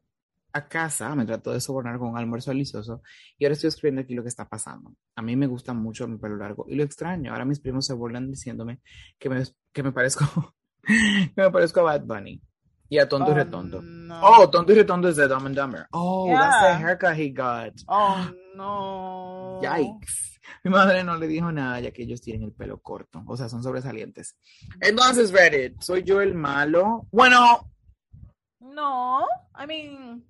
a 0.54 0.68
casa 0.68 1.16
me 1.16 1.26
trató 1.26 1.52
de 1.52 1.60
sobornar 1.60 1.98
con 1.98 2.10
un 2.10 2.18
almuerzo 2.18 2.52
delicioso 2.52 3.02
y 3.38 3.46
ahora 3.46 3.54
estoy 3.54 3.70
escribiendo 3.70 4.02
aquí 4.02 4.14
lo 4.14 4.24
que 4.24 4.30
está 4.30 4.48
pasando. 4.48 4.96
A 5.16 5.22
mí 5.22 5.36
me 5.36 5.48
gusta 5.48 5.74
mucho 5.74 6.08
mi 6.08 6.18
pelo 6.18 6.38
largo 6.38 6.66
y 6.70 6.76
lo 6.76 6.84
extraño. 6.84 7.32
Ahora 7.32 7.46
mis 7.46 7.60
primos 7.60 7.86
se 7.86 7.94
burlan 7.94 8.30
diciéndome 8.30 8.80
que 9.20 9.30
me, 9.30 9.44
que 9.74 9.84
me 9.84 9.92
parezco 9.92 10.56
que 10.84 11.34
me 11.36 11.52
parezco 11.52 11.82
a 11.82 11.84
Bad 11.84 12.06
Bunny 12.06 12.42
y 12.90 12.98
a 13.00 13.08
Tonto 13.08 13.30
y 13.32 13.34
Oh, 13.34 13.38
Retonto. 13.38 13.82
no. 13.82 14.20
Oh, 14.24 14.50
Tonto 14.50 14.72
y 14.72 14.76
Retonto 14.76 15.10
is 15.10 15.16
the 15.16 15.28
Dumb 15.28 15.46
and 15.48 15.56
Dumber. 15.56 15.88
Oh, 15.92 16.28
that's 16.38 16.60
the 16.60 16.66
Yeah. 16.68 16.78
haircut 16.80 17.16
he 17.18 17.30
got. 17.30 17.74
Oh, 17.88 18.32
no. 18.56 19.60
Yikes. 19.62 20.40
Mi 20.64 20.72
madre 20.72 21.04
no 21.04 21.16
le 21.18 21.28
dijo 21.28 21.52
nada 21.52 21.80
ya 21.80 21.92
que 21.92 22.04
ellos 22.04 22.22
tienen 22.22 22.44
el 22.44 22.52
pelo 22.52 22.78
corto, 22.82 23.24
o 23.26 23.38
sea, 23.38 23.48
son 23.50 23.64
sobresalientes. 23.64 24.36
Entonces, 24.82 25.32
Reddit, 25.32 25.82
¿soy 25.82 26.04
yo 26.04 26.22
el 26.22 26.34
malo? 26.36 27.08
Bueno, 27.12 27.70
No, 28.60 29.26
I 29.56 29.66
mean, 29.68 30.24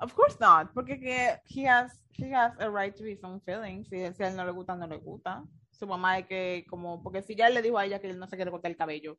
of 0.00 0.12
course 0.14 0.36
not, 0.40 0.72
porque 0.72 0.98
que 0.98 1.40
he 1.46 1.66
has 1.68 1.92
he 2.12 2.32
has 2.34 2.52
a 2.58 2.68
right 2.70 2.94
to 2.96 3.04
his 3.04 3.22
own 3.22 3.40
feelings. 3.40 3.88
Si, 3.88 3.96
si 4.14 4.22
a 4.22 4.28
él 4.28 4.36
no 4.36 4.44
le 4.44 4.52
gusta, 4.52 4.74
no 4.74 4.86
le 4.86 4.96
gusta. 4.96 5.44
Su 5.70 5.86
mamá 5.86 6.18
es 6.18 6.26
que 6.26 6.64
como, 6.68 7.02
porque 7.02 7.22
si 7.22 7.34
ya 7.36 7.48
le 7.48 7.62
dijo 7.62 7.78
a 7.78 7.84
ella 7.86 8.00
que 8.00 8.08
él 8.10 8.18
no 8.18 8.26
se 8.26 8.36
quiere 8.36 8.50
cortar 8.50 8.70
el 8.70 8.76
cabello, 8.76 9.18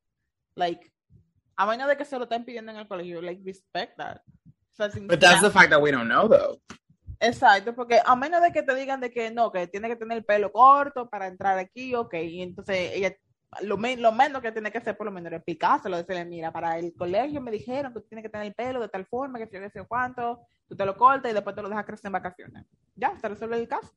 like, 0.56 0.91
a 1.60 1.66
menos 1.66 1.89
de 1.89 1.97
que 1.97 2.05
se 2.05 2.18
lo 2.18 2.24
estén 2.24 2.45
pidiendo 2.45 2.72
en 2.72 2.78
el 2.78 2.88
colegio, 2.88 3.22
like, 3.22 3.41
respect 3.43 3.97
that. 3.97 4.22
O 4.47 4.76
sea, 4.76 4.89
sin- 4.89 5.07
but 5.07 5.20
that's 5.20 5.41
the 5.41 5.49
fact 5.51 5.70
that 5.72 5.82
we 5.82 5.91
don't 5.91 6.07
know, 6.07 6.28
though. 6.30 6.62
Exacto, 7.20 7.76
porque 7.76 7.99
a 8.05 8.16
menos 8.16 8.41
de 8.41 8.53
que 8.53 8.64
te 8.64 8.74
digan 8.76 9.01
de 9.01 9.12
que 9.12 9.30
no, 9.30 9.51
que 9.51 9.68
tiene 9.68 9.89
que 9.89 9.97
tener 9.97 10.20
el 10.20 10.24
pelo 10.24 10.53
corto 10.53 11.10
para 11.10 11.28
entrar 11.28 11.57
aquí, 11.60 11.93
ok, 11.93 12.14
y 12.14 12.41
entonces 12.41 12.91
ella, 12.93 13.14
lo, 13.62 13.76
me- 13.76 13.97
lo 13.97 14.14
menos 14.14 14.41
que 14.41 14.53
tiene 14.53 14.72
que 14.72 14.78
hacer 14.78 14.95
por 14.95 15.05
lo 15.07 15.12
menos 15.12 15.34
es 15.34 15.36
explicárselo, 15.38 15.97
decirle, 15.97 16.24
mira, 16.24 16.49
para 16.53 16.78
el 16.80 16.93
colegio 16.95 17.41
me 17.41 17.51
dijeron 17.51 17.91
que 17.93 17.99
tú 17.99 18.05
tienes 18.07 18.24
que 18.24 18.30
tener 18.30 18.47
el 18.47 18.53
pelo 18.53 18.80
de 18.80 18.88
tal 18.88 19.05
forma, 19.05 19.38
que 19.38 19.47
si 19.47 19.57
yo 19.62 19.70
sé 19.70 19.84
cuánto, 19.86 20.39
tú 20.66 20.78
te 20.78 20.86
lo 20.86 20.95
cortas 20.95 21.30
y 21.30 21.34
después 21.34 21.53
te 21.53 21.62
lo 21.62 21.68
dejas 21.68 21.86
crecer 21.86 22.05
en 22.07 22.14
vacaciones. 22.14 22.66
Ya, 22.95 23.18
se 23.20 23.28
resuelve 23.28 23.57
el 23.57 23.68
caso. 23.68 23.91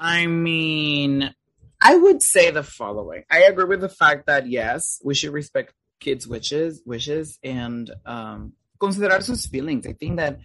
I 0.00 0.26
mean, 0.26 1.24
I 1.82 1.96
would 1.96 2.20
say 2.22 2.50
the 2.50 2.62
following. 2.62 3.22
I 3.30 3.42
agree 3.44 3.66
with 3.66 3.80
the 3.80 3.90
fact 3.90 4.24
that 4.28 4.46
yes, 4.46 4.98
we 5.04 5.14
should 5.14 5.34
respect 5.34 5.74
kids' 6.00 6.26
wishes, 6.26 6.82
wishes, 6.84 7.38
and 7.42 7.90
um, 8.04 8.52
consider 8.78 9.20
sus 9.20 9.46
feelings. 9.46 9.86
I 9.86 9.92
think 9.92 10.16
that. 10.18 10.38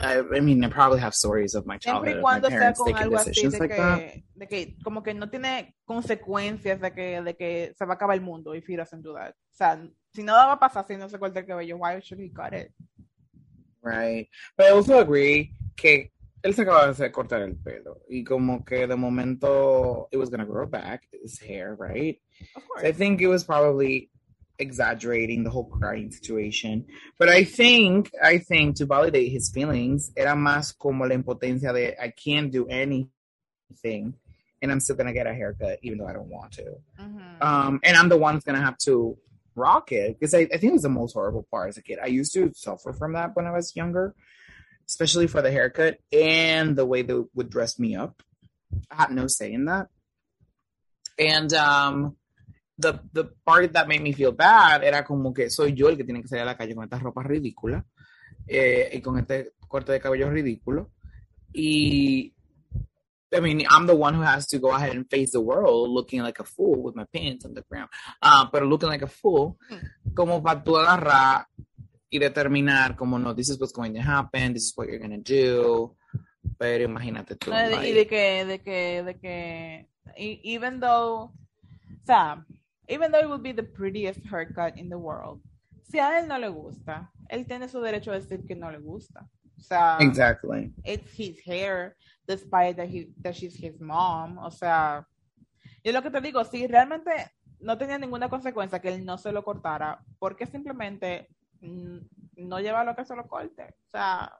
I, 0.00 0.20
I 0.20 0.40
mean, 0.40 0.64
I 0.64 0.68
probably 0.68 1.00
have 1.00 1.14
stories 1.14 1.54
of 1.54 1.66
my 1.66 1.76
Siempre 1.78 1.92
childhood 1.92 2.08
y 2.08 2.12
of 2.12 2.16
my 2.16 2.22
cuando 2.22 2.48
sea 2.48 2.72
con 2.72 2.86
taking 2.86 3.02
algo 3.02 3.18
así 3.18 3.24
decisions 3.26 3.52
de 3.52 3.58
like 3.58 3.76
that. 3.76 3.98
que, 3.98 4.24
de 4.36 4.46
que 4.46 4.76
como 4.82 5.02
que 5.02 5.12
no 5.12 5.28
tiene 5.28 5.76
consecuencias 5.84 6.80
de 6.80 6.92
que, 6.94 7.20
de 7.20 7.36
que 7.36 7.74
se 7.76 7.84
va 7.84 7.92
a 7.92 7.96
acabar 7.96 8.16
el 8.16 8.22
mundo 8.22 8.54
if 8.54 8.66
he 8.66 8.76
doesn't 8.76 9.02
do 9.02 9.12
that. 9.12 9.32
O 9.32 9.54
sea, 9.54 9.78
si 10.14 10.22
nada 10.22 10.46
va 10.46 10.52
a 10.54 10.58
pasar 10.58 10.86
si 10.86 10.96
no 10.96 11.10
se 11.10 11.18
corta 11.18 11.40
el 11.40 11.46
cabello, 11.46 11.76
why 11.76 12.00
should 12.00 12.18
he 12.18 12.30
cut 12.30 12.54
it? 12.54 12.72
Right. 13.82 14.28
But 14.56 14.68
I 14.68 14.70
also 14.70 14.98
agree 14.98 15.52
que 15.76 16.10
él 16.42 16.54
se 16.54 16.62
acaba 16.62 16.90
de 16.90 17.12
cortar 17.12 17.42
el 17.42 17.56
pelo 17.56 18.00
y 18.08 18.24
como 18.24 18.64
que 18.64 18.86
de 18.86 18.96
momento 18.96 20.08
it 20.10 20.16
was 20.16 20.30
gonna 20.30 20.46
grow 20.46 20.66
back 20.66 21.02
his 21.22 21.38
hair, 21.38 21.76
right? 21.78 22.18
Of 22.56 22.62
So 22.62 22.66
course. 22.66 22.84
I 22.84 22.92
think 22.92 23.20
it 23.20 23.28
was 23.28 23.44
probably 23.44 24.10
exaggerating 24.58 25.44
the 25.44 25.50
whole 25.50 25.64
crying 25.64 26.10
situation. 26.10 26.86
But 27.18 27.28
I 27.28 27.44
think, 27.44 28.10
I 28.22 28.38
think 28.38 28.76
to 28.76 28.86
validate 28.86 29.32
his 29.32 29.50
feelings, 29.50 30.12
era 30.16 30.34
más 30.34 30.76
como 30.76 31.04
la 31.04 31.14
impotencia 31.14 31.72
de 31.72 31.96
I 32.00 32.10
can't 32.10 32.50
do 32.50 32.66
anything 32.68 34.14
and 34.62 34.70
I'm 34.70 34.80
still 34.80 34.96
gonna 34.96 35.12
get 35.12 35.26
a 35.26 35.34
haircut 35.34 35.78
even 35.82 35.98
though 35.98 36.06
I 36.06 36.12
don't 36.12 36.28
want 36.28 36.52
to. 36.52 36.76
Ujú. 37.00 37.42
Um, 37.42 37.80
and 37.82 37.96
I'm 37.96 38.08
the 38.08 38.16
one 38.16 38.34
that's 38.34 38.44
gonna 38.44 38.62
have 38.62 38.78
to 38.78 39.18
rock 39.54 39.92
it 39.92 40.18
because 40.18 40.34
I, 40.34 40.40
I 40.40 40.56
think 40.56 40.64
it 40.64 40.72
was 40.72 40.82
the 40.82 40.88
most 40.88 41.12
horrible 41.12 41.46
part 41.50 41.68
as 41.68 41.76
a 41.76 41.82
kid. 41.82 41.98
I 42.02 42.06
used 42.06 42.32
to 42.34 42.52
suffer 42.54 42.92
from 42.92 43.14
that 43.14 43.34
when 43.34 43.46
I 43.46 43.50
was 43.50 43.74
younger, 43.74 44.14
especially 44.88 45.26
for 45.26 45.42
the 45.42 45.50
haircut 45.50 45.98
and 46.12 46.76
the 46.76 46.86
way 46.86 47.02
they 47.02 47.20
would 47.34 47.50
dress 47.50 47.78
me 47.78 47.96
up. 47.96 48.22
I 48.90 48.94
had 48.94 49.10
no 49.10 49.26
say 49.26 49.52
in 49.52 49.66
that. 49.66 49.88
And 51.18 51.52
um, 51.52 52.16
the 52.82 53.00
the 53.12 53.24
part 53.44 53.72
that 53.72 53.86
made 53.86 54.02
me 54.02 54.12
feel 54.12 54.32
bad 54.32 54.82
era 54.84 55.04
como 55.04 55.32
que 55.32 55.48
soy 55.48 55.72
yo 55.72 55.88
el 55.88 55.96
que 55.96 56.04
tiene 56.04 56.20
que 56.20 56.28
salir 56.28 56.42
a 56.42 56.46
la 56.46 56.56
calle 56.56 56.74
con 56.74 56.84
estas 56.84 57.02
ropas 57.02 57.24
ridículas 57.26 57.84
eh, 58.46 58.90
y 58.92 59.00
con 59.00 59.18
este 59.18 59.54
corte 59.68 59.92
de 59.92 60.00
cabello 60.00 60.28
ridículo. 60.30 60.90
Y 61.54 62.34
I 63.34 63.40
mean, 63.40 63.62
I'm 63.70 63.86
the 63.86 63.94
one 63.94 64.14
who 64.14 64.22
has 64.22 64.46
to 64.48 64.58
go 64.58 64.72
ahead 64.72 64.94
and 64.94 65.08
face 65.08 65.30
the 65.32 65.40
world 65.40 65.90
looking 65.90 66.22
like 66.22 66.38
a 66.40 66.44
fool 66.44 66.82
with 66.82 66.94
my 66.94 67.04
pants 67.12 67.46
on 67.46 67.54
the 67.54 67.62
ground. 67.62 67.88
Uh, 68.20 68.46
pero 68.50 68.66
looking 68.66 68.90
like 68.90 69.02
a 69.02 69.06
fool, 69.08 69.56
como 70.14 70.42
para 70.42 70.62
tú 70.62 70.76
agarrar 70.76 71.46
y 72.10 72.18
determinar 72.18 72.94
como 72.94 73.18
no, 73.18 73.34
this 73.34 73.48
is 73.48 73.58
what's 73.58 73.72
going 73.72 73.94
to 73.94 74.02
happen, 74.02 74.52
this 74.52 74.64
is 74.64 74.72
what 74.76 74.88
you're 74.88 74.98
going 74.98 75.22
to 75.22 75.22
do. 75.22 75.96
Pero 76.58 76.84
imagínate 76.84 77.36
tú. 77.36 77.50
No, 77.50 77.56
de- 77.56 77.88
y 77.88 77.92
de 77.92 78.06
que, 78.06 78.44
de 78.44 78.60
que, 78.60 79.02
de 79.02 79.18
que, 79.18 79.88
even 80.16 80.80
though, 80.80 81.32
o 81.32 82.04
sea, 82.04 82.44
even 82.88 83.10
though 83.12 83.20
it 83.20 83.28
would 83.28 83.42
be 83.42 83.52
the 83.52 83.62
prettiest 83.62 84.20
haircut 84.26 84.76
in 84.78 84.88
the 84.88 84.98
world, 84.98 85.40
si 85.82 85.98
a 85.98 86.18
él 86.18 86.28
no 86.28 86.38
le 86.38 86.48
gusta, 86.48 87.10
él 87.30 87.46
tiene 87.46 87.68
su 87.68 87.80
derecho 87.80 88.12
a 88.12 88.20
decir 88.20 88.46
que 88.46 88.54
no 88.54 88.70
le 88.70 88.78
gusta. 88.78 89.28
O 89.58 89.60
sea, 89.60 89.98
Exactly. 90.00 90.72
it's 90.84 91.12
his 91.12 91.38
hair, 91.44 91.96
despite 92.26 92.76
that, 92.76 92.88
he, 92.88 93.08
that 93.22 93.34
she's 93.34 93.54
his 93.54 93.80
mom. 93.80 94.38
O 94.38 94.50
sea, 94.50 95.06
yo 95.84 95.92
lo 95.92 96.02
que 96.02 96.10
te 96.10 96.20
digo, 96.20 96.42
si 96.44 96.66
realmente 96.66 97.10
no 97.60 97.78
tenía 97.78 97.98
ninguna 97.98 98.28
consecuencia 98.28 98.80
que 98.80 98.88
él 98.88 99.04
no 99.04 99.18
se 99.18 99.30
lo 99.30 99.44
cortara, 99.44 100.00
porque 100.18 100.46
simplemente 100.46 101.28
no 101.60 102.58
lleva 102.60 102.84
lo 102.84 102.96
que 102.96 103.04
se 103.04 103.14
lo 103.14 103.28
corte. 103.28 103.62
O 103.62 103.90
sea, 103.92 104.32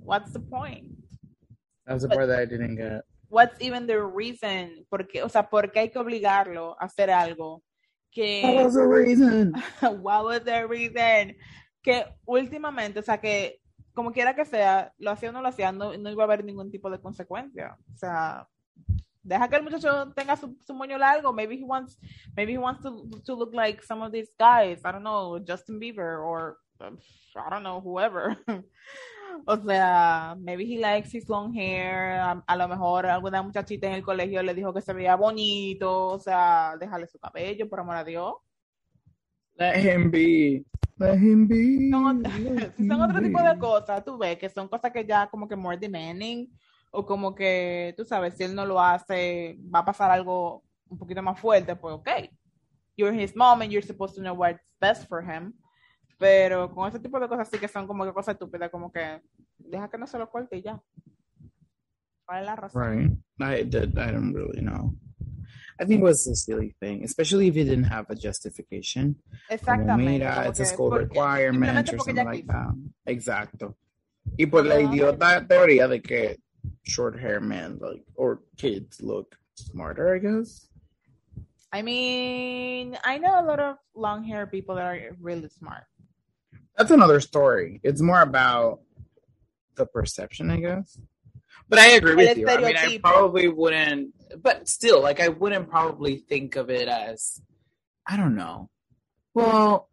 what's 0.00 0.32
the 0.32 0.40
point? 0.40 0.92
That's 1.86 2.02
the 2.02 2.08
part 2.08 2.28
that 2.28 2.42
I 2.42 2.46
didn't 2.46 2.76
get. 2.76 3.04
what's 3.28 3.60
even 3.60 3.86
the 3.86 4.02
reason? 4.02 4.86
Porque, 4.88 5.22
o 5.22 5.28
sea, 5.28 5.48
¿por 5.48 5.72
qué 5.72 5.80
hay 5.80 5.90
que 5.90 5.98
obligarlo 5.98 6.76
a 6.80 6.84
hacer 6.86 7.10
algo 7.10 7.62
que 8.16 8.42
What 8.42 8.64
was 8.64 8.74
the 8.74 8.86
reason? 8.86 9.52
what 10.00 10.24
was 10.24 10.42
the 10.44 10.66
reason? 10.66 11.36
Que 11.82 12.06
últimamente, 12.24 13.00
o 13.00 13.02
sea, 13.02 13.18
que 13.18 13.60
como 13.92 14.12
quiera 14.12 14.34
que 14.34 14.46
sea, 14.46 14.92
lo 14.98 15.10
hacía 15.10 15.28
o 15.28 15.32
no 15.32 15.42
lo 15.42 15.48
hacía, 15.48 15.70
no, 15.72 15.96
no 15.96 16.10
iba 16.10 16.22
a 16.22 16.26
haber 16.26 16.42
ningún 16.42 16.70
tipo 16.70 16.90
de 16.90 16.98
consecuencia. 16.98 17.76
O 17.94 17.98
sea, 17.98 18.48
deja 19.22 19.48
que 19.48 19.56
el 19.56 19.64
muchacho 19.64 20.12
tenga 20.14 20.36
su, 20.36 20.56
su 20.66 20.74
moño 20.74 20.96
largo. 20.98 21.32
Maybe 21.32 21.56
he 21.56 21.64
wants, 21.64 21.98
maybe 22.34 22.52
he 22.52 22.58
wants 22.58 22.82
to, 22.82 23.06
to 23.24 23.34
look 23.34 23.54
like 23.54 23.82
some 23.82 24.02
of 24.02 24.12
these 24.12 24.30
guys. 24.38 24.80
I 24.84 24.92
don't 24.92 25.04
know, 25.04 25.38
Justin 25.38 25.78
Bieber 25.78 26.24
or 26.24 26.56
um, 26.80 26.98
I 27.36 27.50
don't 27.50 27.62
know, 27.62 27.80
whoever. 27.80 28.36
O 29.44 29.56
sea, 29.56 30.34
maybe 30.38 30.64
he 30.64 30.78
likes 30.78 31.10
his 31.16 31.28
long 31.28 31.52
hair. 31.54 32.18
A, 32.18 32.42
a 32.46 32.56
lo 32.56 32.68
mejor 32.68 33.06
alguna 33.06 33.42
muchachita 33.42 33.86
en 33.86 33.94
el 33.94 34.02
colegio 34.02 34.42
le 34.42 34.54
dijo 34.54 34.72
que 34.72 34.80
se 34.80 34.92
veía 34.92 35.16
bonito. 35.16 36.06
O 36.08 36.18
sea, 36.18 36.76
déjale 36.78 37.06
su 37.06 37.18
cabello, 37.18 37.68
por 37.68 37.80
amor 37.80 37.96
a 37.96 38.04
Dios. 38.04 38.34
Let 39.58 39.78
him 39.80 40.10
be. 40.10 40.64
Let 40.98 41.16
him 41.18 41.46
be. 41.48 41.88
Son, 41.90 42.22
Let 42.22 42.74
si 42.76 42.84
son 42.86 43.00
him 43.00 43.02
otro 43.02 43.20
tipo 43.22 43.40
de 43.42 43.54
be. 43.54 43.58
cosas, 43.58 44.04
tú 44.04 44.18
ves 44.18 44.38
que 44.38 44.48
son 44.48 44.68
cosas 44.68 44.92
que 44.92 45.04
ya 45.04 45.28
como 45.28 45.46
que 45.48 45.56
more 45.56 45.76
demanding 45.76 46.48
o 46.90 47.04
como 47.04 47.34
que, 47.34 47.94
tú 47.96 48.04
sabes, 48.04 48.34
si 48.36 48.44
él 48.44 48.54
no 48.54 48.64
lo 48.64 48.80
hace, 48.80 49.58
va 49.74 49.80
a 49.80 49.84
pasar 49.84 50.10
algo 50.10 50.64
un 50.88 50.98
poquito 50.98 51.22
más 51.22 51.38
fuerte, 51.38 51.76
pues 51.76 51.94
ok. 51.94 52.08
You're 52.96 53.12
his 53.14 53.36
mom 53.36 53.60
and 53.62 53.70
you're 53.70 53.86
supposed 53.86 54.14
to 54.16 54.22
know 54.22 54.34
what's 54.34 54.72
best 54.80 55.06
for 55.08 55.22
him. 55.22 55.52
Pero 56.18 56.72
con 56.74 56.88
ese 56.88 56.98
tipo 56.98 57.20
de 57.20 57.28
cosas 57.28 57.48
sí 57.50 57.58
que 57.58 57.68
son 57.68 57.86
como 57.86 58.04
que 58.04 58.12
cosas 58.12 58.34
estúpidas, 58.34 58.70
como 58.70 58.90
que 58.90 59.20
deja 59.58 59.88
que 59.90 59.98
no 59.98 60.06
se 60.06 60.18
lo 60.18 60.30
corte 60.30 60.56
y 60.56 60.62
ya. 60.62 60.80
¿Cuál 62.24 62.40
es 62.40 62.46
la 62.46 62.56
razón? 62.56 62.82
Right. 62.82 63.60
I 63.60 63.62
did. 63.64 63.96
I 63.98 64.10
don't 64.12 64.34
really 64.34 64.60
know. 64.62 64.94
I 65.78 65.84
think 65.84 66.00
it 66.00 66.04
was 66.04 66.26
a 66.26 66.34
silly 66.34 66.74
thing, 66.80 67.04
especially 67.04 67.48
if 67.48 67.56
it 67.56 67.64
didn't 67.64 67.84
have 67.84 68.06
a 68.08 68.14
justification. 68.14 69.14
Como, 69.14 69.36
Exactamente. 69.50 70.10
mira, 70.10 70.48
it's 70.48 70.58
a 70.60 70.64
school 70.64 70.88
porque- 70.90 71.08
requirement 71.10 71.90
or 71.92 71.98
something 71.98 72.24
like 72.24 72.46
that. 72.46 72.74
Exacto. 73.06 73.76
Y 74.38 74.46
por 74.46 74.64
la 74.64 74.76
Ajá. 74.76 74.82
idiota 74.90 75.46
teoría 75.46 75.86
de 75.86 76.00
que 76.00 76.38
short 76.82 77.18
hair 77.20 77.40
men 77.40 77.78
like 77.78 78.04
or 78.16 78.40
kids 78.56 79.00
look 79.02 79.36
smarter, 79.54 80.14
I 80.16 80.18
guess. 80.18 80.68
I 81.72 81.82
mean, 81.82 82.96
I 83.04 83.18
know 83.18 83.38
a 83.38 83.44
lot 83.44 83.60
of 83.60 83.76
long 83.94 84.24
hair 84.24 84.46
people 84.46 84.76
that 84.76 84.86
are 84.86 85.14
really 85.20 85.48
smart. 85.50 85.84
That's 86.76 86.90
another 86.90 87.20
story. 87.20 87.80
It's 87.82 88.02
more 88.02 88.20
about 88.20 88.80
the 89.76 89.86
perception, 89.86 90.50
I 90.50 90.60
guess. 90.60 90.98
But 91.68 91.78
I 91.78 91.92
agree 91.92 92.14
with 92.14 92.36
you. 92.38 92.48
I 92.48 92.58
mean, 92.58 92.76
I 92.76 92.98
probably 92.98 93.48
wouldn't, 93.48 94.14
but 94.42 94.68
still, 94.68 95.02
like, 95.02 95.20
I 95.20 95.28
wouldn't 95.28 95.68
probably 95.68 96.18
think 96.18 96.56
of 96.56 96.70
it 96.70 96.88
as, 96.88 97.40
I 98.06 98.16
don't 98.16 98.36
know. 98.36 98.70
Well, 99.34 99.88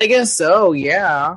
I 0.00 0.06
guess 0.06 0.32
so, 0.32 0.72
yeah. 0.72 1.36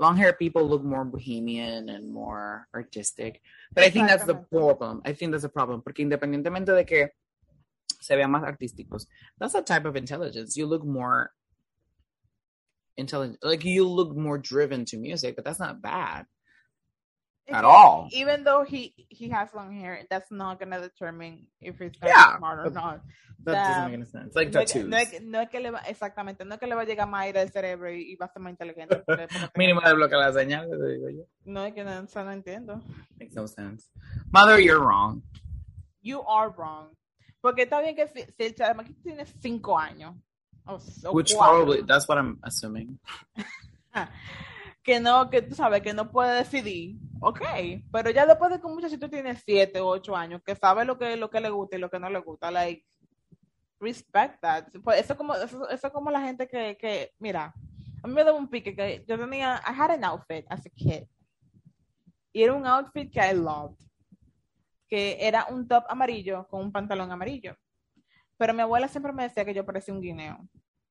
Long 0.00 0.16
hair 0.16 0.32
people 0.32 0.68
look 0.68 0.82
more 0.82 1.04
bohemian 1.04 1.88
and 1.88 2.12
more 2.12 2.66
artistic. 2.74 3.40
But 3.72 3.84
I 3.84 3.90
think 3.90 4.08
that's 4.08 4.24
the 4.24 4.34
problem. 4.34 5.02
I 5.04 5.12
think 5.12 5.30
that's 5.30 5.44
the 5.44 5.48
problem. 5.48 5.82
Porque 5.82 6.00
independientemente 6.00 6.74
de 6.74 6.84
que 6.84 7.10
se 8.00 8.16
vean 8.16 8.30
más 8.30 8.42
artísticos, 8.42 9.06
that's 9.38 9.54
a 9.54 9.62
type 9.62 9.84
of 9.84 9.94
intelligence. 9.94 10.56
You 10.56 10.66
look 10.66 10.84
more 10.84 11.30
intelligent. 12.96 13.38
Like 13.42 13.64
you 13.64 13.88
look 13.88 14.16
more 14.16 14.38
driven 14.38 14.84
to 14.86 14.96
music, 14.98 15.36
but 15.36 15.44
that's 15.44 15.58
not 15.60 15.80
bad 15.82 16.26
at 17.48 17.64
all. 17.64 18.08
Even 18.12 18.42
though 18.44 18.64
he 18.64 18.94
he 19.10 19.28
has 19.28 19.48
long 19.54 19.72
hair, 19.78 20.02
that's 20.08 20.30
not 20.30 20.58
gonna 20.58 20.80
determine 20.80 21.46
if 21.60 21.78
he's 21.78 21.92
Yeah, 22.02 22.38
smart 22.38 22.60
or 22.60 22.64
but 22.64 22.74
not. 22.74 23.00
That 23.44 23.52
That- 23.52 23.68
doesn't 23.68 23.84
make 23.84 23.94
any 23.94 24.06
sense. 24.06 24.34
Like 24.34 24.52
No 24.54 24.60
es, 24.60 24.72
que, 24.72 24.80
tattoos. 24.80 25.20
no, 25.22 25.30
no 25.30 25.40
es 25.42 25.50
que 25.50 25.60
le 25.60 25.70
va, 25.70 25.80
exactamente, 25.86 26.44
no 26.46 26.54
es 26.54 26.60
que 26.60 26.66
le 26.66 26.74
va 26.74 26.82
a 26.82 26.84
llegar 26.86 27.06
más 27.06 27.24
aire 27.24 27.40
al 27.40 27.50
cerebro 27.52 27.92
y, 27.92 28.12
y 28.12 28.16
va 28.16 28.24
a 28.26 28.32
ser 28.32 28.40
más 28.40 28.50
inteligente. 28.52 28.96
porque- 29.06 29.26
porque- 29.28 29.50
Mínimo 29.58 29.82
de 29.82 29.92
bloquear 29.92 30.20
la 30.20 30.32
señal, 30.32 30.70
te 30.70 30.76
digo 30.92 31.10
yo. 31.10 31.24
No 31.44 31.64
es 31.66 31.74
que 31.74 31.84
no, 31.84 32.00
no 32.02 32.32
entiendo. 32.32 32.80
Makes 33.20 33.34
no 33.34 33.46
sense. 33.46 33.90
Mother, 34.32 34.58
you're 34.60 34.78
wrong. 34.82 35.22
You 36.00 36.22
are 36.26 36.50
wrong. 36.56 36.94
Porque 37.42 37.64
está 37.64 37.82
bien 37.82 37.94
que 37.94 38.08
si, 38.08 38.22
si 38.22 38.44
el 38.44 38.54
chamaquito 38.54 39.02
tiene 39.02 39.26
cinco 39.26 39.78
años, 39.78 40.14
o, 40.66 40.74
o 40.76 41.12
Which 41.12 41.34
cuatro, 41.34 41.64
probably, 41.64 41.82
that's 41.86 42.08
what 42.08 42.18
I'm 42.18 42.38
assuming. 42.42 42.98
que 44.82 45.00
no, 45.00 45.30
que 45.30 45.42
tú 45.42 45.54
sabes, 45.54 45.82
que 45.82 45.94
no 45.94 46.10
puede 46.10 46.36
decidir, 46.36 46.96
ok, 47.20 47.40
pero 47.90 48.10
ya 48.10 48.26
después 48.26 48.50
de 48.50 48.60
que 48.60 48.66
un 48.66 48.74
muchachito 48.74 49.08
tiene 49.08 49.34
siete 49.36 49.80
o 49.80 49.88
ocho 49.88 50.14
años, 50.14 50.42
que 50.44 50.54
sabe 50.54 50.84
lo 50.84 50.98
que, 50.98 51.16
lo 51.16 51.30
que 51.30 51.40
le 51.40 51.50
gusta 51.50 51.76
y 51.76 51.80
lo 51.80 51.90
que 51.90 51.98
no 51.98 52.10
le 52.10 52.20
gusta, 52.20 52.50
like, 52.50 52.84
respect 53.80 54.40
that. 54.40 54.64
Pues 54.82 55.00
eso 55.00 55.16
como, 55.16 55.34
eso, 55.34 55.68
eso 55.68 55.92
como 55.92 56.10
la 56.10 56.20
gente 56.20 56.46
que, 56.46 56.76
que, 56.76 57.12
mira, 57.18 57.54
a 58.02 58.06
mí 58.06 58.12
me 58.12 58.24
da 58.24 58.32
un 58.32 58.48
pique 58.48 58.76
que 58.76 59.04
yo 59.08 59.18
tenía, 59.18 59.62
I 59.66 59.72
had 59.72 59.90
an 59.90 60.04
outfit 60.04 60.44
as 60.50 60.66
a 60.66 60.70
kid, 60.70 61.04
y 62.32 62.42
era 62.42 62.52
un 62.52 62.66
outfit 62.66 63.10
que 63.10 63.20
I 63.20 63.34
loved, 63.34 63.78
que 64.88 65.16
era 65.20 65.46
un 65.48 65.66
top 65.66 65.84
amarillo 65.88 66.46
con 66.48 66.60
un 66.60 66.72
pantalón 66.72 67.10
amarillo, 67.10 67.56
pero 68.36 68.54
mi 68.54 68.62
abuela 68.62 68.88
siempre 68.88 69.12
me 69.12 69.24
decía 69.24 69.44
que 69.44 69.54
yo 69.54 69.64
parecía 69.64 69.94
un 69.94 70.00
guineo. 70.00 70.38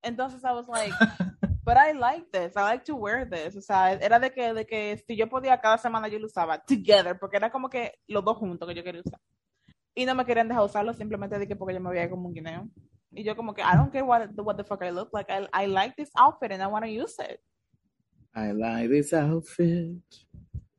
Entonces 0.01 0.43
I 0.43 0.51
was 0.53 0.67
like, 0.67 0.93
but 1.63 1.77
I 1.77 1.93
like 1.93 2.27
this, 2.31 2.55
I 2.55 2.61
like 2.61 2.83
to 2.85 2.95
wear 2.95 3.27
this. 3.29 3.55
O 3.55 3.61
sea, 3.61 3.93
era 3.93 4.19
de 4.19 4.31
que, 4.31 4.53
de 4.53 4.65
que 4.65 5.03
si 5.07 5.15
yo 5.15 5.29
podía 5.29 5.59
cada 5.59 5.77
semana 5.77 6.07
yo 6.07 6.19
lo 6.19 6.27
usaba 6.27 6.59
together, 6.59 7.17
porque 7.17 7.37
era 7.37 7.51
como 7.51 7.69
que 7.69 7.99
los 8.07 8.23
dos 8.23 8.37
juntos 8.37 8.67
que 8.67 8.75
yo 8.75 8.83
quería 8.83 9.01
usar. 9.05 9.19
Y 9.95 10.05
no 10.05 10.15
me 10.15 10.25
querían 10.25 10.47
dejar 10.47 10.63
usarlo 10.63 10.93
simplemente 10.93 11.37
de 11.37 11.47
que 11.47 11.55
porque 11.55 11.73
yo 11.73 11.79
me 11.79 11.91
veía 11.91 12.09
como 12.09 12.27
un 12.27 12.33
guineo. 12.33 12.67
Y 13.11 13.23
yo 13.23 13.35
como 13.35 13.53
que, 13.53 13.61
I 13.61 13.75
don't 13.75 13.91
care 13.91 14.03
what, 14.03 14.29
what 14.37 14.55
the 14.55 14.63
fuck 14.63 14.83
I 14.83 14.91
look 14.91 15.09
like, 15.13 15.31
I, 15.31 15.47
I 15.53 15.67
like 15.67 15.95
this 15.95 16.09
outfit 16.15 16.51
and 16.51 16.61
I 16.61 16.67
want 16.67 16.83
to 16.83 16.91
use 16.91 17.15
it. 17.19 17.39
I 18.35 18.51
like 18.51 18.89
this 18.89 19.13
outfit. 19.13 20.01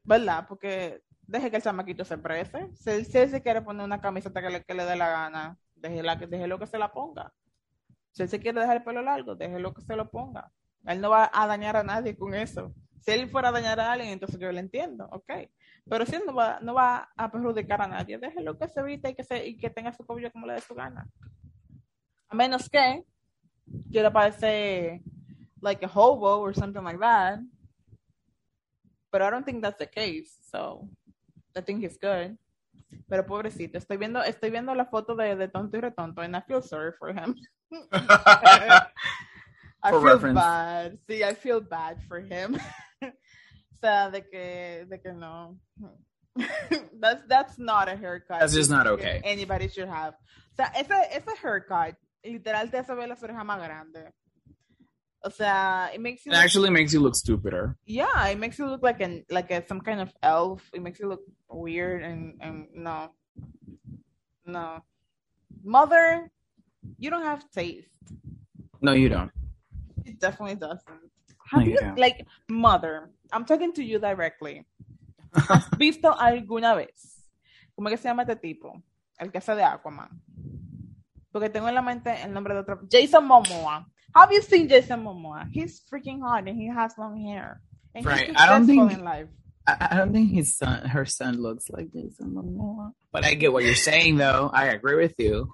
¿Verdad? 0.03 0.45
Porque 0.49 1.01
deje 1.23 1.51
que 1.51 1.57
el 1.57 1.62
chamaquito 1.62 2.05
se 2.05 2.19
prese. 2.19 2.69
Si 2.74 2.91
él, 2.91 3.07
si 3.07 3.19
él 3.19 3.31
se 3.31 3.41
quiere 3.41 3.62
poner 3.62 3.85
una 3.85 4.01
camiseta 4.01 4.43
que 4.43 4.51
le, 4.51 4.65
que 4.65 4.74
le 4.74 4.85
dé 4.85 4.97
la 4.97 5.09
gana, 5.09 5.59
déjela 5.89 6.16
déjelo 6.16 6.59
que 6.59 6.66
se 6.66 6.78
la 6.78 6.93
ponga. 6.93 7.32
Si 8.12 8.23
él 8.23 8.28
se 8.28 8.40
quiere 8.40 8.61
dejar 8.61 8.77
el 8.78 8.85
pelo 8.85 9.02
largo, 9.02 9.35
déjelo 9.35 9.74
que 9.74 9.82
se 9.82 9.97
lo 9.97 10.11
ponga. 10.11 10.51
Él 10.86 11.01
no 11.01 11.11
va 11.11 11.31
a 11.32 11.47
dañar 11.47 11.77
a 11.77 11.82
nadie 11.82 12.16
con 12.16 12.35
eso. 12.35 12.74
Si 13.01 13.11
él 13.11 13.28
fuera 13.28 13.48
a 13.48 13.52
dañar 13.52 13.78
a 13.81 13.93
alguien, 13.93 14.12
entonces 14.12 14.40
yo 14.40 14.51
lo 14.51 14.59
entiendo, 14.59 15.09
ok. 15.11 15.31
Pero 15.89 16.06
si 16.06 16.16
no 16.24 16.35
va, 16.35 16.59
no 16.61 16.74
va 16.74 17.11
a 17.16 17.31
perjudicar 17.31 17.82
a 17.82 17.86
nadie, 17.86 18.19
déjelo 18.19 18.56
que 18.59 18.69
se 18.69 18.82
vista 18.82 19.11
y 19.11 19.15
que, 19.15 19.24
se, 19.24 19.47
y 19.47 19.56
que 19.56 19.69
tenga 19.69 19.93
su 19.93 20.05
cabello 20.06 20.32
como 20.32 20.47
le 20.47 20.55
dé 20.55 20.61
su 20.61 20.74
gana. 20.74 21.06
A 22.28 22.35
menos 22.35 22.69
que 22.70 23.05
quiera 23.90 24.11
parecer 24.11 25.02
like 25.61 25.85
a 25.85 25.89
hobo 25.89 26.39
or 26.40 26.55
something 26.55 26.82
like 26.82 26.98
that. 26.98 27.40
But 29.12 29.23
I 29.23 29.31
don't 29.31 29.44
think 29.44 29.62
that's 29.62 29.78
the 29.78 29.86
case, 29.86 30.31
so 30.51 30.89
I 31.55 31.61
think 31.61 31.82
he's 31.82 31.98
good. 31.98 32.39
Pero 33.08 33.26
pobrecito, 33.26 33.78
estoy 33.78 33.96
viendo, 33.96 34.22
estoy 34.22 34.50
viendo 34.50 34.74
la 34.74 34.86
foto 34.86 35.14
de, 35.14 35.36
de 35.36 35.48
tonto 35.48 35.76
y 35.76 35.80
retonto, 35.80 36.22
and 36.22 36.36
I 36.36 36.40
feel 36.40 36.62
sorry 36.62 36.92
for 36.98 37.10
him. 37.10 37.34
I 39.84 39.90
For 39.90 40.00
feel 40.00 40.14
reference. 40.14 40.34
bad. 40.34 40.98
Sí, 41.06 41.22
I 41.22 41.34
feel 41.34 41.60
bad 41.60 42.02
for 42.08 42.18
him. 42.18 42.56
o 43.02 43.76
sea, 43.80 44.10
de 44.10 44.22
que, 44.22 44.86
de 44.88 44.98
que 44.98 45.12
no. 45.12 45.58
that's, 46.98 47.22
that's 47.28 47.58
not 47.58 47.88
a 47.88 47.96
haircut. 47.96 48.40
That's 48.40 48.54
just 48.54 48.70
not 48.70 48.86
okay. 48.86 49.20
Anybody 49.24 49.68
should 49.68 49.88
have. 49.88 50.14
O 50.14 50.56
sea, 50.56 50.72
ese, 50.74 50.90
ese 51.12 51.36
haircut, 51.42 51.96
literal 52.24 52.70
te 52.70 52.78
hace 52.78 52.94
ver 52.94 53.08
las 53.08 53.22
orejas 53.22 53.44
más 53.44 53.58
grandes. 53.62 54.12
O 55.24 55.30
sea, 55.30 55.88
it 55.94 56.01
makes 56.01 56.26
you 56.26 56.32
It 56.32 56.36
actually 56.36 56.68
makes 56.70 56.92
you 56.92 57.01
look 57.01 57.14
stupider. 57.16 57.76
yeah, 57.86 58.28
it 58.28 58.38
makes 58.38 58.59
you 58.59 58.66
look 58.66 58.82
like 58.82 59.01
an 59.01 59.24
like 59.30 59.51
a, 59.51 59.66
some 59.66 59.80
kind 59.80 60.01
of 60.01 60.12
elf. 60.22 60.60
It 60.74 60.82
makes 60.82 61.01
you 61.01 61.09
look 61.09 61.22
weird 61.48 62.02
and 62.02 62.36
and 62.40 62.68
no, 62.74 63.09
no, 64.44 64.84
mother, 65.64 66.30
you 66.98 67.09
don't 67.10 67.24
have 67.24 67.48
taste. 67.51 67.88
No, 68.82 68.92
you 68.92 69.09
don't. 69.09 69.32
It 70.05 70.20
definitely 70.20 70.56
doesn't. 70.56 70.84
Have 71.51 71.60
No, 71.60 71.66
you 71.66 71.78
you 71.80 71.94
like 71.96 72.26
mother? 72.51 73.09
I'm 73.32 73.46
talking 73.46 73.72
to 73.74 73.82
you 73.82 73.98
directly. 73.98 74.66
¿Has 75.48 75.68
visto 75.78 76.12
alguna 76.12 76.74
vez? 76.76 77.24
¿Cómo 77.74 77.88
que 77.88 77.96
se 77.96 78.09
llama 78.09 78.22
este 78.22 78.36
tipo? 78.36 78.82
El 79.18 79.30
que 79.32 79.38
hace 79.38 79.55
de 79.55 79.64
Aquaman. 79.64 80.10
Porque 81.32 81.48
tengo 81.48 81.68
en 81.68 81.74
la 81.74 81.82
mente 81.82 82.12
el 82.22 82.32
nombre 82.32 82.52
de 82.55 82.60
otro. 82.60 82.80
Jason 82.90 83.24
Momoa. 83.26 83.88
Have 84.15 84.32
you 84.32 84.43
seen 84.43 84.69
Jason 84.69 85.03
Momoa? 85.05 85.49
He's 85.51 85.82
freaking 85.91 86.20
hot 86.23 86.47
and 86.49 86.57
he 86.57 86.69
has 86.69 86.97
long 86.99 87.20
hair. 87.20 87.61
And 87.95 88.05
Right, 88.07 88.28
he's 88.28 88.36
I 88.36 88.47
don't 88.47 88.66
successful 88.66 88.89
think- 88.89 88.99
in 89.01 89.05
life. 89.05 89.28
I, 89.66 89.89
I 89.93 89.97
don't 89.97 90.12
think 90.12 90.31
his 90.31 90.59
son, 90.59 90.85
her 90.91 91.07
son 91.07 91.41
looks 91.41 91.70
like 91.70 91.91
Jason 91.91 92.32
Momoa. 92.35 92.93
But 93.11 93.24
I 93.24 93.32
get 93.35 93.51
what 93.51 93.65
you're 93.65 93.74
saying, 93.74 94.19
though. 94.19 94.51
I 94.53 94.66
agree 94.66 94.95
with 94.97 95.15
you. 95.19 95.49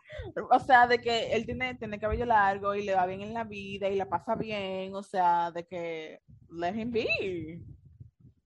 O 0.50 0.58
sea, 0.58 0.88
de 0.88 0.98
que 0.98 1.30
él 1.32 1.46
tiene, 1.46 1.74
tiene 1.76 2.00
cabello 2.00 2.26
largo 2.26 2.74
y 2.74 2.82
le 2.82 2.94
va 2.94 3.06
bien 3.06 3.20
en 3.20 3.32
la 3.32 3.44
vida 3.44 3.88
y 3.88 3.94
la 3.94 4.06
pasa 4.06 4.34
bien. 4.34 4.96
O 4.96 5.02
sea, 5.04 5.52
de 5.52 5.64
que 5.64 6.18
let 6.50 6.74
him 6.74 6.90
be. 6.90 7.60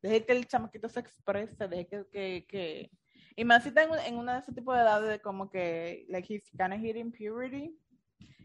Deje 0.02 0.26
que 0.26 0.32
el 0.32 0.46
chamaquito 0.46 0.86
se 0.90 1.00
exprese, 1.00 1.66
deje 1.66 1.86
que, 1.88 2.04
que, 2.12 2.46
que... 2.46 2.90
Y 3.36 3.44
más 3.44 3.62
si 3.62 3.70
está 3.70 3.84
en, 3.84 3.90
un- 3.92 3.98
en 4.00 4.16
una 4.18 4.34
de 4.34 4.38
ese 4.40 4.52
tipo 4.52 4.72
de 4.74 4.80
edades 4.82 5.08
de 5.08 5.20
como 5.20 5.48
que, 5.50 6.04
like, 6.10 6.30
he's 6.32 6.50
kind 6.58 6.74
of 6.74 6.78
hitting 6.80 7.10
puberty. 7.10 7.74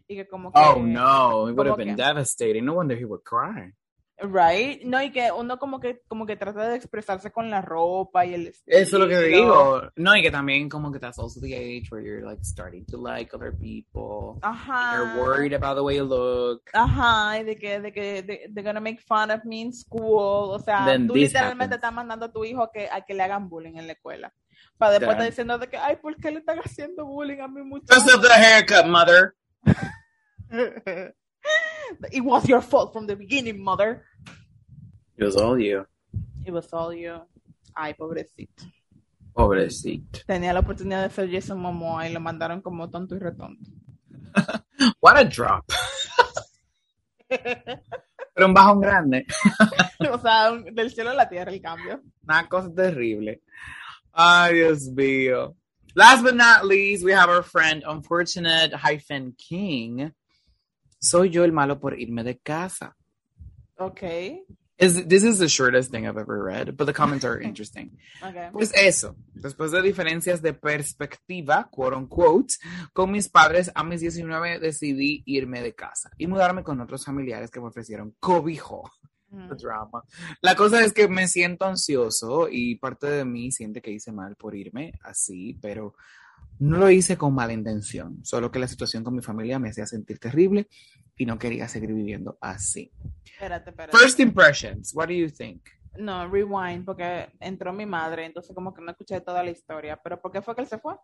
Y 0.09 0.15
que 0.15 0.27
como 0.27 0.51
que... 0.51 0.59
Oh 0.59 0.81
no, 0.81 1.47
it 1.49 1.55
would 1.55 1.67
have 1.67 1.77
been 1.77 1.95
que- 1.95 2.03
devastating. 2.03 2.65
No 2.65 2.73
wonder 2.73 2.97
he 2.97 3.05
would 3.05 3.21
cry. 3.23 3.73
Right? 4.21 4.81
No, 4.83 5.01
y 5.01 5.11
que 5.11 5.31
uno 5.31 5.57
como 5.57 5.79
que, 5.79 6.01
como 6.09 6.25
que 6.25 6.35
trata 6.35 6.67
de 6.67 6.75
expresarse 6.75 7.31
con 7.31 7.49
la 7.49 7.61
ropa 7.61 8.25
y 8.25 8.33
el 8.33 8.47
Eso 8.47 8.57
es 8.65 8.91
lo 8.91 9.07
que 9.07 9.13
estilo. 9.13 9.37
digo. 9.37 9.81
No, 9.95 10.13
y 10.17 10.21
que 10.21 10.29
también 10.29 10.67
como 10.67 10.91
que 10.91 10.99
that's 10.99 11.17
also 11.19 11.39
the 11.39 11.55
age 11.55 11.87
where 11.89 12.03
you're 12.05 12.21
like 12.25 12.43
starting 12.43 12.85
to 12.87 12.97
like 12.97 13.33
other 13.33 13.53
people. 13.57 14.37
Ajá. 14.41 14.97
You're 14.97 15.21
worried 15.23 15.53
about 15.53 15.77
the 15.77 15.83
way 15.83 15.95
you 15.95 16.03
look. 16.03 16.63
Ajá, 16.73 17.39
y 17.39 17.43
de 17.45 17.55
que, 17.55 17.79
de 17.79 17.93
que 17.93 18.21
de, 18.23 18.49
they're 18.53 18.63
gonna 18.63 18.81
make 18.81 18.99
fun 18.99 19.31
of 19.31 19.45
me 19.45 19.61
in 19.61 19.71
school. 19.71 20.49
O 20.51 20.59
sea, 20.59 20.83
Then 20.85 21.07
tú 21.07 21.15
literalmente 21.15 21.75
happens. 21.75 21.77
estás 21.77 21.93
mandando 21.93 22.25
a 22.25 22.31
tu 22.33 22.43
hijo 22.43 22.63
a 22.63 22.71
que, 22.73 22.89
a 22.91 22.99
que 23.05 23.13
le 23.13 23.23
hagan 23.23 23.47
bullying 23.47 23.77
en 23.77 23.87
la 23.87 23.93
escuela. 23.93 24.33
Para 24.77 24.91
después 24.93 25.11
estar 25.11 25.25
diciendo 25.29 25.57
de 25.59 25.67
que, 25.69 25.77
ay, 25.77 25.95
¿por 25.95 26.17
qué 26.17 26.29
le 26.31 26.39
están 26.39 26.59
haciendo 26.59 27.05
bullying 27.05 27.39
a 27.39 27.47
mi 27.47 27.61
muchacho? 27.63 28.01
Because 28.03 28.17
of 28.17 28.21
the 28.21 28.33
haircut, 28.33 28.85
mother. 28.85 29.33
It 30.51 32.23
was 32.23 32.47
your 32.47 32.61
fault 32.61 32.93
from 32.93 33.07
the 33.07 33.15
beginning, 33.15 33.63
mother. 33.63 34.05
It 35.17 35.23
was 35.23 35.35
all 35.35 35.59
you. 35.59 35.85
It 36.45 36.51
was 36.51 36.71
all 36.73 36.93
you. 36.93 37.19
Ay, 37.75 37.93
pobrecito. 37.93 38.65
Pobrecito. 39.33 40.19
Tenía 40.25 40.53
la 40.53 40.59
oportunidad 40.61 41.03
de 41.03 41.09
ser 41.13 41.29
Jason 41.31 41.59
Momoa 41.59 42.07
y 42.07 42.13
lo 42.13 42.19
mandaron 42.19 42.61
como 42.61 42.89
tonto 42.89 43.15
y 43.15 43.19
retonto. 43.19 43.69
What 45.01 45.17
a 45.17 45.23
drop. 45.25 45.65
Pero 47.27 48.45
un 48.47 48.53
bajón 48.53 48.81
grande. 48.81 49.25
o 50.11 50.19
sea, 50.19 50.51
un- 50.51 50.63
del 50.73 50.91
cielo 50.91 51.11
a 51.11 51.13
la 51.13 51.27
tierra 51.29 51.51
el 51.51 51.61
cambio. 51.61 52.01
Una 52.23 52.47
cosa 52.47 52.73
terrible. 52.73 53.41
Ay, 54.13 54.55
Dios 54.55 54.89
mío. 54.91 55.55
Last 55.95 56.23
but 56.23 56.35
not 56.35 56.65
least, 56.65 57.03
we 57.03 57.11
have 57.13 57.29
our 57.29 57.43
friend 57.43 57.83
Unfortunate 57.85 58.73
hyphen 58.73 59.33
King. 59.37 60.11
Soy 60.99 61.29
yo 61.29 61.43
el 61.43 61.51
malo 61.51 61.79
por 61.79 61.99
irme 61.99 62.23
de 62.23 62.37
casa. 62.39 62.95
Ok. 63.77 64.03
Is, 64.77 65.07
this 65.07 65.23
is 65.25 65.39
the 65.39 65.47
shortest 65.49 65.91
thing 65.91 66.07
I've 66.07 66.17
ever 66.17 66.41
read, 66.41 66.77
but 66.77 66.85
the 66.85 66.93
comments 66.93 67.25
are 67.25 67.37
interesting. 67.43 67.97
Okay. 68.23 68.47
Pues 68.53 68.71
eso, 68.73 69.17
después 69.33 69.71
de 69.71 69.81
diferencias 69.81 70.41
de 70.41 70.53
perspectiva, 70.53 71.67
quote 71.69 71.97
unquote, 71.97 72.55
con 72.93 73.11
mis 73.11 73.27
padres 73.27 73.69
a 73.75 73.83
mis 73.83 73.99
19 73.99 74.59
decidí 74.59 75.21
irme 75.25 75.61
de 75.61 75.75
casa 75.75 76.09
y 76.17 76.27
mudarme 76.27 76.63
con 76.63 76.79
otros 76.79 77.03
familiares 77.03 77.51
que 77.51 77.59
me 77.59 77.67
ofrecieron 77.67 78.15
cobijo. 78.19 78.89
Mm. 79.31 79.49
Drama. 79.57 80.03
La 80.41 80.55
cosa 80.55 80.83
es 80.83 80.91
que 80.91 81.07
me 81.07 81.27
siento 81.27 81.65
ansioso 81.65 82.47
y 82.49 82.75
parte 82.75 83.05
de 83.05 83.25
mí 83.25 83.51
siente 83.51 83.81
que 83.81 83.91
hice 83.91 84.11
mal 84.11 84.35
por 84.35 84.55
irme 84.55 84.93
así, 85.03 85.55
pero 85.61 85.93
no 86.59 86.77
lo 86.77 86.89
hice 86.89 87.17
con 87.17 87.33
mala 87.33 87.53
intención, 87.53 88.23
solo 88.23 88.51
que 88.51 88.59
la 88.59 88.67
situación 88.67 89.03
con 89.03 89.15
mi 89.15 89.21
familia 89.21 89.59
me 89.59 89.69
hacía 89.69 89.85
sentir 89.85 90.19
terrible 90.19 90.67
y 91.17 91.25
no 91.25 91.39
quería 91.39 91.67
seguir 91.67 91.93
viviendo 91.93 92.37
así. 92.41 92.91
Espérate, 93.25 93.69
espérate. 93.69 93.97
First 93.97 94.19
impressions, 94.19 94.93
what 94.93 95.07
do 95.07 95.13
you 95.13 95.29
think? 95.29 95.61
No, 95.97 96.27
rewind, 96.29 96.85
porque 96.85 97.29
entró 97.39 97.73
mi 97.73 97.85
madre, 97.85 98.25
entonces 98.25 98.55
como 98.55 98.73
que 98.73 98.81
no 98.81 98.91
escuché 98.91 99.21
toda 99.21 99.43
la 99.43 99.51
historia. 99.51 99.99
¿Pero 100.01 100.21
por 100.21 100.31
qué 100.31 100.41
fue 100.41 100.55
que 100.55 100.61
él 100.61 100.67
se 100.67 100.77
fue? 100.77 100.95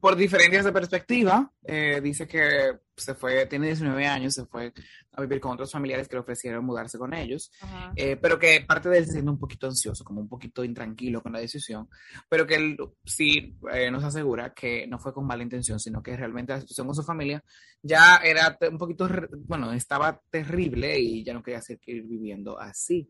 Por 0.00 0.16
diferencias 0.16 0.64
de 0.64 0.72
perspectiva, 0.72 1.52
eh, 1.62 2.00
dice 2.02 2.26
que 2.26 2.78
se 2.96 3.14
fue, 3.14 3.46
tiene 3.46 3.66
19 3.66 4.06
años, 4.06 4.34
se 4.34 4.44
fue 4.46 4.72
a 5.12 5.20
vivir 5.20 5.40
con 5.40 5.52
otros 5.52 5.70
familiares 5.70 6.08
que 6.08 6.16
le 6.16 6.20
ofrecieron 6.20 6.64
mudarse 6.64 6.98
con 6.98 7.14
ellos, 7.14 7.52
eh, 7.94 8.16
pero 8.16 8.38
que 8.38 8.64
parte 8.66 8.88
de 8.88 8.98
él 8.98 9.06
se 9.06 9.12
siente 9.12 9.30
un 9.30 9.38
poquito 9.38 9.66
ansioso, 9.66 10.04
como 10.04 10.20
un 10.20 10.28
poquito 10.28 10.64
intranquilo 10.64 11.22
con 11.22 11.32
la 11.32 11.38
decisión, 11.38 11.88
pero 12.28 12.46
que 12.46 12.56
él 12.56 12.76
sí 13.04 13.56
eh, 13.72 13.90
nos 13.90 14.02
asegura 14.02 14.52
que 14.52 14.86
no 14.88 14.98
fue 14.98 15.12
con 15.12 15.26
mala 15.26 15.44
intención, 15.44 15.78
sino 15.78 16.02
que 16.02 16.16
realmente 16.16 16.52
la 16.52 16.60
situación 16.60 16.86
con 16.86 16.96
su 16.96 17.02
familia 17.02 17.42
ya 17.80 18.16
era 18.16 18.58
un 18.68 18.78
poquito, 18.78 19.08
bueno, 19.46 19.72
estaba 19.72 20.20
terrible 20.28 20.98
y 20.98 21.24
ya 21.24 21.34
no 21.34 21.42
quería 21.42 21.62
seguir 21.62 22.02
viviendo 22.02 22.58
así. 22.58 23.08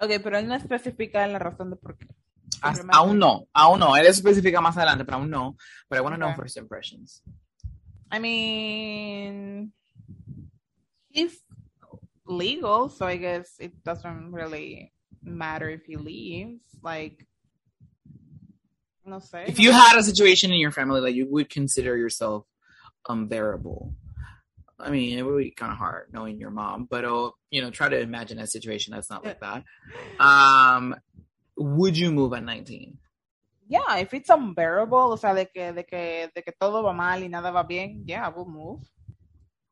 Ok, 0.00 0.10
pero 0.22 0.38
él 0.38 0.46
no 0.48 0.54
especifica 0.54 1.26
la 1.26 1.38
razón 1.38 1.70
de 1.70 1.76
por 1.76 1.96
qué. 1.96 2.06
Simplemente- 2.50 2.96
aún 2.96 3.18
no, 3.18 3.46
aún 3.52 3.80
no, 3.80 3.96
él 3.96 4.06
especifica 4.06 4.60
más 4.60 4.76
adelante, 4.76 5.04
pero 5.04 5.18
aún 5.18 5.30
no, 5.30 5.56
pero 5.88 6.00
I 6.00 6.04
want 6.04 6.14
to 6.14 6.18
know 6.18 6.34
first 6.34 6.56
impressions. 6.56 7.22
I 8.10 8.18
mean, 8.20 9.72
he's 11.10 11.42
legal, 12.26 12.88
so 12.90 13.06
I 13.06 13.16
guess 13.18 13.58
it 13.58 13.72
doesn't 13.84 14.32
really 14.32 14.92
matter 15.22 15.68
if 15.68 15.84
he 15.86 15.96
leaves. 15.96 16.62
Like, 16.82 17.26
no 19.04 19.20
sé. 19.20 19.44
if 19.48 19.58
you 19.58 19.72
had 19.72 19.98
a 19.98 20.02
situation 20.02 20.52
in 20.52 20.60
your 20.60 20.72
family 20.72 21.00
that 21.00 21.12
you 21.14 21.26
would 21.30 21.48
consider 21.50 21.96
yourself 21.96 22.46
unbearable, 23.08 23.94
I 24.78 24.90
mean, 24.90 25.18
it 25.18 25.22
would 25.22 25.38
be 25.38 25.50
kind 25.50 25.72
of 25.72 25.78
hard 25.78 26.12
knowing 26.12 26.38
your 26.38 26.50
mom, 26.50 26.86
but 26.90 27.04
uh, 27.04 27.30
you 27.50 27.62
know, 27.62 27.70
try 27.70 27.88
to 27.88 27.98
imagine 28.00 28.38
a 28.38 28.46
situation 28.46 28.92
that's 28.94 29.10
not 29.10 29.24
like 29.24 29.40
that. 29.40 29.64
Um, 30.18 30.94
would 31.56 31.96
you 31.96 32.10
move 32.12 32.32
at 32.34 32.42
19? 32.44 32.98
yeah, 33.66 33.96
if 33.98 34.12
it's 34.12 34.28
unbearable, 34.28 35.12
o 35.12 35.16
sea, 35.16 35.32
de 35.34 35.46
que, 35.46 35.72
de 35.72 35.84
que, 35.84 36.30
de 36.34 36.42
que 36.42 36.52
todo 36.52 36.82
va 36.82 36.92
mal 36.92 37.22
y 37.24 37.28
nada 37.28 37.50
va 37.50 37.62
bien, 37.62 38.04
yeah, 38.06 38.28
we'll 38.28 38.46
move. 38.46 38.82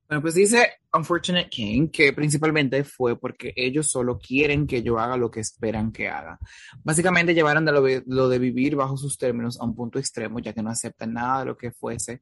Bueno, 0.09 0.23
pues 0.23 0.35
dice 0.35 0.73
Unfortunate 0.93 1.49
King 1.49 1.89
que 1.89 2.13
principalmente 2.13 2.85
fue 2.85 3.19
porque 3.19 3.53
ellos 3.57 3.91
solo 3.91 4.19
quieren 4.19 4.67
que 4.67 4.83
yo 4.83 4.99
haga 4.99 5.17
lo 5.17 5.31
que 5.31 5.41
esperan 5.41 5.91
que 5.93 6.09
haga. 6.09 6.39
Básicamente 6.83 7.35
llevaron 7.35 7.65
de 7.65 7.73
lo, 7.73 7.83
de- 7.83 8.03
lo 8.07 8.29
de 8.29 8.39
vivir 8.39 8.77
bajo 8.77 8.97
sus 8.97 9.17
términos 9.17 9.59
a 9.61 9.65
un 9.65 9.75
punto 9.75 9.99
extremo, 9.99 10.39
ya 10.41 10.53
que 10.53 10.63
no 10.63 10.71
aceptan 10.71 11.15
nada 11.15 11.41
de 11.41 11.45
lo 11.47 11.57
que 11.57 11.71
fuese, 11.71 12.21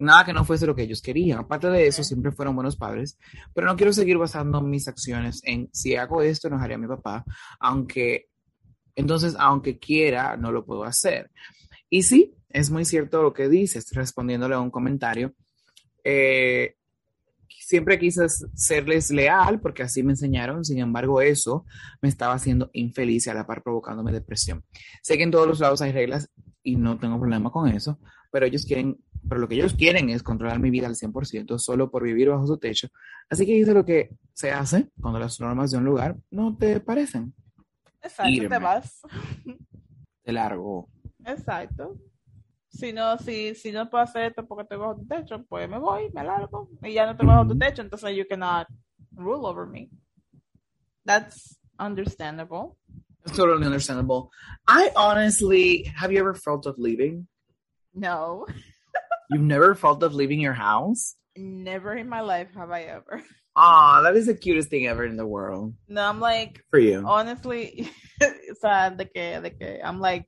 nada 0.00 0.24
que 0.24 0.32
no 0.32 0.44
fuese 0.44 0.66
lo 0.66 0.74
que 0.74 0.82
ellos 0.82 1.02
querían. 1.02 1.38
Aparte 1.38 1.68
de 1.68 1.86
eso, 1.86 2.02
siempre 2.02 2.32
fueron 2.32 2.56
buenos 2.56 2.76
padres, 2.76 3.18
pero 3.54 3.66
no 3.66 3.76
quiero 3.76 3.92
seguir 3.92 4.18
basando 4.18 4.60
mis 4.60 4.88
acciones 4.88 5.40
en 5.44 5.68
si 5.72 5.94
hago 5.94 6.22
esto, 6.22 6.48
enojaré 6.48 6.74
a 6.74 6.78
mi 6.78 6.88
papá, 6.88 7.24
aunque, 7.60 8.28
entonces, 8.94 9.36
aunque 9.38 9.78
quiera, 9.78 10.36
no 10.36 10.50
lo 10.50 10.64
puedo 10.64 10.84
hacer. 10.84 11.30
Y 11.88 12.02
sí, 12.02 12.34
es 12.48 12.70
muy 12.70 12.84
cierto 12.84 13.22
lo 13.22 13.32
que 13.32 13.48
dices, 13.48 13.86
respondiéndole 13.92 14.54
a 14.54 14.60
un 14.60 14.70
comentario. 14.70 15.34
Eh, 16.02 16.74
siempre 17.70 18.00
quise 18.00 18.26
serles 18.54 19.10
leal 19.10 19.60
porque 19.60 19.84
así 19.84 20.02
me 20.02 20.12
enseñaron, 20.12 20.64
sin 20.64 20.78
embargo 20.78 21.20
eso 21.20 21.64
me 22.02 22.08
estaba 22.08 22.34
haciendo 22.34 22.68
infeliz 22.72 23.26
y 23.26 23.30
a 23.30 23.34
la 23.34 23.46
par 23.46 23.62
provocándome 23.62 24.10
depresión. 24.10 24.64
Sé 25.02 25.16
que 25.16 25.22
en 25.22 25.30
todos 25.30 25.46
los 25.46 25.60
lados 25.60 25.80
hay 25.80 25.92
reglas 25.92 26.28
y 26.64 26.74
no 26.74 26.98
tengo 26.98 27.20
problema 27.20 27.52
con 27.52 27.68
eso, 27.68 28.00
pero 28.32 28.46
ellos 28.46 28.64
quieren, 28.64 28.98
pero 29.28 29.40
lo 29.40 29.48
que 29.48 29.54
ellos 29.56 29.74
quieren 29.74 30.10
es 30.10 30.22
controlar 30.22 30.58
mi 30.58 30.70
vida 30.70 30.86
al 30.86 30.96
100% 30.96 31.58
solo 31.58 31.90
por 31.90 32.02
vivir 32.04 32.28
bajo 32.30 32.46
su 32.46 32.58
techo. 32.58 32.88
Así 33.28 33.46
que 33.46 33.56
hice 33.56 33.72
lo 33.74 33.84
que 33.84 34.10
se 34.32 34.50
hace 34.50 34.90
cuando 35.00 35.18
las 35.18 35.38
normas 35.40 35.70
de 35.70 35.78
un 35.78 35.84
lugar 35.84 36.16
no 36.30 36.56
te 36.56 36.80
parecen. 36.80 37.34
Exacto, 38.02 38.30
Irme. 38.32 38.48
te 38.48 38.58
vas. 38.62 39.00
De 40.24 40.32
largo. 40.32 40.88
Exacto. 41.24 41.96
Si 42.68 42.92
no, 42.92 43.18
si, 43.18 43.54
si 43.54 43.72
no 43.72 43.90
puedo 43.90 44.04
hacer 44.04 44.26
esto 44.30 44.46
porque 44.46 44.62
estoy 44.62 44.78
bajo 44.78 44.96
tu 44.96 45.06
techo, 45.06 45.44
pues 45.48 45.68
me 45.68 45.78
voy, 45.78 46.10
me 46.12 46.22
largo. 46.24 46.68
Y 46.82 46.92
ya 46.92 47.04
no 47.04 47.12
estoy 47.12 47.26
bajo 47.26 47.42
tu 47.44 47.50
Ujú. 47.50 47.58
techo, 47.58 47.82
entonces 47.82 48.16
you 48.16 48.24
cannot 48.28 48.66
rule 49.16 49.44
over 49.46 49.66
me. 49.66 49.90
That's 51.04 51.58
understandable. 51.78 52.76
It's 53.26 53.36
totally 53.36 53.64
understandable. 53.66 54.30
I 54.66 54.90
honestly, 54.96 55.84
have 55.96 56.12
you 56.12 56.20
ever 56.20 56.34
felt 56.34 56.66
of 56.66 56.78
leaving? 56.78 57.26
No, 57.92 58.46
You've 59.30 59.42
never 59.42 59.74
felt 59.74 60.02
of 60.02 60.14
leaving 60.14 60.40
your 60.40 60.54
house? 60.54 61.16
never 61.36 61.94
in 61.94 62.08
my 62.08 62.20
life 62.20 62.48
have 62.54 62.70
I 62.70 62.82
ever. 62.82 63.22
Ah, 63.56 64.00
that 64.02 64.14
is 64.16 64.26
the 64.26 64.34
cutest 64.34 64.68
thing 64.68 64.86
ever 64.86 65.04
in 65.04 65.16
the 65.16 65.26
world. 65.26 65.74
No, 65.88 66.02
I'm 66.02 66.20
like, 66.20 66.62
For 66.70 66.78
you. 66.78 67.02
honestly, 67.06 67.88
o 68.22 68.54
sea, 68.60 68.90
de 68.90 69.06
que, 69.06 69.40
de 69.40 69.50
que, 69.56 69.80
I'm 69.82 70.00
like, 70.00 70.26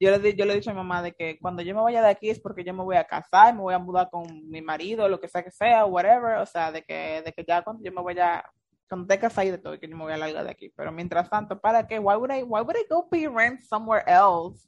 yo 0.00 0.10
le, 0.16 0.32
yo 0.34 0.44
le 0.44 0.52
he 0.52 0.56
dicho 0.56 0.70
a 0.70 0.74
mi 0.74 0.78
mamá 0.80 1.02
de 1.02 1.12
que 1.12 1.38
cuando 1.40 1.62
yo 1.62 1.74
me 1.74 1.82
vaya 1.82 2.02
de 2.02 2.08
aquí 2.10 2.30
es 2.30 2.40
porque 2.40 2.64
yo 2.64 2.72
me 2.74 2.82
voy 2.82 2.96
a 2.96 3.04
casar, 3.04 3.54
me 3.54 3.60
voy 3.60 3.74
a 3.74 3.78
mudar 3.78 4.08
con 4.10 4.24
mi 4.48 4.60
marido, 4.62 5.08
lo 5.08 5.20
que 5.20 5.28
sea 5.28 5.42
que 5.44 5.50
sea, 5.50 5.84
whatever, 5.84 6.38
o 6.38 6.46
sea, 6.46 6.72
de 6.72 6.82
que, 6.82 7.22
de 7.24 7.32
que 7.32 7.44
ya 7.46 7.62
cuando 7.62 7.82
yo 7.84 7.92
me 7.92 8.02
vaya, 8.02 8.44
cuando 8.88 9.04
esté 9.04 9.20
casada 9.20 9.44
y 9.46 9.50
de 9.52 9.58
todo, 9.58 9.78
que 9.78 9.88
yo 9.88 9.96
me 9.96 10.04
voy 10.04 10.12
a 10.12 10.16
largar 10.16 10.44
de 10.44 10.50
aquí, 10.50 10.72
pero 10.76 10.90
mientras 10.92 11.28
tanto, 11.30 11.60
¿para 11.60 11.86
qué? 11.86 11.98
Why 11.98 12.16
would 12.16 12.32
I, 12.32 12.42
why 12.42 12.62
would 12.62 12.76
I 12.76 12.86
go 12.88 13.08
pay 13.08 13.26
rent 13.28 13.64
somewhere 13.64 14.04
else 14.06 14.66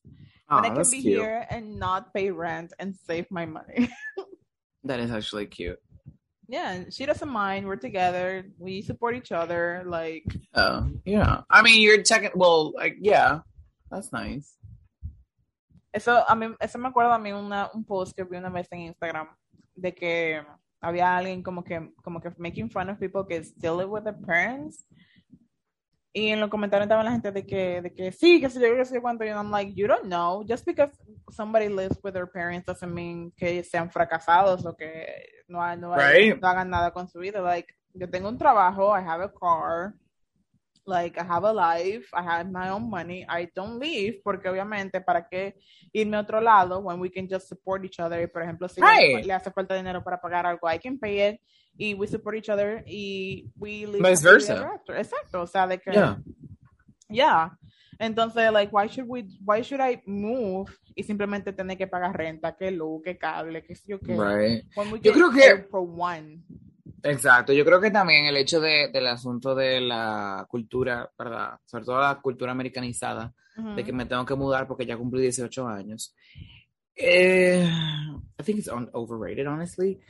When 0.49 0.65
I 0.65 0.71
can 0.71 0.91
be 0.91 1.01
cute. 1.03 1.21
here 1.21 1.47
and 1.49 1.79
not 1.79 2.13
pay 2.13 2.31
rent 2.31 2.73
and 2.79 2.95
save 3.07 3.31
my 3.31 3.47
money? 3.47 3.89
That 4.85 5.01
is 5.01 5.11
actually 5.11 5.47
cute. 5.47 5.79
yeah, 6.47 6.85
she 6.91 7.07
doesn't 7.07 7.29
mind, 7.31 7.67
we're 7.67 7.77
together, 7.81 8.45
we 8.59 8.83
support 8.83 9.17
each 9.17 9.33
other, 9.33 9.83
like, 9.87 10.27
Oh, 10.55 10.91
yeah. 11.07 11.41
I 11.49 11.63
mean, 11.63 11.81
you're 11.81 12.03
checking. 12.03 12.33
Well, 12.35 12.73
like, 12.77 12.99
yeah, 13.01 13.41
that's 13.91 14.13
nice. 14.13 14.53
Eso, 15.95 16.23
a 16.29 16.35
mí, 16.37 16.55
eso 16.61 16.79
me 16.79 16.89
acuerda 16.91 17.15
a 17.15 17.19
mí 17.19 17.33
una, 17.33 17.71
un 17.73 17.85
post 17.85 18.15
que 18.15 18.25
vi 18.25 18.37
una 18.37 18.51
vez 18.51 18.69
en 18.73 18.81
Instagram 18.93 19.29
de 19.75 19.95
que 19.95 20.43
había 20.83 21.17
alguien 21.17 21.43
como 21.43 21.63
que, 21.63 21.81
como 22.03 22.21
que 22.21 22.31
making 22.37 22.69
fun 22.69 22.91
of 22.91 22.99
people 22.99 23.25
que 23.25 23.43
still 23.43 23.77
live 23.77 23.89
with 23.89 24.05
their 24.05 24.13
parents. 24.27 24.85
Y 26.17 26.29
en 26.29 26.39
los 26.39 26.49
comentarios 26.49 26.85
estaba 26.85 27.03
la 27.03 27.11
gente 27.11 27.33
de 27.33 27.45
que, 27.45 27.83
de 27.83 27.93
que 27.93 28.13
sí, 28.13 28.41
que 28.41 28.49
sé 28.49 28.61
yo, 28.61 28.77
que 28.77 28.85
sé 28.85 28.95
yo 28.95 29.03
cuánto. 29.03 29.25
Y 29.25 29.29
I'm 29.31 29.51
like, 29.51 29.75
you 29.75 29.89
don't 29.89 30.05
know. 30.05 30.45
Just 30.49 30.65
because 30.65 30.93
somebody 31.33 31.69
lives 31.69 31.99
with 32.05 32.13
their 32.13 32.29
parents 32.31 32.67
doesn't 32.67 32.95
mean 32.95 33.33
que 33.37 33.65
sean 33.65 33.91
fracasados 33.91 34.65
o 34.65 34.77
que 34.77 35.07
no, 35.49 35.59
no, 35.75 35.93
Right. 35.93 36.41
no 36.41 36.47
hagan 36.49 36.71
nada 36.71 36.93
con 36.93 37.09
su 37.09 37.19
vida. 37.19 37.41
Like, 37.43 37.75
yo 37.95 38.09
tengo 38.09 38.29
un 38.29 38.39
trabajo, 38.39 38.93
I 38.97 39.01
have 39.03 39.25
a 39.25 39.29
car, 39.29 39.95
like, 40.87 41.19
I 41.19 41.25
have 41.25 41.45
a 41.45 41.53
life, 41.53 42.07
I 42.13 42.23
have 42.23 42.49
my 42.49 42.69
own 42.71 42.89
money, 42.89 43.27
I 43.29 43.51
don't 43.53 43.81
leave, 43.81 44.21
porque 44.23 44.49
obviamente, 44.49 45.01
¿para 45.01 45.27
qué 45.29 45.57
irme 45.93 46.17
a 46.17 46.21
otro 46.21 46.41
lado 46.41 46.79
when 46.79 47.01
we 47.01 47.11
can 47.11 47.27
just 47.29 47.49
support 47.49 47.85
each 47.85 47.99
other? 47.99 48.31
Por 48.31 48.43
ejemplo, 48.43 48.69
si 48.69 48.81
Right. 48.81 49.25
le 49.27 49.33
hace 49.33 49.51
falta 49.51 49.75
dinero 49.75 50.05
para 50.05 50.21
pagar 50.21 50.47
algo, 50.47 50.69
I 50.73 50.79
can 50.79 50.97
pay 50.97 51.31
it, 51.31 51.41
y 51.77 51.95
we 51.95 52.07
support 52.07 52.37
each 52.37 52.49
other, 52.49 52.85
y 52.87 53.51
we 53.57 53.87
live 53.87 54.01
Vice 54.09 54.23
versa. 54.23 54.81
Exacto, 54.97 55.43
o 55.43 55.47
sea, 55.47 55.67
de 55.67 55.79
que... 55.79 55.93
Yeah. 55.93 56.19
Yeah. 57.09 57.59
Entonces, 57.99 58.53
like, 58.53 58.73
why 58.73 58.89
should 58.89 59.09
we, 59.09 59.25
why 59.45 59.63
should 59.63 59.81
I 59.81 60.03
move 60.07 60.71
y 60.95 61.03
simplemente 61.03 61.53
tener 61.53 61.77
que 61.77 61.87
pagar 61.87 62.17
renta, 62.17 62.57
que 62.57 62.71
luz, 62.71 63.03
que 63.05 63.17
cable, 63.17 63.63
que 63.65 63.75
sé 63.75 63.85
yo 63.87 64.01
qué? 64.01 64.17
Right. 64.17 64.65
Yo 65.03 65.13
creo 65.13 65.31
que- 65.31 65.67
for 65.71 65.87
one. 65.97 66.43
Exacto. 67.03 67.53
Yo 67.53 67.65
creo 67.65 67.81
que 67.81 67.91
también 67.91 68.25
el 68.27 68.37
hecho 68.37 68.61
de, 68.61 68.89
del 68.89 69.07
asunto 69.07 69.55
de 69.55 69.81
la 69.81 70.47
cultura, 70.49 71.11
¿verdad? 71.19 71.59
Sobre 71.65 71.85
todo 71.85 72.01
la 72.01 72.19
cultura 72.21 72.53
americanizada, 72.53 73.33
de 73.77 73.85
que 73.85 73.93
me 73.93 74.07
tengo 74.07 74.25
que 74.25 74.35
mudar 74.35 74.67
porque 74.67 74.87
ya 74.87 74.97
cumplí 74.97 75.21
18 75.21 75.69
años. 75.69 76.15
Eh, 76.97 77.69
I 78.39 78.43
think 78.43 78.59
it's 78.59 78.71
overrated, 78.93 79.47
honestly, 79.47 80.01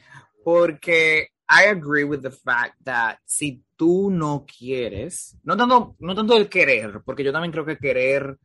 porque 0.45 1.34
I 1.49 1.67
agree 1.69 2.05
with 2.05 2.23
the 2.23 2.31
fact 2.31 2.77
that 2.85 3.19
si 3.25 3.63
tú 3.77 4.11
no 4.11 4.47
quieres, 4.47 5.37
no 5.43 5.57
tanto, 5.57 5.97
no 5.99 6.15
tanto 6.15 6.37
el 6.37 6.49
querer, 6.49 7.03
porque 7.05 7.23
yo 7.25 7.33
también 7.33 7.53
creo 7.53 7.67
que 7.67 7.79
querer, 7.79 8.39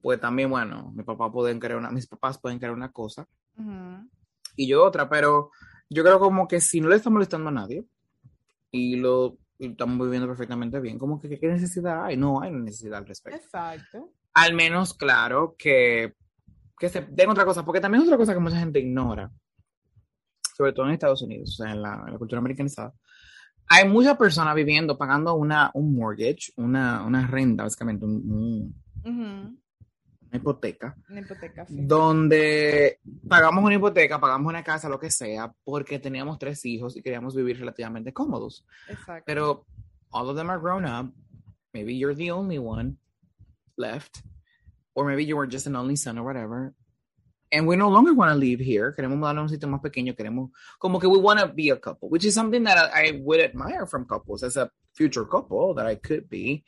pues 0.00 0.20
también, 0.20 0.48
bueno, 0.48 0.92
mi 0.94 1.02
papá 1.02 1.30
pueden 1.30 1.60
querer 1.60 1.76
una, 1.76 1.90
mis 1.90 2.06
papás 2.06 2.38
pueden 2.38 2.58
querer 2.58 2.74
una 2.74 2.90
cosa 2.90 3.26
Ujú. 3.56 4.08
y 4.56 4.66
yo 4.66 4.84
otra, 4.84 5.08
pero 5.08 5.50
yo 5.90 6.02
creo 6.02 6.18
como 6.18 6.48
que 6.48 6.60
si 6.60 6.80
no 6.80 6.88
le 6.88 6.96
está 6.96 7.10
molestando 7.10 7.50
a 7.50 7.52
nadie 7.52 7.84
y 8.70 8.96
lo 8.96 9.36
y 9.60 9.72
estamos 9.72 10.06
viviendo 10.06 10.26
perfectamente 10.26 10.80
bien. 10.80 10.98
Como 10.98 11.20
que, 11.20 11.38
¿qué 11.38 11.46
necesidad 11.46 12.06
hay? 12.06 12.16
No 12.16 12.40
hay 12.40 12.50
necesidad 12.50 12.98
al 13.00 13.06
respecto. 13.06 13.38
Exacto. 13.38 14.10
Al 14.32 14.54
menos, 14.54 14.94
claro, 14.94 15.54
que, 15.58 16.14
que 16.78 16.88
se 16.88 17.02
den 17.02 17.28
otra 17.28 17.44
cosa, 17.44 17.62
porque 17.62 17.80
también 17.80 18.00
es 18.02 18.08
otra 18.08 18.16
cosa 18.16 18.32
que 18.32 18.40
mucha 18.40 18.58
gente 18.58 18.80
ignora, 18.80 19.30
sobre 20.60 20.72
todo 20.74 20.86
en 20.86 20.92
Estados 20.92 21.22
Unidos, 21.22 21.50
o 21.58 21.62
sea, 21.64 21.72
en 21.72 21.80
la, 21.80 22.02
en 22.06 22.12
la 22.12 22.18
cultura 22.18 22.38
americanizada. 22.38 22.92
Hay 23.68 23.88
muchas 23.88 24.16
personas 24.18 24.54
viviendo, 24.54 24.98
pagando 24.98 25.34
una, 25.36 25.70
un 25.72 25.94
mortgage, 25.94 26.52
una, 26.56 27.02
una 27.04 27.26
renta, 27.26 27.62
básicamente, 27.62 28.04
un- 28.04 28.22
un- 28.30 28.82
Ujú. 29.02 29.58
una 30.28 30.36
hipoteca, 30.36 30.94
Una 31.08 31.20
hipoteca, 31.20 31.64
sí. 31.66 31.76
donde 31.80 32.98
pagamos 33.26 33.64
una 33.64 33.74
hipoteca, 33.76 34.20
pagamos 34.20 34.50
una 34.50 34.62
casa, 34.62 34.88
lo 34.90 34.98
que 35.00 35.10
sea, 35.10 35.50
porque 35.64 35.98
teníamos 35.98 36.38
tres 36.38 36.62
hijos 36.66 36.94
y 36.96 37.02
queríamos 37.02 37.34
vivir 37.34 37.58
relativamente 37.58 38.12
cómodos. 38.12 38.66
Exacto. 38.88 39.24
Pero 39.26 39.64
all 40.10 40.28
of 40.28 40.36
them 40.36 40.50
are 40.50 40.60
grown 40.60 40.84
up. 40.84 41.10
Maybe 41.72 41.96
you're 41.96 42.14
the 42.16 42.30
only 42.32 42.58
one 42.58 42.96
left, 43.76 44.18
or 44.92 45.06
maybe 45.06 45.24
you 45.24 45.36
were 45.38 45.48
just 45.50 45.66
an 45.68 45.76
only 45.76 45.96
son 45.96 46.18
or 46.18 46.24
whatever. 46.26 46.74
And 47.52 47.66
we 47.66 47.74
no 47.76 47.88
longer 47.88 48.14
want 48.14 48.30
to 48.30 48.36
live 48.36 48.60
here. 48.60 48.94
Queremos 48.96 49.18
mudarnos 49.18 49.38
a 49.38 49.42
un 49.42 49.48
sitio 49.48 49.68
más 49.68 49.80
pequeño. 49.80 50.16
Queremos, 50.16 50.50
como 50.78 51.00
que 51.00 51.08
we 51.08 51.18
want 51.18 51.40
to 51.40 51.48
be 51.48 51.70
a 51.70 51.76
couple, 51.76 52.08
which 52.08 52.24
is 52.24 52.34
something 52.34 52.62
that 52.64 52.78
I, 52.78 53.08
I 53.08 53.20
would 53.22 53.40
admire 53.40 53.86
from 53.86 54.04
couples 54.04 54.44
as 54.44 54.56
a 54.56 54.70
future 54.94 55.24
couple 55.24 55.74
that 55.74 55.86
I 55.86 55.96
could 55.96 56.28
be. 56.28 56.64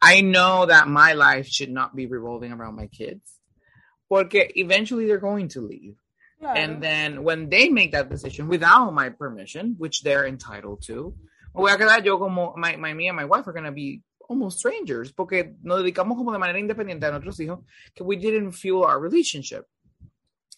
I 0.00 0.20
know 0.20 0.66
that 0.66 0.88
my 0.88 1.12
life 1.12 1.46
should 1.46 1.70
not 1.70 1.94
be 1.94 2.06
revolving 2.06 2.50
around 2.50 2.74
my 2.74 2.88
kids, 2.88 3.38
porque 4.08 4.50
eventually 4.56 5.06
they're 5.06 5.18
going 5.18 5.48
to 5.48 5.60
leave. 5.60 5.94
Claro. 6.40 6.58
And 6.58 6.82
then 6.82 7.22
when 7.22 7.48
they 7.48 7.68
make 7.68 7.92
that 7.92 8.10
decision 8.10 8.48
without 8.48 8.92
my 8.92 9.10
permission, 9.10 9.76
which 9.78 10.02
they're 10.02 10.26
entitled 10.26 10.82
to, 10.86 11.14
voy 11.54 11.72
a 11.72 11.76
quedar 11.76 12.04
yo 12.04 12.18
como, 12.18 12.54
my, 12.56 12.74
my, 12.74 12.92
me 12.92 13.06
and 13.06 13.16
my 13.16 13.26
wife 13.26 13.46
are 13.46 13.52
going 13.52 13.64
to 13.64 13.70
be 13.70 14.02
almost 14.28 14.58
strangers 14.58 15.12
porque 15.12 15.54
nos 15.62 15.82
dedicamos 15.82 16.16
como 16.16 16.32
de 16.32 16.38
manera 16.38 16.58
independiente 16.58 17.06
a 17.06 17.12
nuestros 17.12 17.38
hijos 17.38 17.60
que 17.94 18.04
we 18.04 18.16
didn't 18.16 18.52
fuel 18.52 18.82
our 18.82 18.98
relationship. 18.98 19.66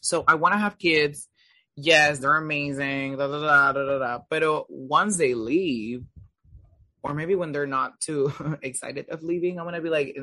So 0.05 0.25
I 0.29 0.35
want 0.35 0.53
to 0.53 0.59
have 0.59 0.79
kids. 0.79 1.29
Yes, 1.77 2.19
they're 2.19 2.37
amazing. 2.37 3.17
Da, 3.17 3.27
da, 3.27 3.41
da, 3.41 3.73
da, 3.73 3.85
da, 3.85 3.99
da. 3.99 4.19
Pero 4.31 4.67
once 4.69 5.17
they 5.17 5.35
leave, 5.35 6.05
or 7.03 7.15
maybe 7.15 7.35
when 7.35 7.53
they're 7.53 7.67
not 7.67 8.01
too 8.01 8.33
excited 8.63 9.09
of 9.09 9.23
leaving, 9.23 9.59
I'm 9.59 9.65
going 9.65 9.75
to 9.75 9.81
be 9.81 9.89
like, 9.91 10.17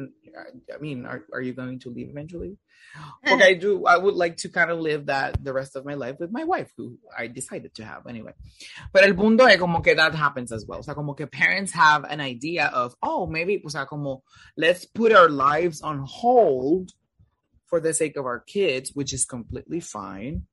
I 0.73 0.77
mean, 0.79 1.05
are, 1.05 1.23
are 1.33 1.41
you 1.41 1.53
going 1.53 1.79
to 1.79 1.89
leave 1.89 2.09
eventually? 2.09 2.57
Porque 3.25 3.41
I 3.41 3.53
do, 3.53 3.85
I 3.85 3.97
would 3.97 4.15
like 4.15 4.37
to 4.37 4.49
kind 4.49 4.69
of 4.69 4.79
live 4.79 5.07
that 5.07 5.43
the 5.43 5.53
rest 5.53 5.75
of 5.75 5.85
my 5.85 5.93
life 5.93 6.17
with 6.19 6.31
my 6.31 6.43
wife, 6.43 6.71
who 6.77 6.97
I 7.17 7.27
decided 7.27 7.73
to 7.75 7.85
have 7.85 8.07
anyway. 8.07 8.33
But 8.93 9.03
el 9.03 9.13
punto 9.13 9.45
es 9.45 9.57
como 9.57 9.81
que 9.81 9.95
that 9.95 10.13
happens 10.13 10.51
as 10.51 10.65
well. 10.65 10.79
O 10.79 10.81
sea, 10.81 10.93
como 10.93 11.13
que 11.13 11.27
parents 11.27 11.71
have 11.71 12.03
an 12.03 12.21
idea 12.21 12.67
of, 12.73 12.95
oh, 13.01 13.27
maybe, 13.27 13.61
o 13.65 13.69
sea, 13.69 13.85
como, 13.85 14.23
let's 14.57 14.85
put 14.85 15.11
our 15.11 15.29
lives 15.29 15.81
on 15.81 16.05
hold 16.05 16.91
for 17.71 17.79
the 17.79 17.93
sake 17.93 18.17
of 18.17 18.25
our 18.25 18.39
kids, 18.39 18.91
which 18.93 19.13
is 19.13 19.25
completely 19.25 19.79
fine. 19.79 20.43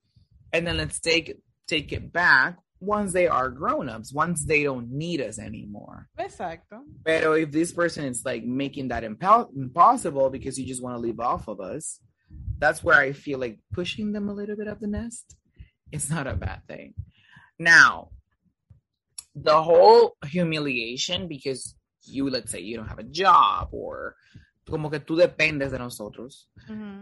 And 0.53 0.67
then 0.67 0.79
let's 0.79 1.01
take, 1.01 1.37
take 1.67 1.93
it 1.93 2.13
back 2.13 2.57
once 2.81 3.13
they 3.13 3.27
are 3.27 3.51
grown-ups, 3.51 4.15
once 4.15 4.47
they 4.47 4.63
don't 4.63 4.89
need 4.93 5.21
us 5.21 5.39
anymore. 5.41 6.09
Exacto. 6.17 6.79
Pero 7.05 7.33
if 7.33 7.51
this 7.51 7.73
person 7.73 8.05
is 8.05 8.25
like 8.25 8.45
making 8.45 8.89
that 8.89 9.03
impo- 9.03 9.51
impossible 9.55 10.31
because 10.31 10.57
you 10.59 10.65
just 10.65 10.83
want 10.83 10.95
to 10.95 11.01
leave 11.01 11.19
off 11.19 11.49
of 11.49 11.61
us, 11.61 12.01
that's 12.59 12.85
where 12.85 12.97
I 12.97 13.13
feel 13.13 13.41
like 13.41 13.59
pushing 13.73 14.13
them 14.13 14.29
a 14.29 14.33
little 14.33 14.57
bit 14.57 14.69
of 14.69 14.79
the 14.79 14.87
nest. 14.87 15.37
It's 15.91 16.09
not 16.09 16.29
a 16.29 16.35
bad 16.35 16.63
thing. 16.69 16.95
Now, 17.59 18.11
the 19.35 19.61
whole 19.61 20.17
humiliation 20.25 21.27
because 21.27 21.75
you, 22.05 22.31
let's 22.31 22.53
say, 22.53 22.61
you 22.61 22.77
don't 22.77 22.89
have 22.89 23.01
a 23.01 23.05
job 23.05 23.71
or 23.73 24.15
como 24.69 24.91
que 24.91 25.01
tú 25.01 25.17
dependes 25.17 25.71
de 25.71 25.79
nosotros. 25.79 26.51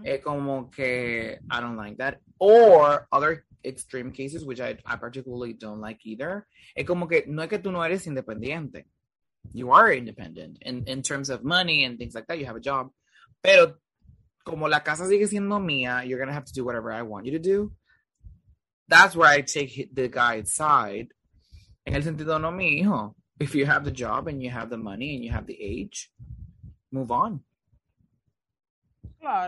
Es 0.04 0.14
eh, 0.14 0.20
como 0.20 0.70
que 0.70 1.38
I 1.50 1.60
don't 1.60 1.76
like 1.76 1.96
that. 1.98 2.18
Or 2.38 3.06
other 3.10 3.44
extreme 3.64 4.12
cases, 4.12 4.44
which 4.44 4.60
I, 4.60 4.78
I 4.84 4.96
particularly 4.96 5.54
don't 5.54 5.80
like 5.80 6.00
either. 6.04 6.46
Es 6.74 6.86
como 6.86 7.08
que 7.08 7.24
no 7.26 7.42
es 7.42 7.48
que 7.48 7.58
tú 7.58 7.72
no 7.72 7.82
eres 7.82 8.06
independiente. 8.06 8.86
You 9.52 9.72
are 9.72 9.92
independent 9.92 10.58
in, 10.62 10.84
in 10.86 11.02
terms 11.02 11.30
of 11.30 11.44
money 11.44 11.84
and 11.84 11.98
things 11.98 12.14
like 12.14 12.26
that. 12.26 12.38
You 12.38 12.46
have 12.46 12.56
a 12.56 12.60
job. 12.60 12.90
Pero 13.42 13.78
como 14.44 14.68
la 14.68 14.80
casa 14.80 15.06
sigue 15.06 15.26
siendo 15.26 15.60
mía, 15.60 16.06
you're 16.06 16.18
going 16.18 16.28
to 16.28 16.34
have 16.34 16.46
to 16.46 16.52
do 16.52 16.64
whatever 16.64 16.92
I 16.92 17.02
want 17.02 17.26
you 17.26 17.32
to 17.32 17.38
do. 17.38 17.72
That's 18.88 19.16
where 19.16 19.28
I 19.28 19.40
take 19.40 19.90
the 19.92 20.08
guy's 20.08 20.54
side. 20.54 21.08
En 21.84 21.94
el 21.94 22.02
sentido, 22.02 22.40
no, 22.40 22.50
mi 22.50 22.80
hijo. 22.80 23.14
If 23.38 23.54
you 23.54 23.66
have 23.66 23.84
the 23.84 23.90
job 23.90 24.28
and 24.28 24.42
you 24.42 24.50
have 24.50 24.70
the 24.70 24.78
money 24.78 25.14
and 25.14 25.24
you 25.24 25.30
have 25.30 25.46
the 25.46 25.60
age, 25.60 26.10
move 26.90 27.10
on. 27.10 27.40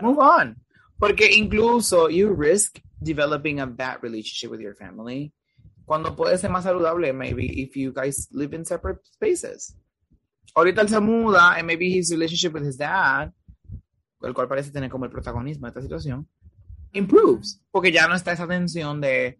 Move 0.01 0.19
on. 0.19 0.55
Porque 0.97 1.31
incluso 1.31 2.09
you 2.09 2.33
risk 2.33 2.79
developing 3.01 3.59
a 3.59 3.65
bad 3.65 3.99
relationship 4.01 4.51
with 4.51 4.59
your 4.59 4.75
family 4.75 5.31
cuando 5.89 6.15
puede 6.15 6.37
ser 6.37 6.51
más 6.51 6.65
saludable, 6.65 7.11
maybe 7.13 7.45
if 7.45 7.75
you 7.75 7.91
guys 7.91 8.29
live 8.31 8.55
in 8.55 8.63
separate 8.63 9.01
spaces. 9.11 9.75
Ahorita 10.53 10.81
él 10.81 10.87
se 10.87 10.99
muda 10.99 11.55
and 11.57 11.65
maybe 11.65 11.97
his 11.97 12.11
relationship 12.11 12.53
with 12.53 12.63
his 12.63 12.77
dad, 12.77 13.33
el 14.21 14.33
cual 14.35 14.47
parece 14.47 14.69
tener 14.69 14.91
como 14.91 15.05
el 15.05 15.11
protagonismo 15.11 15.65
de 15.65 15.69
esta 15.69 15.81
situación, 15.81 16.27
improves. 16.93 17.59
Porque 17.71 17.91
ya 17.91 18.07
no 18.07 18.13
está 18.13 18.33
esa 18.33 18.47
tensión 18.47 19.01
de 19.01 19.39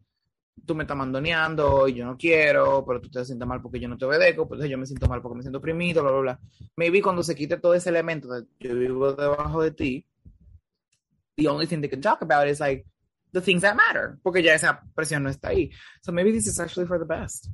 tú 0.66 0.74
me 0.74 0.86
estás 0.86 0.98
mandoneando 0.98 1.88
y 1.88 1.94
yo 1.94 2.06
no 2.06 2.18
quiero, 2.18 2.84
pero 2.84 3.00
tú 3.00 3.12
te 3.12 3.24
sientes 3.24 3.48
mal 3.48 3.62
porque 3.62 3.80
yo 3.80 3.88
no 3.88 3.98
te 4.00 4.06
obedezco, 4.06 4.48
pues 4.48 4.68
yo 4.68 4.78
me 4.80 4.88
siento 4.88 5.08
mal 5.08 5.22
porque 5.22 5.38
me 5.38 5.44
siento 5.44 5.60
oprimido, 5.60 6.02
bla, 6.02 6.12
bla, 6.12 6.22
bla. 6.22 6.40
Maybe 6.76 7.04
cuando 7.04 7.22
se 7.22 7.36
quite 7.36 7.58
todo 7.58 7.76
ese 7.76 7.90
elemento 7.90 8.28
de 8.28 8.48
yo 8.60 8.74
vivo 8.74 9.14
debajo 9.14 9.62
de 9.62 9.70
ti, 9.70 10.08
the 11.40 11.48
only 11.48 11.66
thing 11.66 11.82
they 11.82 11.90
can 11.90 12.02
talk 12.02 12.22
about 12.22 12.48
is 12.48 12.60
like 12.60 12.86
the 13.32 13.42
things 13.42 13.62
that 13.62 13.76
matter, 13.76 14.20
porque 14.24 14.44
ya 14.44 14.54
esa 14.54 14.82
presión 14.96 15.24
no 15.24 15.30
está 15.30 15.50
ahí. 15.50 15.72
So 16.02 16.12
maybe 16.12 16.32
this 16.32 16.48
is 16.48 16.60
actually 16.60 16.88
for 16.88 17.00
the 17.00 17.06
best. 17.06 17.48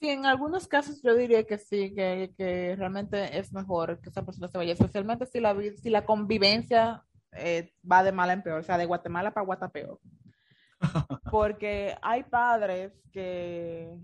Sí, 0.00 0.08
en 0.08 0.26
algunos 0.26 0.66
casos 0.66 1.00
yo 1.02 1.14
diría 1.14 1.44
que 1.44 1.58
sí, 1.58 1.94
que, 1.94 2.34
que 2.36 2.74
realmente 2.76 3.38
es 3.38 3.52
mejor 3.52 4.00
que 4.00 4.10
esa 4.10 4.24
persona 4.24 4.48
se 4.48 4.58
vaya, 4.58 4.72
especialmente 4.72 5.26
si 5.26 5.38
la, 5.38 5.56
si 5.80 5.90
la 5.90 6.04
convivencia 6.04 7.04
eh, 7.32 7.72
va 7.90 8.02
de 8.02 8.10
mal 8.10 8.30
en 8.30 8.42
peor, 8.42 8.60
o 8.60 8.62
sea, 8.64 8.78
de 8.78 8.86
Guatemala 8.86 9.32
para 9.32 9.46
Guatapeor. 9.46 10.00
Porque 11.30 11.96
hay 12.02 12.24
padres 12.24 12.92
que, 13.12 13.96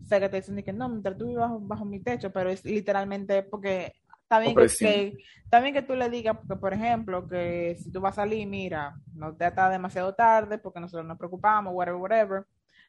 o 0.00 0.06
sea, 0.06 0.20
que 0.20 0.30
te 0.30 0.36
dicen 0.36 0.62
que 0.62 0.72
no, 0.72 0.88
mientras 0.88 1.18
tú 1.18 1.26
vivas 1.26 1.50
bajo, 1.50 1.60
bajo 1.60 1.84
mi 1.84 2.00
techo, 2.00 2.32
pero 2.32 2.48
es 2.48 2.64
literalmente 2.64 3.42
porque 3.42 3.92
está 4.32 4.38
bien 4.40 4.56
que, 4.56 4.66
que- 4.66 5.16
está 5.44 5.60
bien 5.60 5.74
que 5.74 5.82
tú 5.82 5.94
le 5.94 6.08
digas, 6.08 6.36
porque 6.38 6.56
por 6.56 6.72
ejemplo, 6.72 7.28
que 7.28 7.76
si 7.78 7.92
tú 7.92 8.00
vas 8.00 8.12
a 8.18 8.22
salir, 8.22 8.46
mira, 8.46 8.94
no 9.14 9.36
te 9.36 9.46
está 9.46 9.68
demasiado 9.68 10.14
tarde 10.14 10.58
porque 10.58 10.80
nosotros 10.80 11.06
nos 11.06 11.18
preocupamos, 11.18 11.74
whatever, 11.74 12.00
whatever, 12.00 12.46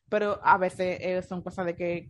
pero 0.07 0.39
a 0.41 0.57
veces 0.57 0.97
eh, 1.01 1.21
son 1.21 1.41
cosas 1.41 1.65
de 1.65 1.75
que 1.75 2.09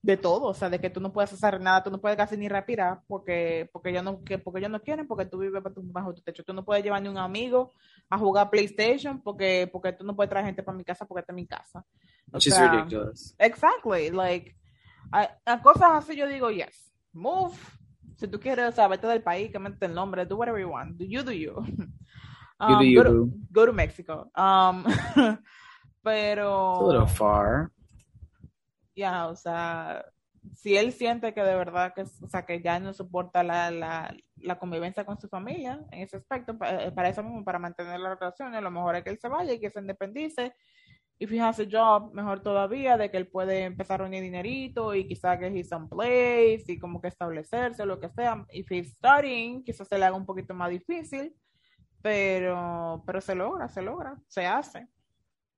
de 0.00 0.16
todo, 0.16 0.46
o 0.48 0.54
sea, 0.54 0.68
de 0.68 0.80
que 0.80 0.90
tú 0.90 1.00
no 1.00 1.12
puedes 1.12 1.32
hacer 1.32 1.60
nada, 1.60 1.82
tú 1.84 1.90
no 1.90 2.00
puedes 2.00 2.16
casi 2.16 2.36
ni 2.36 2.48
respirar 2.48 3.00
porque 3.06 3.68
porque 3.72 3.90
ellos 3.90 4.02
no 4.02 4.22
que 4.24 4.38
porque 4.38 4.58
ellos 4.58 4.70
no 4.70 4.80
quieren, 4.80 5.06
porque 5.06 5.26
tú 5.26 5.38
vives 5.38 5.62
bajo 5.76 6.12
tu, 6.12 6.22
techo, 6.22 6.42
tú 6.44 6.52
no 6.52 6.64
puedes 6.64 6.82
llevar 6.82 7.02
ni 7.02 7.08
un 7.08 7.18
amigo 7.18 7.72
a 8.10 8.18
jugar 8.18 8.50
PlayStation 8.50 9.22
porque 9.22 9.68
porque 9.72 9.92
tú 9.92 10.04
no 10.04 10.14
puedes 10.16 10.28
traer 10.30 10.46
gente 10.46 10.62
para 10.62 10.76
mi 10.76 10.84
casa 10.84 11.06
porque 11.06 11.20
esta 11.20 11.32
es 11.32 11.36
mi 11.36 11.46
casa. 11.46 11.84
O 12.32 12.36
Which 12.36 12.46
is 12.48 12.58
ridiculous. 12.58 13.34
Exactly, 13.38 14.10
like 14.10 14.56
a, 15.12 15.28
a 15.46 15.62
cosas 15.62 15.90
así 15.92 16.16
yo 16.16 16.26
digo 16.26 16.50
yes, 16.50 16.92
move. 17.12 17.56
Si 18.22 18.28
tú 18.28 18.38
quieres, 18.38 18.76
vete 18.88 19.06
del 19.08 19.20
país, 19.22 19.50
cámbiate 19.52 19.86
el 19.86 19.94
nombre, 19.94 20.24
do 20.26 20.36
whatever 20.36 20.60
you 20.60 20.68
want, 20.70 20.96
do 20.96 21.04
you 21.04 21.22
do 21.24 21.32
you. 21.32 21.54
You 21.66 21.74
do 21.76 21.86
Um, 22.60 22.82
you, 22.84 23.02
go, 23.02 23.10
to, 23.10 23.30
go 23.50 23.66
to 23.66 23.72
Mexico. 23.72 24.30
Um, 24.36 24.84
It's 25.16 25.38
pero 26.04 26.78
a 26.80 26.86
little 26.86 27.06
far. 27.08 27.72
ya, 28.94 29.26
o 29.28 29.34
sea, 29.34 30.04
si 30.54 30.76
él 30.76 30.92
siente 30.92 31.34
que 31.34 31.42
de 31.42 31.56
verdad 31.56 31.92
que, 31.94 32.02
o 32.02 32.28
sea, 32.28 32.44
que 32.46 32.60
ya 32.62 32.78
no 32.78 32.92
soporta 32.92 33.42
la, 33.42 33.70
la, 33.72 34.14
la 34.36 34.58
convivencia 34.58 35.04
con 35.04 35.18
su 35.20 35.28
familia 35.28 35.80
en 35.90 36.02
ese 36.02 36.18
aspecto, 36.18 36.56
pa- 36.56 36.84
eh, 36.84 36.92
para 36.92 37.08
eso 37.08 37.22
mismo, 37.24 37.44
para 37.44 37.58
mantener 37.58 37.98
la 37.98 38.14
relación, 38.14 38.54
a 38.54 38.60
lo 38.60 38.70
mejor 38.70 38.94
es 38.96 39.02
que 39.04 39.10
él 39.10 39.18
se 39.18 39.28
vaya 39.28 39.52
y 39.52 39.60
que 39.60 39.70
se 39.70 39.80
independice. 39.80 40.54
If 41.22 41.30
he 41.30 41.38
has 41.38 41.60
a 41.60 41.64
job, 41.64 42.12
mejor 42.12 42.40
todavía, 42.42 42.96
de 42.96 43.08
que 43.08 43.16
él 43.16 43.28
puede 43.28 43.62
empezar 43.62 44.00
a 44.00 44.04
reunir 44.04 44.24
dinerito 44.24 44.92
y 44.92 45.06
quizá 45.06 45.38
que 45.38 45.46
he's 45.46 45.68
someplace 45.68 46.64
y 46.66 46.80
como 46.80 47.00
que 47.00 47.06
establecerse 47.06 47.80
o 47.80 47.86
lo 47.86 48.00
que 48.00 48.08
sea. 48.08 48.44
If 48.50 48.68
he's 48.72 48.90
studying, 48.90 49.62
quizás 49.62 49.86
se 49.86 49.96
le 49.98 50.04
haga 50.04 50.16
un 50.16 50.26
poquito 50.26 50.52
más 50.52 50.70
difícil, 50.70 51.32
pero, 52.02 53.04
pero 53.06 53.20
se 53.20 53.36
logra, 53.36 53.68
se 53.68 53.82
logra, 53.82 54.20
se 54.26 54.44
hace. 54.44 54.88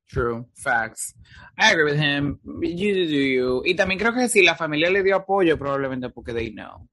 True, 0.07 0.45
facts. 0.53 1.16
I 1.57 1.73
agree 1.73 1.85
with 1.85 1.99
him. 1.99 2.39
You 2.45 2.93
do 2.93 3.15
you. 3.15 3.62
Y 3.65 3.74
también 3.74 3.99
creo 3.99 4.12
que 4.12 4.28
si 4.28 4.45
la 4.45 4.57
familia 4.57 4.91
le 4.91 5.03
dio 5.03 5.16
apoyo, 5.16 5.59
probablemente 5.59 6.11
porque 6.11 6.35
they 6.35 6.53
know. 6.53 6.86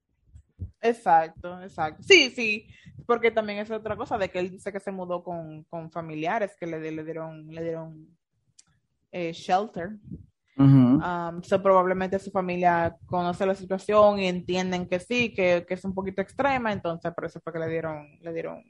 Exacto, 0.80 1.60
exacto. 1.60 2.02
Sí, 2.02 2.30
sí, 2.30 2.66
porque 3.06 3.30
también 3.30 3.58
es 3.58 3.70
otra 3.70 3.96
cosa 3.98 4.16
de 4.16 4.30
que 4.30 4.38
él 4.38 4.50
dice 4.50 4.72
que 4.72 4.80
se 4.80 4.92
mudó 4.92 5.22
con, 5.22 5.64
con 5.64 5.90
familiares 5.90 6.56
que 6.58 6.66
le, 6.66 6.90
le 6.90 7.04
dieron, 7.04 7.48
le 7.48 7.62
dieron 7.62 8.16
eh, 9.12 9.32
shelter. 9.32 9.98
Um, 10.58 11.42
so 11.42 11.60
probablemente 11.62 12.18
su 12.18 12.30
familia 12.30 12.94
conoce 13.06 13.44
la 13.46 13.54
situación 13.54 14.20
y 14.20 14.26
entienden 14.28 14.86
que 14.86 15.00
sí, 15.00 15.32
que, 15.32 15.64
que 15.66 15.74
es 15.74 15.84
un 15.84 15.94
poquito 15.94 16.20
extrema, 16.20 16.70
entonces 16.72 17.12
por 17.14 17.24
eso 17.24 17.40
fue 17.40 17.52
que 17.52 17.58
le 17.58 17.68
dieron, 17.68 18.18
le 18.20 18.32
dieron 18.32 18.62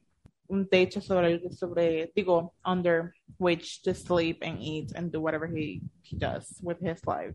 un 0.47 0.69
techo 0.69 1.01
sobre, 1.01 1.33
el- 1.33 1.53
sobre, 1.53 2.11
digo, 2.15 2.55
under 2.65 3.13
which 3.39 3.83
to 3.83 3.93
sleep 3.95 4.43
and 4.43 4.59
eat 4.61 4.93
and 4.97 5.11
do 5.11 5.21
whatever 5.21 5.47
he, 5.49 5.83
he 6.03 6.17
does 6.17 6.59
with 6.63 6.79
his 6.81 7.05
life. 7.07 7.35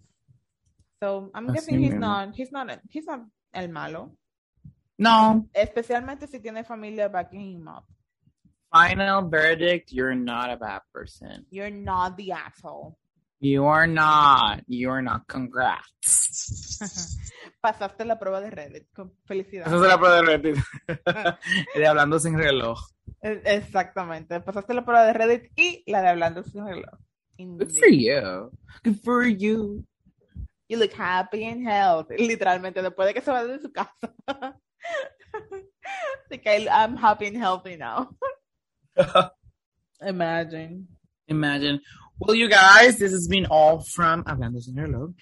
So 1.03 1.29
I'm 1.35 1.47
Así 1.49 1.53
guessing 1.53 1.79
he's 1.81 1.93
mismo. 1.93 1.99
not, 1.99 2.35
he's 2.35 2.51
not, 2.51 2.79
he's 2.89 3.05
not 3.05 3.21
el 3.53 3.69
malo, 3.69 4.15
No. 4.97 5.45
especialmente 5.53 6.25
si 6.27 6.39
tiene 6.39 6.63
familia 6.63 7.09
backing 7.09 7.41
him 7.59 7.67
up. 7.67 7.83
Final 8.71 9.29
verdict, 9.29 9.91
you're 9.91 10.15
not 10.15 10.51
a 10.51 10.57
bad 10.57 10.81
person. 10.93 11.45
You're 11.49 11.71
not 11.71 12.17
the 12.17 12.33
asshole. 12.33 12.97
You 13.39 13.65
are 13.65 13.87
not. 13.87 14.63
You 14.67 14.89
are 14.89 15.01
not. 15.01 15.27
Congrats. 15.27 17.17
Pasaste 17.61 18.03
la 18.03 18.17
prueba 18.17 18.41
de 18.41 18.49
Reddit 18.49 18.87
con 18.93 19.13
felicidad. 19.25 19.67
Esa 19.67 19.75
es 19.75 19.81
la 19.81 19.97
prueba 19.97 20.15
de 20.15 20.21
Reddit. 20.23 20.57
de 21.75 21.87
hablando 21.87 22.19
sin 22.19 22.37
reloj. 22.37 22.79
Exactamente. 23.21 24.39
Pasaste 24.41 24.73
la 24.73 24.83
prueba 24.83 25.05
de 25.05 25.13
Reddit 25.13 25.51
y 25.55 25.83
la 25.85 26.01
de 26.01 26.09
hablando 26.09 26.43
sin 26.43 26.65
reloj. 26.65 26.99
Good 27.37 27.71
for 27.71 27.89
you. 27.89 28.51
Good 28.83 28.99
for 29.03 29.27
you. 29.27 29.85
You 30.67 30.79
look 30.79 30.93
happy 30.93 31.45
and 31.45 31.61
healthy. 31.65 32.17
Literalmente, 32.17 32.81
después 32.81 33.07
de 33.07 33.13
que 33.13 33.21
se 33.21 33.31
va 33.31 33.45
de 33.45 33.59
su 33.59 33.71
casa. 33.71 34.13
Así 36.25 36.39
que 36.39 36.65
I'm 36.65 36.97
happy 36.97 37.27
and 37.27 37.37
healthy 37.37 37.77
now. 37.77 38.09
Imagine. 40.01 40.87
Imagine. 41.27 41.81
Well, 42.19 42.35
you 42.35 42.49
guys, 42.49 42.97
this 42.97 43.11
has 43.11 43.27
been 43.27 43.45
all 43.49 43.79
from 43.79 44.23
Hablando 44.25 44.59
sin 44.59 44.75
reloj. 44.75 45.13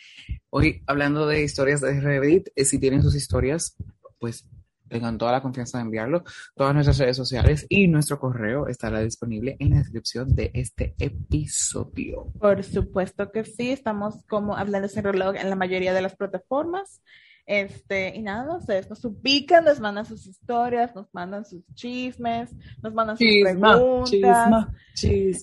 Hoy, 0.50 0.82
hablando 0.88 1.28
de 1.28 1.44
historias 1.44 1.82
de 1.82 2.00
Reddit, 2.00 2.50
eh, 2.56 2.64
si 2.64 2.80
tienen 2.80 3.02
sus 3.02 3.16
historias, 3.16 3.76
pues 4.20 4.48
tengan 4.88 5.18
toda 5.18 5.34
la 5.34 5.42
confianza 5.42 5.78
de 5.78 5.84
enviarlo. 5.84 6.24
Todas 6.56 6.74
nuestras 6.74 6.98
redes 6.98 7.18
sociales 7.18 7.66
y 7.70 7.88
nuestro 7.88 8.20
correo 8.20 8.68
estará 8.68 9.02
disponible 9.02 9.58
en 9.60 9.72
la 9.72 9.78
descripción 9.80 10.34
de 10.36 10.52
este 10.54 10.96
episodio. 11.00 12.32
Por 12.40 12.64
supuesto 12.64 13.32
que 13.32 13.44
sí, 13.44 13.72
estamos 13.72 14.24
como 14.28 14.56
hablando 14.56 14.88
sin 14.88 15.04
reloj 15.04 15.36
en 15.36 15.50
la 15.50 15.56
mayoría 15.56 15.94
de 15.94 16.02
las 16.02 16.16
plataformas. 16.16 17.02
Este, 17.48 18.16
y 18.16 18.24
nada, 18.24 18.58
ustedes 18.58 18.90
nos 18.90 19.06
ubican, 19.06 19.66
nos 19.66 19.80
mandan 19.80 20.06
sus 20.06 20.26
historias, 20.26 20.96
nos 20.96 21.14
mandan 21.14 21.46
sus 21.46 21.64
chismes, 21.76 22.50
nos 22.82 22.92
mandan 22.94 23.18
sus 23.18 23.28
preguntas, 23.44 24.68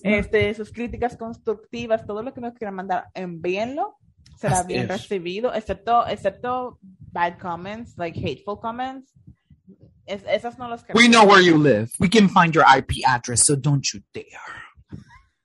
este, 0.03 0.53
sus 0.53 0.71
críticas 0.73 1.15
constructivas, 1.15 2.05
todo 2.05 2.21
lo 2.21 2.33
que 2.33 2.41
nos 2.41 2.55
quieran 2.55 2.75
mandar, 2.75 3.07
envíenlo. 3.13 3.97
Será 4.37 4.63
bien 4.63 4.89
recibido, 4.89 5.53
excepto, 5.53 6.05
excepto 6.05 6.77
bad 7.13 7.37
comments, 7.39 7.97
like 7.97 8.19
hateful 8.19 8.59
comments. 8.59 9.13
Es- 10.05 10.25
esas 10.27 10.57
no 10.57 10.67
las 10.67 10.83
We 10.93 11.07
know 11.07 11.23
where 11.23 11.41
you 11.41 11.57
live. 11.57 11.89
We 11.99 12.09
can 12.09 12.27
find 12.27 12.53
your 12.53 12.65
IP 12.65 13.05
address, 13.07 13.45
so 13.45 13.55
don't 13.55 13.85
you 13.93 14.01
dare. 14.13 14.25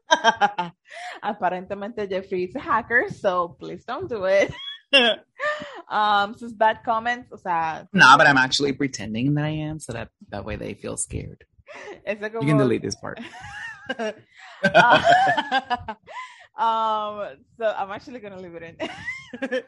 Aparentemente 1.22 2.08
Jeffrey 2.08 2.44
is 2.44 2.56
a 2.56 2.60
hacker, 2.60 3.08
so 3.10 3.56
please 3.60 3.84
don't 3.84 4.08
do 4.08 4.24
it. 4.24 4.52
um, 5.88 6.34
sus 6.36 6.52
bad 6.52 6.82
comments, 6.84 7.32
o 7.32 7.36
sea, 7.36 7.88
No, 7.92 8.16
but 8.16 8.26
I'm 8.26 8.36
actually 8.36 8.72
pretending 8.72 9.34
that 9.34 9.44
I 9.44 9.50
am, 9.50 9.78
so 9.80 9.92
that 9.92 10.10
that 10.30 10.44
way 10.44 10.56
they 10.56 10.74
feel 10.74 10.96
scared. 10.96 11.44
ese 12.04 12.20
You 12.20 12.30
como... 12.30 12.46
can 12.46 12.58
delete 12.58 12.82
this 12.82 12.96
part. 12.96 13.18
um, 16.56 17.36
so 17.58 17.64
I'm 17.64 17.90
actually 17.90 18.20
gonna 18.20 18.38
leave 18.38 18.54
it 18.54 18.62
in. 18.62 18.76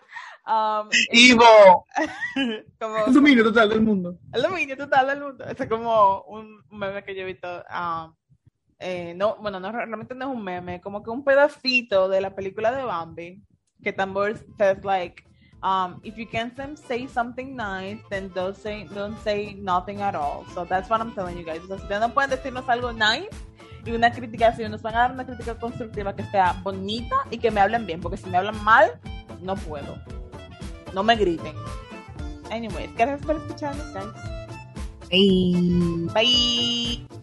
um, 0.46 0.88
Evil. 1.12 1.84
como, 2.80 3.06
El 3.06 3.14
dominio 3.14 3.44
total 3.44 3.68
del 3.68 3.82
mundo. 3.82 4.18
el 4.32 4.42
dominio 4.42 4.76
total 4.76 5.06
del 5.06 5.20
mundo. 5.20 5.44
Es 5.44 5.68
como 5.68 6.22
un 6.28 6.62
meme 6.70 7.04
que 7.04 7.14
yo 7.14 7.22
he 7.22 7.26
visto. 7.26 7.64
um, 7.70 8.14
eh, 8.82 9.12
no, 9.14 9.36
bueno, 9.36 9.60
no, 9.60 9.70
realmente 9.70 10.14
no 10.14 10.30
es 10.30 10.36
un 10.36 10.42
meme, 10.42 10.80
como 10.80 11.02
que 11.02 11.10
un 11.10 11.22
pedacito 11.22 12.08
de 12.08 12.22
la 12.22 12.34
película 12.34 12.72
de 12.72 12.82
Bambi, 12.82 13.44
que 13.82 13.92
Tambor 13.92 14.38
says 14.58 14.84
like, 14.84 15.24
um, 15.62 16.00
if 16.02 16.16
you 16.16 16.26
can't 16.26 16.52
say 16.86 17.06
something 17.06 17.54
nice, 17.54 17.98
then 18.10 18.30
don't 18.34 18.56
say, 18.56 18.88
don't 18.94 19.18
say 19.22 19.54
nothing 19.60 20.00
at 20.00 20.14
all. 20.14 20.46
So 20.54 20.64
that's 20.64 20.88
what 20.88 21.00
I'm 21.00 21.12
telling 21.12 21.36
you 21.36 21.44
guys. 21.44 21.60
O 21.64 21.68
sea, 21.68 21.76
si 21.78 21.84
ustedes 21.84 22.00
no 22.00 22.14
pueden 22.14 22.30
decirnos 22.30 22.68
algo 22.68 22.92
nice 22.92 23.28
y 23.84 23.92
una 23.92 24.10
crítica, 24.10 24.54
si 24.54 24.66
nos 24.68 24.82
van 24.82 24.94
a 24.94 24.98
dar 24.98 25.12
una 25.12 25.24
crítica 25.24 25.58
constructiva 25.58 26.14
que 26.14 26.24
sea 26.24 26.60
bonita 26.62 27.16
y 27.30 27.38
que 27.38 27.50
me 27.50 27.60
hablen 27.60 27.86
bien, 27.86 28.00
porque 28.00 28.16
si 28.16 28.28
me 28.28 28.38
hablan 28.38 28.62
mal, 28.64 29.00
no 29.42 29.56
puedo. 29.56 29.98
No 30.94 31.02
me 31.02 31.16
griten. 31.16 31.54
Anyways, 32.50 32.94
gracias 32.96 33.24
por 33.24 33.36
escucharnos, 33.36 33.92
guys. 33.92 34.30
Hey. 35.10 36.06
Bye. 36.14 37.19